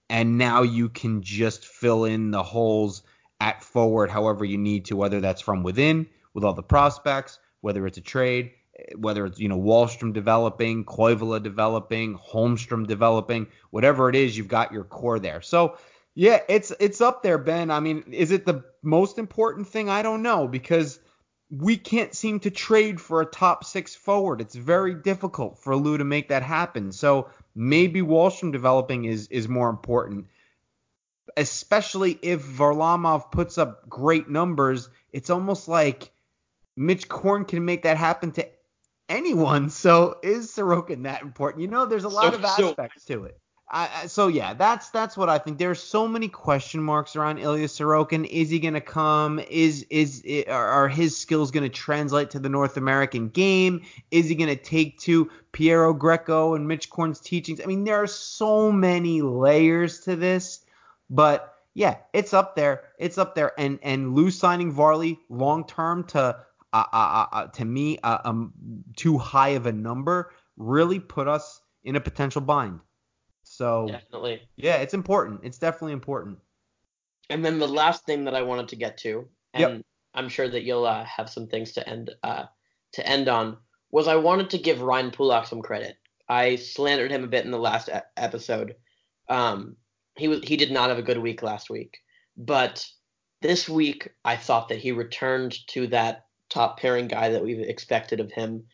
And 0.08 0.38
now 0.38 0.62
you 0.62 0.88
can 0.88 1.22
just 1.22 1.64
fill 1.64 2.04
in 2.04 2.30
the 2.30 2.42
holes 2.42 3.02
at 3.40 3.62
forward 3.62 4.10
however 4.10 4.44
you 4.44 4.58
need 4.58 4.84
to, 4.84 4.96
whether 4.96 5.20
that's 5.20 5.40
from 5.40 5.62
within 5.62 6.06
with 6.34 6.44
all 6.44 6.52
the 6.52 6.62
prospects, 6.62 7.38
whether 7.60 7.86
it's 7.86 7.98
a 7.98 8.02
trade, 8.02 8.52
whether 8.96 9.26
it's 9.26 9.38
you 9.38 9.48
know 9.48 9.58
Wahlstrom 9.58 10.12
developing, 10.12 10.84
Koivula 10.84 11.42
developing, 11.42 12.18
Holmstrom 12.18 12.86
developing, 12.86 13.46
whatever 13.70 14.08
it 14.08 14.14
is, 14.14 14.36
you've 14.36 14.48
got 14.48 14.72
your 14.72 14.84
core 14.84 15.18
there. 15.18 15.42
So 15.42 15.76
yeah, 16.14 16.40
it's 16.48 16.72
it's 16.78 17.00
up 17.00 17.22
there, 17.22 17.38
Ben. 17.38 17.70
I 17.70 17.80
mean, 17.80 18.04
is 18.12 18.30
it 18.30 18.46
the 18.46 18.64
most 18.82 19.18
important 19.18 19.66
thing? 19.66 19.88
I 19.88 20.02
don't 20.02 20.22
know 20.22 20.46
because 20.46 20.98
we 21.52 21.76
can't 21.76 22.14
seem 22.14 22.40
to 22.40 22.50
trade 22.50 22.98
for 22.98 23.20
a 23.20 23.26
top 23.26 23.62
six 23.62 23.94
forward. 23.94 24.40
It's 24.40 24.54
very 24.54 24.94
difficult 24.94 25.58
for 25.58 25.76
Lou 25.76 25.98
to 25.98 26.04
make 26.04 26.28
that 26.28 26.42
happen. 26.42 26.92
So 26.92 27.28
maybe 27.54 28.00
Wahlstrom 28.00 28.52
developing 28.52 29.04
is 29.04 29.28
is 29.28 29.48
more 29.48 29.68
important. 29.68 30.28
Especially 31.36 32.18
if 32.22 32.42
Varlamov 32.42 33.30
puts 33.30 33.58
up 33.58 33.88
great 33.88 34.30
numbers, 34.30 34.88
it's 35.12 35.28
almost 35.28 35.68
like 35.68 36.10
Mitch 36.74 37.08
Korn 37.08 37.44
can 37.44 37.64
make 37.64 37.82
that 37.82 37.98
happen 37.98 38.32
to 38.32 38.48
anyone. 39.10 39.68
So 39.82 40.16
is 40.22 40.50
Sorokin 40.50 41.02
that 41.02 41.20
important? 41.20 41.62
You 41.62 41.68
know, 41.68 41.84
there's 41.84 42.04
a 42.04 42.08
lot 42.08 42.32
so, 42.32 42.38
of 42.38 42.44
aspects 42.44 43.04
so, 43.04 43.14
to 43.14 43.24
it. 43.24 43.38
I, 43.74 44.06
so 44.06 44.28
yeah, 44.28 44.52
that's 44.52 44.90
that's 44.90 45.16
what 45.16 45.30
I 45.30 45.38
think. 45.38 45.56
There 45.56 45.70
are 45.70 45.74
so 45.74 46.06
many 46.06 46.28
question 46.28 46.82
marks 46.82 47.16
around 47.16 47.38
Ilya 47.38 47.68
Sorokin. 47.68 48.28
Is 48.28 48.50
he 48.50 48.60
gonna 48.60 48.82
come? 48.82 49.38
Is 49.48 49.86
is 49.88 50.22
are 50.46 50.88
his 50.88 51.16
skills 51.16 51.50
gonna 51.50 51.70
translate 51.70 52.28
to 52.30 52.38
the 52.38 52.50
North 52.50 52.76
American 52.76 53.30
game? 53.30 53.82
Is 54.10 54.28
he 54.28 54.34
gonna 54.34 54.56
take 54.56 54.98
to 55.00 55.30
Piero 55.52 55.94
Greco 55.94 56.54
and 56.54 56.68
Mitch 56.68 56.90
Korn's 56.90 57.18
teachings? 57.18 57.62
I 57.62 57.66
mean, 57.66 57.84
there 57.84 58.02
are 58.02 58.06
so 58.06 58.70
many 58.70 59.22
layers 59.22 60.00
to 60.00 60.16
this, 60.16 60.60
but 61.08 61.54
yeah, 61.72 61.96
it's 62.12 62.34
up 62.34 62.54
there. 62.54 62.90
It's 62.98 63.16
up 63.16 63.34
there. 63.34 63.58
And 63.58 63.78
and 63.82 64.14
Lou 64.14 64.30
signing 64.30 64.70
Varley 64.70 65.18
long 65.30 65.66
term 65.66 66.04
to 66.08 66.36
uh, 66.74 66.84
uh, 66.92 67.26
uh, 67.32 67.46
to 67.46 67.64
me 67.64 67.98
uh, 68.02 68.18
um, 68.24 68.52
too 68.96 69.16
high 69.16 69.50
of 69.50 69.64
a 69.64 69.72
number 69.72 70.30
really 70.58 71.00
put 71.00 71.26
us 71.26 71.62
in 71.84 71.96
a 71.96 72.00
potential 72.00 72.42
bind. 72.42 72.80
So 73.62 73.86
definitely, 73.86 74.42
yeah, 74.56 74.78
it's 74.78 74.92
important. 74.92 75.42
It's 75.44 75.58
definitely 75.58 75.92
important. 75.92 76.38
And 77.30 77.44
then 77.44 77.60
the 77.60 77.68
last 77.68 78.04
thing 78.04 78.24
that 78.24 78.34
I 78.34 78.42
wanted 78.42 78.66
to 78.70 78.76
get 78.76 78.98
to, 78.98 79.28
and 79.54 79.76
yep. 79.76 79.86
I'm 80.14 80.28
sure 80.28 80.48
that 80.48 80.64
you'll 80.64 80.84
uh, 80.84 81.04
have 81.04 81.30
some 81.30 81.46
things 81.46 81.70
to 81.74 81.88
end 81.88 82.10
uh, 82.24 82.46
to 82.94 83.06
end 83.06 83.28
on, 83.28 83.56
was 83.92 84.08
I 84.08 84.16
wanted 84.16 84.50
to 84.50 84.58
give 84.58 84.82
Ryan 84.82 85.12
Pulock 85.12 85.46
some 85.46 85.62
credit. 85.62 85.96
I 86.28 86.56
slandered 86.56 87.12
him 87.12 87.22
a 87.22 87.28
bit 87.28 87.44
in 87.44 87.52
the 87.52 87.58
last 87.58 87.88
e- 87.88 88.00
episode. 88.16 88.74
Um, 89.28 89.76
he 90.16 90.26
was 90.26 90.40
he 90.42 90.56
did 90.56 90.72
not 90.72 90.88
have 90.88 90.98
a 90.98 91.02
good 91.02 91.18
week 91.18 91.44
last 91.44 91.70
week, 91.70 91.98
but 92.36 92.84
this 93.42 93.68
week 93.68 94.08
I 94.24 94.34
thought 94.34 94.70
that 94.70 94.80
he 94.80 94.90
returned 94.90 95.56
to 95.68 95.86
that 95.86 96.26
top 96.50 96.80
pairing 96.80 97.06
guy 97.06 97.28
that 97.28 97.44
we've 97.44 97.60
expected 97.60 98.18
of 98.18 98.32
him. 98.32 98.64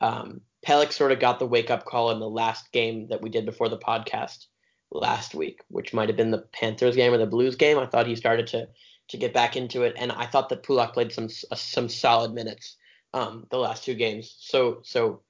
Um, 0.00 0.42
Pelech 0.66 0.92
sort 0.92 1.12
of 1.12 1.20
got 1.20 1.38
the 1.38 1.46
wake 1.46 1.70
up 1.70 1.84
call 1.84 2.10
in 2.10 2.18
the 2.18 2.28
last 2.28 2.72
game 2.72 3.08
that 3.08 3.22
we 3.22 3.30
did 3.30 3.46
before 3.46 3.68
the 3.68 3.78
podcast 3.78 4.46
last 4.90 5.34
week, 5.34 5.60
which 5.68 5.94
might 5.94 6.08
have 6.08 6.16
been 6.16 6.30
the 6.30 6.46
Panthers 6.52 6.96
game 6.96 7.12
or 7.12 7.18
the 7.18 7.26
Blues 7.26 7.56
game. 7.56 7.78
I 7.78 7.86
thought 7.86 8.06
he 8.06 8.16
started 8.16 8.46
to 8.48 8.68
to 9.08 9.16
get 9.16 9.32
back 9.32 9.56
into 9.56 9.84
it, 9.84 9.94
and 9.96 10.10
I 10.10 10.26
thought 10.26 10.48
that 10.48 10.64
Pulock 10.64 10.92
played 10.92 11.12
some 11.12 11.28
uh, 11.50 11.54
some 11.54 11.88
solid 11.88 12.32
minutes 12.34 12.76
um, 13.14 13.46
the 13.50 13.58
last 13.58 13.84
two 13.84 13.94
games. 13.94 14.36
So 14.40 14.80
so 14.82 15.22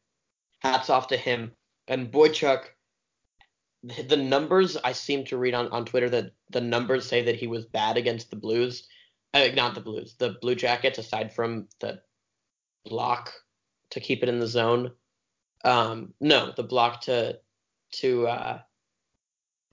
hats 0.61 0.91
off 0.91 1.09
to 1.09 1.17
him. 1.17 1.53
And 1.89 2.11
Boychuk, 2.11 2.65
the 3.83 4.17
numbers 4.17 4.77
I 4.77 4.93
seem 4.93 5.25
to 5.27 5.37
read 5.37 5.55
on, 5.55 5.69
on 5.69 5.85
Twitter 5.85 6.11
that 6.11 6.33
the 6.51 6.61
numbers 6.61 7.07
say 7.07 7.23
that 7.25 7.37
he 7.37 7.47
was 7.47 7.67
bad 7.67 7.97
against 7.97 8.31
the 8.31 8.37
Blues 8.37 8.89
uh, 9.37 9.49
not 9.55 9.75
the 9.75 9.81
Blues, 9.81 10.15
the 10.19 10.37
Blue 10.41 10.55
Jackets, 10.55 10.99
aside 10.99 11.35
from 11.35 11.69
the 11.81 12.01
block 12.85 13.33
to 13.91 14.01
keep 14.01 14.23
it 14.23 14.29
in 14.29 14.41
the 14.41 14.47
zone. 14.47 14.93
Um, 15.67 16.15
no, 16.21 16.53
the 16.53 16.63
block 16.63 17.03
to 17.03 17.39
to 17.93 18.29
uh, 18.29 18.59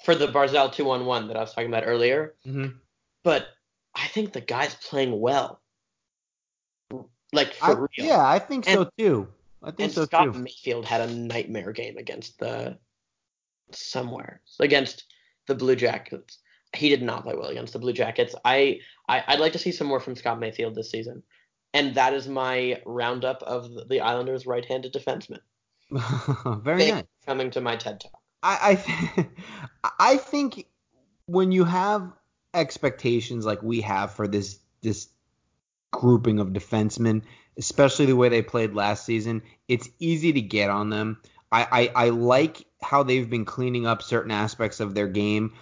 for 0.04 0.16
the 0.16 0.28
Barzal 0.28 0.74
two 0.74 0.90
on 0.92 1.06
one 1.06 1.28
that 1.28 1.38
I 1.38 1.42
was 1.42 1.54
talking 1.54 1.70
about 1.70 1.84
earlier. 1.86 2.36
Mm-hmm. 2.46 2.78
But 3.24 3.48
I 3.96 4.08
think 4.08 4.34
the 4.34 4.42
guy's 4.42 4.76
playing 4.76 5.20
well. 5.20 5.62
Like 7.32 7.54
for 7.54 7.66
I, 7.66 7.72
real. 7.72 7.90
Yeah, 7.98 8.26
I 8.26 8.40
think 8.40 8.68
and, 8.68 8.80
so 8.80 8.90
too. 8.98 9.28
I 9.64 9.68
think 9.68 9.80
and 9.80 9.92
so 9.92 10.06
Scott 10.06 10.34
too. 10.34 10.40
Mayfield 10.40 10.86
had 10.86 11.10
a 11.10 11.14
nightmare 11.14 11.72
game 11.72 11.98
against 11.98 12.40
the 12.40 12.78
somewhere 13.72 14.42
against 14.60 15.06
the 15.48 15.56
Blue 15.56 15.76
Jackets 15.76 16.38
he 16.76 16.90
did 16.90 17.02
not 17.02 17.24
play 17.24 17.36
well 17.36 17.50
against 17.50 17.74
the 17.74 17.80
Blue 17.80 17.94
Jackets. 17.94 18.36
I, 18.44 18.80
I 19.08 19.24
would 19.30 19.40
like 19.40 19.54
to 19.54 19.60
see 19.60 19.72
some 19.72 19.88
more 19.88 20.00
from 20.00 20.16
Scott 20.16 20.40
Mayfield 20.40 20.76
this 20.76 20.92
season, 20.92 21.24
and 21.74 21.96
that 21.96 22.14
is 22.14 22.28
my 22.28 22.82
roundup 22.86 23.44
of 23.44 23.90
the 23.90 24.02
Islanders' 24.02 24.46
right-handed 24.46 24.94
defenseman. 24.94 25.40
Very 26.64 26.80
Thanks 26.80 26.96
nice. 26.96 27.04
Coming 27.26 27.52
to 27.52 27.62
my 27.62 27.76
TED 27.76 28.02
talk. 28.02 28.20
I 28.42 28.60
I, 28.62 28.76
th- 28.76 29.28
I 30.00 30.18
think 30.18 30.68
when 31.26 31.52
you 31.52 31.64
have 31.64 32.12
expectations 32.54 33.46
like 33.46 33.64
we 33.64 33.82
have 33.82 34.14
for 34.14 34.28
this 34.28 34.60
this 34.82 35.10
grouping 35.92 36.40
of 36.40 36.50
defensemen, 36.50 37.22
especially 37.58 38.06
the 38.06 38.16
way 38.16 38.30
they 38.30 38.42
played 38.42 38.74
last 38.74 39.06
season, 39.06 39.44
it's 39.68 39.90
easy 40.00 40.34
to 40.34 40.42
get 40.42 40.70
on 40.70 40.90
them. 40.90 41.22
I, 41.52 41.92
I, 41.96 42.06
I 42.06 42.10
like 42.10 42.66
how 42.82 43.04
they've 43.04 43.30
been 43.30 43.46
cleaning 43.46 43.86
up 43.86 44.02
certain 44.02 44.32
aspects 44.32 44.80
of 44.80 44.96
their 44.96 45.08
game. 45.08 45.54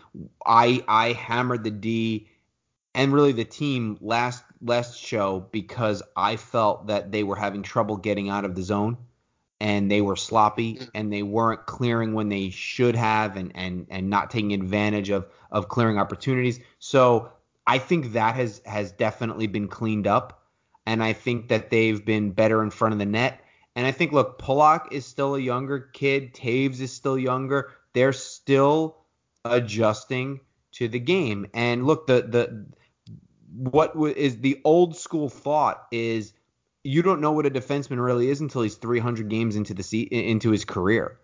I 0.45 0.83
I 0.87 1.13
hammered 1.13 1.63
the 1.63 1.71
D 1.71 2.29
and 2.95 3.13
really 3.13 3.33
the 3.33 3.45
team 3.45 3.97
last 4.01 4.43
last 4.61 4.97
show 4.97 5.47
because 5.51 6.01
I 6.15 6.37
felt 6.37 6.87
that 6.87 7.11
they 7.11 7.23
were 7.23 7.35
having 7.35 7.61
trouble 7.61 7.97
getting 7.97 8.29
out 8.29 8.45
of 8.45 8.55
the 8.55 8.63
zone 8.63 8.97
and 9.61 9.91
they 9.91 10.01
were 10.01 10.15
sloppy 10.15 10.77
mm. 10.77 10.89
and 10.95 11.13
they 11.13 11.21
weren't 11.21 11.67
clearing 11.67 12.13
when 12.13 12.29
they 12.29 12.49
should 12.49 12.95
have 12.95 13.37
and 13.37 13.51
and 13.53 13.85
and 13.91 14.09
not 14.09 14.31
taking 14.31 14.53
advantage 14.53 15.11
of 15.11 15.27
of 15.51 15.69
clearing 15.69 15.99
opportunities. 15.99 16.59
So 16.79 17.31
I 17.67 17.77
think 17.77 18.13
that 18.13 18.35
has 18.35 18.61
has 18.65 18.91
definitely 18.91 19.45
been 19.45 19.67
cleaned 19.67 20.07
up 20.07 20.43
and 20.87 21.03
I 21.03 21.13
think 21.13 21.49
that 21.49 21.69
they've 21.69 22.03
been 22.03 22.31
better 22.31 22.63
in 22.63 22.71
front 22.71 22.93
of 22.93 22.99
the 22.99 23.05
net 23.05 23.39
and 23.75 23.87
I 23.87 23.91
think, 23.91 24.11
look, 24.11 24.39
Pulock 24.39 24.91
is 24.91 25.05
still 25.05 25.35
a 25.35 25.39
younger 25.39 25.79
kid. 25.79 26.33
Toews 26.33 26.81
is 26.81 26.91
still 26.91 27.17
younger. 27.17 27.71
They're 27.93 28.13
still 28.13 28.97
adjusting 29.45 30.41
to 30.73 30.87
the 30.87 30.99
game. 30.99 31.47
And 31.53 31.85
look, 31.85 32.07
the 32.07 32.23
the 32.23 32.65
what 33.53 33.93
is 34.17 34.39
the 34.39 34.59
old 34.63 34.97
school 34.97 35.29
thought 35.29 35.87
is 35.91 36.33
you 36.83 37.01
don't 37.01 37.21
know 37.21 37.31
what 37.31 37.45
a 37.45 37.51
defenseman 37.51 38.03
really 38.03 38.29
is 38.29 38.41
until 38.41 38.61
he's 38.61 38.75
300 38.75 39.29
games 39.29 39.55
into 39.55 39.73
the 39.73 39.83
se- 39.83 40.09
into 40.11 40.51
his 40.51 40.65
career. 40.65 41.17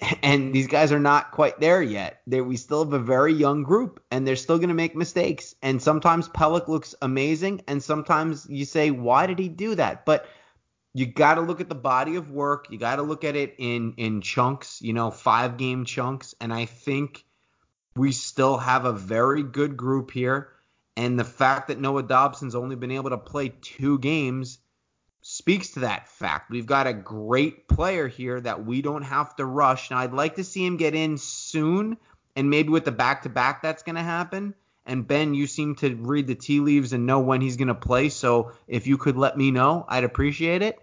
And 0.22 0.54
these 0.54 0.66
guys 0.66 0.92
are 0.92 1.00
not 1.00 1.30
quite 1.30 1.58
there 1.58 1.80
yet. 1.80 2.20
They, 2.26 2.42
we 2.42 2.58
still 2.58 2.84
have 2.84 2.92
a 2.92 2.98
very 2.98 3.32
young 3.32 3.62
group, 3.62 4.02
and 4.10 4.26
they're 4.26 4.36
still 4.36 4.58
going 4.58 4.68
to 4.68 4.74
make 4.74 4.94
mistakes. 4.94 5.54
And 5.62 5.80
sometimes 5.80 6.28
Pelech 6.28 6.68
looks 6.68 6.94
amazing, 7.00 7.62
and 7.66 7.82
sometimes 7.82 8.46
you 8.46 8.66
say, 8.66 8.90
why 8.90 9.26
did 9.26 9.38
he 9.38 9.48
do 9.48 9.74
that? 9.76 10.04
But 10.04 10.26
you 10.92 11.06
got 11.06 11.36
to 11.36 11.40
look 11.40 11.62
at 11.62 11.70
the 11.70 11.74
body 11.74 12.16
of 12.16 12.30
work. 12.30 12.66
You 12.70 12.78
got 12.78 12.96
to 12.96 13.02
look 13.02 13.24
at 13.24 13.36
it 13.36 13.54
in 13.58 13.94
in 13.96 14.20
chunks, 14.20 14.82
you 14.82 14.92
know, 14.92 15.10
five 15.10 15.56
game 15.56 15.84
chunks. 15.86 16.34
And 16.40 16.52
I 16.52 16.66
think 16.66 17.24
we 17.94 18.12
still 18.12 18.58
have 18.58 18.84
a 18.84 18.92
very 18.92 19.42
good 19.42 19.76
group 19.76 20.10
here. 20.10 20.48
And 20.96 21.18
the 21.18 21.24
fact 21.24 21.68
that 21.68 21.80
Noah 21.80 22.02
Dobson's 22.02 22.54
only 22.54 22.76
been 22.76 22.90
able 22.90 23.10
to 23.10 23.18
play 23.18 23.52
two 23.60 23.98
games 23.98 24.58
speaks 25.36 25.72
to 25.72 25.80
that 25.80 26.08
fact. 26.08 26.50
We've 26.50 26.66
got 26.66 26.86
a 26.86 26.94
great 26.94 27.68
player 27.68 28.08
here 28.08 28.40
that 28.40 28.64
we 28.64 28.80
don't 28.80 29.02
have 29.02 29.36
to 29.36 29.44
rush. 29.44 29.90
Now, 29.90 29.98
I'd 29.98 30.12
like 30.12 30.36
to 30.36 30.44
see 30.44 30.64
him 30.64 30.78
get 30.78 30.94
in 30.94 31.18
soon, 31.18 31.98
and 32.34 32.48
maybe 32.48 32.70
with 32.70 32.84
the 32.84 32.92
back 32.92 33.22
to 33.22 33.28
back 33.28 33.62
that's 33.62 33.82
going 33.82 33.96
to 33.96 34.02
happen. 34.02 34.54
And 34.86 35.06
Ben, 35.06 35.34
you 35.34 35.46
seem 35.46 35.74
to 35.76 35.94
read 35.94 36.26
the 36.26 36.34
tea 36.34 36.60
leaves 36.60 36.92
and 36.92 37.06
know 37.06 37.20
when 37.20 37.40
he's 37.40 37.56
going 37.56 37.68
to 37.68 37.74
play. 37.74 38.08
So 38.08 38.52
if 38.66 38.86
you 38.86 38.96
could 38.96 39.16
let 39.16 39.36
me 39.36 39.50
know, 39.50 39.84
I'd 39.88 40.04
appreciate 40.04 40.62
it. 40.62 40.78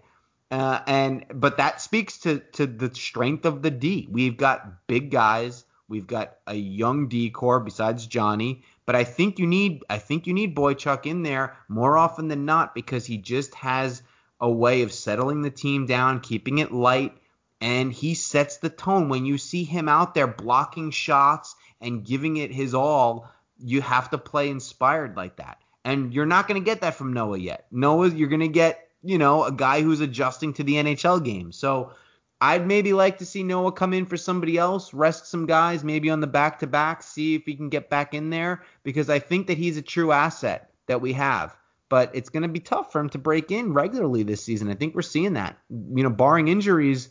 Uh, 0.50 0.78
and 0.86 1.24
but 1.34 1.56
that 1.56 1.80
speaks 1.80 2.18
to 2.18 2.38
to 2.52 2.66
the 2.66 2.94
strength 2.94 3.46
of 3.46 3.62
the 3.62 3.70
D. 3.70 4.06
We've 4.10 4.36
got 4.36 4.86
big 4.86 5.10
guys. 5.10 5.64
We've 5.88 6.06
got 6.06 6.36
a 6.46 6.54
young 6.54 7.08
D 7.08 7.30
core 7.30 7.60
besides 7.60 8.06
Johnny. 8.06 8.62
But 8.86 8.94
I 8.94 9.04
think 9.04 9.38
you 9.38 9.46
need 9.46 9.84
I 9.88 9.98
think 9.98 10.26
you 10.26 10.34
need 10.34 10.54
Boychuk 10.54 11.06
in 11.06 11.22
there 11.22 11.56
more 11.68 11.96
often 11.96 12.28
than 12.28 12.44
not 12.44 12.74
because 12.74 13.06
he 13.06 13.16
just 13.16 13.54
has 13.54 14.02
a 14.40 14.50
way 14.50 14.82
of 14.82 14.92
settling 14.92 15.42
the 15.42 15.50
team 15.50 15.86
down, 15.86 16.20
keeping 16.20 16.58
it 16.58 16.72
light, 16.72 17.16
and 17.60 17.92
he 17.92 18.14
sets 18.14 18.58
the 18.58 18.70
tone. 18.70 19.08
When 19.08 19.24
you 19.24 19.38
see 19.38 19.64
him 19.64 19.88
out 19.88 20.14
there 20.14 20.26
blocking 20.26 20.90
shots 20.90 21.54
and 21.80 22.04
giving 22.04 22.36
it 22.36 22.50
his 22.50 22.74
all, 22.74 23.30
you 23.58 23.80
have 23.80 24.10
to 24.10 24.18
play 24.18 24.50
inspired 24.50 25.16
like 25.16 25.36
that. 25.36 25.58
And 25.84 26.12
you're 26.12 26.26
not 26.26 26.48
going 26.48 26.60
to 26.60 26.64
get 26.64 26.80
that 26.80 26.94
from 26.94 27.12
Noah 27.12 27.38
yet. 27.38 27.66
Noah, 27.70 28.08
you're 28.08 28.28
going 28.28 28.40
to 28.40 28.48
get 28.48 28.84
you 29.04 29.18
know, 29.18 29.44
a 29.44 29.52
guy 29.52 29.82
who's 29.82 30.00
adjusting 30.00 30.54
to 30.54 30.64
the 30.64 30.74
NHL 30.74 31.22
game. 31.22 31.52
So 31.52 31.92
I'd 32.40 32.66
maybe 32.66 32.94
like 32.94 33.18
to 33.18 33.26
see 33.26 33.42
Noah 33.42 33.72
come 33.72 33.92
in 33.92 34.06
for 34.06 34.16
somebody 34.16 34.56
else, 34.56 34.94
rest 34.94 35.26
some 35.26 35.46
guys, 35.46 35.84
maybe 35.84 36.10
on 36.10 36.20
the 36.20 36.26
back 36.26 36.58
to 36.60 36.66
back, 36.66 37.02
see 37.02 37.34
if 37.34 37.44
he 37.44 37.54
can 37.54 37.68
get 37.68 37.90
back 37.90 38.14
in 38.14 38.30
there 38.30 38.62
because 38.82 39.10
I 39.10 39.18
think 39.18 39.46
that 39.46 39.58
he's 39.58 39.76
a 39.76 39.82
true 39.82 40.10
asset 40.10 40.70
that 40.86 41.02
we 41.02 41.12
have. 41.12 41.54
But 41.90 42.10
it's 42.14 42.30
going 42.30 42.42
to 42.42 42.48
be 42.48 42.60
tough 42.60 42.92
for 42.92 43.00
him 43.00 43.10
to 43.10 43.18
break 43.18 43.50
in 43.50 43.72
regularly 43.72 44.22
this 44.22 44.42
season. 44.42 44.70
I 44.70 44.74
think 44.74 44.94
we're 44.94 45.02
seeing 45.02 45.34
that. 45.34 45.58
You 45.68 46.02
know, 46.02 46.10
barring 46.10 46.48
injuries, 46.48 47.10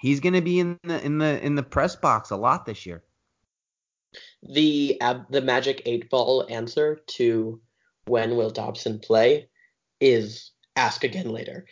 he's 0.00 0.20
going 0.20 0.32
to 0.32 0.40
be 0.40 0.60
in 0.60 0.78
the 0.82 1.04
in 1.04 1.18
the 1.18 1.44
in 1.44 1.54
the 1.54 1.62
press 1.62 1.94
box 1.96 2.30
a 2.30 2.36
lot 2.36 2.66
this 2.66 2.86
year. 2.86 3.02
The 4.42 5.00
ab- 5.00 5.30
the 5.30 5.40
magic 5.40 5.82
eight 5.86 6.10
ball 6.10 6.46
answer 6.48 7.00
to 7.18 7.60
when 8.06 8.36
will 8.36 8.50
Dobson 8.50 8.98
play 8.98 9.48
is 10.00 10.50
ask 10.76 11.04
again 11.04 11.28
later. 11.28 11.66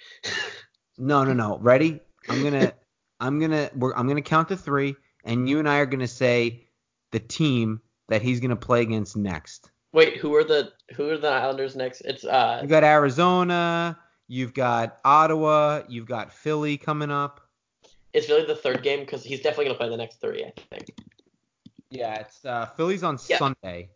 no, 0.98 1.24
no, 1.24 1.32
no. 1.32 1.58
Ready? 1.58 2.00
I'm 2.28 2.42
gonna 2.42 2.72
I'm 3.18 3.40
gonna 3.40 3.70
we're, 3.74 3.94
I'm 3.94 4.08
gonna 4.08 4.22
count 4.22 4.48
to 4.48 4.56
three, 4.56 4.96
and 5.24 5.48
you 5.48 5.58
and 5.58 5.68
I 5.68 5.78
are 5.78 5.86
gonna 5.86 6.08
say 6.08 6.68
the 7.10 7.20
team 7.20 7.80
that 8.08 8.22
he's 8.22 8.40
gonna 8.40 8.56
play 8.56 8.82
against 8.82 9.16
next. 9.16 9.70
Wait, 9.92 10.16
who 10.18 10.34
are 10.34 10.44
the 10.44 10.72
who 10.94 11.10
are 11.10 11.18
the 11.18 11.28
Islanders 11.28 11.74
next? 11.74 12.02
It's 12.02 12.24
uh. 12.24 12.58
You've 12.60 12.70
got 12.70 12.84
Arizona. 12.84 13.98
You've 14.28 14.54
got 14.54 14.98
Ottawa. 15.04 15.82
You've 15.88 16.06
got 16.06 16.32
Philly 16.32 16.76
coming 16.76 17.10
up. 17.10 17.40
It's 18.12 18.28
really 18.28 18.46
the 18.46 18.54
third 18.54 18.82
game 18.82 19.00
because 19.00 19.24
he's 19.24 19.40
definitely 19.40 19.66
gonna 19.66 19.78
play 19.78 19.88
the 19.88 19.96
next 19.96 20.20
three, 20.20 20.44
I 20.44 20.52
think. 20.70 20.96
Yeah, 21.90 22.20
it's 22.20 22.44
uh, 22.44 22.66
Philly's 22.76 23.02
on 23.02 23.18
yeah. 23.28 23.38
Sunday. 23.38 23.90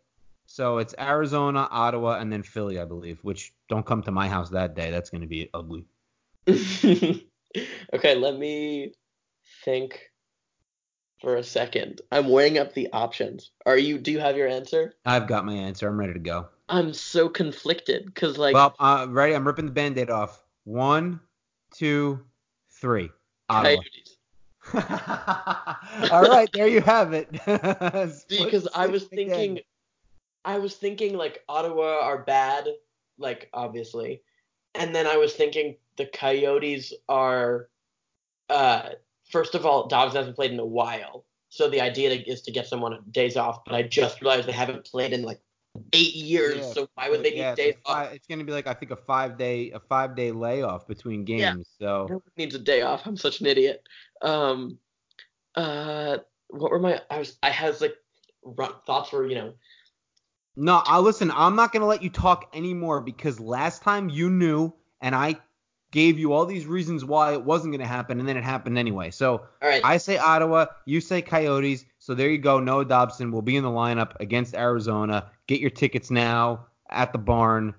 So 0.47 0.77
it's 0.77 0.93
Arizona, 0.99 1.67
Ottawa, 1.71 2.19
and 2.19 2.31
then 2.31 2.43
Philly, 2.43 2.79
I 2.79 2.85
believe. 2.85 3.19
Which 3.23 3.53
don't 3.69 3.85
come 3.85 4.01
to 4.03 4.11
my 4.11 4.27
house 4.27 4.49
that 4.49 4.75
day. 4.75 4.91
That's 4.91 5.09
gonna 5.09 5.27
be 5.27 5.49
ugly. 5.53 5.85
okay, 6.47 8.15
let 8.15 8.37
me 8.37 8.93
think 9.63 10.11
for 11.21 11.37
a 11.37 11.43
second. 11.43 12.01
I'm 12.11 12.29
weighing 12.29 12.57
up 12.57 12.73
the 12.73 12.89
options. 12.93 13.51
Are 13.65 13.77
you? 13.77 13.97
Do 13.97 14.11
you 14.11 14.19
have 14.19 14.37
your 14.37 14.47
answer? 14.47 14.93
I've 15.05 15.27
got 15.27 15.45
my 15.45 15.53
answer. 15.53 15.87
I'm 15.87 15.97
ready 15.97 16.13
to 16.13 16.19
go. 16.19 16.47
I'm 16.69 16.93
so 16.93 17.29
conflicted 17.29 18.05
because 18.05 18.37
like. 18.37 18.53
Well, 18.53 18.75
uh, 18.79 19.07
ready. 19.09 19.35
I'm 19.35 19.45
ripping 19.45 19.65
the 19.65 19.71
band-aid 19.71 20.09
off. 20.09 20.41
One, 20.63 21.19
two, 21.73 22.21
three. 22.69 23.09
Ottawa. 23.49 23.81
All 26.11 26.23
right, 26.23 26.49
there 26.53 26.67
you 26.67 26.81
have 26.81 27.13
it. 27.13 27.31
because 28.29 28.67
I 28.73 28.87
was 28.87 29.03
thinking, 29.03 29.51
again. 29.51 29.63
I 30.43 30.57
was 30.57 30.75
thinking 30.75 31.15
like 31.15 31.43
Ottawa 31.47 31.99
are 32.01 32.23
bad, 32.23 32.67
like 33.19 33.49
obviously, 33.53 34.23
and 34.73 34.95
then 34.95 35.05
I 35.05 35.17
was 35.17 35.33
thinking 35.33 35.75
the 35.97 36.07
Coyotes 36.07 36.93
are, 37.07 37.69
uh, 38.49 38.89
first 39.29 39.55
of 39.55 39.65
all, 39.65 39.87
Dobbs 39.87 40.15
hasn't 40.15 40.35
played 40.35 40.51
in 40.51 40.59
a 40.59 40.65
while, 40.65 41.25
so 41.49 41.69
the 41.69 41.81
idea 41.81 42.11
is 42.11 42.41
to 42.43 42.51
get 42.51 42.67
someone 42.67 42.99
days 43.11 43.37
off. 43.37 43.65
But 43.65 43.75
I 43.75 43.83
just 43.83 44.21
realized 44.21 44.47
they 44.47 44.53
haven't 44.53 44.85
played 44.85 45.13
in 45.13 45.23
like 45.23 45.39
eight 45.93 46.15
years, 46.15 46.57
yeah, 46.57 46.73
so 46.73 46.89
why 46.95 47.09
would 47.09 47.23
they 47.23 47.35
yeah, 47.35 47.51
need 47.51 47.57
days 47.57 47.75
off? 47.85 48.13
It's 48.13 48.27
gonna 48.27 48.43
be 48.43 48.51
like 48.51 48.67
I 48.67 48.73
think 48.73 48.91
a 48.91 48.95
five 48.95 49.37
day 49.37 49.71
a 49.71 49.79
five 49.79 50.15
day 50.15 50.31
layoff 50.31 50.87
between 50.87 51.25
games. 51.25 51.69
Yeah. 51.79 51.87
So 51.87 52.07
no 52.09 52.23
needs 52.37 52.55
a 52.55 52.59
day 52.59 52.81
off. 52.81 53.05
I'm 53.05 53.17
such 53.17 53.41
an 53.41 53.47
idiot. 53.47 53.83
Um, 54.21 54.77
uh, 55.55 56.17
what 56.49 56.71
were 56.71 56.79
my? 56.79 57.01
I 57.09 57.19
was 57.19 57.37
I 57.41 57.49
had 57.49 57.79
like 57.81 57.95
thoughts 58.85 59.11
were 59.11 59.27
you 59.27 59.35
know. 59.35 59.53
No, 60.57 60.81
I 60.85 60.99
listen. 60.99 61.31
I'm 61.31 61.55
not 61.55 61.73
gonna 61.73 61.87
let 61.87 62.01
you 62.01 62.09
talk 62.09 62.49
anymore 62.53 63.01
because 63.01 63.39
last 63.39 63.81
time 63.81 64.09
you 64.09 64.29
knew, 64.29 64.73
and 65.01 65.13
I 65.13 65.37
gave 65.95 66.19
you 66.19 66.33
all 66.33 66.45
these 66.45 66.65
reasons 66.65 67.05
why 67.05 67.31
it 67.31 67.41
wasn't 67.41 67.71
going 67.71 67.79
to 67.79 67.87
happen, 67.87 68.19
and 68.19 68.27
then 68.27 68.35
it 68.35 68.43
happened 68.43 68.77
anyway. 68.77 69.09
So 69.09 69.45
I 69.61 69.95
say 69.95 70.17
Ottawa, 70.17 70.65
you 70.83 70.99
say 70.99 71.21
Coyotes. 71.21 71.85
So 71.99 72.13
there 72.13 72.29
you 72.29 72.37
go. 72.37 72.59
Noah 72.59 72.83
Dobson 72.83 73.31
will 73.31 73.41
be 73.41 73.55
in 73.55 73.63
the 73.63 73.69
lineup 73.69 74.11
against 74.19 74.55
Arizona. 74.55 75.31
Get 75.47 75.61
your 75.61 75.69
tickets 75.69 76.11
now 76.11 76.65
at 76.89 77.13
the 77.13 77.17
barn. 77.17 77.73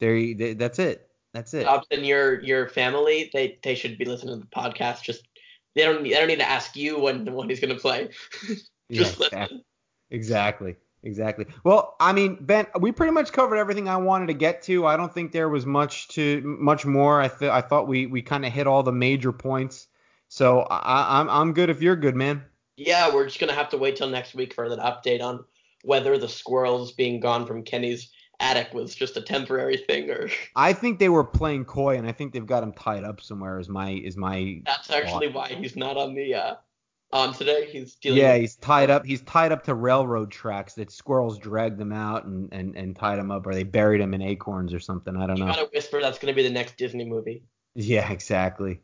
There, 0.00 0.16
you, 0.16 0.54
that's 0.54 0.78
it. 0.78 1.10
That's 1.34 1.52
it. 1.52 1.64
Dobson, 1.64 2.02
your 2.02 2.40
your 2.40 2.66
family, 2.70 3.28
they 3.34 3.58
they 3.62 3.74
should 3.74 3.98
be 3.98 4.06
listening 4.06 4.40
to 4.40 4.40
the 4.40 4.46
podcast. 4.46 5.02
Just 5.02 5.28
they 5.74 5.82
don't 5.82 6.02
they 6.02 6.10
don't 6.10 6.28
need 6.28 6.38
to 6.38 6.48
ask 6.48 6.74
you 6.74 6.98
when 6.98 7.30
when 7.30 7.50
he's 7.50 7.60
going 7.60 7.74
to 7.74 7.80
play. 7.80 8.08
Just 8.90 9.20
yeah, 9.20 9.40
listen. 9.42 9.64
Exactly. 10.10 10.76
Exactly. 11.04 11.46
Well, 11.64 11.96
I 12.00 12.12
mean, 12.12 12.38
Ben, 12.40 12.66
we 12.80 12.90
pretty 12.90 13.12
much 13.12 13.30
covered 13.30 13.56
everything 13.56 13.88
I 13.88 13.98
wanted 13.98 14.26
to 14.28 14.34
get 14.34 14.62
to. 14.62 14.86
I 14.86 14.96
don't 14.96 15.12
think 15.12 15.32
there 15.32 15.50
was 15.50 15.66
much 15.66 16.08
to 16.08 16.40
much 16.42 16.86
more. 16.86 17.20
I 17.20 17.28
th- 17.28 17.50
I 17.50 17.60
thought 17.60 17.86
we 17.86 18.06
we 18.06 18.22
kind 18.22 18.46
of 18.46 18.52
hit 18.52 18.66
all 18.66 18.82
the 18.82 18.92
major 18.92 19.30
points. 19.30 19.86
So 20.28 20.60
I, 20.60 21.20
I'm 21.20 21.28
I'm 21.28 21.52
good 21.52 21.68
if 21.68 21.82
you're 21.82 21.96
good, 21.96 22.16
man. 22.16 22.42
Yeah, 22.76 23.14
we're 23.14 23.26
just 23.26 23.38
gonna 23.38 23.52
have 23.52 23.68
to 23.70 23.78
wait 23.78 23.96
till 23.96 24.08
next 24.08 24.34
week 24.34 24.54
for 24.54 24.64
an 24.64 24.78
update 24.78 25.22
on 25.22 25.44
whether 25.82 26.16
the 26.16 26.28
squirrels 26.28 26.92
being 26.92 27.20
gone 27.20 27.46
from 27.46 27.62
Kenny's 27.62 28.10
attic 28.40 28.72
was 28.72 28.94
just 28.94 29.18
a 29.18 29.20
temporary 29.20 29.76
thing 29.76 30.10
or. 30.10 30.30
I 30.56 30.72
think 30.72 30.98
they 30.98 31.10
were 31.10 31.24
playing 31.24 31.66
coy, 31.66 31.98
and 31.98 32.06
I 32.06 32.12
think 32.12 32.32
they've 32.32 32.46
got 32.46 32.62
him 32.62 32.72
tied 32.72 33.04
up 33.04 33.20
somewhere. 33.20 33.60
Is 33.60 33.68
my 33.68 33.90
is 33.90 34.16
my. 34.16 34.62
That's 34.64 34.90
actually 34.90 35.26
thought. 35.26 35.50
why 35.50 35.54
he's 35.54 35.76
not 35.76 35.98
on 35.98 36.14
the 36.14 36.34
uh, 36.34 36.54
on 37.12 37.32
today. 37.32 37.68
He's 37.70 37.94
dealing. 37.94 38.18
Yeah, 38.18 38.36
he's 38.36 38.56
tied 38.56 38.90
up. 38.90 39.04
He's 39.04 39.22
tied 39.22 39.52
up 39.52 39.64
to 39.64 39.74
railroad 39.74 40.30
tracks 40.30 40.74
that 40.74 40.90
squirrels 40.90 41.38
dragged 41.38 41.80
him 41.80 41.92
out 41.92 42.24
and, 42.24 42.52
and, 42.52 42.76
and 42.76 42.96
tied 42.96 43.18
him 43.18 43.30
up, 43.30 43.46
or 43.46 43.54
they 43.54 43.62
buried 43.62 44.00
him 44.00 44.14
in 44.14 44.22
acorns 44.22 44.74
or 44.74 44.80
something. 44.80 45.16
I 45.16 45.26
don't 45.26 45.38
know. 45.38 45.46
you 45.46 45.50
know. 45.50 45.56
Gotta 45.56 45.70
whisper 45.72 46.00
that's 46.00 46.18
gonna 46.18 46.34
be 46.34 46.42
the 46.42 46.50
next 46.50 46.76
Disney 46.76 47.04
movie. 47.04 47.44
Yeah, 47.74 48.10
exactly. 48.10 48.80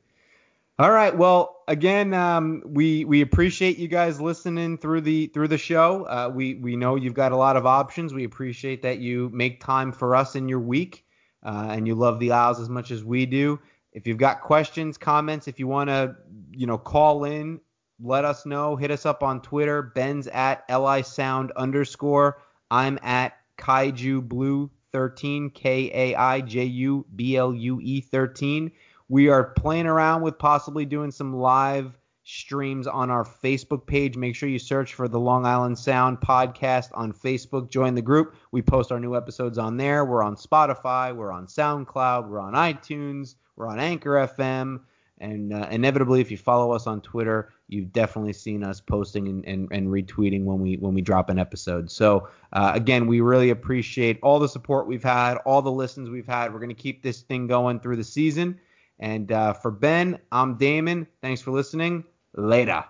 All 0.81 0.93
right. 0.93 1.15
Well, 1.15 1.63
again, 1.69 2.15
um, 2.15 2.63
we 2.65 3.05
we 3.05 3.21
appreciate 3.21 3.77
you 3.77 3.87
guys 3.87 4.19
listening 4.19 4.79
through 4.79 5.03
the 5.03 5.27
through 5.27 5.49
the 5.49 5.59
show. 5.59 6.05
Uh, 6.05 6.31
we 6.33 6.55
we 6.55 6.75
know 6.75 6.97
you've 6.97 7.13
got 7.13 7.33
a 7.33 7.37
lot 7.37 7.57
of 7.57 7.67
options. 7.67 8.15
We 8.15 8.25
appreciate 8.25 8.81
that 8.83 8.99
you 8.99 9.29
make 9.31 9.63
time 9.63 9.93
for 9.93 10.17
us 10.17 10.37
in 10.37 10.49
your 10.49 10.61
week, 10.61 11.05
uh, 11.45 11.69
and 11.71 11.87
you 11.87 11.95
love 11.95 12.19
the 12.19 12.33
Isles 12.33 12.61
as 12.61 12.71
much 12.71 12.93
as 12.93 13.05
we 13.05 13.27
do. 13.27 13.61
If 13.93 14.07
you've 14.07 14.17
got 14.17 14.41
questions, 14.41 14.97
comments, 14.97 15.49
if 15.49 15.59
you 15.59 15.67
want 15.67 15.91
to, 15.91 16.17
you 16.53 16.67
know, 16.67 16.79
call 16.79 17.25
in 17.25 17.61
let 18.03 18.25
us 18.25 18.47
know. 18.47 18.77
Hit 18.77 18.91
us 18.91 19.07
up 19.07 19.23
on 19.23 19.41
Twitter. 19.41 19.83
Ben's 19.83 20.27
at 20.29 20.65
li 20.69 21.03
sound 21.03 21.53
underscore. 21.53 22.43
I'm 22.71 22.99
at 23.03 23.35
kaiju 23.59 24.29
blue 24.29 24.71
13 24.93 25.51
K 25.51 25.91
A 25.93 26.15
I 26.17 26.41
J 26.41 26.65
U 26.65 27.07
B 27.15 27.37
L 27.37 27.55
U 27.55 27.81
E 27.83 28.01
13. 28.01 28.71
We 29.09 29.29
are 29.29 29.45
playing 29.45 29.87
around 29.87 30.23
with 30.23 30.39
possibly 30.39 30.85
doing 30.85 31.11
some 31.11 31.35
live 31.35 31.99
streams 32.23 32.87
on 32.87 33.11
our 33.11 33.25
Facebook 33.25 33.87
page. 33.87 34.17
Make 34.17 34.37
sure 34.37 34.49
you 34.49 34.59
search 34.59 34.95
for 34.95 35.09
the 35.09 35.19
Long 35.19 35.45
Island 35.45 35.79
Sound 35.79 36.21
podcast 36.21 36.91
on 36.95 37.13
Facebook. 37.13 37.71
Join 37.71 37.95
the 37.95 38.03
group. 38.03 38.37
We 38.53 38.63
post 38.63 38.93
our 38.93 39.01
new 39.01 39.17
episodes 39.17 39.59
on 39.59 39.77
there. 39.77 40.05
We're 40.05 40.23
on 40.23 40.37
Spotify. 40.37 41.15
We're 41.15 41.33
on 41.33 41.47
SoundCloud. 41.47 42.29
We're 42.29 42.41
on 42.41 42.53
iTunes. 42.53 43.35
We're 43.57 43.67
on 43.67 43.81
Anchor 43.81 44.29
FM. 44.29 44.81
And 45.21 45.53
uh, 45.53 45.69
inevitably, 45.71 46.21
if 46.21 46.31
you 46.31 46.39
follow 46.39 46.73
us 46.73 46.87
on 46.87 47.03
Twitter, 47.03 47.53
you've 47.69 47.93
definitely 47.93 48.33
seen 48.33 48.65
us 48.65 48.81
posting 48.81 49.29
and, 49.29 49.45
and, 49.45 49.69
and 49.71 49.89
retweeting 49.89 50.45
when 50.45 50.61
we 50.61 50.77
when 50.77 50.95
we 50.95 51.03
drop 51.03 51.29
an 51.29 51.39
episode. 51.39 51.91
So 51.91 52.29
uh, 52.53 52.73
again, 52.75 53.07
we 53.07 53.21
really 53.21 53.51
appreciate 53.51 54.19
all 54.23 54.39
the 54.39 54.49
support 54.49 54.87
we've 54.87 55.03
had, 55.03 55.37
all 55.45 55.61
the 55.63 55.71
listens 55.71 56.09
we've 56.09 56.27
had. 56.27 56.53
We're 56.53 56.61
gonna 56.61 56.75
keep 56.75 57.03
this 57.03 57.21
thing 57.21 57.47
going 57.47 57.81
through 57.81 57.97
the 57.97 58.05
season. 58.05 58.59
And 58.99 59.31
uh, 59.33 59.53
for 59.53 59.71
Ben, 59.71 60.19
I'm 60.33 60.57
Damon. 60.57 61.07
Thanks 61.23 61.41
for 61.41 61.51
listening. 61.51 62.05
Later. 62.35 62.85